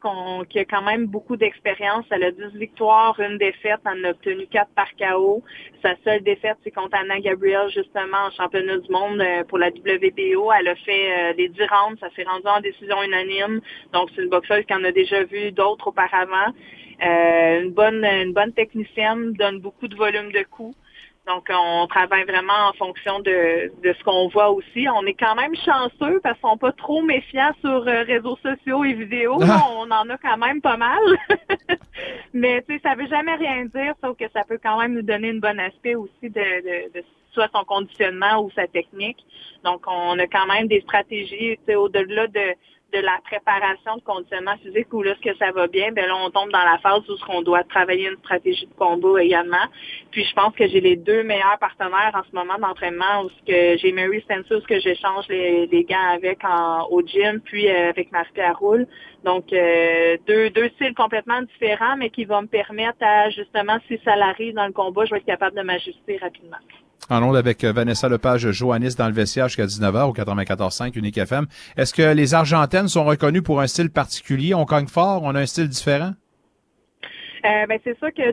qui 0.50 0.60
a 0.60 0.66
quand 0.66 0.82
même 0.82 1.08
beaucoup 1.08 1.36
d'expérience. 1.36 2.06
Elle 2.10 2.24
a 2.24 2.32
10 2.32 2.58
victoires, 2.58 3.20
une 3.20 3.38
défaite. 3.38 3.82
Elle 3.86 4.06
en 4.06 4.08
a 4.08 4.12
obtenu 4.12 4.48
4 4.48 4.70
par 4.74 4.88
KO. 4.96 5.44
Sa 5.82 5.96
seule 6.06 6.24
défaite, 6.24 6.58
c'est 6.64 6.72
contre 6.72 6.98
Anna 6.98 7.20
Gabriel, 7.20 7.70
justement, 7.70 8.28
en 8.28 8.32
championnat 8.32 8.78
du 8.78 8.90
monde 8.90 9.20
euh, 9.20 9.44
pour 9.44 9.58
la 9.58 9.68
WBO. 9.68 10.52
Elle 10.58 10.70
a 10.70 10.76
fait 10.76 11.12
euh, 11.12 11.34
des 11.34 11.50
10 11.50 11.60
rounds. 11.64 12.00
Ça 12.00 12.08
s'est 12.16 12.24
rendu 12.24 12.48
en 12.48 12.62
décision 12.62 13.04
unanime. 13.04 13.60
Donc, 13.92 14.10
c'est 14.16 14.24
une 14.24 14.30
boxeuse 14.30 14.64
qui 14.66 14.74
en 14.74 14.84
a 14.86 14.92
déjà 14.94 15.26
vu 15.26 15.52
d'autres 15.52 15.88
auparavant. 15.88 16.54
une 17.02 17.72
bonne 17.72 18.06
une 18.06 18.32
bonne 18.32 18.54
technicienne, 18.54 19.34
donne 19.34 19.60
beaucoup 19.60 19.90
de 19.90 19.96
volume 19.96 20.32
de 20.32 20.44
coups. 20.50 20.78
Donc, 21.34 21.48
on 21.50 21.88
travaille 21.88 22.26
vraiment 22.26 22.68
en 22.70 22.74
fonction 22.74 23.20
de, 23.22 23.72
de 23.82 23.94
ce 23.94 24.04
qu'on 24.04 24.28
voit 24.28 24.50
aussi. 24.50 24.86
On 24.94 25.06
est 25.06 25.14
quand 25.14 25.36
même 25.36 25.56
chanceux 25.56 26.20
parce 26.22 26.38
qu'on 26.42 26.54
n'est 26.54 26.60
pas 26.60 26.74
trop 26.74 27.02
méfiants 27.02 27.54
sur 27.62 27.88
euh, 27.88 28.04
réseaux 28.04 28.38
sociaux 28.44 28.84
et 28.84 28.92
vidéos. 28.92 29.40
Ah. 29.42 29.62
On 29.78 29.90
en 29.92 30.10
a 30.10 30.18
quand 30.18 30.38
même 30.38 30.60
pas 30.62 30.76
mal. 30.76 31.00
Mais, 32.34 32.62
tu 32.68 32.76
sais, 32.76 32.82
ça 32.84 32.96
veut 32.96 33.08
jamais 33.08 33.36
rien 33.36 33.64
dire, 33.64 33.94
sauf 34.04 34.18
que 34.18 34.26
ça 34.34 34.44
peut 34.44 34.60
quand 34.62 34.78
même 34.78 34.94
nous 34.94 35.04
donner 35.04 35.30
une 35.30 35.40
bonne 35.40 35.60
aspect 35.62 35.96
aussi 35.96 36.12
de, 36.24 36.90
de, 36.94 37.04
soit 37.32 37.48
son 37.56 37.64
conditionnement 37.64 38.44
ou 38.44 38.52
sa 38.52 38.68
technique. 38.68 39.24
Donc, 39.64 39.84
on 39.88 40.20
a 40.20 40.28
quand 40.28 40.48
même 40.48 40.68
des 40.68 40.82
stratégies, 40.82 41.58
tu 41.60 41.64
sais, 41.66 41.76
au-delà 41.76 42.28
de 42.28 42.56
de 42.94 43.00
la 43.00 43.20
préparation 43.24 43.96
de 43.98 44.02
conditionnement 44.02 44.58
physique 44.58 44.92
où 44.94 45.02
là, 45.02 45.16
ce 45.16 45.30
que 45.30 45.36
ça 45.38 45.52
va 45.52 45.68
bien, 45.68 45.92
ben 45.92 46.06
là, 46.08 46.16
on 46.16 46.30
tombe 46.30 46.52
dans 46.52 46.64
la 46.64 46.78
phase 46.80 47.02
où 47.10 47.16
on 47.30 47.42
doit 47.42 47.64
travailler 47.64 48.10
une 48.10 48.18
stratégie 48.18 48.66
de 48.66 48.74
combat 48.74 49.24
également. 49.24 49.66
Puis 50.12 50.26
je 50.26 50.34
pense 50.34 50.54
que 50.56 50.68
j'ai 50.68 50.82
les 50.82 50.96
deux 50.96 51.24
meilleurs 51.24 51.58
partenaires 51.60 52.12
en 52.14 52.24
ce 52.30 52.36
moment 52.36 52.58
d'entraînement 52.58 53.24
où 53.24 53.30
que 53.48 53.78
j'ai 53.78 53.92
Mary 53.92 54.22
Spencer, 54.22 54.62
que 54.68 54.80
j'échange 54.80 55.28
les, 55.30 55.68
les 55.68 55.84
gants 55.84 56.12
avec 56.14 56.40
au 56.90 57.02
gym, 57.02 57.40
puis 57.42 57.70
euh, 57.70 57.90
avec 57.90 58.12
Marie-Pierre 58.12 58.58
Roule. 58.60 58.88
Donc, 59.24 59.54
euh, 59.54 60.18
deux, 60.28 60.50
deux 60.50 60.70
styles 60.70 60.94
complètement 60.96 61.42
différents, 61.42 61.96
mais 61.98 62.10
qui 62.10 62.26
vont 62.26 62.42
me 62.42 62.48
permettre 62.48 62.98
à, 63.02 63.30
justement, 63.30 63.78
si 63.88 64.00
ça 64.04 64.16
l'arrive 64.16 64.56
dans 64.56 64.66
le 64.66 64.74
combat, 64.74 65.06
je 65.06 65.12
vais 65.12 65.18
être 65.18 65.26
capable 65.26 65.56
de 65.56 65.62
m'ajuster 65.62 66.18
rapidement. 66.18 66.58
En 67.10 67.34
avec 67.34 67.64
euh, 67.64 67.72
Vanessa 67.74 68.08
Lepage 68.08 68.52
Joannis 68.52 68.96
dans 68.96 69.08
le 69.08 69.14
vestiaire 69.14 69.48
jusqu'à 69.48 69.66
19h 69.66 70.10
au 70.10 70.14
94.5 70.14 70.98
Unique 70.98 71.18
FM. 71.18 71.46
Est-ce 71.76 71.94
que 71.94 72.14
les 72.14 72.34
Argentines 72.34 72.88
sont 72.88 73.04
reconnues 73.04 73.42
pour 73.42 73.60
un 73.60 73.68
style 73.68 73.90
particulier? 73.90 74.54
On 74.54 74.66
cogne 74.66 74.88
fort? 74.88 75.22
On 75.24 75.36
a 75.36 75.42
un 75.42 75.46
style 75.46 75.68
différent? 75.68 76.12
Euh, 77.44 77.66
ben, 77.68 77.80
c'est 77.84 77.98
ça 78.00 78.12
que, 78.12 78.32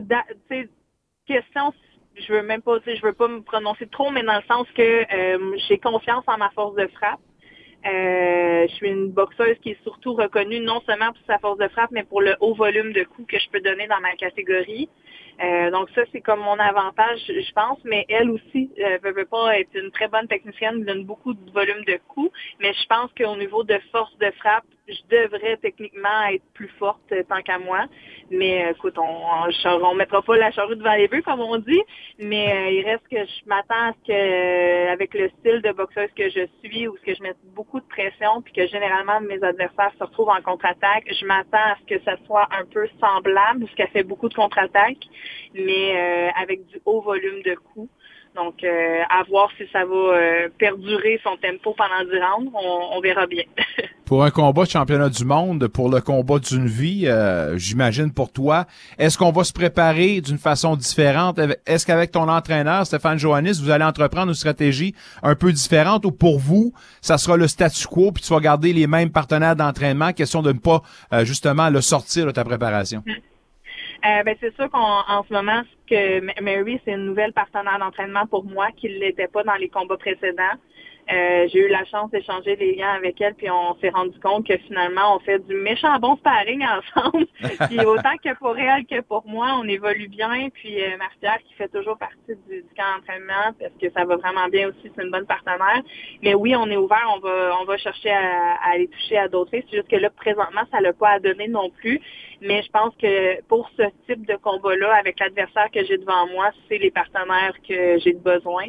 question, 1.27 1.73
je 2.15 2.31
veux 2.31 2.43
même 2.43 2.61
pas, 2.61 2.77
je 2.85 3.05
veux 3.05 3.13
pas 3.13 3.27
me 3.27 3.41
prononcer 3.41 3.87
trop, 3.87 4.11
mais 4.11 4.23
dans 4.23 4.35
le 4.35 4.43
sens 4.47 4.67
que 4.75 4.81
euh, 4.81 5.57
j'ai 5.67 5.77
confiance 5.79 6.23
en 6.27 6.37
ma 6.37 6.49
force 6.51 6.75
de 6.75 6.87
frappe. 6.87 7.19
Je 7.83 8.73
suis 8.75 8.89
une 8.89 9.11
boxeuse 9.11 9.57
qui 9.61 9.71
est 9.71 9.83
surtout 9.83 10.13
reconnue 10.13 10.59
non 10.59 10.81
seulement 10.85 11.07
pour 11.07 11.23
sa 11.27 11.39
force 11.39 11.57
de 11.57 11.67
frappe, 11.69 11.91
mais 11.91 12.03
pour 12.03 12.21
le 12.21 12.35
haut 12.39 12.53
volume 12.53 12.93
de 12.93 13.03
coups 13.03 13.27
que 13.27 13.39
je 13.39 13.49
peux 13.49 13.61
donner 13.61 13.87
dans 13.87 13.99
ma 13.99 14.15
catégorie. 14.15 14.89
Euh, 15.41 15.71
donc 15.71 15.89
ça, 15.95 16.01
c'est 16.11 16.21
comme 16.21 16.41
mon 16.41 16.59
avantage, 16.59 17.19
je 17.27 17.51
pense, 17.53 17.79
mais 17.85 18.05
elle 18.09 18.29
aussi 18.29 18.71
euh, 18.79 18.97
veut, 19.03 19.25
pas 19.25 19.59
être 19.59 19.73
une 19.73 19.91
très 19.91 20.07
bonne 20.07 20.27
technicienne, 20.27 20.83
donne 20.83 21.05
beaucoup 21.05 21.33
de 21.33 21.51
volume 21.51 21.83
de 21.85 21.99
coups, 22.07 22.31
mais 22.59 22.73
je 22.73 22.85
pense 22.87 23.09
qu'au 23.17 23.35
niveau 23.37 23.63
de 23.63 23.79
force 23.91 24.15
de 24.17 24.31
frappe, 24.31 24.65
je 24.89 25.15
devrais 25.15 25.57
techniquement 25.57 26.23
être 26.31 26.43
plus 26.53 26.69
forte 26.79 26.99
euh, 27.11 27.23
tant 27.27 27.41
qu'à 27.41 27.59
moi. 27.59 27.85
Mais 28.31 28.65
euh, 28.65 28.71
écoute, 28.71 28.97
on, 28.97 29.83
on, 29.83 29.95
mettra 29.95 30.21
pas 30.21 30.37
la 30.37 30.51
charrue 30.51 30.75
devant 30.75 30.93
les 30.93 31.07
bœufs, 31.07 31.21
comme 31.21 31.39
on 31.39 31.57
dit. 31.57 31.81
Mais 32.19 32.51
euh, 32.51 32.71
il 32.71 32.85
reste 32.85 33.07
que 33.09 33.17
je 33.17 33.47
m'attends 33.47 33.89
à 33.89 33.93
ce 33.93 34.07
que, 34.07 34.91
avec 34.91 35.13
le 35.13 35.29
style 35.39 35.61
de 35.61 35.71
boxeuse 35.71 36.09
que 36.15 36.29
je 36.29 36.47
suis, 36.63 36.87
où 36.87 36.97
ce 36.97 37.01
que 37.03 37.15
je 37.15 37.23
mette 37.23 37.37
beaucoup 37.55 37.79
de 37.79 37.85
pression, 37.85 38.41
puis 38.41 38.53
que 38.53 38.67
généralement 38.67 39.21
mes 39.21 39.41
adversaires 39.43 39.91
se 39.97 40.03
retrouvent 40.03 40.29
en 40.29 40.41
contre-attaque, 40.41 41.05
je 41.07 41.25
m'attends 41.25 41.57
à 41.57 41.75
ce 41.81 41.95
que 41.95 42.03
ça 42.03 42.15
soit 42.25 42.47
un 42.51 42.65
peu 42.65 42.87
semblable, 42.99 43.61
parce 43.61 43.75
qu'elle 43.75 43.89
fait 43.89 44.03
beaucoup 44.03 44.29
de 44.29 44.33
contre-attaques, 44.33 45.07
mais 45.53 46.31
avec 46.35 46.65
du 46.67 46.79
haut 46.85 47.01
volume 47.01 47.41
de 47.43 47.55
coups. 47.55 47.89
Donc, 48.35 48.63
euh, 48.63 49.01
à 49.09 49.23
voir 49.23 49.49
si 49.57 49.63
ça 49.73 49.85
va 49.85 49.95
euh, 49.95 50.49
perdurer 50.57 51.19
son 51.23 51.35
tempo 51.37 51.75
pendant 51.75 52.09
10 52.09 52.19
rounds, 52.19 52.51
on, 52.53 52.99
verra 53.01 53.25
bien. 53.25 53.43
pour 54.05 54.23
un 54.23 54.29
combat 54.29 54.65
de 54.65 54.69
championnat 54.69 55.09
du 55.09 55.25
monde, 55.25 55.67
pour 55.67 55.89
le 55.89 55.99
combat 55.99 56.37
d'une 56.37 56.67
vie, 56.67 57.07
euh, 57.07 57.57
j'imagine 57.57 58.13
pour 58.13 58.31
toi, 58.31 58.65
est-ce 58.97 59.17
qu'on 59.17 59.31
va 59.31 59.43
se 59.43 59.51
préparer 59.51 60.21
d'une 60.21 60.37
façon 60.37 60.75
différente? 60.75 61.39
Est-ce 61.65 61.85
qu'avec 61.85 62.11
ton 62.11 62.29
entraîneur, 62.29 62.85
Stéphane 62.85 63.17
Johannis, 63.17 63.59
vous 63.61 63.71
allez 63.71 63.85
entreprendre 63.85 64.27
une 64.27 64.35
stratégie 64.35 64.93
un 65.23 65.35
peu 65.35 65.51
différente 65.51 66.05
ou 66.05 66.11
pour 66.11 66.39
vous, 66.39 66.71
ça 67.01 67.17
sera 67.17 67.35
le 67.35 67.47
statu 67.47 67.87
quo 67.87 68.11
puis 68.11 68.23
tu 68.23 68.31
vas 68.31 68.39
garder 68.39 68.73
les 68.73 68.85
mêmes 68.85 69.09
partenaires 69.09 69.55
d'entraînement, 69.55 70.13
question 70.13 70.41
de 70.41 70.53
ne 70.53 70.59
pas 70.59 70.81
justement 71.23 71.69
le 71.69 71.81
sortir 71.81 72.27
de 72.27 72.31
ta 72.31 72.43
préparation? 72.43 73.03
Euh, 74.05 74.23
ben, 74.23 74.35
c'est 74.39 74.55
sûr 74.55 74.69
qu'en 74.69 75.23
ce 75.27 75.33
moment, 75.33 75.61
que 75.89 76.41
Mary, 76.41 76.79
c'est 76.85 76.91
une 76.91 77.05
nouvelle 77.05 77.33
partenaire 77.33 77.79
d'entraînement 77.79 78.25
pour 78.27 78.45
moi 78.45 78.69
qui 78.77 78.87
ne 78.87 78.99
l'était 78.99 79.27
pas 79.27 79.43
dans 79.43 79.55
les 79.55 79.69
combats 79.69 79.97
précédents. 79.97 80.55
Euh, 81.11 81.47
j'ai 81.51 81.65
eu 81.65 81.69
la 81.69 81.85
chance 81.85 82.11
d'échanger 82.11 82.55
des 82.55 82.75
liens 82.75 82.93
avec 82.93 83.19
elle, 83.19 83.33
puis 83.33 83.49
on 83.49 83.75
s'est 83.79 83.89
rendu 83.89 84.17
compte 84.19 84.45
que 84.45 84.55
finalement, 84.57 85.15
on 85.15 85.19
fait 85.19 85.39
du 85.39 85.55
méchant 85.55 85.97
bon 85.97 86.15
sparring 86.17 86.63
ensemble. 86.95 87.25
puis 87.67 87.79
autant 87.79 88.15
que 88.23 88.37
pour 88.37 88.55
elle 88.57 88.85
que 88.85 89.01
pour 89.01 89.27
moi, 89.27 89.57
on 89.59 89.67
évolue 89.67 90.07
bien. 90.07 90.49
Puis 90.53 90.79
euh, 90.83 90.97
Martial 90.97 91.39
qui 91.47 91.55
fait 91.55 91.67
toujours 91.69 91.97
partie 91.97 92.35
du, 92.47 92.63
camp 92.77 92.97
d'entraînement 92.97 93.55
parce 93.59 93.73
que 93.81 93.89
ça 93.89 94.05
va 94.05 94.17
vraiment 94.17 94.47
bien 94.49 94.69
aussi, 94.69 94.91
c'est 94.95 95.03
une 95.03 95.09
bonne 95.09 95.25
partenaire. 95.25 95.81
Mais 96.21 96.35
oui, 96.35 96.55
on 96.55 96.67
est 96.67 96.77
ouvert, 96.77 97.11
on 97.15 97.19
va 97.19 97.57
on 97.59 97.65
va 97.65 97.77
chercher 97.77 98.11
à, 98.11 98.57
aller 98.71 98.87
toucher 98.87 99.17
à 99.17 99.27
d'autres 99.27 99.49
C'est 99.51 99.65
juste 99.71 99.89
que 99.89 99.95
là, 99.95 100.11
présentement, 100.11 100.61
ça 100.71 100.79
l'a 100.79 100.93
pas 100.93 101.09
à 101.09 101.19
donner 101.19 101.47
non 101.47 101.71
plus. 101.71 101.99
Mais 102.41 102.61
je 102.63 102.69
pense 102.71 102.93
que 102.95 103.41
pour 103.43 103.69
ce 103.77 103.83
type 104.07 104.25
de 104.25 104.35
combat-là, 104.35 104.95
avec 104.95 105.19
l'adversaire 105.19 105.69
que 105.71 105.83
j'ai 105.83 105.97
devant 105.97 106.27
moi, 106.27 106.51
c'est 106.67 106.77
les 106.77 106.91
partenaires 106.91 107.53
que 107.67 107.99
j'ai 107.99 108.13
besoin. 108.13 108.67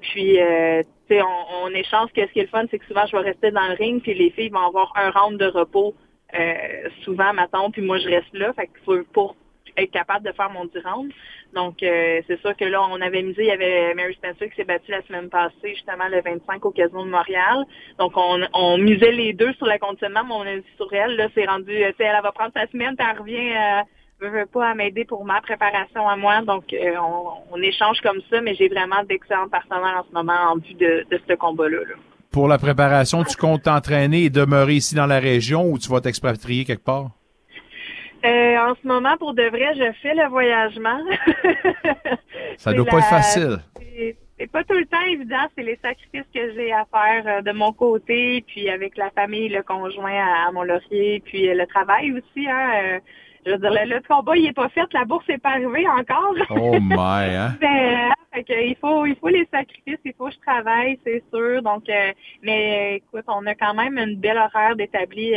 Puis, 0.00 0.40
euh, 0.40 0.82
tu 1.08 1.16
sais, 1.16 1.22
on, 1.22 1.64
on, 1.64 1.68
échange. 1.68 2.10
Que 2.12 2.26
ce 2.26 2.32
qui 2.32 2.40
est 2.40 2.44
le 2.44 2.48
fun, 2.48 2.64
c'est 2.70 2.78
que 2.78 2.86
souvent, 2.86 3.06
je 3.06 3.16
vais 3.16 3.22
rester 3.22 3.50
dans 3.50 3.66
le 3.68 3.74
ring, 3.74 4.02
puis 4.02 4.14
les 4.14 4.30
filles 4.30 4.48
vont 4.48 4.66
avoir 4.66 4.92
un 4.96 5.10
round 5.10 5.38
de 5.38 5.46
repos 5.46 5.94
euh, 6.38 6.88
souvent, 7.04 7.32
matin, 7.34 7.70
puis 7.70 7.82
moi, 7.82 7.98
je 7.98 8.08
reste 8.08 8.32
là. 8.32 8.52
Fait 8.54 8.70
faut 8.84 8.98
pour 9.12 9.36
être 9.82 9.90
capable 9.90 10.26
de 10.26 10.32
faire 10.32 10.50
mon 10.50 10.64
10 10.64 10.78
rounds. 10.84 11.14
Donc, 11.54 11.82
euh, 11.82 12.20
c'est 12.26 12.40
sûr 12.40 12.56
que 12.56 12.64
là, 12.64 12.80
on 12.90 13.00
avait 13.00 13.22
misé, 13.22 13.42
il 13.42 13.48
y 13.48 13.50
avait 13.50 13.94
Mary 13.94 14.14
Spencer 14.14 14.48
qui 14.50 14.56
s'est 14.56 14.64
battue 14.64 14.90
la 14.90 15.02
semaine 15.02 15.28
passée, 15.28 15.74
justement, 15.74 16.08
le 16.08 16.22
25 16.22 16.64
au 16.64 16.70
Casino 16.70 17.04
de 17.04 17.10
Montréal. 17.10 17.64
Donc, 17.98 18.12
on, 18.16 18.78
misait 18.78 19.12
les 19.12 19.32
deux 19.32 19.52
sur 19.54 19.66
conditionnement, 19.80 20.24
mais 20.24 20.34
on 20.34 20.42
a 20.42 20.56
dit 20.56 20.76
sur 20.76 20.92
elle, 20.92 21.16
là, 21.16 21.28
c'est 21.34 21.46
rendu, 21.46 21.72
tu 21.72 21.82
sais, 21.82 22.04
elle 22.04 22.22
va 22.22 22.32
prendre 22.32 22.52
sa 22.54 22.66
semaine, 22.68 22.96
puis 22.96 23.06
elle 23.08 23.18
revient... 23.18 23.52
Euh, 23.56 23.82
veux 24.28 24.46
pas 24.46 24.70
à 24.70 24.74
m'aider 24.74 25.04
pour 25.04 25.24
ma 25.24 25.40
préparation 25.40 26.08
à 26.08 26.16
moi. 26.16 26.42
Donc, 26.42 26.72
euh, 26.72 26.94
on, 27.50 27.60
échange 27.62 28.00
comme 28.02 28.20
ça, 28.30 28.40
mais 28.40 28.54
j'ai 28.54 28.68
vraiment 28.68 29.02
d'excellents 29.08 29.48
partenaires 29.48 30.02
en 30.02 30.08
ce 30.08 30.12
moment 30.12 30.52
en 30.52 30.56
vue 30.56 30.74
de, 30.74 31.06
ce 31.10 31.34
combat-là. 31.34 31.78
Pour 32.30 32.48
la 32.48 32.58
préparation, 32.58 33.24
tu 33.24 33.36
comptes 33.36 33.64
t'entraîner 33.64 34.24
et 34.24 34.30
demeurer 34.30 34.74
ici 34.74 34.94
dans 34.94 35.06
la 35.06 35.18
région 35.18 35.70
ou 35.70 35.78
tu 35.78 35.88
vas 35.90 36.00
t'expatrier 36.00 36.64
quelque 36.64 36.84
part? 36.84 37.10
Euh, 38.24 38.56
en 38.58 38.74
ce 38.74 38.86
moment, 38.86 39.16
pour 39.16 39.34
de 39.34 39.44
vrai, 39.44 39.74
je 39.74 39.92
fais 40.02 40.14
le 40.14 40.28
voyagement. 40.28 41.00
ça 42.58 42.72
doit 42.72 42.84
pas 42.84 42.98
être 42.98 43.08
facile. 43.08 43.58
c'est 44.38 44.50
pas 44.50 44.62
tout 44.64 44.74
le 44.74 44.86
temps 44.86 45.00
évident, 45.06 45.46
c'est 45.56 45.62
les 45.62 45.78
sacrifices 45.82 46.28
que 46.34 46.52
j'ai 46.54 46.72
à 46.72 46.86
faire 46.90 47.26
euh, 47.26 47.42
de 47.42 47.52
mon 47.52 47.72
côté, 47.72 48.44
puis 48.46 48.68
avec 48.68 48.96
la 48.96 49.10
famille, 49.10 49.48
le 49.48 49.62
conjoint 49.62 50.12
à, 50.46 50.52
mon 50.52 50.62
laurier, 50.62 51.22
puis 51.24 51.48
euh, 51.48 51.54
le 51.54 51.66
travail 51.66 52.12
aussi. 52.12 52.46
Hein, 52.46 53.00
je 53.46 53.52
veux 53.52 53.58
dire, 53.58 53.70
le, 53.70 54.00
combat, 54.06 54.36
il 54.36 54.46
est 54.46 54.52
pas 54.52 54.68
fait, 54.68 54.86
la 54.92 55.04
bourse 55.04 55.26
n'est 55.28 55.38
pas 55.38 55.50
arrivée 55.50 55.86
encore. 55.88 56.34
Oh 56.50 56.78
my, 56.80 56.96
hein? 56.98 57.56
Ben, 57.60 58.12
fait 58.32 58.44
que, 58.44 58.52
il 58.52 58.76
faut, 58.76 59.06
il 59.06 59.16
faut 59.16 59.28
les 59.28 59.46
sacrifices, 59.52 59.98
il 60.04 60.12
faut 60.16 60.26
que 60.26 60.34
je 60.34 60.40
travaille, 60.40 60.98
c'est 61.04 61.22
sûr. 61.32 61.62
Donc, 61.62 61.84
mais 62.42 62.96
écoute, 62.96 63.24
on 63.28 63.44
a 63.46 63.54
quand 63.54 63.74
même 63.74 63.98
une 63.98 64.16
belle 64.16 64.38
horaire 64.38 64.76
d'établi, 64.76 65.34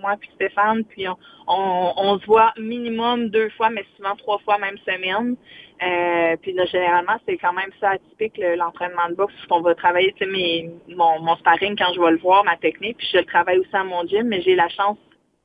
moi 0.00 0.16
puis 0.20 0.28
Stéphane, 0.34 0.84
puis 0.84 1.08
on, 1.08 1.16
on, 1.46 1.92
on, 1.96 2.18
se 2.18 2.26
voit 2.26 2.52
minimum 2.58 3.28
deux 3.28 3.48
fois, 3.50 3.70
mais 3.70 3.84
souvent 3.96 4.14
trois 4.16 4.38
fois 4.38 4.58
même 4.58 4.76
semaine. 4.78 5.36
Euh, 5.82 6.36
puis 6.40 6.52
là, 6.52 6.64
généralement, 6.66 7.16
c'est 7.26 7.36
quand 7.36 7.52
même 7.52 7.70
ça 7.80 7.90
atypique, 7.90 8.40
l'entraînement 8.56 9.08
de 9.10 9.14
boxe, 9.14 9.34
qu'on 9.48 9.60
va 9.60 9.74
travailler 9.74 10.14
mes, 10.20 10.70
mon, 10.88 11.20
mon 11.20 11.36
sparring 11.36 11.76
quand 11.76 11.92
je 11.94 12.00
vais 12.00 12.12
le 12.12 12.18
voir, 12.18 12.44
ma 12.44 12.56
technique, 12.56 12.98
puis 12.98 13.08
je 13.12 13.18
le 13.18 13.24
travaille 13.24 13.58
aussi 13.58 13.74
à 13.74 13.84
mon 13.84 14.06
gym, 14.06 14.28
mais 14.28 14.40
j'ai 14.42 14.54
la 14.54 14.68
chance 14.68 14.96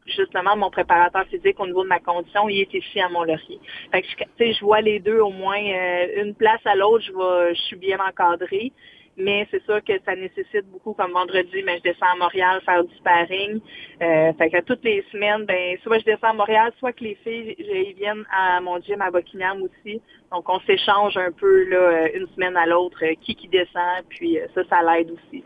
justement 0.10 0.55
mon 0.55 0.70
préparateur 0.70 1.26
physique 1.28 1.60
au 1.60 1.66
niveau 1.66 1.84
de 1.84 1.89
ma 1.89 1.99
condition, 1.99 2.49
il 2.49 2.62
est 2.62 2.74
ici 2.74 2.99
à 2.99 3.10
Mont-Laurier. 3.10 3.60
Je, 3.93 4.60
vois 4.62 4.82
les 4.82 4.99
deux 4.99 5.20
au 5.20 5.32
moins 5.32 5.62
euh, 5.62 6.24
une 6.24 6.36
place 6.36 6.62
à 6.66 6.76
l'autre, 6.76 7.05
je 7.05 7.62
suis 7.62 7.78
bien 7.78 7.97
encadrée 7.99 8.72
mais 9.20 9.45
c'est 9.51 9.64
sûr 9.66 9.84
que 9.84 9.93
ça 10.05 10.16
nécessite 10.16 10.66
beaucoup, 10.72 10.93
comme 10.93 11.12
vendredi, 11.12 11.62
mais 11.64 11.78
je 11.78 11.84
descends 11.84 12.14
à 12.14 12.16
Montréal 12.16 12.62
faire 12.66 12.84
du 12.84 12.95
sparring. 12.95 13.60
Euh, 14.01 14.34
fait 14.34 14.49
que 14.49 14.62
toutes 14.62 14.84
les 14.84 15.03
semaines, 15.12 15.45
ben 15.45 15.78
soit 15.84 15.99
je 15.99 16.05
descends 16.05 16.30
à 16.30 16.34
Montréal, 16.34 16.72
soit 16.80 16.93
que 16.93 17.03
les 17.03 17.16
filles 17.16 17.55
ils 17.60 17.93
viennent 17.95 18.26
à 18.32 18.62
mon 18.62 18.80
gym 18.80 19.01
à 19.01 19.12
Buckingham 19.12 19.62
aussi. 19.62 20.01
Donc 20.32 20.47
on 20.49 20.60
s'échange 20.62 21.18
un 21.18 21.32
peu 21.32 21.70
là, 21.70 22.10
une 22.14 22.28
semaine 22.30 22.55
à 22.55 22.66
l'autre, 22.66 23.03
euh, 23.03 23.14
qui 23.22 23.36
qui 23.36 23.47
descend, 23.49 24.03
puis 24.10 24.39
ça, 24.55 24.64
ça 24.70 24.82
l'aide 24.82 25.12
aussi. 25.12 25.43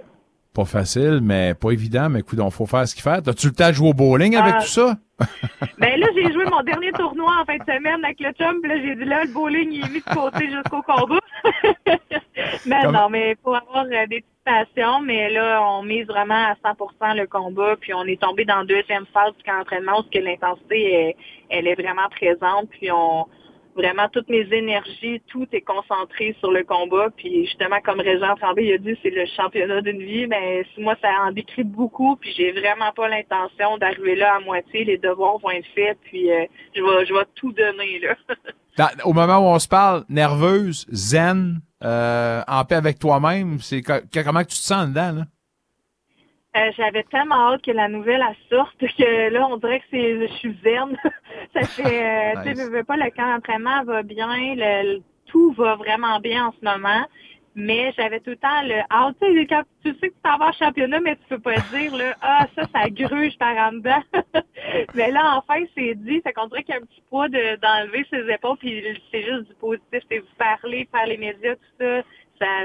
Pas 0.53 0.65
facile, 0.65 1.19
mais 1.23 1.55
pas 1.55 1.71
évident, 1.71 2.09
mais 2.09 2.19
écoute, 2.19 2.37
il 2.39 2.51
faut 2.51 2.67
faire 2.67 2.87
ce 2.87 2.93
qu'il 2.93 3.01
fait. 3.01 3.27
As-tu 3.27 3.47
le 3.47 3.53
temps 3.53 3.69
de 3.69 3.73
jouer 3.73 3.89
au 3.89 3.93
bowling 3.93 4.35
avec 4.35 4.55
ah. 4.57 4.61
tout 4.61 4.67
ça? 4.67 4.95
ben 5.79 5.99
là, 5.99 6.07
j'ai 6.15 6.31
joué 6.31 6.45
mon 6.45 6.61
dernier 6.61 6.91
tournoi 6.91 7.31
en 7.41 7.45
fin 7.45 7.57
de 7.57 7.63
semaine 7.63 8.05
avec 8.05 8.19
le 8.19 8.31
chum, 8.33 8.61
puis 8.61 8.69
là, 8.69 8.77
j'ai 8.79 8.95
dit 8.95 9.05
là, 9.05 9.23
le 9.23 9.33
bowling, 9.33 9.71
il 9.71 9.85
est 9.85 9.89
mis 9.89 9.99
de 9.99 10.13
côté 10.13 10.51
jusqu'au 10.51 10.83
combat. 10.83 11.19
mais 12.67 12.83
non, 12.83 13.09
mais 13.09 13.31
il 13.31 13.37
faut 13.43 13.55
avoir 13.55 13.85
euh, 13.85 14.05
des 14.07 14.21
petites 14.21 14.43
passions, 14.45 14.99
mais 15.01 15.31
là, 15.31 15.59
on 15.63 15.83
mise 15.83 16.05
vraiment 16.05 16.51
à 16.51 16.53
100% 16.53 17.17
le 17.17 17.25
combat, 17.25 17.75
puis 17.79 17.93
on 17.95 18.03
est 18.03 18.21
tombé 18.21 18.45
dans 18.45 18.59
la 18.59 18.65
deuxième 18.65 19.05
phase 19.13 19.35
du 19.37 19.43
camp 19.43 19.57
d'entraînement 19.57 20.01
où 20.01 20.03
que 20.03 20.19
l'intensité, 20.19 21.15
elle 21.49 21.67
est 21.67 21.81
vraiment 21.81 22.09
présente, 22.11 22.69
puis 22.69 22.91
on 22.91 23.25
vraiment 23.75 24.07
toutes 24.09 24.29
mes 24.29 24.47
énergies, 24.51 25.21
tout 25.27 25.47
est 25.51 25.61
concentré 25.61 26.35
sur 26.39 26.51
le 26.51 26.63
combat. 26.63 27.09
Puis 27.15 27.45
justement, 27.45 27.79
comme 27.83 27.99
Régent 27.99 28.35
Tremblay 28.35 28.73
a 28.73 28.77
dit, 28.77 28.97
c'est 29.01 29.09
le 29.09 29.25
championnat 29.37 29.81
d'une 29.81 30.01
vie, 30.01 30.27
mais 30.27 30.65
moi, 30.77 30.95
ça 31.01 31.09
en 31.27 31.31
décrit 31.31 31.63
beaucoup. 31.63 32.15
Puis 32.17 32.33
j'ai 32.35 32.51
vraiment 32.51 32.91
pas 32.95 33.07
l'intention 33.07 33.77
d'arriver 33.77 34.15
là 34.15 34.35
à 34.35 34.39
moitié. 34.39 34.85
Les 34.85 34.97
devoirs 34.97 35.37
vont 35.39 35.51
être 35.51 35.67
faits, 35.75 35.97
puis 36.03 36.31
euh, 36.31 36.45
je 36.75 36.81
vais 36.81 37.05
je 37.05 37.13
vais 37.13 37.25
tout 37.35 37.51
donner 37.51 37.99
là. 37.99 38.15
au 39.05 39.13
moment 39.13 39.37
où 39.37 39.53
on 39.53 39.59
se 39.59 39.67
parle, 39.67 40.03
nerveuse, 40.09 40.85
zen, 40.91 41.61
euh, 41.83 42.41
en 42.47 42.65
paix 42.65 42.75
avec 42.75 42.99
toi-même, 42.99 43.59
c'est 43.59 43.81
comment 43.81 44.41
tu 44.41 44.47
te 44.47 44.53
sens 44.53 44.87
dedans 44.89 45.11
là? 45.11 45.23
Euh, 46.55 46.71
j'avais 46.77 47.03
tellement 47.03 47.53
hâte 47.53 47.63
que 47.63 47.71
la 47.71 47.87
nouvelle 47.87 48.23
sorte 48.49 48.77
que 48.79 49.29
là, 49.29 49.47
on 49.47 49.57
dirait 49.57 49.79
que 49.79 49.85
c'est 49.91 50.27
je 50.27 50.33
suis 50.33 50.55
zen. 50.63 50.97
ça 51.53 51.63
fait, 51.63 52.35
euh, 52.35 52.43
tu 52.45 52.55
sais, 52.55 52.83
pas, 52.83 52.97
le 52.97 53.09
camp 53.11 53.33
d'entraînement 53.33 53.83
va 53.83 54.03
bien, 54.03 54.27
le, 54.55 55.01
tout 55.25 55.51
va 55.53 55.75
vraiment 55.75 56.19
bien 56.19 56.47
en 56.47 56.51
ce 56.51 56.63
moment. 56.63 57.05
Mais 57.55 57.93
j'avais 57.95 58.19
tout 58.19 58.31
le 58.31 58.37
temps 58.37 58.63
le 58.63 58.81
hâte, 58.91 59.15
tu 59.21 59.31
sais, 59.31 59.45
quand 59.45 59.61
tu 59.83 59.91
sais 59.99 60.09
que 60.09 60.13
tu 60.13 60.21
vas 60.23 60.33
avoir 60.33 60.53
championnat, 60.55 60.99
mais 61.01 61.15
tu 61.15 61.21
peux 61.29 61.39
pas 61.39 61.59
dire, 61.71 61.95
là, 61.95 62.15
ah, 62.19 62.47
ça, 62.55 62.63
ça 62.73 62.89
gruge 62.89 63.37
par 63.37 63.55
en 63.55 63.73
dedans. 63.73 64.01
mais 64.95 65.11
là, 65.11 65.37
enfin, 65.37 65.63
c'est 65.77 65.93
dit, 65.93 66.19
ça 66.23 66.33
qu'on 66.33 66.47
dirait 66.47 66.63
qu'il 66.63 66.73
y 66.73 66.77
a 66.79 66.81
un 66.81 66.85
petit 66.85 67.03
poids 67.11 67.29
d'enlever 67.29 68.07
ses 68.09 68.27
épaules, 68.27 68.57
puis 68.57 68.83
c'est 69.11 69.21
juste 69.21 69.49
du 69.49 69.53
positif, 69.53 70.01
c'est 70.09 70.17
vous 70.17 70.35
parler, 70.35 70.89
faire 70.91 71.05
les 71.05 71.17
médias, 71.17 71.55
tout 71.55 71.61
ça 71.79 72.01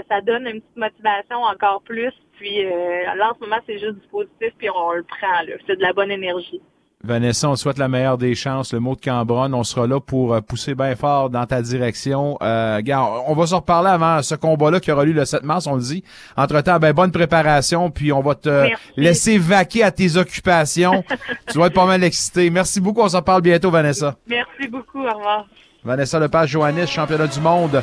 ça, 0.08 0.20
donne 0.20 0.46
une 0.46 0.60
petite 0.60 0.76
motivation 0.76 1.42
encore 1.42 1.82
plus. 1.82 2.12
Puis 2.38 2.64
euh, 2.64 3.14
là, 3.16 3.30
en 3.30 3.34
ce 3.34 3.40
moment, 3.40 3.60
c'est 3.66 3.78
juste 3.78 3.94
du 4.00 4.08
positif, 4.08 4.52
puis 4.58 4.68
on, 4.70 4.92
le 4.92 5.02
prend. 5.02 5.44
C'est 5.66 5.76
de 5.76 5.82
la 5.82 5.92
bonne 5.92 6.10
énergie. 6.10 6.60
Vanessa, 7.04 7.48
on 7.48 7.54
souhaite 7.54 7.78
la 7.78 7.86
meilleure 7.86 8.18
des 8.18 8.34
chances. 8.34 8.72
Le 8.72 8.80
mot 8.80 8.96
de 8.96 9.00
Cambronne, 9.00 9.54
on 9.54 9.62
sera 9.62 9.86
là 9.86 10.00
pour 10.00 10.34
euh, 10.34 10.40
pousser 10.40 10.74
bien 10.74 10.96
fort 10.96 11.30
dans 11.30 11.46
ta 11.46 11.62
direction. 11.62 12.36
Euh, 12.42 12.80
on 13.26 13.34
va 13.34 13.46
se 13.46 13.54
reparler 13.54 13.90
avant 13.90 14.20
ce 14.20 14.34
combat-là 14.34 14.80
qui 14.80 14.90
aura 14.90 15.04
lieu 15.04 15.12
le 15.12 15.24
7 15.24 15.44
mars, 15.44 15.68
on 15.68 15.76
le 15.76 15.80
dit. 15.80 16.02
Entre-temps, 16.36 16.78
ben, 16.80 16.92
bonne 16.92 17.12
préparation, 17.12 17.90
puis 17.90 18.12
on 18.12 18.20
va 18.20 18.34
te 18.34 18.68
laisser 18.96 19.38
vaquer 19.38 19.84
à 19.84 19.92
tes 19.92 20.16
occupations. 20.16 21.04
tu 21.50 21.58
vas 21.58 21.66
être 21.66 21.74
pas 21.74 21.86
mal 21.86 22.02
excité. 22.02 22.50
Merci 22.50 22.80
beaucoup, 22.80 23.02
on 23.02 23.08
s'en 23.08 23.22
parle 23.22 23.42
bientôt, 23.42 23.70
Vanessa. 23.70 24.16
Merci 24.26 24.66
beaucoup, 24.68 25.04
au 25.04 25.14
revoir. 25.14 25.46
Vanessa 25.84 26.18
Lepage-Joannis, 26.18 26.88
championnat 26.88 27.28
du 27.28 27.40
monde 27.40 27.80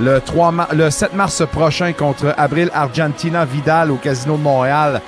le, 0.00 0.20
3 0.20 0.68
le 0.72 0.90
7 0.90 1.14
mars 1.14 1.42
prochain 1.50 1.92
contre 1.92 2.34
Abril 2.36 2.70
Argentina 2.72 3.44
Vidal 3.44 3.90
au 3.90 3.96
Casino 3.96 4.36
de 4.36 4.42
Montréal 4.42 5.00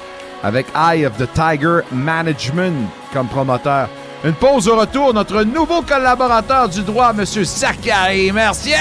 avec 0.42 0.66
Eye 0.74 1.06
of 1.06 1.16
the 1.16 1.28
Tiger 1.32 1.80
Management 1.90 2.88
comme 3.12 3.28
promoteur. 3.28 3.88
Une 4.24 4.34
pause 4.34 4.68
au 4.68 4.76
retour, 4.76 5.14
notre 5.14 5.42
nouveau 5.42 5.82
collaborateur 5.82 6.68
du 6.68 6.82
droit, 6.82 7.12
M. 7.16 7.24
Zachary 7.24 8.30
Mercier! 8.32 8.76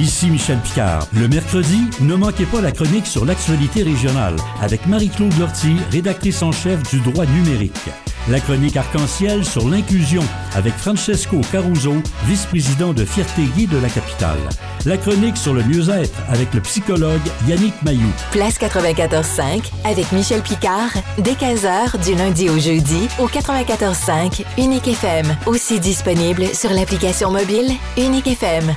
Ici 0.00 0.30
Michel 0.30 0.58
Picard. 0.60 1.06
Le 1.12 1.28
mercredi, 1.28 1.82
ne 2.00 2.14
manquez 2.14 2.46
pas 2.46 2.62
la 2.62 2.72
chronique 2.72 3.06
sur 3.06 3.26
l'actualité 3.26 3.82
régionale 3.82 4.34
avec 4.62 4.86
Marie-Claude 4.86 5.38
Lortie, 5.38 5.76
rédactrice 5.90 6.42
en 6.42 6.52
chef 6.52 6.82
du 6.84 7.00
droit 7.00 7.26
numérique. 7.26 7.90
La 8.30 8.40
chronique 8.40 8.78
arc-en-ciel 8.78 9.44
sur 9.44 9.68
l'inclusion 9.68 10.22
avec 10.54 10.72
Francesco 10.72 11.42
Caruso, 11.52 11.96
vice-président 12.24 12.94
de 12.94 13.04
Fierté 13.04 13.42
Gay 13.54 13.66
de 13.66 13.76
la 13.76 13.90
capitale. 13.90 14.38
La 14.86 14.96
chronique 14.96 15.36
sur 15.36 15.52
le 15.52 15.62
mieux-être 15.64 16.18
avec 16.30 16.54
le 16.54 16.62
psychologue 16.62 17.20
Yannick 17.46 17.74
Mayou. 17.82 18.08
Place 18.30 18.58
94.5 18.58 19.64
avec 19.84 20.12
Michel 20.12 20.40
Picard, 20.40 20.92
dès 21.18 21.32
15h 21.32 22.02
du 22.02 22.14
lundi 22.14 22.48
au 22.48 22.58
jeudi 22.58 23.06
au 23.18 23.26
94.5 23.26 24.44
Unique 24.56 24.88
FM. 24.88 25.26
Aussi 25.44 25.78
disponible 25.78 26.46
sur 26.54 26.70
l'application 26.70 27.30
mobile 27.30 27.70
Unique 27.98 28.28
FM. 28.28 28.74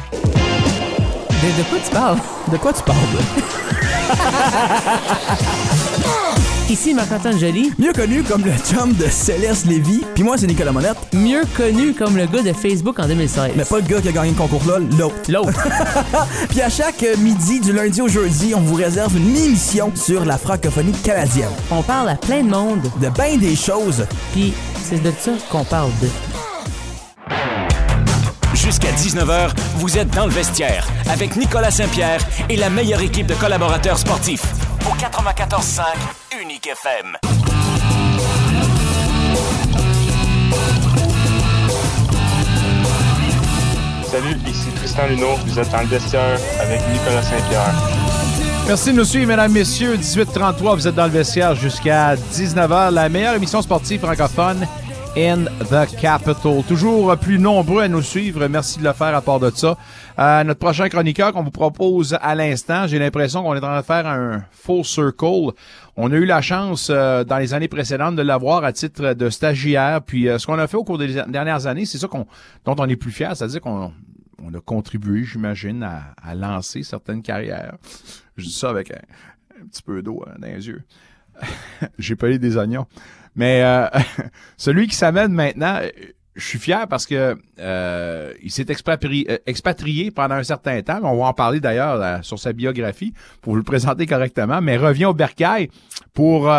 De, 1.43 1.63
quoi 1.63 1.77
tu 1.83 1.91
parles? 1.91 2.17
De 2.53 2.57
quoi 2.57 2.71
tu 2.71 2.81
parles? 2.83 2.97
Ici 6.69 6.93
Marc-Antoine 6.93 7.37
Joly. 7.37 7.73
Mieux 7.77 7.91
connu 7.91 8.23
comme 8.23 8.45
le 8.45 8.53
chum 8.53 8.93
de 8.93 9.07
Céleste 9.09 9.65
Lévy. 9.65 10.05
Puis 10.13 10.23
moi, 10.23 10.37
c'est 10.37 10.47
Nicolas 10.47 10.71
Monette. 10.71 10.95
Mieux 11.11 11.41
connu 11.57 11.93
comme 11.93 12.15
le 12.15 12.27
gars 12.27 12.43
de 12.43 12.53
Facebook 12.53 12.97
en 12.97 13.07
2016. 13.07 13.51
Mais 13.57 13.65
pas 13.65 13.79
le 13.79 13.83
gars 13.83 13.99
qui 13.99 14.07
a 14.07 14.13
gagné 14.13 14.29
le 14.29 14.37
concours 14.37 14.63
là, 14.65 14.79
l'autre. 14.97 15.15
L'autre. 15.27 15.67
Puis 16.49 16.61
à 16.61 16.69
chaque 16.69 17.05
midi, 17.17 17.59
du 17.59 17.73
lundi 17.73 18.01
au 18.01 18.07
jeudi, 18.07 18.53
on 18.55 18.61
vous 18.61 18.75
réserve 18.75 19.17
une 19.17 19.35
émission 19.35 19.91
sur 19.95 20.23
la 20.23 20.37
francophonie 20.37 20.93
canadienne. 20.93 21.51
On 21.71 21.81
parle 21.81 22.07
à 22.07 22.15
plein 22.15 22.41
de 22.41 22.49
monde. 22.49 22.83
De 23.01 23.09
bien 23.09 23.35
des 23.35 23.57
choses. 23.57 24.05
Puis 24.31 24.53
c'est 24.81 25.03
de 25.03 25.11
ça 25.19 25.31
qu'on 25.51 25.65
parle 25.65 25.91
de. 26.01 26.07
Jusqu'à 28.63 28.91
19h, 28.93 29.51
vous 29.75 29.97
êtes 29.97 30.09
dans 30.11 30.25
le 30.25 30.31
vestiaire 30.31 30.87
avec 31.09 31.35
Nicolas 31.35 31.69
Saint-Pierre 31.69 32.21
et 32.47 32.55
la 32.55 32.69
meilleure 32.69 33.01
équipe 33.01 33.27
de 33.27 33.33
collaborateurs 33.33 33.97
sportifs. 33.97 34.45
Au 34.85 34.95
94.5 34.95 35.83
Unique 36.41 36.67
FM. 36.67 37.17
Salut, 44.05 44.37
ici 44.47 44.69
Tristan 44.77 45.07
Luneau. 45.09 45.35
Vous 45.45 45.59
êtes 45.59 45.69
dans 45.69 45.81
le 45.81 45.87
vestiaire 45.87 46.39
avec 46.61 46.79
Nicolas 46.89 47.21
Saint-Pierre. 47.21 47.73
Merci 48.65 48.93
de 48.93 48.97
nous 48.97 49.03
suivre, 49.03 49.27
mesdames, 49.27 49.51
messieurs. 49.51 49.97
18h33, 49.97 50.75
vous 50.75 50.87
êtes 50.87 50.95
dans 50.95 51.03
le 51.03 51.11
vestiaire 51.11 51.53
jusqu'à 51.53 52.15
19h. 52.15 52.91
La 52.91 53.09
meilleure 53.09 53.33
émission 53.33 53.61
sportive 53.61 53.99
francophone 53.99 54.65
in 55.15 55.45
the 55.69 55.85
capital. 55.99 56.63
Toujours 56.67 57.15
plus 57.17 57.37
nombreux 57.37 57.83
à 57.83 57.87
nous 57.87 58.01
suivre. 58.01 58.47
Merci 58.47 58.79
de 58.79 58.83
le 58.83 58.93
faire 58.93 59.15
à 59.15 59.21
part 59.21 59.39
de 59.39 59.51
ça. 59.51 59.77
Euh, 60.19 60.43
notre 60.43 60.59
prochain 60.59 60.89
chroniqueur 60.89 61.33
qu'on 61.33 61.43
vous 61.43 61.51
propose 61.51 62.17
à 62.21 62.35
l'instant, 62.35 62.87
j'ai 62.87 62.99
l'impression 62.99 63.43
qu'on 63.43 63.53
est 63.53 63.59
en 63.59 63.61
train 63.61 63.79
de 63.79 63.85
faire 63.85 64.07
un 64.07 64.43
full 64.51 64.83
circle. 64.83 65.51
On 65.95 66.11
a 66.11 66.15
eu 66.15 66.25
la 66.25 66.41
chance 66.41 66.89
euh, 66.89 67.23
dans 67.23 67.37
les 67.37 67.53
années 67.53 67.67
précédentes 67.67 68.15
de 68.15 68.21
l'avoir 68.21 68.63
à 68.63 68.73
titre 68.73 69.13
de 69.13 69.29
stagiaire. 69.29 70.01
Puis 70.01 70.27
euh, 70.27 70.37
ce 70.37 70.47
qu'on 70.47 70.57
a 70.57 70.67
fait 70.67 70.77
au 70.77 70.83
cours 70.83 70.97
des 70.97 71.21
dernières 71.27 71.67
années, 71.67 71.85
c'est 71.85 71.97
ça 71.97 72.07
qu'on 72.07 72.25
dont 72.65 72.75
on 72.77 72.87
est 72.87 72.95
plus 72.95 73.11
fier, 73.11 73.35
c'est-à-dire 73.35 73.61
qu'on 73.61 73.93
on 74.43 74.53
a 74.53 74.59
contribué, 74.59 75.23
j'imagine, 75.23 75.83
à, 75.83 76.13
à, 76.21 76.35
lancer 76.35 76.83
certaines 76.83 77.21
carrières. 77.21 77.75
Je 78.35 78.45
dis 78.45 78.53
ça 78.53 78.69
avec 78.69 78.91
un, 78.91 79.65
petit 79.67 79.83
peu 79.83 80.01
d'eau 80.01 80.23
hein, 80.27 80.33
dans 80.39 80.47
les 80.47 80.67
yeux. 80.67 80.81
J'ai 81.99 82.15
eu 82.21 82.39
des 82.39 82.57
oignons. 82.57 82.87
Mais 83.35 83.63
euh, 83.63 83.87
celui 84.57 84.87
qui 84.87 84.95
s'amène 84.95 85.31
maintenant, 85.31 85.79
je 86.35 86.47
suis 86.47 86.59
fier 86.59 86.87
parce 86.87 87.05
que 87.05 87.37
euh, 87.59 88.33
il 88.41 88.51
s'est 88.51 88.65
expatrié, 88.69 89.29
euh, 89.29 89.37
expatrié, 89.45 90.11
pendant 90.11 90.35
un 90.35 90.43
certain 90.43 90.81
temps. 90.81 90.99
On 91.03 91.17
va 91.17 91.25
en 91.25 91.33
parler 91.33 91.59
d'ailleurs 91.59 92.01
euh, 92.01 92.17
sur 92.21 92.39
sa 92.39 92.53
biographie 92.53 93.13
pour 93.41 93.53
vous 93.53 93.57
le 93.57 93.63
présenter 93.63 94.05
correctement, 94.05 94.61
mais 94.61 94.77
revient 94.77 95.05
au 95.05 95.13
Bercail 95.13 95.69
pour 96.13 96.51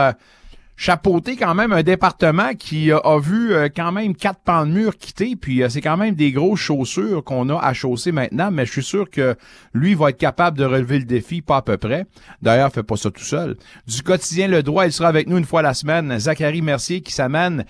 chapeauter 0.76 1.36
quand 1.36 1.54
même 1.54 1.72
un 1.72 1.82
département 1.82 2.54
qui 2.54 2.90
a 2.90 3.18
vu 3.18 3.54
quand 3.76 3.92
même 3.92 4.14
quatre 4.14 4.40
pans 4.40 4.66
de 4.66 4.72
mur 4.72 4.96
quitter, 4.96 5.36
puis 5.36 5.62
c'est 5.68 5.80
quand 5.80 5.96
même 5.96 6.14
des 6.14 6.32
grosses 6.32 6.60
chaussures 6.60 7.22
qu'on 7.22 7.48
a 7.48 7.58
à 7.58 7.72
chausser 7.72 8.12
maintenant, 8.12 8.50
mais 8.50 8.66
je 8.66 8.72
suis 8.72 8.82
sûr 8.82 9.08
que 9.08 9.36
lui 9.72 9.94
va 9.94 10.10
être 10.10 10.18
capable 10.18 10.58
de 10.58 10.64
relever 10.64 10.98
le 10.98 11.04
défi, 11.04 11.42
pas 11.42 11.58
à 11.58 11.62
peu 11.62 11.76
près. 11.76 12.06
D'ailleurs, 12.42 12.72
fait 12.72 12.82
pas 12.82 12.96
ça 12.96 13.10
tout 13.10 13.22
seul. 13.22 13.56
Du 13.86 14.02
quotidien 14.02 14.48
Le 14.48 14.62
Droit, 14.62 14.86
il 14.86 14.92
sera 14.92 15.08
avec 15.08 15.28
nous 15.28 15.38
une 15.38 15.44
fois 15.44 15.62
la 15.62 15.74
semaine. 15.74 16.18
Zachary 16.18 16.62
Mercier 16.62 17.00
qui 17.00 17.12
s'amène 17.12 17.64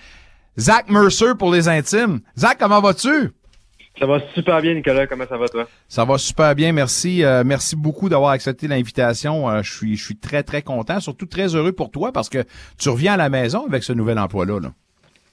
Zach 0.57 0.89
Mercer 0.89 1.35
pour 1.37 1.51
les 1.51 1.67
intimes. 1.67 2.21
Zach, 2.37 2.57
comment 2.59 2.81
vas-tu? 2.81 3.31
Ça 3.97 4.05
va 4.05 4.19
super 4.33 4.61
bien, 4.61 4.73
Nicolas. 4.73 5.07
Comment 5.07 5.25
ça 5.27 5.37
va, 5.37 5.47
toi? 5.47 5.67
Ça 5.87 6.03
va 6.03 6.17
super 6.17 6.53
bien, 6.53 6.73
merci. 6.73 7.23
Euh, 7.23 7.43
merci 7.45 7.75
beaucoup 7.75 8.09
d'avoir 8.09 8.31
accepté 8.31 8.67
l'invitation. 8.67 9.49
Euh, 9.49 9.61
je 9.61 9.73
suis, 9.73 9.95
je 9.95 10.03
suis 10.03 10.17
très, 10.17 10.43
très 10.43 10.61
content, 10.61 10.99
surtout 10.99 11.25
très 11.25 11.55
heureux 11.55 11.71
pour 11.71 11.91
toi 11.91 12.11
parce 12.11 12.29
que 12.29 12.43
tu 12.77 12.89
reviens 12.89 13.13
à 13.13 13.17
la 13.17 13.29
maison 13.29 13.65
avec 13.65 13.83
ce 13.83 13.93
nouvel 13.93 14.19
emploi-là. 14.19 14.59
là 14.59 14.71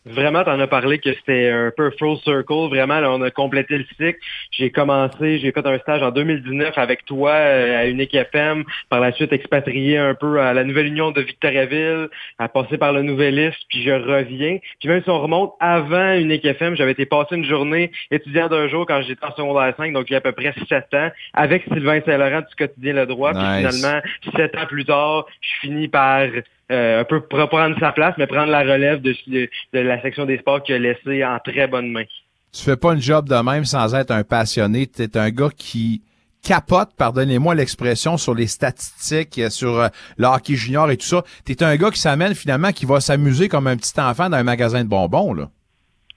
Vraiment, 0.05 0.43
tu 0.43 0.51
en 0.51 0.59
as 0.59 0.67
parlé 0.67 0.99
que 0.99 1.13
c'était 1.15 1.51
un 1.51 1.71
peu 1.77 1.93
full 1.97 2.19
circle. 2.19 2.69
Vraiment, 2.69 2.99
là, 2.99 3.13
on 3.13 3.23
a 3.23 3.31
complété 3.31 3.79
le 3.79 3.85
cycle. 3.97 4.19
J'ai 4.51 4.71
commencé, 4.71 5.39
j'ai 5.39 5.53
fait 5.53 5.65
un 5.65 5.79
stage 5.79 6.03
en 6.03 6.11
2019 6.11 6.77
avec 6.77 7.05
toi 7.05 7.31
euh, 7.31 7.79
à 7.79 7.87
Unique 7.87 8.13
FM. 8.13 8.65
Par 8.89 8.99
la 8.99 9.13
suite, 9.13 9.33
expatrié 9.33 9.99
un 9.99 10.15
peu 10.15 10.41
à 10.41 10.55
la 10.55 10.65
Nouvelle 10.65 10.87
Union 10.87 11.13
de 11.13 11.21
Victoriaville, 11.21 12.09
à 12.39 12.49
passer 12.49 12.79
par 12.79 12.93
le 12.93 13.03
Nouvelliste, 13.03 13.61
puis 13.69 13.85
je 13.85 13.93
reviens. 13.93 14.59
Puis 14.81 14.89
même 14.89 15.03
si 15.05 15.11
on 15.11 15.21
remonte 15.21 15.55
avant 15.61 16.15
Unique 16.15 16.45
FM, 16.45 16.75
j'avais 16.75 16.93
été 16.93 17.07
passer 17.07 17.37
une 17.37 17.45
journée 17.45 17.93
étudiant 18.11 18.49
d'un 18.49 18.67
jour 18.67 18.87
quand 18.87 19.03
j'étais 19.03 19.25
en 19.25 19.35
secondaire 19.37 19.73
5, 19.77 19.93
donc 19.93 20.11
il 20.11 20.15
y 20.15 20.17
a 20.17 20.19
à 20.19 20.21
peu 20.21 20.33
près 20.33 20.53
7 20.69 20.95
ans, 20.95 21.11
avec 21.33 21.63
Sylvain 21.65 22.01
Saint-Laurent 22.05 22.41
du 22.41 22.55
quotidien 22.57 22.95
Le 22.95 23.07
Droit. 23.07 23.33
Puis 23.33 23.41
finalement, 23.41 24.01
7 24.37 24.57
ans 24.57 24.67
plus 24.67 24.85
tard, 24.85 25.27
je 25.41 25.61
finis 25.61 25.87
par 25.89 26.27
euh, 26.73 27.01
un 27.01 27.05
peu 27.05 27.21
prendre 27.21 27.79
sa 27.79 27.93
place, 27.93 28.15
mais 28.19 28.27
prendre 28.27 28.51
la 28.51 28.61
relève 28.61 29.01
de, 29.01 29.15
de, 29.29 29.49
la 29.73 30.01
section 30.03 30.25
des 30.25 30.39
sports 30.39 30.63
qu'il 30.63 30.75
a 30.75 30.79
laissé 30.79 31.25
en 31.25 31.39
très 31.39 31.67
bonne 31.67 31.91
main. 31.91 32.05
Tu 32.53 32.63
fais 32.65 32.77
pas 32.77 32.93
une 32.93 33.01
job 33.01 33.29
de 33.29 33.35
même 33.35 33.65
sans 33.65 33.95
être 33.95 34.11
un 34.11 34.25
passionné. 34.25 34.87
Tu 34.87 35.03
es 35.03 35.17
un 35.17 35.31
gars 35.31 35.51
qui 35.57 36.03
capote, 36.43 36.91
pardonnez-moi 36.99 37.55
l'expression, 37.55 38.17
sur 38.17 38.35
les 38.35 38.47
statistiques, 38.47 39.41
sur 39.51 39.79
euh, 39.79 39.89
le 40.17 40.27
hockey 40.27 40.55
junior 40.55 40.91
et 40.91 40.97
tout 40.97 41.07
ça. 41.07 41.23
Tu 41.47 41.53
es 41.53 41.63
un 41.63 41.77
gars 41.77 41.91
qui 41.91 42.01
s'amène 42.01 42.35
finalement, 42.35 42.73
qui 42.73 42.85
va 42.85 43.01
s'amuser 43.01 43.49
comme 43.49 43.67
un 43.67 43.77
petit 43.77 43.99
enfant 44.01 44.29
dans 44.29 44.37
un 44.37 44.43
magasin 44.43 44.83
de 44.83 44.89
bonbons. 44.89 45.35
là. 45.35 45.49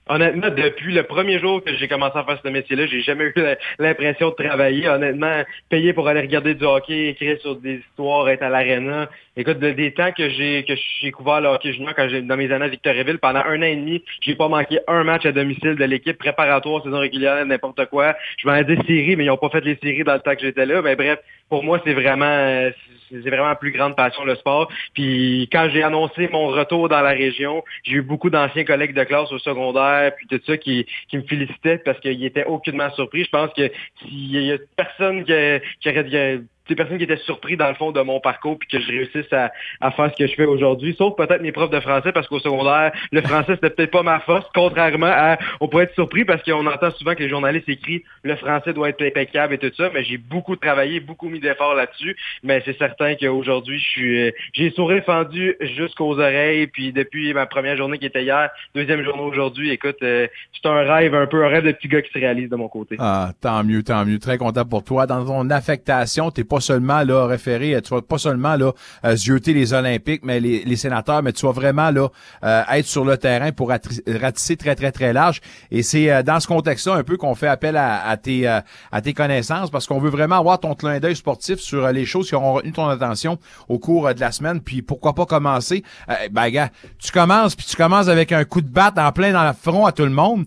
Honnêtement, 0.08 0.50
depuis 0.50 0.94
le 0.94 1.02
premier 1.02 1.40
jour 1.40 1.64
que 1.64 1.74
j'ai 1.74 1.88
commencé 1.88 2.16
à 2.16 2.22
faire 2.22 2.38
ce 2.44 2.48
métier-là, 2.48 2.86
j'ai 2.86 3.02
jamais 3.02 3.24
eu 3.24 3.34
l'impression 3.80 4.30
de 4.30 4.34
travailler. 4.34 4.88
Honnêtement, 4.88 5.42
payer 5.68 5.92
pour 5.92 6.06
aller 6.06 6.20
regarder 6.20 6.54
du 6.54 6.64
hockey, 6.64 7.08
écrire 7.08 7.40
sur 7.40 7.56
des 7.56 7.78
histoires, 7.78 8.28
être 8.28 8.42
à 8.42 8.48
l'aréna. 8.48 9.08
Écoute, 9.38 9.58
des 9.58 9.92
temps 9.92 10.12
que 10.12 10.30
j'ai 10.30 10.64
que 10.64 10.72
j'ai 11.02 11.10
couvert 11.10 11.42
le 11.42 11.48
hockey 11.48 11.74
junior 11.74 11.92
quand 11.94 12.08
dans 12.08 12.36
mes 12.38 12.50
années 12.50 12.64
à 12.64 12.68
Victoriaville, 12.68 13.18
pendant 13.18 13.40
un 13.40 13.58
an 13.58 13.66
et 13.66 13.76
demi, 13.76 14.02
j'ai 14.22 14.34
pas 14.34 14.48
manqué 14.48 14.78
un 14.88 15.04
match 15.04 15.26
à 15.26 15.32
domicile 15.32 15.74
de 15.74 15.84
l'équipe 15.84 16.16
préparatoire, 16.16 16.82
saison 16.82 17.00
régulière, 17.00 17.44
n'importe 17.44 17.84
quoi. 17.90 18.16
Je 18.38 18.48
m'en 18.48 18.54
ai 18.54 18.64
dit 18.64 18.78
séries, 18.86 19.14
mais 19.14 19.26
ils 19.26 19.30
ont 19.30 19.36
pas 19.36 19.50
fait 19.50 19.60
les 19.60 19.76
séries 19.82 20.04
dans 20.04 20.14
le 20.14 20.20
temps 20.20 20.34
que 20.34 20.40
j'étais 20.40 20.64
là. 20.64 20.80
Mais 20.80 20.96
bref, 20.96 21.18
pour 21.50 21.64
moi, 21.64 21.82
c'est 21.84 21.92
vraiment 21.92 22.70
c'est 23.10 23.28
vraiment 23.28 23.44
ma 23.44 23.56
plus 23.56 23.72
grande 23.72 23.94
passion, 23.94 24.24
le 24.24 24.36
sport. 24.36 24.72
Puis 24.94 25.50
quand 25.52 25.68
j'ai 25.70 25.82
annoncé 25.82 26.28
mon 26.32 26.46
retour 26.46 26.88
dans 26.88 27.02
la 27.02 27.10
région, 27.10 27.62
j'ai 27.84 27.96
eu 27.96 28.02
beaucoup 28.02 28.30
d'anciens 28.30 28.64
collègues 28.64 28.94
de 28.94 29.04
classe 29.04 29.30
au 29.32 29.38
secondaire, 29.38 30.12
puis 30.16 30.26
tout 30.28 30.40
ça, 30.46 30.56
qui, 30.56 30.86
qui 31.08 31.18
me 31.18 31.22
félicitaient 31.24 31.76
parce 31.76 32.00
qu'ils 32.00 32.24
étaient 32.24 32.46
aucunement 32.46 32.90
surpris. 32.92 33.24
Je 33.24 33.30
pense 33.30 33.52
que 33.52 33.70
s'il 34.00 34.44
y 34.44 34.50
a 34.50 34.56
personne 34.76 35.24
qui, 35.24 35.32
qui 35.80 35.90
aurait 35.90 36.40
des 36.68 36.74
personnes 36.74 36.98
qui 36.98 37.04
étaient 37.04 37.16
surpris 37.18 37.56
dans 37.56 37.68
le 37.68 37.74
fond 37.74 37.92
de 37.92 38.00
mon 38.00 38.20
parcours 38.20 38.58
puis 38.58 38.68
que 38.68 38.80
je 38.80 38.88
réussisse 38.88 39.32
à, 39.32 39.50
faire 39.90 40.10
ce 40.10 40.16
que 40.16 40.26
je 40.26 40.34
fais 40.34 40.44
aujourd'hui, 40.44 40.94
sauf 40.98 41.16
peut-être 41.16 41.42
mes 41.42 41.52
profs 41.52 41.70
de 41.70 41.80
français 41.80 42.12
parce 42.12 42.26
qu'au 42.26 42.38
secondaire, 42.38 42.92
le 43.12 43.22
français 43.22 43.54
c'était 43.54 43.70
peut-être 43.70 43.90
pas 43.90 44.02
ma 44.02 44.20
force, 44.20 44.46
contrairement 44.54 45.06
à, 45.06 45.38
on 45.60 45.68
pourrait 45.68 45.84
être 45.84 45.94
surpris 45.94 46.24
parce 46.24 46.42
qu'on 46.42 46.66
entend 46.66 46.90
souvent 46.92 47.14
que 47.14 47.22
les 47.22 47.28
journalistes 47.28 47.68
écrivent 47.68 48.02
le 48.22 48.36
français 48.36 48.72
doit 48.72 48.88
être 48.88 49.02
impeccable 49.02 49.54
et 49.54 49.58
tout 49.58 49.72
ça, 49.76 49.90
mais 49.94 50.04
j'ai 50.04 50.18
beaucoup 50.18 50.56
travaillé, 50.56 51.00
beaucoup 51.00 51.28
mis 51.28 51.40
d'efforts 51.40 51.74
là-dessus, 51.74 52.16
mais 52.42 52.62
c'est 52.64 52.76
certain 52.78 53.14
qu'aujourd'hui 53.14 53.78
je 53.78 53.88
suis, 53.88 54.22
euh, 54.22 54.30
j'ai 54.52 54.70
sourire 54.70 55.04
fendu 55.04 55.56
jusqu'aux 55.60 56.18
oreilles 56.18 56.66
puis 56.66 56.92
depuis 56.92 57.32
ma 57.32 57.46
première 57.46 57.76
journée 57.76 57.98
qui 57.98 58.06
était 58.06 58.22
hier, 58.22 58.50
deuxième 58.74 59.02
journée 59.02 59.22
aujourd'hui, 59.22 59.70
écoute, 59.70 59.96
euh, 60.02 60.26
c'est 60.52 60.68
un 60.68 60.82
rêve 60.82 61.14
un 61.14 61.26
peu, 61.26 61.44
un 61.44 61.48
rêve 61.48 61.64
de 61.64 61.72
petit 61.72 61.88
gars 61.88 62.02
qui 62.02 62.12
se 62.12 62.18
réalise 62.18 62.48
de 62.48 62.56
mon 62.56 62.68
côté. 62.68 62.96
Ah, 62.98 63.32
tant 63.40 63.62
mieux, 63.64 63.82
tant 63.82 64.04
mieux, 64.04 64.18
très 64.18 64.38
content 64.38 64.64
pour 64.64 64.84
toi. 64.84 65.06
Dans 65.06 65.24
ton 65.24 65.48
affectation, 65.50 66.30
t'es 66.30 66.44
pas 66.44 66.55
pas 66.56 66.60
seulement 66.60 67.02
là 67.02 67.26
référer, 67.26 67.78
tu 67.82 67.90
vas 67.90 68.00
pas 68.00 68.16
seulement 68.16 68.56
là 68.56 68.72
euh, 69.04 69.14
zioter 69.14 69.52
les 69.52 69.74
Olympiques, 69.74 70.22
mais 70.24 70.40
les, 70.40 70.76
sénateurs, 70.76 71.22
mais 71.22 71.32
tu 71.32 71.44
vas 71.44 71.52
vraiment 71.52 71.90
là 71.90 72.08
euh, 72.44 72.62
être 72.72 72.86
sur 72.86 73.04
le 73.04 73.18
terrain 73.18 73.52
pour 73.52 73.68
ratisser 73.68 74.56
très 74.56 74.74
très 74.74 74.90
très 74.90 75.12
large. 75.12 75.42
Et 75.70 75.82
c'est 75.82 76.10
euh, 76.10 76.22
dans 76.22 76.40
ce 76.40 76.46
contexte-là 76.46 76.94
un 76.94 77.02
peu 77.02 77.18
qu'on 77.18 77.34
fait 77.34 77.46
appel 77.46 77.76
à, 77.76 78.16
tes 78.16 78.46
à 78.46 79.00
tes 79.02 79.12
connaissances 79.12 79.70
parce 79.70 79.86
qu'on 79.86 79.98
veut 79.98 80.08
vraiment 80.08 80.38
avoir 80.38 80.58
ton 80.58 80.74
clin 80.74 80.98
d'œil 80.98 81.16
sportif 81.16 81.58
sur 81.58 81.92
les 81.92 82.06
choses 82.06 82.28
qui 82.28 82.34
auront 82.34 82.54
retenu 82.54 82.72
ton 82.72 82.88
attention 82.88 83.38
au 83.68 83.78
cours 83.78 84.14
de 84.14 84.20
la 84.20 84.32
semaine. 84.32 84.60
Puis 84.60 84.80
pourquoi 84.80 85.14
pas 85.14 85.26
commencer 85.26 85.82
Ben 86.30 86.48
gars, 86.48 86.70
tu 86.98 87.12
commences 87.12 87.54
puis 87.54 87.66
tu 87.66 87.76
commences 87.76 88.08
avec 88.08 88.32
un 88.32 88.44
coup 88.44 88.62
de 88.62 88.68
batte 88.68 88.98
en 88.98 89.12
plein 89.12 89.32
dans 89.32 89.44
le 89.44 89.52
front 89.52 89.84
à 89.84 89.92
tout 89.92 90.04
le 90.04 90.10
monde. 90.10 90.46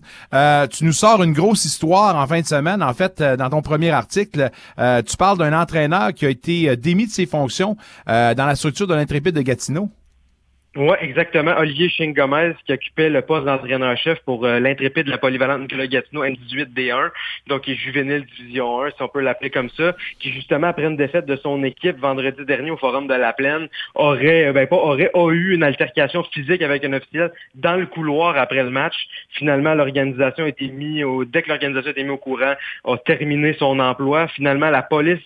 tu 0.70 0.84
nous 0.84 0.92
sors 0.92 1.22
une 1.22 1.32
grosse 1.32 1.64
histoire 1.64 2.16
en 2.16 2.26
fin 2.26 2.40
de 2.40 2.46
semaine. 2.46 2.82
En 2.82 2.94
fait, 2.94 3.22
dans 3.22 3.50
ton 3.50 3.62
premier 3.62 3.90
article, 3.90 4.50
tu 4.76 5.16
parles 5.16 5.38
d'un 5.38 5.52
entraîneur 5.52 5.99
qui 6.14 6.26
a 6.26 6.30
été 6.30 6.68
euh, 6.68 6.76
démis 6.76 7.06
de 7.06 7.12
ses 7.12 7.26
fonctions 7.26 7.76
euh, 8.08 8.34
dans 8.34 8.46
la 8.46 8.56
structure 8.56 8.86
de 8.86 8.94
l'intrépide 8.94 9.34
de 9.34 9.42
Gatineau. 9.42 9.90
Oui, 10.76 10.96
exactement. 11.00 11.52
Olivier 11.58 11.88
Ching-Gomez 11.88 12.52
qui 12.64 12.72
occupait 12.72 13.10
le 13.10 13.22
poste 13.22 13.44
d'entraîneur-chef 13.44 14.20
pour 14.20 14.46
euh, 14.46 14.60
l'intrépide 14.60 15.06
de 15.06 15.10
la 15.10 15.18
polyvalente 15.18 15.62
Nicolas 15.62 15.88
Gatineau 15.88 16.24
N18D1, 16.24 17.10
donc 17.48 17.62
qui 17.62 17.72
est 17.72 17.74
juvénile 17.74 18.24
division 18.38 18.82
1, 18.82 18.90
si 18.90 19.02
on 19.02 19.08
peut 19.08 19.18
l'appeler 19.18 19.50
comme 19.50 19.68
ça, 19.70 19.96
qui 20.20 20.30
justement, 20.30 20.68
après 20.68 20.84
une 20.84 20.96
défaite 20.96 21.26
de 21.26 21.34
son 21.34 21.64
équipe 21.64 21.98
vendredi 21.98 22.44
dernier 22.44 22.70
au 22.70 22.76
Forum 22.76 23.08
de 23.08 23.14
la 23.14 23.32
Plaine, 23.32 23.66
aurait, 23.96 24.46
euh, 24.46 24.52
ben 24.52 24.68
pas 24.68 24.76
aurait, 24.76 25.10
eu 25.32 25.54
une 25.54 25.64
altercation 25.64 26.22
physique 26.22 26.62
avec 26.62 26.84
un 26.84 26.92
officiel 26.92 27.32
dans 27.56 27.74
le 27.74 27.86
couloir 27.86 28.38
après 28.38 28.62
le 28.62 28.70
match. 28.70 28.94
Finalement, 29.30 29.74
l'organisation 29.74 30.44
a 30.44 30.48
été 30.48 30.68
mise 30.68 31.02
au, 31.02 31.24
dès 31.24 31.42
que 31.42 31.48
l'organisation 31.48 31.88
a 31.88 31.90
été 31.90 32.04
mise 32.04 32.12
au 32.12 32.16
courant, 32.16 32.54
a 32.84 32.96
terminé 32.98 33.54
son 33.54 33.80
emploi. 33.80 34.28
Finalement, 34.28 34.70
la 34.70 34.82
police 34.82 35.18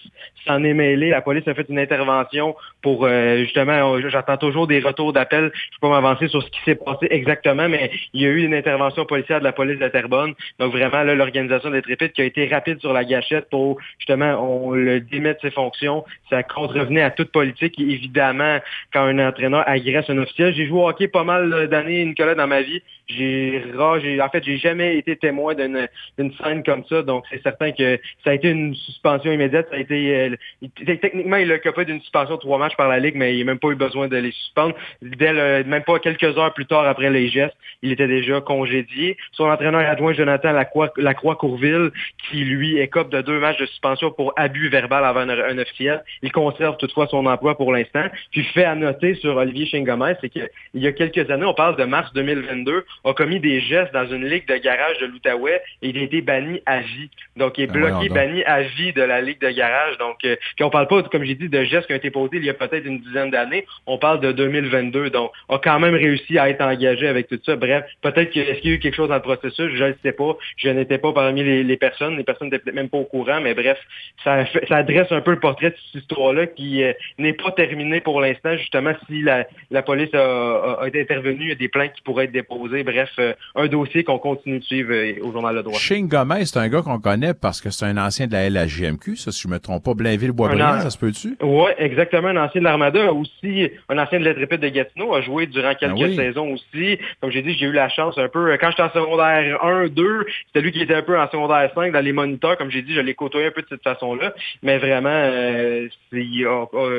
s'en 0.46 0.64
est 0.64 0.72
mêlée. 0.72 1.10
La 1.10 1.20
police 1.20 1.46
a 1.48 1.54
fait 1.54 1.68
une 1.68 1.78
intervention 1.78 2.56
pour, 2.80 3.04
euh, 3.04 3.40
justement, 3.40 4.00
j'attends 4.08 4.38
toujours 4.38 4.66
des 4.66 4.80
retours 4.80 5.12
d'appel 5.12 5.33
je 5.40 5.46
ne 5.46 5.50
peux 5.50 5.80
pas 5.80 5.88
m'avancer 5.88 6.28
sur 6.28 6.42
ce 6.42 6.50
qui 6.50 6.60
s'est 6.64 6.74
passé 6.74 7.06
exactement, 7.10 7.68
mais 7.68 7.90
il 8.12 8.22
y 8.22 8.26
a 8.26 8.28
eu 8.28 8.44
une 8.44 8.54
intervention 8.54 9.04
policière 9.04 9.38
de 9.38 9.44
la 9.44 9.52
police 9.52 9.78
de 9.78 9.88
Terrebonne. 9.88 10.34
Donc 10.58 10.72
vraiment, 10.72 11.02
l'organisation 11.02 11.70
des 11.70 11.82
Trépides 11.82 12.12
qui 12.12 12.22
a 12.22 12.24
été 12.24 12.46
rapide 12.46 12.80
sur 12.80 12.92
la 12.92 13.04
gâchette 13.04 13.48
pour 13.50 13.78
justement 13.98 14.34
on 14.40 14.72
le 14.72 15.00
démettre 15.00 15.40
ses 15.40 15.50
fonctions. 15.50 16.04
Ça 16.30 16.42
contrevenait 16.42 17.02
à 17.02 17.10
toute 17.10 17.32
politique. 17.32 17.78
Et 17.78 17.82
évidemment, 17.82 18.58
quand 18.92 19.02
un 19.02 19.18
entraîneur 19.18 19.64
agresse 19.68 20.08
un 20.08 20.18
officiel, 20.18 20.54
j'ai 20.54 20.66
joué 20.66 20.80
au 20.80 20.88
hockey 20.88 21.08
pas 21.08 21.24
mal 21.24 21.68
d'années, 21.68 22.04
Nicolas, 22.04 22.34
dans 22.34 22.46
ma 22.46 22.62
vie. 22.62 22.82
J'ai, 23.08 23.62
en 23.78 24.28
fait, 24.28 24.44
j'ai 24.44 24.56
jamais 24.56 24.96
été 24.96 25.16
témoin 25.16 25.54
d'une 25.54 26.32
scène 26.42 26.62
comme 26.62 26.84
ça. 26.84 27.02
Donc 27.02 27.24
c'est 27.30 27.42
certain 27.42 27.72
que 27.72 27.98
ça 28.24 28.30
a 28.30 28.34
été 28.34 28.50
une 28.50 28.74
suspension 28.74 29.32
immédiate. 29.32 29.66
Ça 29.70 29.76
a 29.76 29.78
été 29.78 30.16
euh, 30.16 30.36
techniquement 30.84 31.36
il 31.36 31.50
a 31.52 31.56
occupé 31.56 31.84
d'une 31.84 32.00
suspension 32.00 32.36
de 32.36 32.40
trois 32.40 32.58
matchs 32.58 32.76
par 32.76 32.88
la 32.88 32.98
ligue, 32.98 33.16
mais 33.16 33.36
il 33.36 33.40
n'a 33.40 33.52
même 33.52 33.58
pas 33.58 33.68
eu 33.68 33.76
besoin 33.76 34.08
de 34.08 34.16
les 34.16 34.32
suspendre 34.32 34.74
même 35.02 35.82
pas 35.84 35.98
quelques 35.98 36.38
heures 36.38 36.52
plus 36.54 36.66
tard 36.66 36.86
après 36.86 37.10
les 37.10 37.28
gestes, 37.28 37.56
il 37.82 37.92
était 37.92 38.06
déjà 38.06 38.40
congédié. 38.40 39.16
Son 39.32 39.44
entraîneur 39.44 39.80
adjoint 39.88 40.12
Jonathan 40.12 40.52
Lacroix-Courville, 40.96 41.90
qui 42.28 42.44
lui 42.44 42.78
écope 42.78 43.10
de 43.10 43.20
deux 43.20 43.38
matchs 43.38 43.58
de 43.58 43.66
suspension 43.66 44.10
pour 44.10 44.32
abus 44.36 44.68
verbal 44.68 45.04
avant 45.04 45.20
un, 45.20 45.58
officiel, 45.58 46.02
il 46.22 46.32
conserve 46.32 46.76
toutefois 46.76 47.06
son 47.06 47.26
emploi 47.26 47.56
pour 47.56 47.72
l'instant. 47.72 48.04
Puis 48.30 48.44
fait 48.44 48.64
à 48.64 48.74
noter 48.74 49.14
sur 49.14 49.36
Olivier 49.36 49.66
Chingomez, 49.66 50.14
c'est 50.20 50.28
qu'il 50.28 50.48
y 50.74 50.86
a 50.86 50.92
quelques 50.92 51.30
années, 51.30 51.44
on 51.44 51.54
parle 51.54 51.76
de 51.76 51.84
mars 51.84 52.12
2022, 52.14 52.84
a 53.04 53.14
commis 53.14 53.40
des 53.40 53.60
gestes 53.60 53.92
dans 53.92 54.06
une 54.06 54.26
ligue 54.26 54.46
de 54.46 54.56
garage 54.56 54.98
de 54.98 55.06
l'Outaouais 55.06 55.60
et 55.82 55.88
il 55.88 55.98
a 55.98 56.02
été 56.02 56.20
banni 56.20 56.60
à 56.66 56.80
vie. 56.80 57.10
Donc, 57.36 57.58
il 57.58 57.64
est 57.64 57.66
ben 57.66 57.80
bloqué, 57.80 58.08
banni 58.08 58.44
à 58.44 58.62
vie 58.62 58.92
de 58.92 59.02
la 59.02 59.20
ligue 59.20 59.40
de 59.40 59.50
garage. 59.50 59.98
Donc, 59.98 60.24
euh, 60.24 60.36
puis 60.56 60.64
on 60.64 60.70
parle 60.70 60.88
pas, 60.88 61.02
comme 61.04 61.24
j'ai 61.24 61.34
dit, 61.34 61.48
de 61.48 61.64
gestes 61.64 61.86
qui 61.86 61.92
ont 61.92 61.96
été 61.96 62.10
posés 62.10 62.30
il 62.34 62.44
y 62.44 62.50
a 62.50 62.54
peut-être 62.54 62.86
une 62.86 63.00
dizaine 63.00 63.30
d'années. 63.30 63.66
On 63.86 63.98
parle 63.98 64.20
de 64.20 64.32
2022. 64.32 65.10
donc 65.10 65.30
a 65.48 65.58
quand 65.58 65.78
même 65.78 65.94
réussi 65.94 66.38
à 66.38 66.48
être 66.48 66.62
engagé 66.62 67.06
avec 67.06 67.28
tout 67.28 67.38
ça. 67.44 67.56
Bref, 67.56 67.84
peut-être 68.02 68.30
qu'il 68.30 68.42
y 68.42 68.70
a 68.70 68.74
eu 68.74 68.78
quelque 68.78 68.94
chose 68.94 69.08
dans 69.08 69.16
le 69.16 69.22
processus, 69.22 69.72
je 69.74 69.84
ne 69.84 69.94
sais 70.02 70.12
pas. 70.12 70.36
Je 70.56 70.68
n'étais 70.68 70.98
pas 70.98 71.12
parmi 71.12 71.42
les, 71.42 71.76
personnes, 71.76 72.16
les 72.16 72.24
personnes 72.24 72.48
n'étaient 72.48 72.58
peut-être 72.58 72.74
même 72.74 72.88
pas 72.88 72.98
au 72.98 73.04
courant, 73.04 73.40
mais 73.40 73.54
bref, 73.54 73.78
ça, 74.22 74.44
ça 74.68 74.76
adresse 74.76 75.10
un 75.10 75.20
peu 75.20 75.32
le 75.32 75.40
portrait 75.40 75.70
de 75.70 75.76
cette 75.92 76.02
histoire-là 76.02 76.46
qui 76.46 76.82
n'est 77.18 77.32
pas 77.32 77.50
terminée 77.52 78.00
pour 78.00 78.20
l'instant, 78.20 78.56
justement, 78.56 78.92
si 79.08 79.22
la, 79.22 79.82
police 79.82 80.14
a, 80.14 80.86
été 80.86 81.00
intervenue, 81.00 81.44
il 81.44 81.48
y 81.48 81.52
a 81.52 81.56
des 81.56 81.68
plaintes 81.68 81.92
qui 81.92 82.02
pourraient 82.02 82.24
être 82.24 82.32
déposées. 82.32 82.83
Bref, 82.84 83.18
un 83.54 83.66
dossier 83.66 84.04
qu'on 84.04 84.18
continue 84.18 84.58
de 84.58 84.64
suivre 84.64 84.92
au 85.22 85.32
Journal 85.32 85.54
Le 85.54 85.62
Droit. 85.62 85.78
Shane 85.78 86.08
Gomez, 86.08 86.44
c'est 86.44 86.58
un 86.58 86.68
gars 86.68 86.82
qu'on 86.82 87.00
connaît 87.00 87.34
parce 87.34 87.60
que 87.60 87.70
c'est 87.70 87.86
un 87.86 87.96
ancien 87.96 88.26
de 88.26 88.32
la 88.32 88.48
LHJMQ, 88.48 89.16
ça, 89.16 89.32
si 89.32 89.42
je 89.42 89.48
me 89.48 89.58
trompe 89.58 89.84
pas, 89.84 89.94
Blainville-Boisbriand, 89.94 90.80
ça 90.80 90.90
se 90.90 90.98
peut-tu? 90.98 91.36
Oui, 91.42 91.70
exactement, 91.78 92.28
un 92.28 92.36
ancien 92.36 92.60
de 92.60 92.64
l'Armada, 92.64 93.12
aussi 93.12 93.70
un 93.88 93.98
ancien 93.98 94.20
de 94.20 94.24
l'Intrépide 94.24 94.60
de 94.60 94.68
Gatineau, 94.68 95.14
a 95.14 95.20
joué 95.22 95.46
durant 95.46 95.74
quelques 95.74 96.02
ah 96.02 96.16
saisons 96.16 96.52
aussi. 96.52 96.98
Comme 97.20 97.30
j'ai 97.30 97.42
dit, 97.42 97.54
j'ai 97.54 97.66
eu 97.66 97.72
la 97.72 97.88
chance 97.88 98.16
un 98.18 98.28
peu, 98.28 98.56
quand 98.60 98.70
j'étais 98.70 98.82
en 98.82 98.90
secondaire 98.90 99.64
1, 99.64 99.88
2, 99.88 100.26
c'était 100.46 100.60
lui 100.60 100.72
qui 100.72 100.80
était 100.80 100.94
un 100.94 101.02
peu 101.02 101.18
en 101.18 101.28
secondaire 101.28 101.70
5 101.74 101.92
dans 101.92 102.00
les 102.00 102.12
moniteurs, 102.12 102.56
comme 102.56 102.70
j'ai 102.70 102.82
dit, 102.82 102.94
je 102.94 103.00
l'ai 103.00 103.14
côtoyé 103.14 103.48
un 103.48 103.50
peu 103.50 103.62
de 103.62 103.68
cette 103.68 103.82
façon-là, 103.82 104.34
mais 104.62 104.78
vraiment, 104.78 105.08
euh, 105.10 105.88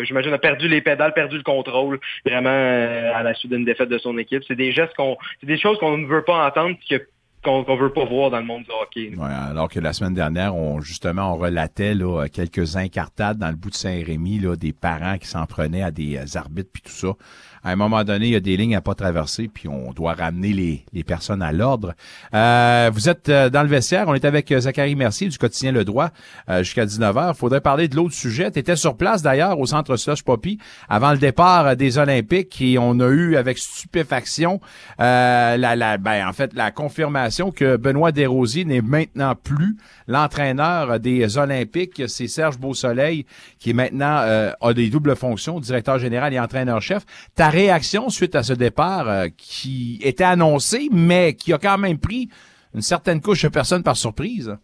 j'imagine, 0.04 0.34
a 0.34 0.38
perdu 0.38 0.68
les 0.68 0.82
pédales, 0.82 1.14
perdu 1.14 1.38
le 1.38 1.44
contrôle, 1.44 2.00
vraiment, 2.26 2.50
euh, 2.50 3.12
à 3.14 3.24
la 3.24 3.34
suite 3.34 3.52
d'une 3.52 3.66
défaite 3.66 3.90
de 3.90 3.98
son 3.98 4.18
équipe. 4.18 4.44
C'est 4.48 4.56
des 4.56 4.72
gestes 4.72 4.96
qu'on, 4.96 5.18
c'est 5.42 5.48
des 5.48 5.58
choses 5.58 5.75
qu'on 5.78 5.98
ne 5.98 6.08
veut 6.08 6.24
pas 6.24 6.48
entendre, 6.48 6.78
que 6.90 7.08
qu'on 7.46 7.60
ne 7.62 7.80
veut 7.80 7.94
pas 7.94 8.06
voir 8.06 8.32
dans 8.32 8.40
le 8.40 8.46
monde 8.46 8.64
du 8.64 8.72
hockey. 8.72 9.14
alors 9.22 9.70
que 9.70 9.80
la 9.80 9.94
semaine 9.94 10.16
dernière, 10.16 10.56
on 10.56 10.82
justement 10.82 11.34
on 11.34 11.38
relatait 11.38 11.94
là, 11.94 12.28
quelques 12.28 12.76
incartades 12.76 13.38
dans 13.38 13.50
le 13.50 13.56
bout 13.56 13.70
de 13.70 13.76
Saint-Rémy, 13.76 14.42
des 14.58 14.74
parents 14.74 15.18
qui 15.18 15.28
s'en 15.28 15.46
prenaient 15.46 15.84
à 15.84 15.92
des 15.92 16.18
euh, 16.18 16.40
arbitres 16.40 16.72
puis 16.74 16.82
tout 16.82 16.92
ça 16.92 17.14
à 17.66 17.72
un 17.72 17.76
moment 17.76 18.04
donné, 18.04 18.28
il 18.28 18.32
y 18.32 18.36
a 18.36 18.40
des 18.40 18.58
lignes 18.58 18.76
à 18.76 18.82
pas 18.82 18.94
traverser, 18.94 19.50
puis 19.52 19.68
on 19.68 19.92
doit 19.92 20.14
ramener 20.14 20.54
les, 20.54 20.86
les 20.94 21.04
personnes 21.04 21.42
à 21.42 21.52
l'ordre. 21.52 21.96
Euh, 22.36 22.92
vous 22.94 23.10
êtes 23.10 23.28
euh, 23.28 23.50
dans 23.50 23.64
le 23.64 23.68
vestiaire, 23.68 24.08
on 24.08 24.14
est 24.14 24.24
avec 24.24 24.52
euh, 24.52 24.60
Zachary 24.60 24.94
Mercier 24.94 25.30
du 25.30 25.38
quotidien 25.40 25.72
Le 25.72 25.84
Droit 25.84 26.12
jusqu'à 26.60 26.86
19h. 26.86 27.32
Il 27.34 27.36
faudrait 27.36 27.62
parler 27.62 27.88
de 27.88 27.96
l'autre 27.96 28.14
sujet. 28.14 28.52
Tu 28.52 28.60
étais 28.60 28.76
sur 28.76 28.96
place 28.96 29.24
d'ailleurs 29.24 29.60
au 29.60 29.66
centre 29.66 29.96
Slush 29.96 30.24
Poppy 30.24 30.60
avant 30.90 31.12
le 31.12 31.18
départ 31.18 31.76
des 31.76 31.98
Olympiques 31.98 32.62
et 32.62 32.78
on 32.78 33.00
a 33.00 33.08
eu 33.08 33.36
avec 33.36 33.58
stupéfaction 33.58 34.60
la, 35.00 35.58
la 35.58 35.98
ben, 35.98 36.28
en 36.28 36.34
fait 36.34 36.54
la 36.54 36.70
confirmation 36.70 37.35
que 37.52 37.78
Benoît 37.78 38.12
Desrosiers 38.12 38.66
n'est 38.66 38.82
maintenant 38.82 39.36
plus 39.36 39.78
l'entraîneur 40.08 41.00
des 41.00 41.38
Olympiques. 41.38 42.04
C'est 42.08 42.28
Serge 42.28 42.58
Beausoleil 42.58 43.26
qui 43.60 43.72
est 43.72 43.74
maintenant 43.74 44.18
a 44.62 44.74
des 44.74 44.90
doubles 44.90 45.16
fonctions, 45.16 45.60
directeur 45.60 46.00
général 46.00 46.34
et 46.34 46.40
entraîneur-chef 46.40 47.06
réaction 47.50 48.10
suite 48.10 48.36
à 48.36 48.44
ce 48.44 48.54
départ 48.54 49.10
euh, 49.10 49.28
qui 49.38 50.00
était 50.02 50.24
annoncé, 50.24 50.90
mais 50.92 51.34
qui 51.34 51.54
a 51.54 51.58
quand 51.58 51.78
même 51.78 51.98
pris 51.98 52.30
une 52.74 52.82
certaine 52.82 53.22
couche 53.22 53.44
de 53.44 53.48
personnes 53.50 53.84
par 53.84 53.98
surprise? 53.98 54.58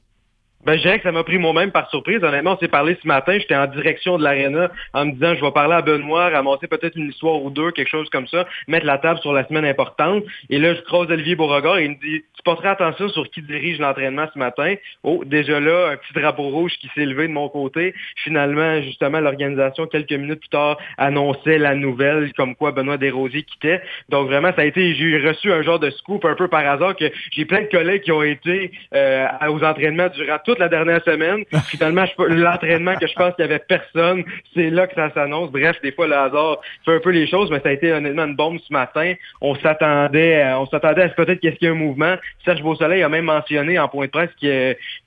Ben, 0.64 0.76
je 0.78 0.82
dirais 0.84 0.98
que 0.98 1.04
ça 1.04 1.12
m'a 1.12 1.24
pris 1.24 1.40
moi-même 1.40 1.72
par 1.72 1.90
surprise. 1.90 2.24
Honnêtement, 2.24 2.54
on 2.54 2.58
s'est 2.58 2.68
parlé 2.68 2.96
ce 3.02 3.08
matin. 3.08 3.38
J'étais 3.40 3.56
en 3.56 3.66
direction 3.66 4.20
de 4.20 4.24
l'aréna 4.24 4.72
en 4.94 5.06
me 5.06 5.12
disant, 5.14 5.34
je 5.34 5.42
vais 5.42 5.52
parler 5.52 5.74
à 5.74 5.82
Benoît, 5.82 6.30
ramasser 6.30 6.68
peut-être 6.68 6.96
une 6.96 7.10
histoire 7.10 7.42
ou 7.42 7.50
deux, 7.50 7.72
quelque 7.72 7.90
chose 7.90 8.10
comme 8.12 8.28
ça, 8.28 8.48
mettre 8.68 8.86
la 8.86 9.00
table 9.00 9.20
sur 9.22 9.34
la 9.34 9.48
semaine 9.48 9.66
importante. 9.66 10.24
Et 10.50 10.60
là, 10.60 10.76
je 10.76 10.82
croise 10.82 11.10
Olivier 11.10 11.36
Beauregard 11.36 11.80
et 11.80 11.86
il 11.86 11.92
me 11.92 11.96
dit, 11.96 12.24
tu 12.36 12.44
porterais 12.44 12.70
attention 12.70 13.10
sur 13.10 13.30
qui 13.32 13.42
dirige 13.42 13.80
l'entraînement 13.80 14.28
ce 14.34 14.38
matin? 14.38 14.76
Oh, 15.04 15.24
déjà 15.26 15.60
là, 15.60 15.90
un 15.94 15.98
petit 15.98 16.14
drapeau 16.14 16.50
rouge 16.50 16.74
qui 16.80 16.90
s'est 16.94 17.06
levé 17.06 17.28
de 17.28 17.34
mon 17.34 17.50
côté. 17.50 17.96
Finalement, 18.24 18.82
justement, 18.82 19.20
l'organisation, 19.20 19.88
quelques 19.88 20.12
minutes 20.12 20.42
plus 20.42 20.50
tard, 20.50 20.78
annonçait 20.98 21.58
la 21.58 21.74
nouvelle 21.74 22.34
comme 22.34 22.56
quoi 22.56 22.72
Benoît 22.72 22.98
Desrosiers 22.98 23.44
quittait. 23.44 23.82
Donc 24.10 24.28
vraiment, 24.28 24.52
ça 24.56 24.62
a 24.62 24.66
été, 24.66 24.94
j'ai 24.94 25.28
reçu 25.28 25.52
un 25.52 25.64
genre 25.64 25.80
de 25.80 25.90
scoop 25.90 26.24
un 26.26 26.36
peu 26.36 26.48
par 26.48 26.68
hasard 26.68 26.96
que 26.96 27.06
j'ai 27.32 27.46
plein 27.46 27.62
de 27.62 27.68
collègues 27.68 28.04
qui 28.04 28.12
ont 28.12 28.24
été 28.24 28.72
euh, 28.94 29.28
aux 29.50 29.64
entraînements 29.64 30.10
durant 30.10 30.38
tout 30.46 30.51
toute 30.52 30.60
la 30.60 30.70
dernière 30.70 31.02
semaine. 31.04 31.46
Finalement, 31.70 32.06
l'entraînement 32.18 32.96
que 32.96 33.08
je 33.08 33.14
pense 33.14 33.34
qu'il 33.36 33.46
y 33.46 33.48
avait 33.48 33.60
personne, 33.60 34.24
c'est 34.54 34.70
là 34.70 34.86
que 34.88 34.96
ça 34.96 35.10
s'annonce. 35.14 35.52
Bref, 35.52 35.78
des 35.82 35.94
fois, 35.94 36.08
le 36.08 36.16
hasard 36.16 36.58
fait 36.86 36.96
un 36.96 37.00
peu 37.00 37.12
les 37.12 37.28
choses, 37.28 37.50
mais 37.50 37.60
ça 37.62 37.70
a 37.70 37.72
été 37.72 37.92
honnêtement 37.94 38.26
une 38.26 38.36
bombe 38.36 38.60
ce 38.60 38.74
matin. 38.74 39.14
On 39.40 39.56
s'attendait, 39.56 40.44
on 40.56 40.66
s'attendait 40.68 41.04
à 41.04 41.10
ce 41.10 41.16
peut-être 41.16 41.40
qu'il 41.40 41.56
y 41.62 41.66
ait 41.66 41.70
un 41.70 41.74
mouvement. 41.74 42.16
Serge 42.44 42.62
Beausoleil 42.62 43.02
a 43.04 43.10
même 43.10 43.26
mentionné 43.26 43.80
en 43.80 43.88
point 43.88 44.08
de 44.08 44.12
presse 44.12 44.30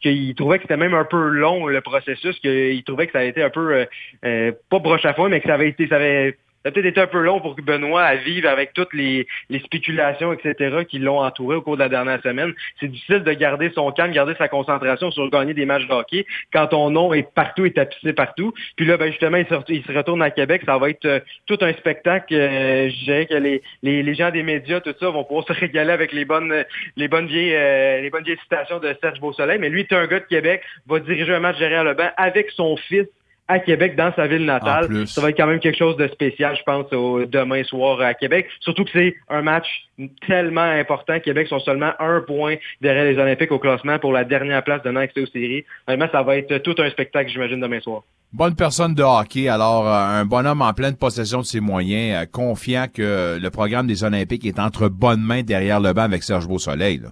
qu'il 0.01 0.35
trouvait 0.35 0.59
que 0.59 0.63
c'était 0.63 0.77
même 0.77 0.95
un 0.95 1.05
peu 1.05 1.29
long 1.29 1.67
le 1.67 1.81
processus, 1.81 2.39
qu'il 2.39 2.83
trouvait 2.85 3.07
que 3.07 3.13
ça 3.13 3.21
a 3.21 3.25
été 3.25 3.43
un 3.43 3.51
peu 3.51 3.75
euh, 3.75 3.85
euh, 4.25 4.53
pas 4.71 4.79
broche 4.79 5.05
à 5.05 5.15
fond, 5.15 5.29
mais 5.29 5.41
que 5.41 5.49
ça 5.49 5.55
avait 5.55 5.69
été, 5.69 5.87
ça 5.89 5.97
avait 5.97 6.37
ça 6.65 6.71
a 6.71 6.73
peut-être 6.73 6.87
été 6.87 7.01
un 7.03 7.07
peu 7.07 7.21
long 7.21 7.41
pour 7.41 7.57
Benoît 7.57 8.03
à 8.03 8.17
vivre 8.17 8.49
avec 8.49 8.73
toutes 8.73 8.95
les, 8.95 9.27
spéculations, 9.67 10.33
etc., 10.33 10.87
qui 10.89 10.99
l'ont 10.99 11.21
entouré 11.21 11.57
au 11.57 11.61
cours 11.61 11.77
de 11.77 11.83
la 11.83 11.91
dernière 11.91 12.23
semaine. 12.23 12.55
C'est 12.81 12.89
difficile 12.89 13.23
de 13.23 13.33
garder 13.35 13.71
son 13.75 13.93
calme, 13.93 14.13
garder 14.13 14.33
sa 14.39 14.49
concentration 14.49 15.11
sur 15.11 15.29
gagner 15.29 15.53
des 15.53 15.67
matchs 15.67 15.87
de 15.87 15.93
hockey 15.93 16.25
quand 16.55 16.69
ton 16.69 16.89
nom 16.89 17.13
est 17.13 17.31
partout 17.35 17.67
et 17.67 17.73
tapissé 17.73 18.15
partout. 18.15 18.55
Puis 18.77 18.87
là, 18.87 18.97
ben 18.97 19.11
justement, 19.11 19.37
il 19.37 19.85
se, 19.85 19.93
retourne 19.93 20.23
à 20.23 20.31
Québec. 20.31 20.63
Ça 20.65 20.79
va 20.79 20.89
être 20.89 21.05
euh, 21.05 21.21
tout 21.45 21.59
un 21.61 21.75
spectacle. 21.75 22.35
Euh, 22.35 22.89
je 22.89 23.05
dirais 23.05 23.27
que 23.27 23.35
les, 23.35 24.15
gens 24.15 24.31
des 24.31 24.43
médias, 24.43 24.81
tout 24.81 24.95
ça, 24.99 25.11
vont 25.11 25.25
pouvoir 25.25 25.45
se 25.47 25.53
régaler 25.53 25.93
avec 25.93 26.13
les 26.13 26.25
bonnes, 26.25 26.65
les 26.97 27.09
bonnes 27.09 27.27
vieilles, 27.27 27.55
euh, 27.55 28.01
les 28.01 28.09
bonnes 28.09 28.25
vieilles 28.25 28.41
citations 28.43 28.79
de 28.79 28.97
Serge 29.03 29.21
Beausoleil. 29.21 29.59
Mais 29.59 29.69
lui, 29.69 29.81
est 29.81 29.93
un 29.93 30.07
gars 30.07 30.21
de 30.21 30.25
Québec, 30.25 30.63
va 30.87 30.99
diriger 30.99 31.35
un 31.35 31.41
match 31.41 31.59
derrière 31.59 31.85
le 31.85 31.93
banc 31.93 32.09
avec 32.17 32.51
son 32.53 32.79
fils 32.79 33.07
à 33.47 33.59
Québec, 33.59 33.95
dans 33.95 34.13
sa 34.15 34.27
ville 34.27 34.45
natale. 34.45 35.07
Ça 35.07 35.21
va 35.21 35.31
être 35.31 35.37
quand 35.37 35.47
même 35.47 35.61
quelque 35.61 35.77
chose 35.77 35.97
de 35.97 36.09
spécial, 36.09 36.57
je 36.57 36.63
pense, 36.63 36.91
au 36.93 37.27
demain 37.27 37.63
soir 37.65 38.01
à 38.01 38.15
Québec. 38.15 38.47
Surtout 38.61 38.85
que 38.85 38.91
c'est 38.93 39.15
un 39.29 39.43
match 39.43 39.67
tellement 40.27 40.63
important. 40.63 41.21
Québec 41.21 41.49
sont 41.49 41.61
seulement 41.61 41.93
un 41.99 42.21
point 42.21 42.57
derrière 42.81 43.05
les 43.05 43.19
Olympiques 43.19 43.53
au 43.53 43.59
classement 43.59 43.99
pour 43.99 44.13
la 44.13 44.25
dernière 44.25 44.65
place 44.65 44.83
de 44.83 44.95
accès 44.97 45.21
aux 45.21 45.27
séries. 45.27 45.65
Vraiment, 45.87 46.07
ça 46.11 46.23
va 46.23 46.37
être 46.37 46.59
tout 46.59 46.75
un 46.79 46.89
spectacle, 46.91 47.31
j'imagine, 47.31 47.61
demain 47.61 47.81
soir. 47.81 48.03
Bonne 48.33 48.57
personne 48.57 48.95
de 48.95 49.03
hockey, 49.03 49.49
alors 49.49 49.87
euh, 49.87 50.21
un 50.21 50.25
bonhomme 50.25 50.63
en 50.63 50.73
pleine 50.73 50.97
possession 50.97 51.41
de 51.41 51.45
ses 51.45 51.61
moyens, 51.61 52.23
euh, 52.23 52.27
confiant 52.27 52.87
que 52.93 53.39
le 53.41 53.51
programme 53.51 53.87
des 53.87 54.03
Olympiques 54.03 54.45
est 54.45 54.59
entre 54.59 54.89
bonnes 54.89 55.23
mains 55.23 55.43
derrière 55.43 55.79
le 55.79 55.93
banc 55.93 56.03
avec 56.03 56.25
Serge 56.25 56.49
Beausoleil. 56.49 56.99
Là. 56.99 57.11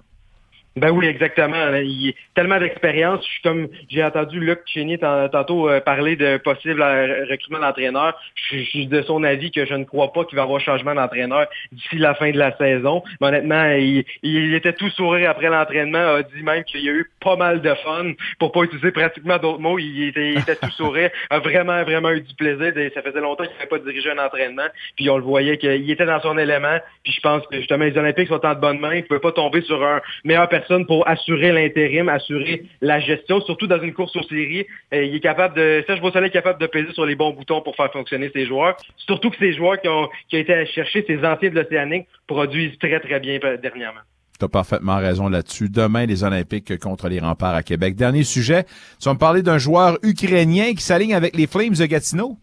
Ben 0.75 0.91
oui, 0.91 1.07
exactement. 1.07 1.75
Il 1.75 2.11
a 2.11 2.13
tellement 2.35 2.59
d'expérience. 2.59 3.23
Je 3.27 3.31
suis 3.31 3.43
comme 3.43 3.69
j'ai 3.91 4.03
entendu 4.03 4.41
Luc 4.41 4.61
Chénier 4.65 4.99
tantôt 4.99 5.69
euh, 5.69 5.81
parler 5.81 6.17
de 6.17 6.39
possible 6.39 6.81
euh, 6.81 7.27
recrutement 7.29 7.59
d'entraîneur. 7.59 8.19
Je 8.51 8.59
suis 8.63 8.87
de 8.87 9.03
son 9.03 9.23
avis 9.23 9.51
que 9.51 9.67
je 9.67 9.75
ne 9.75 9.85
crois 9.85 10.15
pas 10.15 10.25
qu'il 10.25 10.37
va 10.37 10.43
y 10.43 10.45
avoir 10.45 10.61
changement 10.63 10.95
d'entraîneur 10.95 11.47
d'ici 11.73 11.99
la 11.99 12.15
fin 12.15 12.31
de 12.31 12.39
la 12.39 12.57
saison. 12.57 13.03
Mais 13.21 13.27
honnêtement, 13.29 13.71
il, 13.73 14.55
était 14.55 14.73
tout 14.73 14.89
sourire 14.91 15.29
après 15.29 15.51
l'entraînement, 15.51 16.15
a 16.15 16.23
dit 16.23 16.43
même 16.43 16.65
qu'il 16.65 16.81
y 16.81 16.89
a 16.89 16.93
eu 16.93 17.11
pas 17.21 17.37
mal 17.37 17.61
de 17.61 17.75
fun, 17.75 18.13
pour 18.39 18.53
pas 18.53 18.63
utiliser 18.63 18.93
pratiquement 18.93 19.37
d'autres 19.37 19.61
mots. 19.61 19.79
Il 19.79 20.09
était, 20.09 20.57
tout 20.57 20.71
sourire, 20.71 21.11
a 21.29 21.39
vraiment, 21.41 21.83
vraiment 21.83 22.11
eu 22.13 22.23
du 22.23 22.35
plaisir. 22.35 22.73
Ça 22.95 23.03
faisait 23.03 23.21
longtemps 23.21 23.45
qu'il 23.45 23.55
n'avait 23.57 23.67
pas 23.67 23.79
dirigé 23.79 24.11
un 24.11 24.25
entraînement. 24.25 24.69
Puis 24.97 25.11
on 25.11 25.19
le 25.19 25.25
voyait 25.25 25.59
qu'il 25.59 25.91
était 25.91 26.07
dans 26.07 26.21
son 26.21 26.39
élément. 26.39 26.79
Puis 27.05 27.13
je 27.13 27.21
pense 27.21 27.47
que 27.47 27.59
justement 27.59 27.85
les 27.85 27.99
Olympiques 27.99 28.29
sont 28.29 28.45
en 28.45 28.55
de 28.55 28.61
bonnes 28.61 28.81
mains. 28.81 28.95
Il 28.95 29.03
ne 29.03 29.07
pouvait 29.07 29.21
pas 29.21 29.33
tomber 29.33 29.61
sur 29.63 29.83
un 29.85 30.01
meilleur 30.25 30.49
pour 30.87 31.09
assurer 31.09 31.53
l'intérim, 31.53 32.09
assurer 32.09 32.65
la 32.81 33.01
gestion, 33.01 33.41
surtout 33.41 33.67
dans 33.67 33.81
une 33.81 33.93
course 33.93 34.15
aux 34.17 34.23
séries. 34.23 34.67
Euh, 34.93 35.05
il 35.05 35.15
est 35.15 35.21
capable 35.21 35.57
de, 35.57 35.85
Serge 35.87 36.01
Beausoleil 36.01 36.29
est 36.29 36.33
capable 36.33 36.61
de 36.61 36.67
peser 36.67 36.93
sur 36.93 37.07
les 37.07 37.15
bons 37.15 37.33
boutons 37.33 37.61
pour 37.61 37.77
faire 37.77 37.93
fonctionner 37.93 38.31
ses 38.33 38.47
joueurs. 38.47 38.77
Surtout 38.97 39.31
que 39.31 39.37
ces 39.39 39.55
joueurs 39.55 39.81
qui 39.81 39.89
ont, 39.89 40.09
qui 40.29 40.37
ont 40.37 40.41
été 40.41 40.67
chercher, 40.67 41.05
ces 41.07 41.19
anciens 41.25 41.51
de 41.51 41.55
l'Océanique, 41.55 42.07
produisent 42.27 42.79
très, 42.79 43.01
très 43.01 43.21
bien 43.21 43.39
dernièrement. 43.63 44.01
Tu 44.39 44.45
as 44.45 44.49
parfaitement 44.49 44.97
raison 44.97 45.29
là-dessus. 45.29 45.69
Demain, 45.69 46.07
les 46.07 46.25
Olympiques 46.25 46.79
contre 46.79 47.09
les 47.09 47.21
remparts 47.21 47.55
à 47.55 47.63
Québec. 47.63 47.95
Dernier 47.95 48.25
sujet, 48.25 48.65
tu 48.65 49.05
vas 49.05 49.15
me 49.15 49.19
parler 49.19 49.43
d'un 49.43 49.59
joueur 49.59 49.99
ukrainien 50.03 50.73
qui 50.75 50.83
s'aligne 50.83 51.15
avec 51.15 51.37
les 51.37 51.47
Flames 51.47 51.75
de 51.75 51.87
Gatineau? 51.87 52.39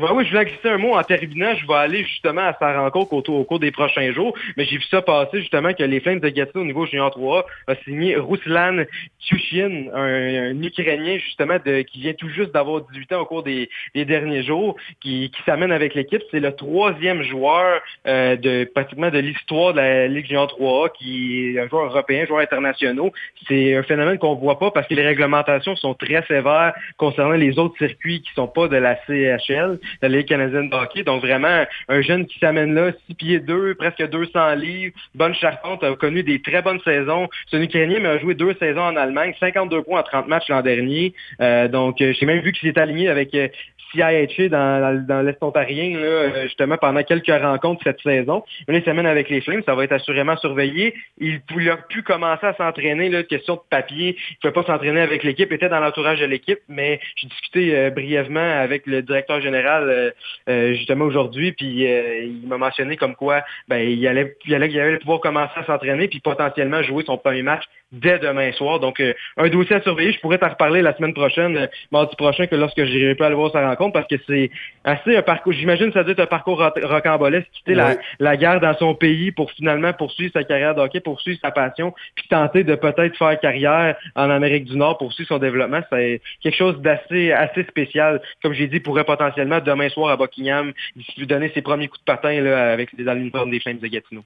Oui, 0.00 0.24
je 0.24 0.30
voulais 0.30 0.46
glisser 0.46 0.68
un 0.68 0.78
mot 0.78 0.94
en 0.94 1.02
terminant. 1.02 1.54
Je 1.54 1.66
vais 1.66 1.74
aller 1.74 2.04
justement 2.04 2.40
à 2.40 2.56
sa 2.58 2.80
rencontre 2.80 3.12
au, 3.12 3.44
cours 3.44 3.58
des 3.58 3.70
prochains 3.70 4.12
jours. 4.12 4.34
Mais 4.56 4.64
j'ai 4.64 4.78
vu 4.78 4.84
ça 4.84 5.02
passer 5.02 5.40
justement 5.40 5.74
que 5.74 5.82
les 5.82 6.00
Flames 6.00 6.20
de 6.20 6.28
Gatineau 6.30 6.62
au 6.62 6.66
niveau 6.66 6.86
junior 6.86 7.10
3 7.10 7.46
a 7.66 7.74
signé 7.84 8.16
Ruslan 8.16 8.84
Tchushin, 9.20 9.88
un, 9.92 10.62
Ukrainien 10.62 11.18
justement 11.18 11.58
qui 11.58 12.00
vient 12.00 12.14
tout 12.14 12.30
juste 12.30 12.52
d'avoir 12.52 12.82
18 12.92 13.12
ans 13.12 13.20
au 13.20 13.24
cours 13.26 13.42
des, 13.42 13.68
derniers 13.94 14.42
jours, 14.42 14.76
qui, 15.00 15.30
s'amène 15.44 15.72
avec 15.72 15.94
l'équipe. 15.94 16.22
C'est 16.30 16.40
le 16.40 16.54
troisième 16.54 17.22
joueur 17.22 17.80
euh, 18.06 18.36
de 18.36 18.64
pratiquement 18.74 19.10
de 19.10 19.18
l'histoire 19.18 19.72
de 19.74 19.78
la 19.78 20.08
Ligue 20.08 20.26
junior 20.26 20.46
3A 20.46 20.92
qui 20.96 21.54
est 21.56 21.60
un 21.60 21.68
joueur 21.68 21.86
européen, 21.86 22.22
un 22.22 22.26
joueur 22.26 22.40
international. 22.40 23.10
C'est 23.48 23.76
un 23.76 23.82
phénomène 23.82 24.18
qu'on 24.18 24.34
voit 24.34 24.58
pas 24.58 24.70
parce 24.70 24.86
que 24.86 24.94
les 24.94 25.06
réglementations 25.06 25.76
sont 25.76 25.94
très 25.94 26.24
sévères 26.26 26.72
concernant 26.96 27.34
les 27.34 27.58
autres 27.58 27.76
circuits 27.78 28.22
qui 28.22 28.32
sont 28.34 28.48
pas 28.48 28.68
de 28.68 28.76
la 28.76 28.96
CHL 29.06 29.78
la 30.02 30.08
Ligue 30.08 30.28
canadienne 30.28 30.68
de. 30.68 31.02
Donc 31.04 31.22
vraiment, 31.22 31.64
un 31.88 32.00
jeune 32.00 32.26
qui 32.26 32.38
s'amène 32.38 32.74
là, 32.74 32.92
6 33.06 33.14
pieds 33.14 33.40
2, 33.40 33.74
presque 33.74 34.08
200 34.08 34.54
livres, 34.54 34.94
bonne 35.14 35.34
charpente, 35.34 35.84
a 35.84 35.94
connu 35.94 36.22
des 36.22 36.40
très 36.40 36.62
bonnes 36.62 36.80
saisons. 36.80 37.28
C'est 37.50 37.56
un 37.56 37.62
Ukrainien, 37.62 37.98
mais 38.00 38.08
a 38.08 38.18
joué 38.18 38.34
deux 38.34 38.54
saisons 38.54 38.82
en 38.82 38.96
Allemagne, 38.96 39.34
52 39.38 39.82
points 39.82 40.00
en 40.00 40.02
30 40.02 40.28
matchs 40.28 40.48
l'an 40.48 40.62
dernier. 40.62 41.14
Euh, 41.40 41.68
donc, 41.68 42.00
euh, 42.00 42.12
j'ai 42.18 42.26
même 42.26 42.40
vu 42.40 42.52
qu'il 42.52 42.70
s'est 42.70 42.78
aligné 42.78 43.08
avec 43.08 43.34
euh, 43.34 43.48
CIHA 43.92 44.48
dans, 44.48 45.06
dans, 45.06 45.22
l'Est 45.22 45.42
ontarien, 45.42 45.98
là, 45.98 46.42
justement, 46.42 46.76
pendant 46.76 47.02
quelques 47.02 47.26
rencontres 47.26 47.82
cette 47.84 48.00
saison. 48.00 48.44
Une 48.68 48.82
semaine 48.82 49.06
avec 49.06 49.28
les 49.28 49.40
Flames, 49.40 49.62
ça 49.66 49.74
va 49.74 49.84
être 49.84 49.92
assurément 49.92 50.36
surveillé. 50.36 50.94
Il 51.18 51.40
a 51.70 51.76
pu 51.76 52.02
commencer 52.02 52.46
à 52.46 52.54
s'entraîner, 52.54 53.24
question 53.24 53.54
de 53.54 53.60
papier. 53.68 54.16
Il 54.16 54.46
ne 54.46 54.50
pouvait 54.50 54.64
pas 54.64 54.72
s'entraîner 54.72 55.00
avec 55.00 55.22
l'équipe, 55.22 55.52
était 55.52 55.68
dans 55.68 55.80
l'entourage 55.80 56.20
de 56.20 56.26
l'équipe, 56.26 56.60
mais 56.68 57.00
j'ai 57.16 57.28
discuté 57.28 57.90
brièvement 57.90 58.60
avec 58.60 58.86
le 58.86 59.02
directeur 59.02 59.40
général 59.40 60.12
justement 60.46 61.04
aujourd'hui, 61.04 61.52
puis 61.52 61.84
il 61.84 62.46
m'a 62.46 62.58
mentionné 62.58 62.96
comme 62.96 63.14
quoi 63.14 63.42
ben, 63.68 63.78
il, 63.78 64.06
allait, 64.06 64.36
il, 64.46 64.54
allait, 64.54 64.70
il 64.70 64.80
allait 64.80 64.98
pouvoir 64.98 65.20
commencer 65.20 65.52
à 65.56 65.64
s'entraîner, 65.64 66.08
puis 66.08 66.20
potentiellement 66.20 66.82
jouer 66.82 67.04
son 67.06 67.18
premier 67.18 67.42
match 67.42 67.64
dès 67.92 68.18
demain 68.18 68.52
soir. 68.52 68.80
Donc, 68.80 69.00
euh, 69.00 69.14
un 69.36 69.48
dossier 69.48 69.76
à 69.76 69.82
surveiller. 69.82 70.12
Je 70.12 70.20
pourrais 70.20 70.38
t'en 70.38 70.48
reparler 70.48 70.82
la 70.82 70.94
semaine 70.96 71.14
prochaine, 71.14 71.56
euh, 71.56 71.66
mardi 71.90 72.14
prochain, 72.16 72.46
que 72.46 72.54
lorsque 72.54 72.84
j'irai 72.84 73.14
pas 73.14 73.26
aller 73.26 73.34
voir 73.34 73.52
sa 73.52 73.66
rencontre, 73.66 73.92
parce 73.92 74.06
que 74.06 74.16
c'est 74.26 74.50
assez 74.84 75.16
un 75.16 75.22
parcours, 75.22 75.52
j'imagine 75.52 75.88
que 75.88 75.94
ça 75.94 76.02
doit 76.02 76.12
être 76.12 76.20
un 76.20 76.26
parcours 76.26 76.62
rocambolesque, 76.82 77.48
quitter 77.52 77.74
la, 77.74 77.96
la 78.18 78.36
guerre 78.36 78.60
dans 78.60 78.74
son 78.74 78.94
pays 78.94 79.32
pour 79.32 79.50
finalement 79.52 79.92
poursuivre 79.92 80.32
sa 80.32 80.44
carrière 80.44 80.74
de 80.74 80.80
hockey, 80.80 81.00
poursuivre 81.00 81.38
sa 81.42 81.50
passion, 81.50 81.94
puis 82.14 82.28
tenter 82.28 82.64
de 82.64 82.74
peut-être 82.74 83.16
faire 83.16 83.38
carrière 83.40 83.96
en 84.14 84.30
Amérique 84.30 84.64
du 84.64 84.76
Nord, 84.76 84.98
poursuivre 84.98 85.28
son 85.28 85.38
développement. 85.38 85.80
C'est 85.90 86.20
quelque 86.42 86.56
chose 86.56 86.80
d'assez 86.80 87.32
assez 87.32 87.64
spécial. 87.64 88.20
Comme 88.42 88.52
j'ai 88.52 88.66
dit, 88.66 88.80
pourrait 88.80 89.04
potentiellement 89.04 89.60
demain 89.60 89.88
soir 89.88 90.10
à 90.10 90.16
Buckingham 90.16 90.72
lui 91.16 91.26
donner 91.26 91.50
ses 91.54 91.62
premiers 91.62 91.88
coups 91.88 92.00
de 92.00 92.04
patin 92.04 92.40
là, 92.40 92.72
avec 92.72 92.90
les 92.92 93.04
des 93.04 93.60
Flames 93.60 93.78
de 93.78 93.86
Gatineau 93.86 94.24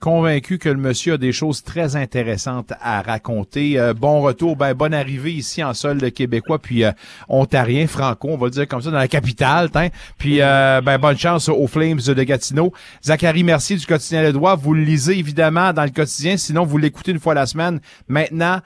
convaincu 0.00 0.58
que 0.58 0.68
le 0.68 0.76
monsieur 0.76 1.14
a 1.14 1.18
des 1.18 1.32
choses 1.32 1.62
très 1.62 1.96
intéressantes 1.96 2.72
à 2.80 3.02
raconter. 3.02 3.78
Euh, 3.78 3.94
bon 3.94 4.20
retour, 4.20 4.56
ben 4.56 4.74
bonne 4.74 4.94
arrivée 4.94 5.32
ici 5.32 5.62
en 5.62 5.74
sol 5.74 5.98
de 5.98 6.08
québécois 6.08 6.58
puis 6.58 6.84
euh, 6.84 6.92
ontarien, 7.28 7.86
franco, 7.86 8.28
on 8.30 8.36
va 8.36 8.48
dire 8.48 8.68
comme 8.68 8.82
ça 8.82 8.90
dans 8.90 8.98
la 8.98 9.08
capitale, 9.08 9.70
Puis 10.18 10.40
euh, 10.40 10.80
ben 10.80 10.98
bonne 10.98 11.18
chance 11.18 11.48
aux 11.48 11.66
Flames 11.66 11.98
de 11.98 12.22
Gatineau. 12.22 12.72
Zachary 13.02 13.42
merci 13.42 13.76
du 13.76 13.86
quotidien 13.86 14.22
Le 14.22 14.32
Droit, 14.32 14.56
vous 14.56 14.74
le 14.74 14.82
lisez 14.82 15.18
évidemment 15.18 15.72
dans 15.72 15.84
le 15.84 15.90
quotidien, 15.90 16.36
sinon 16.36 16.64
vous 16.64 16.78
l'écoutez 16.78 17.12
une 17.12 17.20
fois 17.20 17.34
la 17.34 17.46
semaine. 17.46 17.80
Maintenant 18.08 18.60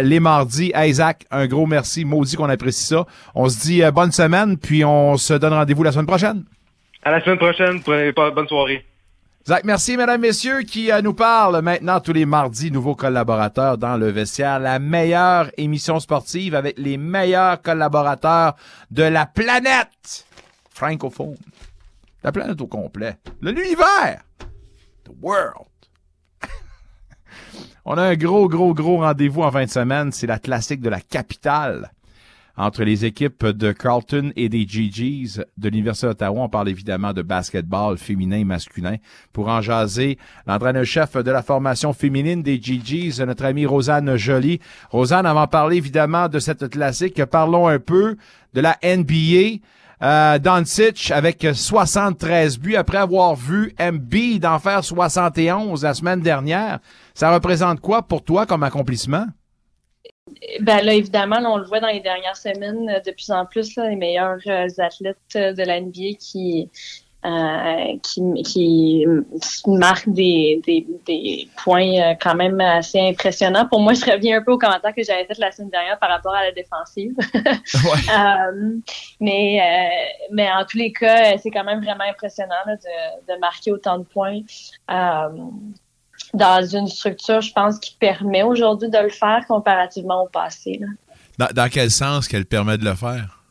les 0.00 0.20
mardis, 0.20 0.72
Isaac, 0.74 1.24
un 1.30 1.46
gros 1.46 1.66
merci, 1.66 2.04
maudit 2.04 2.36
qu'on 2.36 2.48
apprécie 2.48 2.84
ça. 2.84 3.06
On 3.34 3.48
se 3.48 3.60
dit 3.60 3.82
bonne 3.92 4.12
semaine 4.12 4.56
puis 4.56 4.84
on 4.84 5.16
se 5.16 5.34
donne 5.34 5.52
rendez-vous 5.52 5.82
la 5.82 5.92
semaine 5.92 6.06
prochaine. 6.06 6.44
À 7.02 7.10
la 7.10 7.22
semaine 7.22 7.38
prochaine, 7.38 7.80
bonne 7.84 8.48
soirée. 8.48 8.84
Zach, 9.46 9.62
merci, 9.62 9.96
mesdames, 9.96 10.20
messieurs, 10.20 10.62
qui 10.62 10.90
euh, 10.90 11.00
nous 11.00 11.14
parle 11.14 11.62
maintenant 11.62 12.00
tous 12.00 12.12
les 12.12 12.26
mardis, 12.26 12.72
nouveaux 12.72 12.96
collaborateurs 12.96 13.78
dans 13.78 13.96
le 13.96 14.08
vestiaire, 14.08 14.58
la 14.58 14.80
meilleure 14.80 15.52
émission 15.56 16.00
sportive 16.00 16.56
avec 16.56 16.76
les 16.78 16.96
meilleurs 16.96 17.62
collaborateurs 17.62 18.56
de 18.90 19.04
la 19.04 19.24
planète 19.24 20.26
francophone. 20.68 21.36
La 22.24 22.32
planète 22.32 22.60
au 22.60 22.66
complet. 22.66 23.18
L'univers. 23.40 24.24
The 25.04 25.12
world. 25.22 25.68
On 27.84 27.96
a 27.98 28.02
un 28.02 28.16
gros, 28.16 28.48
gros, 28.48 28.74
gros 28.74 28.96
rendez-vous 28.96 29.42
en 29.42 29.52
fin 29.52 29.66
de 29.66 29.70
semaine. 29.70 30.10
C'est 30.10 30.26
la 30.26 30.40
classique 30.40 30.80
de 30.80 30.90
la 30.90 31.00
capitale 31.00 31.92
entre 32.56 32.84
les 32.84 33.04
équipes 33.04 33.46
de 33.46 33.72
Carlton 33.72 34.32
et 34.36 34.48
des 34.48 34.66
GGs 34.66 35.42
de 35.56 35.68
l'Université 35.68 36.06
d'Ottawa. 36.06 36.42
On 36.42 36.48
parle 36.48 36.68
évidemment 36.68 37.12
de 37.12 37.22
basketball 37.22 37.98
féminin 37.98 38.38
et 38.38 38.44
masculin. 38.44 38.96
Pour 39.32 39.48
en 39.48 39.60
jaser, 39.60 40.18
l'entraîneur-chef 40.46 41.16
de 41.16 41.30
la 41.30 41.42
formation 41.42 41.92
féminine 41.92 42.42
des 42.42 42.60
GGs, 42.60 43.24
notre 43.24 43.44
amie 43.44 43.66
Rosanne 43.66 44.16
Joly. 44.16 44.60
Rosanne, 44.90 45.26
avant 45.26 45.44
de 45.44 45.50
parler 45.50 45.76
évidemment 45.76 46.28
de 46.28 46.38
cette 46.38 46.68
classique, 46.68 47.24
parlons 47.26 47.68
un 47.68 47.78
peu 47.78 48.16
de 48.54 48.60
la 48.60 48.78
NBA. 48.82 49.60
Euh, 50.02 50.38
Doncic 50.38 51.10
avec 51.10 51.46
73 51.54 52.58
buts 52.58 52.76
après 52.76 52.98
avoir 52.98 53.34
vu 53.34 53.74
MB 53.80 54.38
d'en 54.38 54.58
faire 54.58 54.84
71 54.84 55.82
la 55.82 55.94
semaine 55.94 56.20
dernière. 56.20 56.80
Ça 57.14 57.32
représente 57.32 57.80
quoi 57.80 58.02
pour 58.02 58.22
toi 58.22 58.44
comme 58.44 58.62
accomplissement? 58.62 59.26
Ben 60.60 60.84
là, 60.84 60.92
évidemment, 60.92 61.38
on 61.44 61.56
le 61.56 61.64
voit 61.64 61.80
dans 61.80 61.88
les 61.88 62.00
dernières 62.00 62.36
semaines, 62.36 62.88
euh, 62.88 63.00
de 63.00 63.10
plus 63.12 63.30
en 63.30 63.46
plus, 63.46 63.76
les 63.76 63.96
meilleurs 63.96 64.40
euh, 64.46 64.66
athlètes 64.78 65.16
euh, 65.36 65.52
de 65.52 65.62
la 65.62 65.80
NBA 65.80 66.16
qui, 66.18 66.68
qui, 68.02 68.44
qui 68.44 69.04
marquent 69.66 70.08
des, 70.10 70.60
des, 71.06 71.48
points 71.64 72.14
quand 72.20 72.36
même 72.36 72.60
assez 72.60 73.00
impressionnants. 73.00 73.66
Pour 73.66 73.80
moi, 73.80 73.94
je 73.94 74.04
reviens 74.04 74.38
un 74.38 74.42
peu 74.42 74.52
au 74.52 74.58
commentaire 74.58 74.94
que 74.94 75.02
j'avais 75.02 75.24
fait 75.24 75.38
la 75.38 75.50
semaine 75.50 75.70
dernière 75.70 75.98
par 75.98 76.08
rapport 76.08 76.34
à 76.34 76.44
la 76.44 76.52
défensive. 76.52 77.16
mais, 79.20 79.90
mais 80.30 80.48
en 80.52 80.64
tous 80.64 80.78
les 80.78 80.92
cas, 80.92 81.36
c'est 81.38 81.50
quand 81.50 81.64
même 81.64 81.82
vraiment 81.82 82.04
impressionnant 82.08 82.54
de, 82.66 83.32
de, 83.32 83.40
marquer 83.40 83.72
autant 83.72 83.98
de 83.98 84.04
points 84.04 84.42
dans 86.36 86.66
une 86.66 86.88
structure, 86.88 87.40
je 87.40 87.52
pense, 87.52 87.78
qui 87.78 87.96
permet 87.98 88.42
aujourd'hui 88.42 88.88
de 88.88 88.98
le 88.98 89.10
faire 89.10 89.44
comparativement 89.48 90.24
au 90.24 90.28
passé. 90.28 90.80
dans, 91.38 91.68
quel 91.70 91.90
sens 91.90 92.28
qu'elle 92.28 92.46
permet 92.46 92.78
de 92.78 92.84
le 92.84 92.94
faire? 92.94 93.42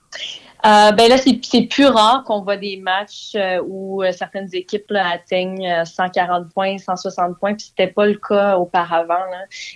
Euh, 0.66 0.92
ben 0.94 1.10
là, 1.10 1.18
c'est 1.18 1.62
plus 1.68 1.86
rare 1.86 2.24
qu'on 2.24 2.42
voit 2.42 2.58
des 2.58 2.78
matchs 2.78 3.34
euh, 3.36 3.62
où 3.68 4.02
euh, 4.02 4.12
certaines 4.12 4.50
équipes 4.54 4.92
atteignent 4.96 5.86
140 5.86 6.52
points, 6.52 6.80
160 6.80 7.38
points, 7.38 7.54
puis 7.54 7.68
c'était 7.68 7.92
pas 7.92 8.08
le 8.08 8.16
cas 8.16 8.58
auparavant. 8.58 9.14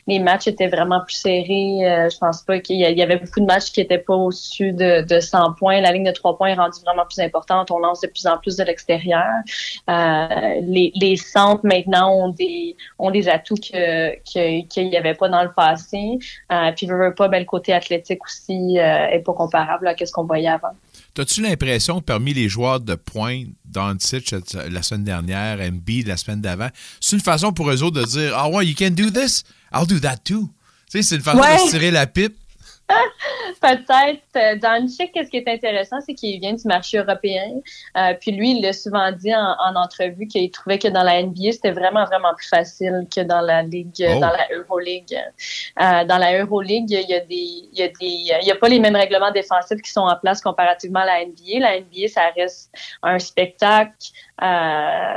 Les 0.08 0.18
matchs 0.18 0.48
étaient 0.48 0.68
vraiment 0.68 1.02
plus 1.02 1.16
serrés. 1.16 2.10
je 2.10 2.18
pense 2.18 2.42
pas 2.42 2.60
qu'il 2.60 2.78
y, 2.78 3.04
avait 3.04 3.18
beaucoup 3.18 3.40
de 3.40 3.46
matchs 3.46 3.72
qui 3.72 3.82
étaient 3.82 4.00
pas 4.00 4.16
au-dessus 4.16 4.72
de, 4.72 5.02
de, 5.02 5.20
100 5.20 5.54
points. 5.60 5.80
La 5.80 5.92
ligne 5.92 6.06
de 6.06 6.12
3 6.12 6.38
points 6.38 6.50
est 6.50 6.54
rendue 6.56 6.80
vraiment 6.84 7.06
plus 7.06 7.20
importante. 7.20 7.70
On 7.70 7.78
lance 7.78 8.02
de 8.02 8.08
plus 8.08 8.26
en 8.26 8.40
plus 8.40 8.58
de 8.58 8.64
l'extérieur. 8.64 9.28
les, 9.88 10.92
les 10.96 11.16
centres 11.18 11.66
maintenant 11.66 12.12
ont 12.12 12.30
des 12.30 12.76
ont 12.98 13.12
des 13.12 13.30
atouts 13.30 13.56
que 13.56 14.16
qu'il 14.24 14.90
n'y 14.90 14.98
avait 14.98 15.14
pas 15.14 15.30
dans 15.30 15.44
le 15.44 15.52
passé. 15.52 16.18
puis 16.76 16.88
veux 16.88 17.14
pas, 17.14 17.28
ben, 17.28 17.40
le 17.40 17.46
côté 17.46 17.74
athlétique 17.74 18.24
aussi 18.26 18.78
est 18.78 19.24
pas 19.24 19.34
comparable 19.34 19.88
à 19.88 19.96
ce 19.96 20.12
qu'on 20.12 20.26
voyait 20.26 20.48
avant. 20.48 20.79
As-tu 21.18 21.42
l'impression 21.42 22.00
que 22.00 22.06
parmi 22.06 22.34
les 22.34 22.48
joueurs 22.48 22.80
de 22.80 22.96
pointe, 22.96 23.48
Doncic 23.66 24.34
la 24.70 24.82
semaine 24.82 25.04
dernière, 25.04 25.58
MB 25.58 26.06
la 26.06 26.16
semaine 26.18 26.42
d'avant, 26.42 26.70
c'est 27.02 27.16
une 27.16 27.22
façon 27.22 27.52
pour 27.52 27.70
eux 27.70 27.84
autres 27.84 28.00
de 28.02 28.06
dire 28.06 28.34
Ah 28.36 28.50
ouais, 28.50 28.66
you 28.66 28.74
can 28.78 28.92
do 28.92 29.10
this, 29.10 29.44
I'll 29.74 29.86
do 29.88 30.00
that 30.00 30.18
too. 30.24 30.50
Tu 30.90 30.98
sais, 30.98 31.02
c'est 31.04 31.16
une 31.18 31.22
façon 31.22 31.40
de 31.40 31.66
se 31.68 31.72
tirer 31.72 31.92
la 31.92 32.08
pipe 32.08 32.36
Peut-être. 33.62 34.22
Euh, 34.36 34.56
dans 34.58 34.82
le 34.82 34.88
chèque, 34.90 35.12
ce 35.16 35.30
qui 35.30 35.38
est 35.38 35.48
intéressant, 35.48 35.98
c'est 36.02 36.14
qu'il 36.14 36.40
vient 36.40 36.54
du 36.54 36.68
marché 36.68 36.98
européen. 36.98 37.60
Euh, 37.98 38.14
puis 38.20 38.32
lui, 38.32 38.52
il 38.52 38.62
l'a 38.62 38.74
souvent 38.74 39.12
dit 39.12 39.34
en, 39.34 39.76
entrevue 39.76 40.28
qu'il 40.28 40.50
trouvait 40.52 40.80
que 40.80 40.88
dans 40.88 41.04
la 41.04 41.22
NBA, 41.22 41.52
c'était 41.52 41.72
vraiment, 41.72 42.06
vraiment 42.06 42.34
plus 42.36 42.48
facile 42.48 43.08
que 43.14 43.22
dans 43.22 43.42
la 43.42 43.64
Ligue, 43.64 43.94
oh. 44.02 44.20
dans 44.20 44.32
la 44.32 44.48
Euroleague. 44.52 45.18
Euh, 45.80 46.06
dans 46.06 46.18
la 46.18 46.40
Euroleague, 46.40 46.90
il 46.90 47.10
y 47.10 47.14
a 47.14 47.20
des, 47.20 47.36
il 47.36 47.80
y 47.80 47.84
a 47.84 47.88
des, 47.88 47.94
il 48.02 48.48
y 48.48 48.52
a 48.52 48.56
pas 48.56 48.70
les 48.70 48.80
mêmes 48.80 48.96
règlements 48.96 49.32
défensifs 49.32 49.82
qui 49.82 49.92
sont 49.92 50.02
en 50.02 50.16
place 50.16 50.42
comparativement 50.42 51.02
à 51.02 51.06
la 51.06 51.26
NBA. 51.26 51.60
La 51.60 51.80
NBA, 51.80 52.08
ça 52.08 52.22
reste 52.36 52.72
un 53.04 53.20
spectacle. 53.20 53.94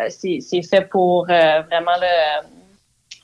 c'est 0.08 0.62
fait 0.62 0.88
pour 0.88 1.24
vraiment 1.26 1.96
le 2.00 2.62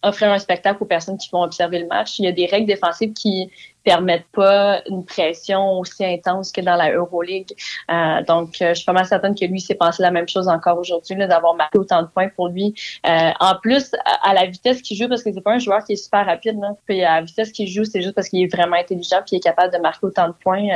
offrir 0.03 0.31
un 0.31 0.39
spectacle 0.39 0.83
aux 0.83 0.87
personnes 0.87 1.19
qui 1.19 1.29
vont 1.31 1.43
observer 1.43 1.81
le 1.81 1.87
match. 1.87 2.19
Il 2.19 2.25
y 2.25 2.29
a 2.29 2.33
des 2.33 2.47
règles 2.47 2.66
défensives 2.66 3.12
qui 3.12 3.51
permettent 3.89 4.28
pas 4.32 4.82
une 4.90 5.05
pression 5.05 5.78
aussi 5.78 6.05
intense 6.05 6.52
que 6.52 6.60
dans 6.60 6.77
la 6.77 6.93
Euroleague. 6.93 7.52
Euh, 7.90 8.23
donc, 8.24 8.60
euh, 8.60 8.70
je 8.70 8.74
suis 8.74 8.85
pas 8.85 8.93
mal 8.93 9.06
certaine 9.06 9.35
que 9.35 9.47
lui 9.47 9.60
s'est 9.60 9.74
passé 9.74 10.02
la 10.02 10.10
même 10.10 10.28
chose 10.28 10.47
encore 10.47 10.78
aujourd'hui, 10.78 11.16
d'avoir 11.16 11.55
marqué 11.55 11.78
autant 11.78 12.02
de 12.02 12.09
points 12.09 12.28
pour 12.28 12.48
lui. 12.48 12.74
Euh, 13.06 13.31
en 13.40 13.55
plus, 13.56 13.93
à, 14.23 14.35
la 14.35 14.44
vitesse 14.44 14.82
qu'il 14.82 14.97
joue, 14.97 15.09
parce 15.09 15.23
que 15.23 15.32
c'est 15.32 15.40
pas 15.40 15.52
un 15.52 15.59
joueur 15.59 15.82
qui 15.85 15.94
est 15.94 15.97
super 15.97 16.27
rapide, 16.27 16.59
là, 16.60 16.74
puis 16.86 17.02
à 17.02 17.16
la 17.16 17.23
vitesse 17.23 17.51
qu'il 17.51 17.69
joue, 17.69 17.85
c'est 17.85 18.02
juste 18.02 18.15
parce 18.15 18.28
qu'il 18.28 18.43
est 18.43 18.55
vraiment 18.55 18.77
intelligent 18.77 19.23
puis 19.27 19.36
il 19.36 19.36
est 19.36 19.40
capable 19.40 19.73
de 19.73 19.78
marquer 19.78 20.06
autant 20.06 20.28
de 20.28 20.35
points. 20.35 20.69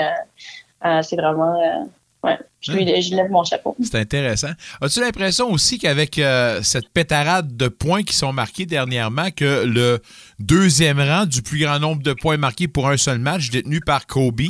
c'est 1.03 1.17
vraiment 1.17 1.87
Ouais, 2.23 2.39
je, 2.61 2.71
lui, 2.71 2.85
lève 2.85 3.31
mon 3.31 3.43
chapeau. 3.43 3.77
C'est 3.83 3.97
intéressant. 3.97 4.51
As-tu 4.81 5.01
l'impression 5.01 5.51
aussi 5.51 5.79
qu'avec 5.79 6.19
euh, 6.19 6.61
cette 6.63 6.89
pétarade 6.89 7.57
de 7.57 7.67
points 7.67 8.05
qui 8.05 8.15
sont 8.15 8.33
marqués 8.33 8.65
dernièrement, 8.65 9.33
que 9.33 9.65
le 9.65 10.01
deuxième 10.39 11.01
rang 11.01 11.27
du 11.27 11.43
plus 11.43 11.59
grand 11.59 11.81
nombre 11.81 12.01
de 12.03 12.13
points 12.13 12.37
marqués 12.37 12.69
pour 12.69 12.89
un 12.89 12.97
seul 12.97 13.19
match, 13.19 13.51
détenu 13.51 13.81
par 13.81 14.07
Kobe, 14.07 14.43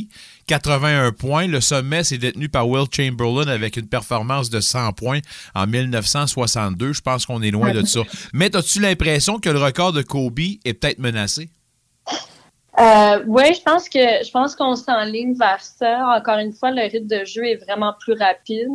81 0.49 1.13
points. 1.13 1.47
Le 1.47 1.63
sommet, 1.63 2.05
c'est 2.05 2.19
détenu 2.19 2.51
par 2.51 2.69
Will 2.69 2.85
Chamberlain 2.95 3.49
avec 3.49 3.79
une 3.79 3.89
performance 3.89 4.51
de 4.51 4.61
100 4.61 4.93
points 4.93 5.21
en 5.55 5.67
1962. 5.67 6.93
Je 6.93 7.01
pense 7.01 7.25
qu'on 7.25 7.41
est 7.41 7.51
loin 7.51 7.73
de 7.73 7.87
ça. 7.87 8.01
Mais 8.35 8.55
as-tu 8.55 8.81
l'impression 8.81 9.39
que 9.39 9.49
le 9.49 9.59
record 9.59 9.95
de 9.95 10.03
Kobe 10.03 10.41
est 10.41 10.75
peut-être 10.75 10.99
menacé? 10.99 11.49
Euh, 12.83 13.23
oui, 13.29 13.55
je 13.55 13.63
pense 13.63 13.89
que 13.89 14.25
je 14.25 14.31
pense 14.33 14.57
qu'on 14.57 14.75
s'enligne 14.75 15.35
vers 15.35 15.61
ça. 15.61 16.05
Encore 16.17 16.39
une 16.39 16.53
fois, 16.53 16.73
le 16.73 16.83
rythme 16.83 17.07
de 17.07 17.25
jeu 17.25 17.45
est 17.45 17.57
vraiment 17.65 17.95
plus 18.01 18.15
rapide 18.15 18.69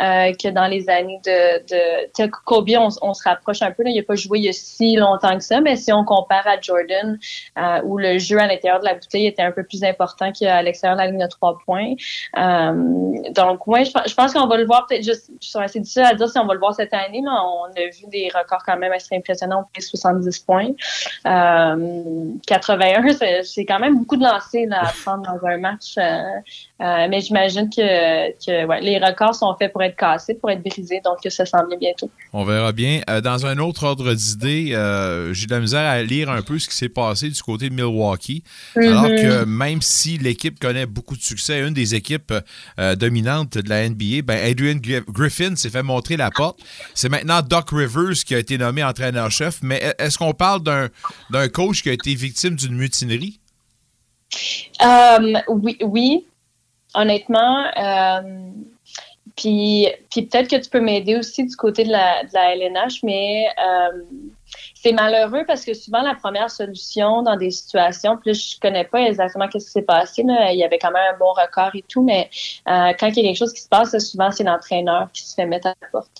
euh, 0.00 0.32
que 0.32 0.48
dans 0.48 0.68
les 0.68 0.88
années 0.88 1.20
de, 1.24 2.22
de 2.22 2.30
Kobe. 2.44 2.68
On, 2.78 3.14
se 3.14 3.22
rapproche 3.24 3.62
un 3.62 3.72
peu. 3.72 3.82
Là. 3.82 3.90
Il 3.90 3.96
n'a 3.96 4.02
pas 4.04 4.14
joué 4.14 4.38
il 4.38 4.44
y 4.44 4.48
a 4.48 4.52
si 4.52 4.94
longtemps 4.94 5.36
que 5.36 5.42
ça, 5.42 5.60
mais 5.60 5.74
si 5.74 5.92
on 5.92 6.04
compare 6.04 6.46
à 6.46 6.60
Jordan, 6.60 7.18
euh, 7.58 7.80
où 7.84 7.98
le 7.98 8.18
jeu 8.18 8.38
à 8.38 8.46
l'intérieur 8.46 8.78
de 8.78 8.84
la 8.84 8.94
bouteille 8.94 9.26
était 9.26 9.42
un 9.42 9.50
peu 9.50 9.64
plus 9.64 9.82
important 9.82 10.30
qu'à 10.30 10.62
l'extérieur 10.62 10.96
de 10.96 11.02
la 11.02 11.10
ligne 11.10 11.20
de 11.20 11.28
trois 11.28 11.58
points. 11.64 11.94
Euh, 12.36 12.72
donc, 13.32 13.66
oui, 13.66 13.84
je, 13.84 14.14
pense 14.14 14.34
qu'on 14.34 14.46
va 14.46 14.56
le 14.56 14.66
voir 14.66 14.86
peut-être 14.86 15.02
juste. 15.02 15.32
C'est 15.40 15.80
difficile 15.80 16.02
à 16.02 16.14
dire 16.14 16.28
si 16.28 16.38
on 16.38 16.46
va 16.46 16.54
le 16.54 16.60
voir 16.60 16.74
cette 16.74 16.94
année. 16.94 17.22
Là. 17.24 17.42
On 17.42 17.64
a 17.64 17.88
vu 17.90 18.06
des 18.08 18.30
records 18.32 18.62
quand 18.64 18.76
même 18.76 18.92
assez 18.92 19.16
impressionnants, 19.16 19.64
70 19.76 20.38
points. 20.40 20.68
81, 21.24 23.12
c'est 23.14 23.47
c'est 23.48 23.64
quand 23.64 23.78
même 23.78 23.98
beaucoup 23.98 24.16
de 24.16 24.22
lancers 24.22 24.66
à 24.70 24.92
prendre 25.04 25.22
dans 25.22 25.46
un 25.46 25.58
match. 25.58 25.94
Euh, 25.96 26.02
euh, 26.80 27.06
mais 27.10 27.20
j'imagine 27.20 27.68
que, 27.68 28.80
les 28.80 28.98
records 28.98 29.34
sont 29.34 29.54
faits 29.58 29.72
pour 29.72 29.82
être 29.82 29.96
cassés, 29.96 30.34
pour 30.34 30.50
être 30.50 30.62
brisés, 30.62 31.00
donc 31.04 31.18
ça 31.28 31.46
s'en 31.46 31.66
vient 31.66 31.78
bientôt. 31.78 32.10
On 32.32 32.44
verra 32.44 32.72
bien. 32.72 33.00
Euh, 33.08 33.20
dans 33.20 33.46
un 33.46 33.58
autre 33.58 33.84
ordre 33.84 34.14
d'idée, 34.14 34.66
j'ai 35.32 35.46
de 35.46 35.50
la 35.50 35.60
misère 35.60 35.88
à 35.88 36.02
lire 36.02 36.30
un 36.30 36.42
peu 36.42 36.58
ce 36.58 36.68
qui 36.68 36.76
s'est 36.76 36.88
passé 36.88 37.28
du 37.30 37.42
côté 37.42 37.68
de 37.68 37.74
Milwaukee. 37.74 38.42
Alors 38.76 39.06
mm-hmm. 39.06 39.22
que 39.22 39.44
même 39.44 39.82
si 39.82 40.18
l'équipe 40.18 40.58
connaît 40.58 40.86
beaucoup 40.86 41.16
de 41.16 41.22
succès, 41.22 41.60
une 41.60 41.74
des 41.74 41.94
équipes 41.94 42.34
dominantes 42.96 43.58
de 43.58 43.68
la 43.68 43.88
NBA, 43.88 44.22
ben 44.24 44.38
Adrian 44.44 44.78
Griffin 45.08 45.56
s'est 45.56 45.70
fait 45.70 45.82
montrer 45.82 46.16
la 46.16 46.30
porte. 46.30 46.60
C'est 46.94 47.08
maintenant 47.08 47.42
Doc 47.42 47.70
Rivers 47.70 48.24
qui 48.24 48.34
a 48.34 48.38
été 48.38 48.58
nommé 48.58 48.84
entraîneur-chef. 48.84 49.60
Mais 49.62 49.94
est-ce 49.98 50.18
qu'on 50.18 50.32
parle 50.32 50.62
d'un 50.62 51.48
coach 51.48 51.82
qui 51.82 51.90
a 51.90 51.92
été 51.92 52.14
victime 52.14 52.56
d'une 52.56 52.74
mutinerie? 52.74 53.37
Euh, 54.82 55.40
oui, 55.48 55.78
oui, 55.82 56.26
honnêtement. 56.94 57.64
Euh, 57.76 58.50
puis, 59.36 59.86
puis 60.10 60.22
peut-être 60.22 60.50
que 60.50 60.56
tu 60.56 60.68
peux 60.68 60.80
m'aider 60.80 61.16
aussi 61.16 61.44
du 61.44 61.56
côté 61.56 61.84
de 61.84 61.90
la, 61.90 62.22
LNH, 62.54 63.02
mais 63.02 63.46
euh, 63.58 64.02
c'est 64.82 64.92
malheureux 64.92 65.44
parce 65.46 65.64
que 65.64 65.74
souvent 65.74 66.02
la 66.02 66.14
première 66.14 66.50
solution 66.50 67.22
dans 67.22 67.36
des 67.36 67.50
situations, 67.50 68.16
puis 68.16 68.34
je 68.34 68.60
connais 68.60 68.84
pas 68.84 69.00
exactement 69.00 69.46
ce 69.52 69.58
qui 69.58 69.60
s'est 69.64 69.82
passé, 69.82 70.22
là, 70.22 70.52
il 70.52 70.58
y 70.58 70.64
avait 70.64 70.78
quand 70.78 70.92
même 70.92 71.14
un 71.14 71.18
bon 71.18 71.32
record 71.32 71.70
et 71.74 71.84
tout, 71.88 72.02
mais 72.02 72.30
euh, 72.68 72.92
quand 72.98 73.08
il 73.08 73.16
y 73.16 73.20
a 73.20 73.22
quelque 73.28 73.38
chose 73.38 73.52
qui 73.52 73.62
se 73.62 73.68
passe, 73.68 73.96
souvent 73.98 74.30
c'est 74.30 74.44
l'entraîneur 74.44 75.08
qui 75.12 75.22
se 75.22 75.34
fait 75.34 75.46
mettre 75.46 75.68
à 75.68 75.74
la 75.80 75.88
porte. 75.90 76.10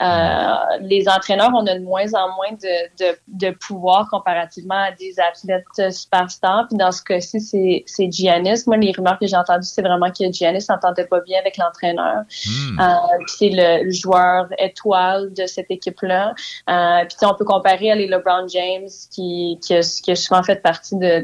Euh, 0.00 0.78
les 0.82 1.08
entraîneurs, 1.08 1.52
on 1.54 1.66
a 1.66 1.78
de 1.78 1.84
moins 1.84 2.12
en 2.12 2.34
moins 2.34 2.52
de, 2.52 3.04
de, 3.04 3.18
de 3.28 3.50
pouvoir 3.50 4.08
comparativement 4.10 4.82
à 4.82 4.90
des 4.92 5.14
athlètes 5.18 5.92
superstars. 5.92 6.66
Puis 6.68 6.76
dans 6.76 6.92
ce 6.92 7.02
cas-ci, 7.02 7.40
c'est, 7.40 7.84
c'est 7.86 8.12
Giannis. 8.12 8.64
Moi, 8.66 8.76
les 8.76 8.92
rumeurs 8.92 9.18
que 9.18 9.26
j'ai 9.26 9.36
entendues, 9.36 9.66
c'est 9.66 9.82
vraiment 9.82 10.10
que 10.10 10.30
Giannis 10.30 10.62
s'entendait 10.62 11.06
pas 11.06 11.20
bien 11.20 11.38
avec 11.38 11.56
l'entraîneur. 11.56 12.24
Hmm. 12.46 12.80
Euh, 12.80 12.84
puis 13.26 13.34
c'est 13.38 13.50
le, 13.52 13.90
joueur 13.90 14.48
étoile 14.58 15.32
de 15.32 15.46
cette 15.46 15.70
équipe-là. 15.70 16.34
Puis 16.66 17.16
on 17.22 17.34
peut 17.34 17.44
comparer 17.44 17.90
à 17.90 17.94
les 18.06 18.16
LeBron 18.16 18.46
James 18.48 18.88
qui, 19.10 19.58
qui, 19.62 19.74
a, 19.74 20.16
souvent 20.16 20.42
fait 20.42 20.56
partie 20.56 20.96
de, 20.96 21.20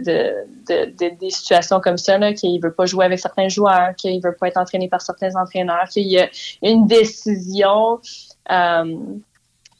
des 0.67 1.31
situations 1.31 1.81
comme 1.81 1.99
ça, 1.99 2.19
qu'il 2.33 2.57
ne 2.57 2.63
veut 2.63 2.73
pas 2.73 2.87
jouer 2.87 3.05
avec 3.05 3.19
certains 3.19 3.49
joueurs, 3.49 3.95
qu'il 3.97 4.17
ne 4.17 4.23
veut 4.23 4.35
pas 4.35 4.49
être 4.49 4.59
entraîné 4.59 4.89
par 4.89 5.01
certains 5.01 5.35
entraîneurs, 5.37 5.89
qu'il 5.89 6.09
y 6.09 6.19
a 6.19 6.29
une 6.63 6.87
décision 6.87 8.01
euh, 8.51 8.97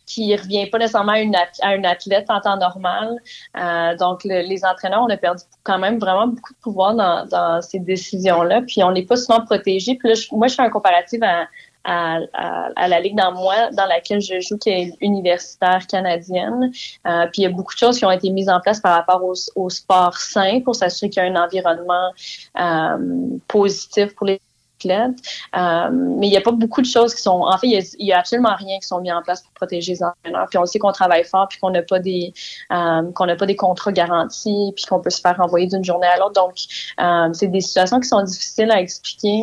qui 0.09 0.35
revient 0.35 0.67
pas 0.67 0.79
nécessairement 0.79 1.13
à, 1.13 1.21
une, 1.21 1.37
un 1.63 1.85
athlète 1.85 2.27
en 2.31 2.41
temps 2.41 2.57
normal. 2.57 3.19
Euh, 3.57 3.97
donc, 3.97 4.25
les 4.25 4.65
entraîneurs, 4.65 5.03
on 5.03 5.11
a 5.11 5.17
perdu 5.17 5.43
quand 5.63 5.79
même 5.79 5.99
vraiment 5.99 6.29
beaucoup 6.29 6.55
de 6.55 6.59
pouvoir 6.59 6.95
dans, 6.95 7.61
ces 7.61 7.79
décisions-là. 7.79 8.63
Puis, 8.63 8.83
on 8.83 8.93
n'est 8.93 9.05
pas 9.05 9.17
souvent 9.17 9.45
protégé. 9.45 9.97
Puis 9.97 10.09
là, 10.09 10.15
moi, 10.33 10.49
je 10.49 10.55
fais 10.55 10.63
un 10.63 10.71
comparatif 10.71 11.21
à, 11.23 11.47
à, 11.85 12.89
la 12.89 13.01
ligue 13.01 13.17
dans 13.17 13.33
moi, 13.33 13.71
dans 13.73 13.87
laquelle 13.87 14.21
je 14.21 14.41
joue, 14.41 14.59
qui 14.59 14.71
est 14.71 14.93
universitaire 15.01 15.87
canadienne. 15.87 16.71
Euh, 17.07 17.27
puis 17.27 17.43
il 17.43 17.43
y 17.43 17.47
a 17.47 17.51
beaucoup 17.51 17.75
de 17.75 17.79
choses 17.79 17.99
qui 17.99 18.05
ont 18.05 18.11
été 18.11 18.31
mises 18.31 18.49
en 18.49 18.61
place 18.61 18.81
par 18.81 18.95
rapport 18.95 19.23
au, 19.25 19.71
sport 19.71 20.17
sain 20.17 20.61
pour 20.61 20.75
s'assurer 20.75 21.11
qu'il 21.11 21.23
y 21.23 21.27
a 21.27 21.31
un 21.31 21.37
environnement 21.37 22.13
euh, 22.59 23.39
positif 23.47 24.15
pour 24.15 24.27
les 24.27 24.41
euh, 24.87 25.89
mais 25.93 26.27
il 26.27 26.31
n'y 26.31 26.37
a 26.37 26.41
pas 26.41 26.53
beaucoup 26.53 26.81
de 26.81 26.87
choses 26.87 27.15
qui 27.15 27.23
sont. 27.23 27.43
En 27.43 27.59
fait, 27.59 27.67
il 27.69 28.05
n'y 28.05 28.13
a, 28.13 28.19
absolument 28.19 28.55
rien 28.57 28.79
qui 28.79 28.87
sont 28.87 29.01
mis 29.01 29.13
en 29.13 29.23
place 29.23 29.43
pour 29.43 29.53
protéger 29.53 29.93
les 29.93 30.03
entraîneurs. 30.03 30.47
Puis 30.49 30.59
on 30.59 30.67
sait 30.67 30.79
qu'on 30.79 30.93
travaille 30.93 31.25
fort, 31.25 31.49
puis 31.49 31.59
qu'on 31.59 31.71
n'a 31.71 31.83
pas 31.83 31.99
des 31.99 32.33
euh, 32.73 33.11
qu'on 33.13 33.27
n'a 33.27 33.37
pas 33.37 33.47
des 33.47 33.57
contrats 33.57 33.93
garantis, 33.93 34.73
puis 34.75 34.85
qu'on 34.85 35.01
peut 35.01 35.11
se 35.11 35.21
faire 35.21 35.37
renvoyer 35.37 35.67
d'une 35.67 35.85
journée 35.85 36.07
à 36.07 36.19
l'autre. 36.19 36.35
Donc, 36.35 36.55
euh, 37.01 37.29
c'est 37.33 37.49
des 37.49 37.61
situations 37.61 38.01
qui 38.01 38.09
sont 38.09 38.23
difficiles 38.23 38.71
à 38.71 38.81
expliquer. 38.81 39.43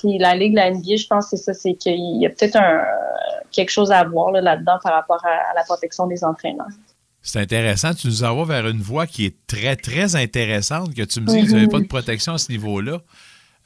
puis 0.00 0.18
la 0.18 0.34
ligue, 0.34 0.54
la 0.54 0.70
NBA, 0.70 0.96
je 0.96 1.06
pense, 1.06 1.28
c'est 1.28 1.36
ça, 1.36 1.54
c'est 1.54 1.74
qu'il 1.74 2.20
y 2.20 2.26
a 2.26 2.30
peut-être 2.30 2.56
un 2.56 2.82
quelque 3.50 3.70
chose 3.70 3.90
à 3.90 4.04
voir 4.04 4.32
là-dedans 4.32 4.78
par 4.82 4.92
rapport 4.92 5.24
à, 5.24 5.54
la 5.54 5.62
protection 5.64 6.06
des 6.06 6.24
entraîneurs. 6.24 6.66
C'est 7.22 7.40
intéressant. 7.40 7.92
Tu 7.92 8.06
nous 8.06 8.24
envoies 8.24 8.46
vers 8.46 8.66
une 8.66 8.80
voie 8.80 9.06
qui 9.06 9.26
est 9.26 9.36
très, 9.46 9.76
très 9.76 10.16
intéressante, 10.16 10.94
que 10.94 11.02
tu 11.02 11.20
me 11.20 11.26
dis 11.26 11.42
que 11.42 11.48
vous 11.48 11.54
n'avez 11.54 11.68
pas 11.68 11.80
de 11.80 11.86
protection 11.86 12.34
à 12.34 12.38
ce 12.38 12.50
niveau-là. 12.50 13.00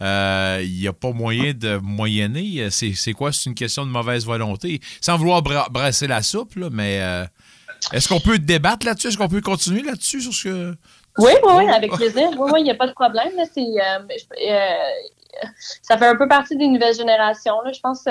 Il 0.00 0.06
euh, 0.06 0.66
n'y 0.66 0.88
a 0.88 0.92
pas 0.92 1.12
moyen 1.12 1.52
de 1.54 1.76
moyenner. 1.76 2.68
C'est 2.70 3.12
quoi? 3.12 3.32
C'est 3.32 3.48
une 3.48 3.54
question 3.54 3.86
de 3.86 3.90
mauvaise 3.90 4.26
volonté. 4.26 4.80
Sans 5.00 5.16
vouloir 5.16 5.42
brasser 5.42 6.06
la 6.06 6.22
soupe, 6.22 6.56
mais 6.56 7.00
euh, 7.00 7.24
est-ce 7.92 8.08
qu'on 8.08 8.20
peut 8.20 8.38
débattre 8.38 8.86
là-dessus? 8.86 9.08
Est-ce 9.08 9.18
qu'on 9.18 9.28
peut 9.28 9.40
continuer 9.40 9.82
là-dessus 9.82 10.20
sur 10.20 10.32
ce 10.32 10.48
que. 10.48 10.74
Oui, 11.18 11.30
oui, 11.44 11.52
oui, 11.58 11.68
avec 11.70 11.92
plaisir. 11.92 12.28
Oui, 12.36 12.50
oui, 12.52 12.60
il 12.60 12.64
n'y 12.64 12.72
a 12.72 12.74
pas 12.74 12.88
de 12.88 12.92
problème. 12.92 13.30
Euh, 13.38 13.98
ça 15.82 15.96
fait 15.96 16.06
un 16.06 16.16
peu 16.16 16.26
partie 16.26 16.56
des 16.56 16.66
nouvelles 16.66 16.96
générations. 16.96 17.60
Là. 17.60 17.70
Je 17.72 17.80
pense 17.80 18.04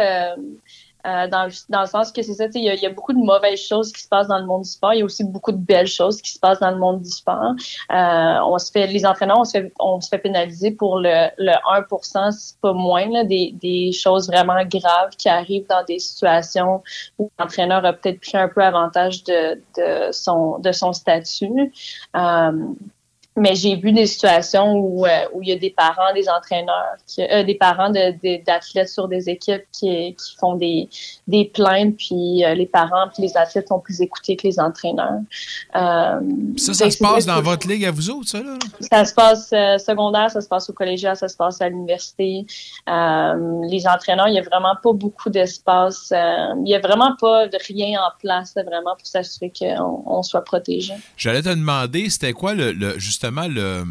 euh, 1.06 1.28
dans, 1.28 1.50
dans, 1.70 1.82
le 1.82 1.88
sens 1.88 2.12
que 2.12 2.22
c'est 2.22 2.34
ça, 2.34 2.46
il 2.54 2.62
y, 2.62 2.82
y, 2.82 2.86
a 2.86 2.90
beaucoup 2.90 3.12
de 3.12 3.18
mauvaises 3.18 3.62
choses 3.62 3.92
qui 3.92 4.02
se 4.02 4.08
passent 4.08 4.28
dans 4.28 4.40
le 4.40 4.46
monde 4.46 4.62
du 4.62 4.70
sport. 4.70 4.94
Il 4.94 5.00
y 5.00 5.02
a 5.02 5.06
aussi 5.06 5.24
beaucoup 5.26 5.52
de 5.52 5.58
belles 5.58 5.88
choses 5.88 6.22
qui 6.22 6.32
se 6.32 6.40
passent 6.40 6.60
dans 6.60 6.72
le 6.72 6.78
monde 6.78 7.02
du 7.02 7.10
sport. 7.10 7.54
Euh, 7.92 8.40
on 8.46 8.58
se 8.58 8.72
fait, 8.72 8.88
les 8.88 9.06
entraîneurs, 9.06 9.40
on 9.40 9.44
se 9.44 9.52
fait, 9.52 9.74
on 9.80 10.00
se 10.00 10.08
fait 10.08 10.20
pénaliser 10.20 10.72
pour 10.72 11.00
le, 11.00 11.30
le 11.38 11.52
1%, 11.52 12.32
c'est 12.32 12.58
pas 12.62 12.74
moins, 12.74 13.10
là, 13.10 13.24
des, 13.26 13.54
des 13.62 13.92
choses 13.92 14.28
vraiment 14.28 14.64
graves 14.66 15.12
qui 15.18 15.28
arrivent 15.28 15.68
dans 15.68 15.84
des 15.84 16.00
situations 16.00 16.82
où 17.20 17.30
l'entraîneur 17.38 17.84
a 17.84 17.94
peut-être 17.94 18.22
pris 18.22 18.38
un 18.38 18.48
peu 18.48 18.62
avantage 18.62 19.24
de, 19.26 19.56
de, 19.78 20.12
son, 20.12 20.60
de 20.60 20.72
son 20.72 20.94
statut. 20.94 21.74
Euh, 22.16 22.52
mais 23.36 23.56
j'ai 23.56 23.76
vu 23.76 23.92
des 23.92 24.06
situations 24.06 24.74
où, 24.74 25.06
euh, 25.06 25.10
où 25.34 25.42
il 25.42 25.50
y 25.50 25.52
a 25.52 25.56
des 25.56 25.72
parents, 25.72 26.14
des 26.14 26.30
entraîneurs, 26.30 26.96
qui, 27.08 27.24
euh, 27.24 27.44
des 27.44 27.56
parents 27.56 27.90
d'athlètes 27.90 28.90
sur 28.90 29.08
des 29.08 29.30
équipes 29.30 29.64
qui, 29.72 30.16
qui 30.16 30.36
font 30.40 30.56
des, 30.56 30.88
des 31.28 31.46
plaintes, 31.46 31.96
puis 31.98 32.46
euh, 32.46 32.54
les 32.54 32.68
parents 32.68 33.08
puis 33.12 33.24
les 33.24 33.36
athlètes 33.36 33.68
sont 33.68 33.80
plus 33.80 34.02
écoutés 34.02 34.36
que 34.36 34.48
les 34.48 34.60
entraîneurs. 34.60 35.22
ça, 35.74 36.74
ça 36.74 36.92
se 36.92 36.98
passe 37.00 37.26
dans 37.26 37.42
votre 37.42 37.68
ligue 37.68 37.86
à 37.86 37.92
vous 37.92 38.12
autres, 38.12 38.30
ça? 38.30 38.40
Là? 38.40 38.58
Ça 38.80 39.06
se 39.06 39.14
passe 39.14 39.50
secondaire, 39.84 40.30
ça 40.30 40.42
se 40.42 40.48
passe 40.48 40.70
au 40.70 40.74
collégial, 40.74 41.16
ça 41.16 41.28
se 41.28 41.36
passe 41.36 41.60
à 41.62 41.70
l'université. 41.70 42.46
les 42.88 43.88
entraîneurs, 43.88 44.28
il 44.28 44.34
n'y 44.34 44.40
a 44.40 44.44
vraiment 44.44 44.76
pas 44.82 44.94
beaucoup 44.94 45.30
d'espace. 45.30 46.12
il 46.12 46.64
n'y 46.64 46.76
a 46.76 46.80
vraiment 46.80 47.16
pas 47.20 47.48
de 47.48 47.58
rien 47.68 48.00
en 48.00 48.12
place, 48.20 48.54
vraiment, 48.54 48.96
pour 48.96 49.08
s'assurer 49.08 49.52
qu'on 49.58 50.04
on 50.06 50.22
soit 50.22 50.44
protégé. 50.44 50.94
J'allais 51.18 51.42
te 51.42 51.50
demander, 51.50 52.10
c'était 52.10 52.34
quoi 52.34 52.54
le, 52.54 52.72
le 52.72 53.00
justement 53.24 53.48
le 53.48 53.86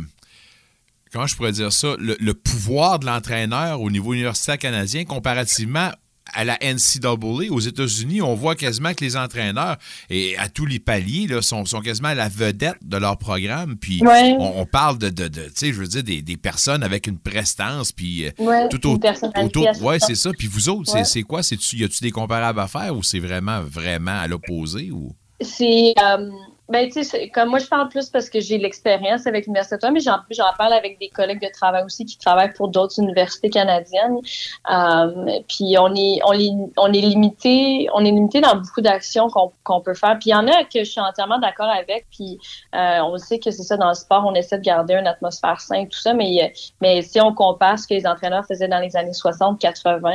comment 1.13 1.27
je 1.27 1.37
pourrais 1.37 1.53
dire 1.53 1.73
ça, 1.73 1.95
le, 1.99 2.33
pouvoir 2.33 2.99
de 2.99 3.07
l'entraîneur 3.07 3.81
au 3.83 3.91
niveau 3.91 4.15
universitaire 4.15 4.57
canadien 4.59 5.05
comparativement 5.05 5.91
à 6.33 6.45
la 6.45 6.57
NCAA 6.63 7.51
aux 7.51 7.61
États-Unis, 7.61 8.23
on 8.23 8.35
voit 8.35 8.55
quasiment 8.55 8.95
que 8.95 9.05
les 9.05 9.17
entraîneurs, 9.17 9.77
et 10.09 10.39
à 10.39 10.49
tous 10.49 10.65
les 10.65 10.79
paliers, 10.79 11.27
là, 11.27 11.43
sont, 11.43 11.67
sont 11.67 11.81
quasiment 11.81 12.15
la 12.15 12.29
vedette 12.29 12.79
de 12.81 12.97
leur 12.97 13.19
programme. 13.19 13.77
Puis 13.77 14.01
on, 14.39 14.65
parle 14.65 14.97
de, 14.99 15.11
de, 15.11 15.27
tu 15.27 15.51
sais, 15.55 15.73
je 15.73 15.81
veux 15.81 15.87
dire, 15.87 16.23
des, 16.23 16.37
personnes 16.39 16.83
avec 16.83 17.07
une 17.09 17.19
prestance, 17.19 17.93
puis 17.93 18.25
euh, 18.25 18.69
tout 18.71 18.89
autour. 18.89 19.83
Ouais, 19.83 19.99
c'est 19.99 20.15
ça. 20.15 20.31
Puis 20.33 20.47
vous 20.47 20.71
autres, 20.71 21.05
c'est 21.05 21.23
quoi? 21.23 21.41
Y 21.43 21.85
a-tu 21.85 22.03
des 22.03 22.13
comparables 22.13 22.61
à 22.61 22.69
faire 22.69 22.97
ou 22.97 23.03
c'est 23.03 23.21
vraiment, 23.21 23.61
vraiment 23.61 24.19
à 24.19 24.27
l'opposé? 24.29 24.91
ou? 24.91 25.13
C'est. 25.43 25.93
Euh, 26.01 26.31
ben, 26.73 26.91
tu 26.91 27.05
sais, 27.05 27.29
comme 27.29 27.51
moi, 27.51 27.59
je 27.59 27.67
parle 27.67 27.89
plus 27.91 28.09
parce 28.09 28.31
que 28.31 28.41
j'ai 28.41 28.57
l'expérience 28.57 29.27
avec 29.27 29.45
l'Université 29.45 29.77
mais 29.91 30.01
j'en, 30.01 30.17
j'en 30.31 30.53
parle 30.57 30.73
avec 30.73 30.99
des 30.99 31.11
collègues 31.11 31.43
de 31.43 31.53
travail 31.53 31.85
aussi 31.85 32.07
qui 32.07 32.17
travaillent 32.17 32.55
pour 32.55 32.69
d'autres 32.69 32.99
universités 32.99 33.51
canadiennes. 33.51 34.17
Euh, 34.71 35.41
puis 35.49 35.77
on 35.79 35.95
est, 35.95 36.21
on, 36.25 36.33
est, 36.33 36.51
on 36.79 36.93
est 36.93 37.01
limité, 37.01 37.89
on 37.93 38.01
est 38.01 38.11
limité 38.11 38.41
dans 38.41 38.57
beaucoup 38.57 38.81
d'actions 38.81 39.29
qu'on, 39.29 39.53
qu'on 39.65 39.83
peut 39.83 39.93
faire. 39.93 40.19
Puis 40.19 40.31
il 40.31 40.33
y 40.33 40.35
en 40.35 40.49
a 40.49 40.65
que 40.65 40.79
je 40.79 40.91
suis 40.91 41.01
entièrement 41.01 41.39
d'accord 41.39 41.69
avec. 41.69 42.07
Puis 42.11 42.39
euh, 42.75 43.01
on 43.03 43.19
sait 43.19 43.39
que 43.39 43.51
c'est 43.51 43.65
ça 43.65 43.77
dans 43.77 43.89
le 43.89 43.95
sport, 43.95 44.25
on 44.27 44.35
essaie 44.35 44.57
de 44.57 44.65
garder 44.65 44.95
une 44.95 45.07
atmosphère 45.07 45.61
saine, 45.61 45.89
tout 45.89 46.01
ça. 46.01 46.15
Mais, 46.15 46.55
mais 46.81 47.03
si 47.03 47.21
on 47.21 47.35
compare 47.35 47.79
ce 47.79 47.87
que 47.87 47.93
les 47.93 48.07
entraîneurs 48.07 48.47
faisaient 48.47 48.69
dans 48.69 48.81
les 48.81 48.97
années 48.97 49.13
60, 49.13 49.61
80, 49.61 50.11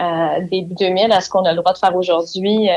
euh, 0.00 0.46
début 0.48 0.74
2000 0.74 1.10
à 1.12 1.20
ce 1.20 1.28
qu'on 1.28 1.44
a 1.44 1.50
le 1.52 1.56
droit 1.56 1.72
de 1.72 1.78
faire 1.78 1.96
aujourd'hui, 1.96 2.68
euh, 2.68 2.74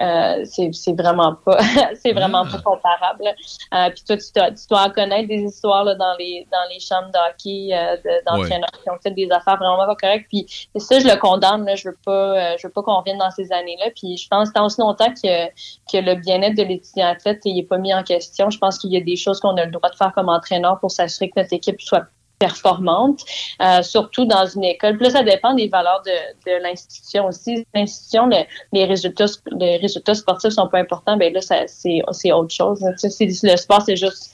euh, 0.00 0.44
c'est 0.44 1.00
vraiment 1.00 1.36
pas 1.44 1.58
c'est 2.02 2.12
vraiment 2.12 2.44
pas 2.44 2.58
comparable. 2.58 3.26
Euh, 3.72 3.90
puis 3.90 4.02
toi, 4.04 4.16
tu, 4.16 4.24
tu, 4.32 4.68
dois 4.68 4.90
connaître 4.90 5.28
des 5.28 5.42
histoires 5.42 5.84
là, 5.84 5.94
dans 5.94 6.16
les 6.18 6.46
dans 6.50 6.68
les 6.68 6.80
chambres 6.80 7.10
d'hockey 7.12 7.68
euh, 7.72 7.96
d'entraîneurs 8.26 8.72
qui 8.82 8.90
ont 8.90 8.98
fait 9.00 9.12
des 9.12 9.30
affaires 9.30 9.56
vraiment 9.56 9.86
pas 9.86 9.94
correctes. 9.94 10.26
Puis 10.28 10.46
ça, 10.76 10.98
je 10.98 11.06
le 11.06 11.16
condamne. 11.16 11.64
Là, 11.64 11.76
je 11.76 11.88
veux 11.88 11.96
pas 12.04 12.56
je 12.56 12.66
veux 12.66 12.72
pas 12.72 12.82
qu'on 12.82 12.96
revienne 12.96 13.18
dans 13.18 13.30
ces 13.30 13.52
années-là. 13.52 13.90
Puis 13.94 14.16
je 14.16 14.26
pense 14.28 14.52
tant 14.52 14.66
aussi 14.66 14.80
longtemps 14.80 15.12
que 15.14 15.48
que 15.48 15.98
le 15.98 16.16
bien-être 16.16 16.56
de 16.56 16.64
l'étudiant 16.64 17.06
athlète 17.06 17.44
n'est 17.44 17.62
pas 17.62 17.78
mis 17.78 17.94
en 17.94 18.02
question. 18.02 18.50
Je 18.50 18.58
pense 18.58 18.78
qu'il 18.78 18.92
y 18.92 18.96
a 18.96 19.00
des 19.00 19.16
choses 19.16 19.38
qu'on 19.38 19.56
a 19.56 19.64
le 19.64 19.70
droit 19.70 19.90
de 19.90 19.96
faire 19.96 20.12
comme 20.12 20.28
entraîneur 20.28 20.80
pour 20.80 20.90
s'assurer 20.90 21.30
que 21.30 21.38
notre 21.38 21.52
équipe 21.52 21.80
soit 21.80 22.06
performante, 22.38 23.20
euh, 23.62 23.82
surtout 23.82 24.24
dans 24.24 24.46
une 24.46 24.64
école. 24.64 24.96
Puis 24.96 25.06
là, 25.06 25.10
ça 25.10 25.22
dépend 25.22 25.54
des 25.54 25.68
valeurs 25.68 26.02
de, 26.04 26.62
l'institution 26.62 27.26
aussi. 27.26 27.66
L'institution, 27.74 28.28
les 28.72 28.84
résultats, 28.84 29.26
les 29.52 29.76
résultats 29.76 30.14
sportifs 30.14 30.52
sont 30.52 30.68
pas 30.68 30.78
importants. 30.78 31.16
Ben 31.16 31.32
là, 31.32 31.40
c'est 31.66 32.32
autre 32.32 32.54
chose. 32.54 32.80
le 32.82 33.56
sport, 33.56 33.82
c'est 33.82 33.96
juste 33.96 34.30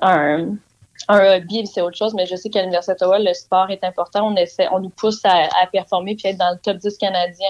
un, 0.00 0.54
un 1.08 1.36
hobby, 1.36 1.66
c'est 1.66 1.80
autre 1.80 1.96
chose. 1.96 2.14
Mais 2.14 2.26
je 2.26 2.36
sais 2.36 2.50
qu'à 2.50 2.60
l'Université 2.60 2.92
d'Ottawa, 2.92 3.18
le 3.18 3.34
sport 3.34 3.70
est 3.70 3.82
important. 3.84 4.28
On 4.28 4.36
essaie, 4.36 4.68
on 4.72 4.80
nous 4.80 4.90
pousse 4.90 5.20
à, 5.24 5.48
performer 5.72 6.14
puis 6.14 6.28
être 6.28 6.38
dans 6.38 6.50
le 6.52 6.58
top 6.58 6.76
10 6.76 6.96
canadien. 6.98 7.48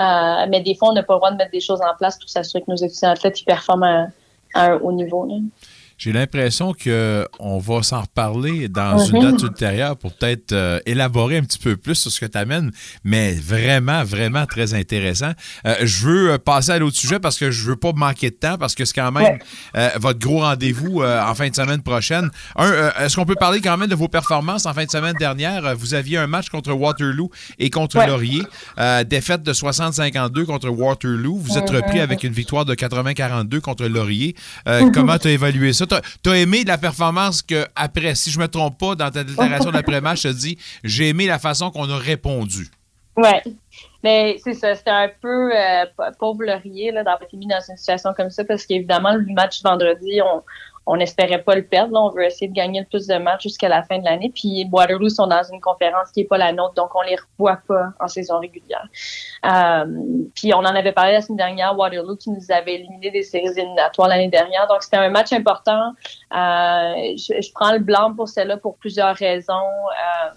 Euh, 0.00 0.46
mais 0.48 0.60
des 0.60 0.74
fois, 0.74 0.90
on 0.90 0.92
n'a 0.92 1.02
pas 1.02 1.14
le 1.14 1.18
droit 1.18 1.30
de 1.30 1.36
mettre 1.36 1.52
des 1.52 1.60
choses 1.60 1.80
en 1.80 1.94
place 1.96 2.18
pour 2.18 2.28
s'assurer 2.28 2.62
que 2.62 2.70
nos 2.70 2.76
étudiants 2.76 3.10
athlètes 3.10 3.40
ils 3.40 3.44
performent 3.44 3.84
à, 3.84 4.06
un 4.54 4.76
haut 4.78 4.92
niveau. 4.92 5.28
J'ai 5.98 6.12
l'impression 6.12 6.74
qu'on 6.74 7.58
va 7.58 7.82
s'en 7.82 8.02
reparler 8.02 8.68
dans 8.68 8.98
une 8.98 9.18
date 9.18 9.42
ultérieure 9.42 9.96
pour 9.96 10.12
peut-être 10.12 10.52
euh, 10.52 10.78
élaborer 10.84 11.38
un 11.38 11.42
petit 11.42 11.58
peu 11.58 11.76
plus 11.78 11.94
sur 11.94 12.10
ce 12.10 12.20
que 12.20 12.26
tu 12.26 12.36
amènes, 12.36 12.70
mais 13.02 13.32
vraiment, 13.32 14.04
vraiment 14.04 14.44
très 14.44 14.74
intéressant. 14.74 15.32
Euh, 15.66 15.74
je 15.82 16.06
veux 16.06 16.32
euh, 16.32 16.38
passer 16.38 16.72
à 16.72 16.78
l'autre 16.78 16.98
sujet 16.98 17.18
parce 17.18 17.38
que 17.38 17.50
je 17.50 17.62
veux 17.62 17.76
pas 17.76 17.92
manquer 17.94 18.28
de 18.28 18.34
temps 18.34 18.58
parce 18.58 18.74
que 18.74 18.84
c'est 18.84 18.94
quand 18.94 19.10
même 19.10 19.38
votre 19.96 20.18
gros 20.18 20.40
rendez-vous 20.40 21.02
en 21.02 21.34
fin 21.34 21.48
de 21.48 21.54
semaine 21.54 21.82
prochaine. 21.82 22.30
Est-ce 22.58 23.16
qu'on 23.16 23.24
peut 23.24 23.34
parler 23.34 23.60
quand 23.60 23.76
même 23.76 23.88
de 23.88 23.94
vos 23.94 24.08
performances 24.08 24.66
en 24.66 24.74
fin 24.74 24.84
de 24.84 24.90
semaine 24.90 25.14
dernière? 25.18 25.74
Vous 25.76 25.94
aviez 25.94 26.18
un 26.18 26.26
match 26.26 26.48
contre 26.50 26.72
Waterloo 26.72 27.30
et 27.58 27.70
contre 27.70 27.98
Laurier. 28.06 28.42
défaite 29.06 29.42
de 29.42 29.52
60-52 29.52 30.44
contre 30.44 30.68
Waterloo. 30.68 31.38
Vous 31.38 31.58
êtes 31.58 31.70
repris 31.70 32.00
avec 32.00 32.24
une 32.24 32.32
victoire 32.32 32.64
de 32.64 32.74
80-42 32.74 33.60
contre 33.60 33.86
Laurier. 33.86 34.34
Mhm. 34.66 34.92
Comment 34.92 35.18
tu 35.18 35.28
as 35.28 35.32
évalué 35.32 35.72
ça? 35.72 35.85
Tu 35.86 36.30
as, 36.30 36.36
aimé 36.36 36.64
la 36.64 36.78
performance 36.78 37.42
que, 37.42 37.66
après, 37.74 38.14
si 38.14 38.30
je 38.30 38.38
me 38.38 38.48
trompe 38.48 38.78
pas, 38.78 38.94
dans 38.94 39.10
ta 39.10 39.24
déclaration 39.24 39.70
d'après-match, 39.70 40.22
tu 40.22 40.26
as 40.28 40.32
dit 40.32 40.58
j'ai 40.84 41.08
aimé 41.08 41.26
la 41.26 41.38
façon 41.38 41.70
qu'on 41.70 41.88
a 41.90 41.98
répondu. 41.98 42.68
Oui. 43.16 43.54
Mais 44.04 44.36
c'est 44.44 44.54
ça, 44.54 44.74
c'était 44.74 44.90
un 44.90 45.10
peu 45.20 45.50
euh, 45.52 45.84
pauvre 46.18 46.44
laurier 46.44 46.92
d'avoir 46.92 47.20
été 47.22 47.36
mis 47.36 47.46
dans 47.46 47.60
une 47.68 47.76
situation 47.76 48.12
comme 48.16 48.30
ça 48.30 48.44
parce 48.44 48.66
qu'évidemment, 48.66 49.14
le 49.14 49.32
match 49.32 49.62
vendredi, 49.62 50.20
on, 50.22 50.42
on 50.86 50.96
n'espérait 50.96 51.42
pas 51.42 51.56
le 51.56 51.64
perdre. 51.64 51.98
On 52.00 52.10
veut 52.10 52.24
essayer 52.24 52.48
de 52.48 52.54
gagner 52.54 52.80
le 52.80 52.86
plus 52.86 53.06
de 53.08 53.16
matchs 53.16 53.42
jusqu'à 53.42 53.68
la 53.68 53.82
fin 53.82 53.98
de 53.98 54.04
l'année. 54.04 54.30
Puis 54.32 54.66
Waterloo 54.70 55.08
sont 55.08 55.26
dans 55.26 55.42
une 55.42 55.60
conférence 55.60 56.12
qui 56.12 56.20
n'est 56.20 56.26
pas 56.26 56.38
la 56.38 56.52
nôtre, 56.52 56.74
donc 56.74 56.94
on 56.94 57.02
les 57.02 57.16
revoit 57.16 57.58
pas 57.66 57.88
en 57.98 58.06
saison 58.06 58.38
régulière. 58.38 58.86
Euh, 59.44 59.84
puis 60.34 60.54
on 60.54 60.58
en 60.58 60.64
avait 60.64 60.92
parlé 60.92 61.12
la 61.12 61.20
semaine 61.20 61.38
dernière, 61.38 61.76
Waterloo 61.76 62.16
qui 62.16 62.30
nous 62.30 62.50
avait 62.50 62.74
éliminé 62.74 63.10
des 63.10 63.24
séries 63.24 63.50
éliminatoires 63.56 64.08
l'année 64.08 64.28
dernière. 64.28 64.68
Donc 64.68 64.82
c'était 64.82 64.98
un 64.98 65.10
match 65.10 65.32
important. 65.32 65.92
Euh, 66.32 67.14
je, 67.16 67.52
prends 67.52 67.72
le 67.72 67.80
blanc 67.80 68.14
pour 68.14 68.28
celle-là 68.28 68.56
pour 68.56 68.76
plusieurs 68.76 69.16
raisons. 69.16 69.52
Euh, 69.54 70.30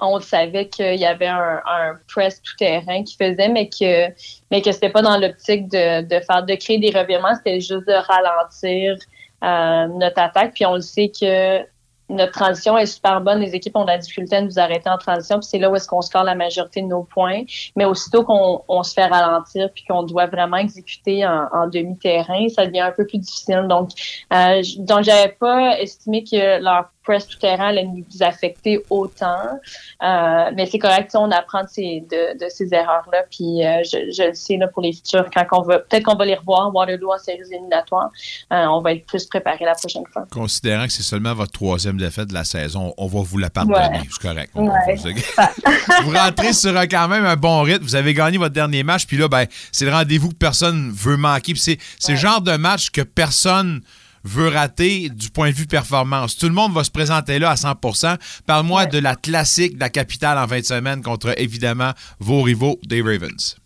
on 0.00 0.20
savait 0.20 0.68
qu'il 0.68 0.94
y 0.94 1.06
avait 1.06 1.26
un, 1.26 1.60
press 2.06 2.40
tout 2.42 2.54
terrain 2.56 3.02
qui 3.02 3.16
faisait, 3.16 3.48
mais 3.48 3.68
que 3.68 4.08
mais 4.50 4.62
que 4.62 4.70
c'était 4.70 4.90
pas 4.90 5.02
dans 5.02 5.18
l'optique 5.18 5.68
de, 5.68 6.02
de 6.02 6.20
faire 6.20 6.44
de 6.44 6.54
créer 6.54 6.78
des 6.78 6.90
revirements, 6.90 7.34
c'était 7.34 7.60
juste 7.60 7.86
de 7.86 7.94
ralentir 7.94 8.96
notre 9.42 10.20
attaque. 10.20 10.54
Puis 10.54 10.66
on 10.66 10.74
le 10.74 10.80
sait 10.80 11.10
que 11.10 11.64
notre 12.08 12.32
transition 12.32 12.78
est 12.78 12.86
super 12.86 13.20
bonne. 13.20 13.40
Les 13.40 13.54
équipes 13.54 13.76
ont 13.76 13.82
de 13.82 13.90
la 13.90 13.98
difficulté 13.98 14.36
à 14.36 14.40
nous 14.40 14.58
arrêter 14.58 14.88
en 14.88 14.96
transition. 14.96 15.38
Puis 15.38 15.48
c'est 15.50 15.58
là 15.58 15.70
où 15.70 15.76
est-ce 15.76 15.88
qu'on 15.88 16.00
score 16.00 16.24
la 16.24 16.34
majorité 16.34 16.80
de 16.80 16.86
nos 16.86 17.02
points. 17.02 17.42
Mais 17.76 17.84
aussitôt 17.84 18.24
qu'on 18.24 18.62
on 18.68 18.82
se 18.82 18.94
fait 18.94 19.06
ralentir 19.06 19.70
puis 19.74 19.84
qu'on 19.84 20.02
doit 20.02 20.26
vraiment 20.26 20.56
exécuter 20.56 21.26
en, 21.26 21.68
demi-terrain, 21.68 22.48
ça 22.48 22.66
devient 22.66 22.80
un 22.80 22.92
peu 22.92 23.06
plus 23.06 23.18
difficile. 23.18 23.66
Donc, 23.68 23.90
euh, 24.32 24.62
donc 24.78 25.02
j'avais 25.02 25.32
pas 25.32 25.78
estimé 25.78 26.24
que 26.24 26.62
leur 26.62 26.90
press 27.08 27.26
tout 27.26 27.38
terrain 27.38 27.68
allait 27.68 27.86
nous 27.86 28.04
affecter 28.20 28.84
autant. 28.90 29.58
Euh, 30.02 30.50
mais 30.54 30.66
c'est 30.66 30.78
correct, 30.78 31.10
on 31.14 31.30
apprend 31.30 31.62
de 31.62 31.68
ces, 31.68 32.04
de, 32.10 32.38
de 32.38 32.48
ces 32.50 32.72
erreurs-là. 32.74 33.24
Puis 33.30 33.64
euh, 33.64 33.82
je, 33.82 34.12
je, 34.12 34.28
le 34.28 34.34
sais 34.34 34.58
là, 34.58 34.68
pour 34.68 34.82
les 34.82 34.92
futurs, 34.92 35.24
quand 35.32 35.44
on 35.52 35.62
va, 35.62 35.78
peut-être 35.78 36.04
qu'on 36.04 36.16
va 36.16 36.26
les 36.26 36.34
revoir, 36.34 36.74
Waterloo 36.74 37.10
en 37.10 37.18
séries 37.18 37.40
éliminatoires, 37.50 38.10
euh, 38.52 38.66
on 38.66 38.82
va 38.82 38.92
être 38.92 39.06
plus 39.06 39.24
préparé 39.24 39.64
la 39.64 39.74
prochaine 39.74 40.04
fois. 40.12 40.26
Considérant 40.30 40.84
que 40.86 40.92
c'est 40.92 41.02
seulement 41.02 41.32
votre 41.34 41.52
troisième 41.52 41.96
défaite 41.96 42.28
de 42.28 42.34
la 42.34 42.44
saison, 42.44 42.92
on 42.98 43.06
va 43.06 43.20
vous 43.20 43.38
la 43.38 43.48
pardonner. 43.48 44.02
C'est 44.10 44.22
correct. 44.22 44.52
vous... 44.54 46.10
rentrez 46.10 46.52
sur 46.52 46.74
quand 46.88 47.08
même 47.08 47.24
un 47.24 47.36
bon 47.36 47.62
rythme. 47.62 47.84
Vous 47.84 47.96
avez 47.96 48.12
gagné 48.12 48.36
votre 48.36 48.54
dernier 48.54 48.82
match, 48.82 49.06
puis 49.06 49.16
là, 49.16 49.28
ben, 49.28 49.46
c'est 49.72 49.86
le 49.86 49.92
rendez-vous 49.92 50.28
que 50.28 50.34
personne 50.34 50.90
veut 50.94 51.16
manquer. 51.16 51.54
c'est 51.56 51.78
le 52.08 52.16
genre 52.16 52.42
de 52.42 52.56
match 52.56 52.90
que 52.90 53.00
personne 53.00 53.80
veut 54.24 54.48
rater 54.48 55.08
du 55.08 55.30
point 55.30 55.50
de 55.50 55.54
vue 55.54 55.66
performance. 55.66 56.36
Tout 56.36 56.48
le 56.48 56.54
monde 56.54 56.72
va 56.72 56.84
se 56.84 56.90
présenter 56.90 57.38
là 57.38 57.50
à 57.50 57.54
100% 57.54 58.16
Parle-moi 58.46 58.86
de 58.86 58.98
la 58.98 59.14
classique 59.14 59.74
de 59.74 59.80
la 59.80 59.90
capitale 59.90 60.38
en 60.38 60.46
20 60.46 60.64
semaines 60.64 61.02
contre, 61.02 61.34
évidemment, 61.40 61.92
vos 62.18 62.42
rivaux 62.42 62.78
des 62.84 63.02
Ravens. 63.02 63.56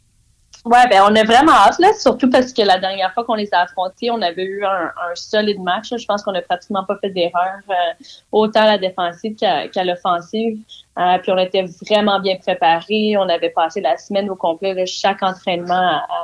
Oui, 0.64 0.78
ben 0.88 1.02
on 1.10 1.14
est 1.16 1.24
vraiment 1.24 1.50
hâte, 1.50 1.80
là, 1.80 1.88
surtout 1.98 2.30
parce 2.30 2.52
que 2.52 2.62
la 2.62 2.78
dernière 2.78 3.12
fois 3.14 3.24
qu'on 3.24 3.34
les 3.34 3.48
a 3.52 3.62
affrontés, 3.62 4.12
on 4.12 4.22
avait 4.22 4.44
eu 4.44 4.64
un, 4.64 4.92
solide 5.14 5.60
match. 5.60 5.88
Je 5.90 6.06
pense 6.06 6.22
qu'on 6.22 6.30
n'a 6.30 6.42
pratiquement 6.42 6.84
pas 6.84 6.96
fait 7.00 7.10
d'erreur, 7.10 7.58
euh, 7.68 8.04
autant 8.30 8.60
à 8.60 8.66
la 8.66 8.78
défensive 8.78 9.34
qu'à 9.34 9.84
l'offensive. 9.84 10.58
Euh, 10.98 11.18
puis 11.18 11.32
on 11.32 11.38
était 11.38 11.64
vraiment 11.90 12.20
bien 12.20 12.36
préparés. 12.36 13.16
On 13.18 13.28
avait 13.28 13.50
passé 13.50 13.80
la 13.80 13.96
semaine 13.96 14.30
au 14.30 14.36
complet, 14.36 14.86
chaque 14.86 15.24
entraînement 15.24 15.74
à 15.74 16.21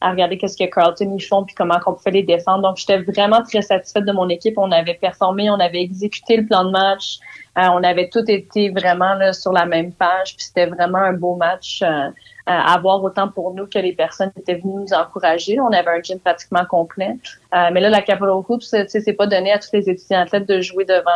à 0.00 0.10
regarder 0.10 0.38
qu'est-ce 0.38 0.56
que 0.56 0.68
Carlton 0.70 1.12
ils 1.16 1.22
font 1.22 1.44
puis 1.44 1.54
comment 1.54 1.78
on 1.86 1.94
pouvait 1.94 2.12
les 2.12 2.22
défendre. 2.22 2.62
Donc 2.62 2.76
j'étais 2.76 2.98
vraiment 2.98 3.42
très 3.42 3.62
satisfaite 3.62 4.04
de 4.04 4.12
mon 4.12 4.28
équipe. 4.28 4.56
On 4.56 4.70
avait 4.70 4.94
performé, 4.94 5.50
on 5.50 5.58
avait 5.58 5.82
exécuté 5.82 6.36
le 6.36 6.46
plan 6.46 6.64
de 6.64 6.70
match, 6.70 7.18
euh, 7.58 7.62
on 7.72 7.82
avait 7.82 8.08
tout 8.08 8.22
été 8.28 8.70
vraiment 8.70 9.14
là, 9.14 9.32
sur 9.32 9.52
la 9.52 9.66
même 9.66 9.92
page. 9.92 10.36
Puis 10.36 10.46
c'était 10.46 10.66
vraiment 10.66 10.98
un 10.98 11.14
beau 11.14 11.34
match 11.34 11.82
euh, 11.82 12.10
à 12.46 12.78
voir 12.78 13.02
autant 13.02 13.28
pour 13.28 13.52
nous 13.54 13.66
que 13.66 13.78
les 13.78 13.92
personnes 13.92 14.30
qui 14.32 14.40
étaient 14.40 14.54
venues 14.54 14.82
nous 14.82 14.92
encourager. 14.94 15.58
On 15.60 15.72
avait 15.72 15.90
un 15.90 16.02
gym 16.02 16.20
pratiquement 16.20 16.64
complet. 16.64 17.16
Euh, 17.54 17.70
mais 17.72 17.80
là 17.80 17.90
la 17.90 18.02
Capital 18.02 18.30
Hoops, 18.48 18.74
c'est 18.86 19.12
pas 19.14 19.26
donné 19.26 19.52
à 19.52 19.58
tous 19.58 19.70
les 19.72 19.90
étudiants 19.90 20.20
athlètes 20.20 20.48
de 20.48 20.60
jouer 20.60 20.84
devant 20.84 21.10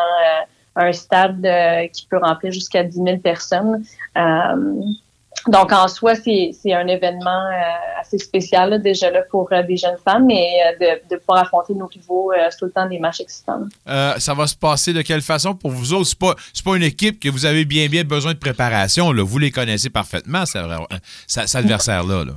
un 0.75 0.93
stade 0.93 1.47
qui 1.93 2.07
peut 2.07 2.19
remplir 2.19 2.51
jusqu'à 2.51 2.83
10 2.83 2.95
000 2.97 3.19
personnes. 3.19 3.85
Donc, 5.49 5.73
en 5.73 5.89
soi, 5.89 6.15
c'est 6.15 6.73
un 6.73 6.87
événement 6.87 7.47
euh, 7.47 8.01
assez 8.01 8.19
spécial 8.19 8.81
déjà 8.81 9.11
là, 9.11 9.23
pour 9.31 9.49
euh, 9.53 9.63
des 9.63 9.77
jeunes 9.77 9.97
femmes, 10.05 10.27
mais 10.27 10.49
euh, 10.81 10.97
de, 11.11 11.17
pouvoir 11.17 11.43
affronter 11.43 11.75
nos 11.75 11.87
rivaux 11.87 12.33
tout 12.59 12.67
le 12.67 12.71
temps 12.71 12.89
des 12.89 12.99
matchs 12.99 13.21
excitants. 13.21 13.63
ça 13.87 14.35
va 14.35 14.47
se 14.47 14.55
passer 14.55 14.93
de 14.93 15.03
quelle 15.03 15.23
façon 15.23 15.55
pour 15.55 15.71
vous 15.71 15.93
autres? 15.93 16.07
C'est 16.07 16.19
pas, 16.19 16.35
pas 16.65 16.77
une 16.77 16.83
équipe 16.83 17.21
que 17.21 17.29
vous 17.29 17.45
avez 17.45 17.65
bien, 17.65 17.89
bien 17.89 18.05
besoin 18.05 18.33
de 18.33 18.39
préparation. 18.39 19.13
Vous 19.13 19.39
les 19.39 19.51
connaissez 19.51 19.91
parfaitement, 19.91 20.45
cet 20.47 21.55
adversaire-là. 21.55 22.25
là. 22.25 22.33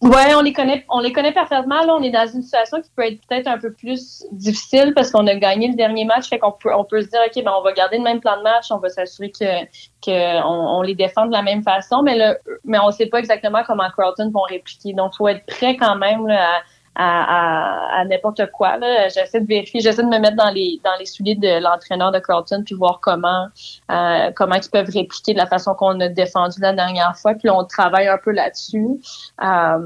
Oui, 0.00 0.32
on 0.36 0.42
les 0.42 0.52
connaît, 0.52 0.84
on 0.88 1.00
les 1.00 1.12
connaît 1.12 1.32
parfaitement. 1.32 1.84
Là, 1.84 1.96
on 1.96 2.02
est 2.02 2.10
dans 2.10 2.26
une 2.26 2.42
situation 2.42 2.80
qui 2.80 2.88
peut 2.94 3.04
être 3.04 3.20
peut-être 3.26 3.48
un 3.48 3.58
peu 3.58 3.72
plus 3.72 4.24
difficile 4.30 4.92
parce 4.94 5.10
qu'on 5.10 5.26
a 5.26 5.34
gagné 5.34 5.66
le 5.66 5.74
dernier 5.74 6.04
match, 6.04 6.28
fait 6.28 6.38
qu'on 6.38 6.52
peut, 6.52 6.72
on 6.72 6.84
peut 6.84 7.02
se 7.02 7.08
dire, 7.08 7.18
ok, 7.26 7.42
ben 7.44 7.52
on 7.58 7.62
va 7.62 7.72
garder 7.72 7.98
le 7.98 8.04
même 8.04 8.20
plan 8.20 8.36
de 8.36 8.42
match, 8.42 8.66
on 8.70 8.78
va 8.78 8.90
s'assurer 8.90 9.32
que, 9.32 9.64
que 10.04 10.44
on, 10.44 10.82
les 10.82 10.94
défend 10.94 11.26
de 11.26 11.32
la 11.32 11.42
même 11.42 11.64
façon, 11.64 12.02
mais 12.02 12.16
là, 12.16 12.36
mais 12.64 12.78
on 12.78 12.92
sait 12.92 13.06
pas 13.06 13.18
exactement 13.18 13.64
comment 13.66 13.88
Carlton 13.96 14.30
vont 14.32 14.42
répliquer. 14.42 14.92
Donc, 14.92 15.16
faut 15.16 15.26
être 15.26 15.44
prêt 15.46 15.76
quand 15.76 15.96
même 15.96 16.28
là, 16.28 16.44
à 16.44 16.60
à, 16.94 18.04
n'importe 18.08 18.50
quoi. 18.52 18.78
J'essaie 19.08 19.40
de 19.40 19.46
vérifier, 19.46 19.80
j'essaie 19.80 20.02
de 20.02 20.08
me 20.08 20.18
mettre 20.18 20.36
dans 20.36 20.50
les 20.50 20.80
dans 20.84 20.96
les 20.98 21.06
souliers 21.06 21.34
de 21.34 21.62
l'entraîneur 21.62 22.12
de 22.12 22.18
Carlton 22.18 22.62
puis 22.64 22.74
voir 22.74 23.00
comment 23.00 23.46
euh, 23.90 24.30
comment 24.34 24.56
ils 24.56 24.70
peuvent 24.70 24.90
répliquer 24.92 25.32
de 25.32 25.38
la 25.38 25.46
façon 25.46 25.74
qu'on 25.74 26.00
a 26.00 26.08
défendu 26.08 26.60
la 26.60 26.72
dernière 26.72 27.16
fois. 27.16 27.34
Puis 27.34 27.50
on 27.50 27.64
travaille 27.64 28.08
un 28.08 28.18
peu 28.18 28.32
là-dessus. 28.32 29.00
Euh, 29.42 29.78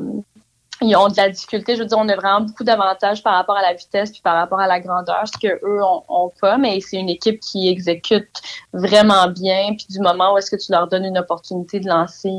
ils 0.82 0.96
ont 0.96 1.09
de 1.09 1.16
la 1.16 1.28
difficulté. 1.28 1.76
Je 1.76 1.82
veux 1.82 1.86
dire, 1.86 1.98
on 1.98 2.09
a 2.09 2.16
vraiment 2.16 2.40
beaucoup 2.40 2.64
d'avantages 2.64 3.22
par 3.22 3.34
rapport 3.34 3.56
à 3.56 3.62
la 3.62 3.74
vitesse 3.74 4.10
puis 4.10 4.20
par 4.22 4.36
rapport 4.36 4.60
à 4.60 4.66
la 4.66 4.80
grandeur, 4.80 5.22
ce 5.26 5.38
que 5.38 5.54
eux 5.64 5.80
ont, 5.82 6.32
pas. 6.40 6.59
Mais 6.59 6.80
c'est 6.80 6.96
une 6.96 7.09
équipe 7.09 7.40
qui 7.40 7.68
exécute 7.68 8.28
vraiment 8.72 9.28
bien. 9.28 9.74
Puis 9.76 9.86
du 9.90 10.00
moment 10.00 10.34
où 10.34 10.38
est-ce 10.38 10.50
que 10.50 10.56
tu 10.56 10.72
leur 10.72 10.88
donnes 10.88 11.04
une 11.04 11.18
opportunité 11.18 11.80
de 11.80 11.88
lancer, 11.88 12.32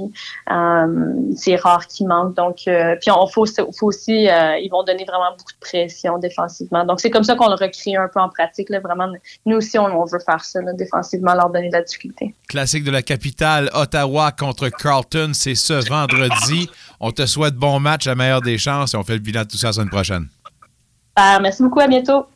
euh, 0.51 1.13
c'est 1.35 1.55
rare 1.55 1.87
qu'ils 1.87 2.07
manquent. 2.07 2.35
Donc, 2.35 2.67
euh, 2.67 2.95
puis 2.99 3.11
on 3.11 3.27
faut, 3.27 3.45
aussi, 3.81 4.29
euh, 4.29 4.57
ils 4.57 4.69
vont 4.69 4.83
donner 4.83 5.05
vraiment 5.05 5.31
beaucoup 5.37 5.51
de 5.51 5.59
pression 5.59 6.17
défensivement. 6.17 6.85
Donc 6.85 6.99
c'est 6.99 7.09
comme 7.09 7.23
ça 7.23 7.35
qu'on 7.35 7.49
le 7.49 7.55
recrée 7.55 7.95
un 7.95 8.07
peu 8.07 8.19
en 8.19 8.29
pratique. 8.29 8.69
Là, 8.69 8.79
vraiment, 8.79 9.11
nous 9.45 9.57
aussi 9.57 9.77
on, 9.77 10.05
veut 10.05 10.19
faire 10.19 10.43
ça 10.43 10.61
là, 10.61 10.73
défensivement, 10.73 11.33
leur 11.33 11.49
donner 11.49 11.69
de 11.69 11.73
la 11.73 11.81
difficulté. 11.81 12.33
Classique 12.47 12.83
de 12.83 12.91
la 12.91 13.01
capitale, 13.01 13.69
Ottawa 13.73 14.31
contre 14.31 14.69
Carlton, 14.69 15.31
c'est 15.33 15.55
ce 15.55 15.87
vendredi. 15.87 16.69
On 17.05 17.11
te 17.11 17.25
souhaite 17.25 17.55
bon 17.55 17.81
match, 17.81 18.05
la 18.05 18.15
meilleure 18.15 18.39
des 18.39 18.57
chances 18.57 18.93
et 18.93 18.97
on 18.97 19.03
fait 19.03 19.15
le 19.15 19.19
bilan 19.19 19.41
de 19.41 19.47
tout 19.49 19.57
ça 19.57 19.67
la 19.67 19.73
semaine 19.73 19.89
prochaine. 19.89 20.25
merci 21.41 21.61
beaucoup, 21.61 21.81
à 21.81 21.87
bientôt. 21.87 22.27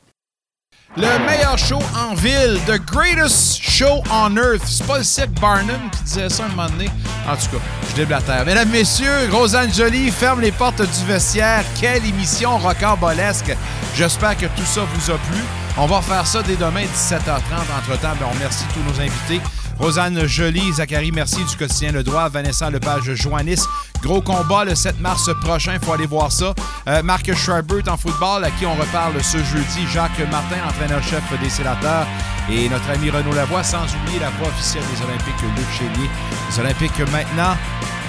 Le 0.97 1.25
meilleur 1.25 1.57
show 1.57 1.79
en 1.95 2.13
ville, 2.15 2.59
The 2.67 2.77
Greatest 2.85 3.61
Show 3.61 4.03
on 4.11 4.35
Earth. 4.35 4.63
C'est 4.65 4.85
pas 4.85 4.97
le 4.97 5.05
Seth 5.05 5.31
Barnum 5.39 5.89
qui 5.93 6.03
disait 6.03 6.27
ça 6.27 6.43
un 6.43 6.49
moment 6.49 6.69
donné. 6.69 6.89
En 7.29 7.37
tout 7.37 7.49
cas, 7.49 7.63
je 7.89 7.95
déblatère. 7.95 8.45
Mesdames, 8.45 8.67
messieurs, 8.67 9.29
Rosanne 9.31 9.73
Jolie 9.73 10.11
ferme 10.11 10.41
les 10.41 10.51
portes 10.51 10.81
du 10.81 11.05
vestiaire. 11.05 11.63
Quelle 11.79 12.05
émission 12.05 12.57
rocambolesque. 12.57 13.55
J'espère 13.95 14.35
que 14.35 14.47
tout 14.47 14.65
ça 14.65 14.81
vous 14.81 15.11
a 15.11 15.17
plu. 15.17 15.39
On 15.77 15.85
va 15.85 16.01
faire 16.01 16.27
ça 16.27 16.43
dès 16.43 16.57
demain, 16.57 16.83
17h30. 16.83 17.21
Entre-temps, 17.21 18.15
ben, 18.19 18.25
on 18.29 18.33
remercie 18.33 18.65
tous 18.73 18.81
nos 18.81 18.99
invités. 18.99 19.39
Rosanne 19.79 20.27
Jolie, 20.27 20.73
Zachary 20.73 21.11
Merci 21.11 21.43
du 21.43 21.55
quotidien 21.55 21.91
Le 21.91 22.03
Droit, 22.03 22.29
Vanessa 22.29 22.69
Lepage 22.69 23.13
Joannis. 23.13 23.61
Gros 24.01 24.21
combat 24.21 24.65
le 24.65 24.75
7 24.75 24.99
mars 24.99 25.29
prochain, 25.41 25.77
faut 25.81 25.93
aller 25.93 26.05
voir 26.07 26.31
ça. 26.31 26.53
Euh, 26.87 27.03
Marc 27.03 27.33
Schreibert 27.33 27.87
en 27.87 27.97
football, 27.97 28.43
à 28.43 28.51
qui 28.51 28.65
on 28.65 28.75
reparle 28.75 29.23
ce 29.23 29.37
jeudi. 29.37 29.87
Jacques 29.93 30.19
Martin, 30.31 30.57
entraîneur-chef 30.67 31.23
des 31.41 31.49
sénateurs. 31.49 32.07
Et 32.49 32.69
notre 32.69 32.89
ami 32.89 33.09
Renaud 33.09 33.33
Lavoie, 33.33 33.63
sans 33.63 33.83
oublier 33.83 34.19
la 34.19 34.29
voix 34.31 34.47
officielle 34.47 34.83
des 34.93 35.03
Olympiques, 35.03 35.41
Luc 35.55 35.67
Chélier. 35.71 36.09
Les 36.49 36.59
Olympiques 36.59 36.99
maintenant 37.11 37.57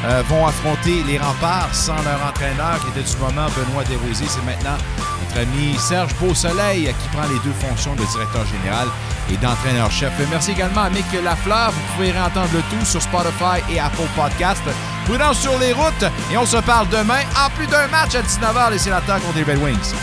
euh, 0.04 0.22
vont 0.28 0.46
affronter 0.46 1.02
les 1.08 1.18
remparts 1.18 1.74
sans 1.74 2.00
leur 2.02 2.24
entraîneur 2.24 2.78
qui 2.80 2.88
était 2.98 3.08
du 3.08 3.16
moment 3.16 3.48
Benoît 3.56 3.82
Desrosiers. 3.84 4.28
C'est 4.28 4.44
maintenant 4.44 4.78
notre 5.20 5.40
ami 5.40 5.76
Serge 5.76 6.14
Beausoleil 6.20 6.84
qui 6.84 7.08
prend 7.08 7.26
les 7.26 7.38
deux 7.40 7.54
fonctions 7.58 7.94
de 7.94 8.04
directeur 8.04 8.46
général 8.46 8.88
et 9.30 9.36
d'entraîneur-chef. 9.38 10.12
Merci 10.30 10.52
également 10.52 10.82
à 10.82 10.90
Mick 10.90 11.06
Lafleur. 11.24 11.72
Vous 11.72 11.94
pouvez 11.96 12.12
réentendre 12.12 12.50
le 12.52 12.60
tout 12.70 12.84
sur 12.84 13.02
Spotify 13.02 13.60
et 13.70 13.80
Apple 13.80 14.08
Podcast. 14.14 14.62
Prudence 15.06 15.40
sur 15.40 15.58
les 15.58 15.72
routes 15.72 16.04
et 16.32 16.36
on 16.36 16.46
se 16.46 16.58
parle 16.58 16.88
demain 16.90 17.22
en 17.36 17.50
plus 17.56 17.66
d'un 17.66 17.88
match 17.88 18.14
à 18.14 18.22
19h 18.22 18.70
les 18.70 18.78
sénateurs 18.78 19.20
contre 19.20 19.36
les 19.36 19.44
Red 19.44 19.62
Wings. 19.62 19.94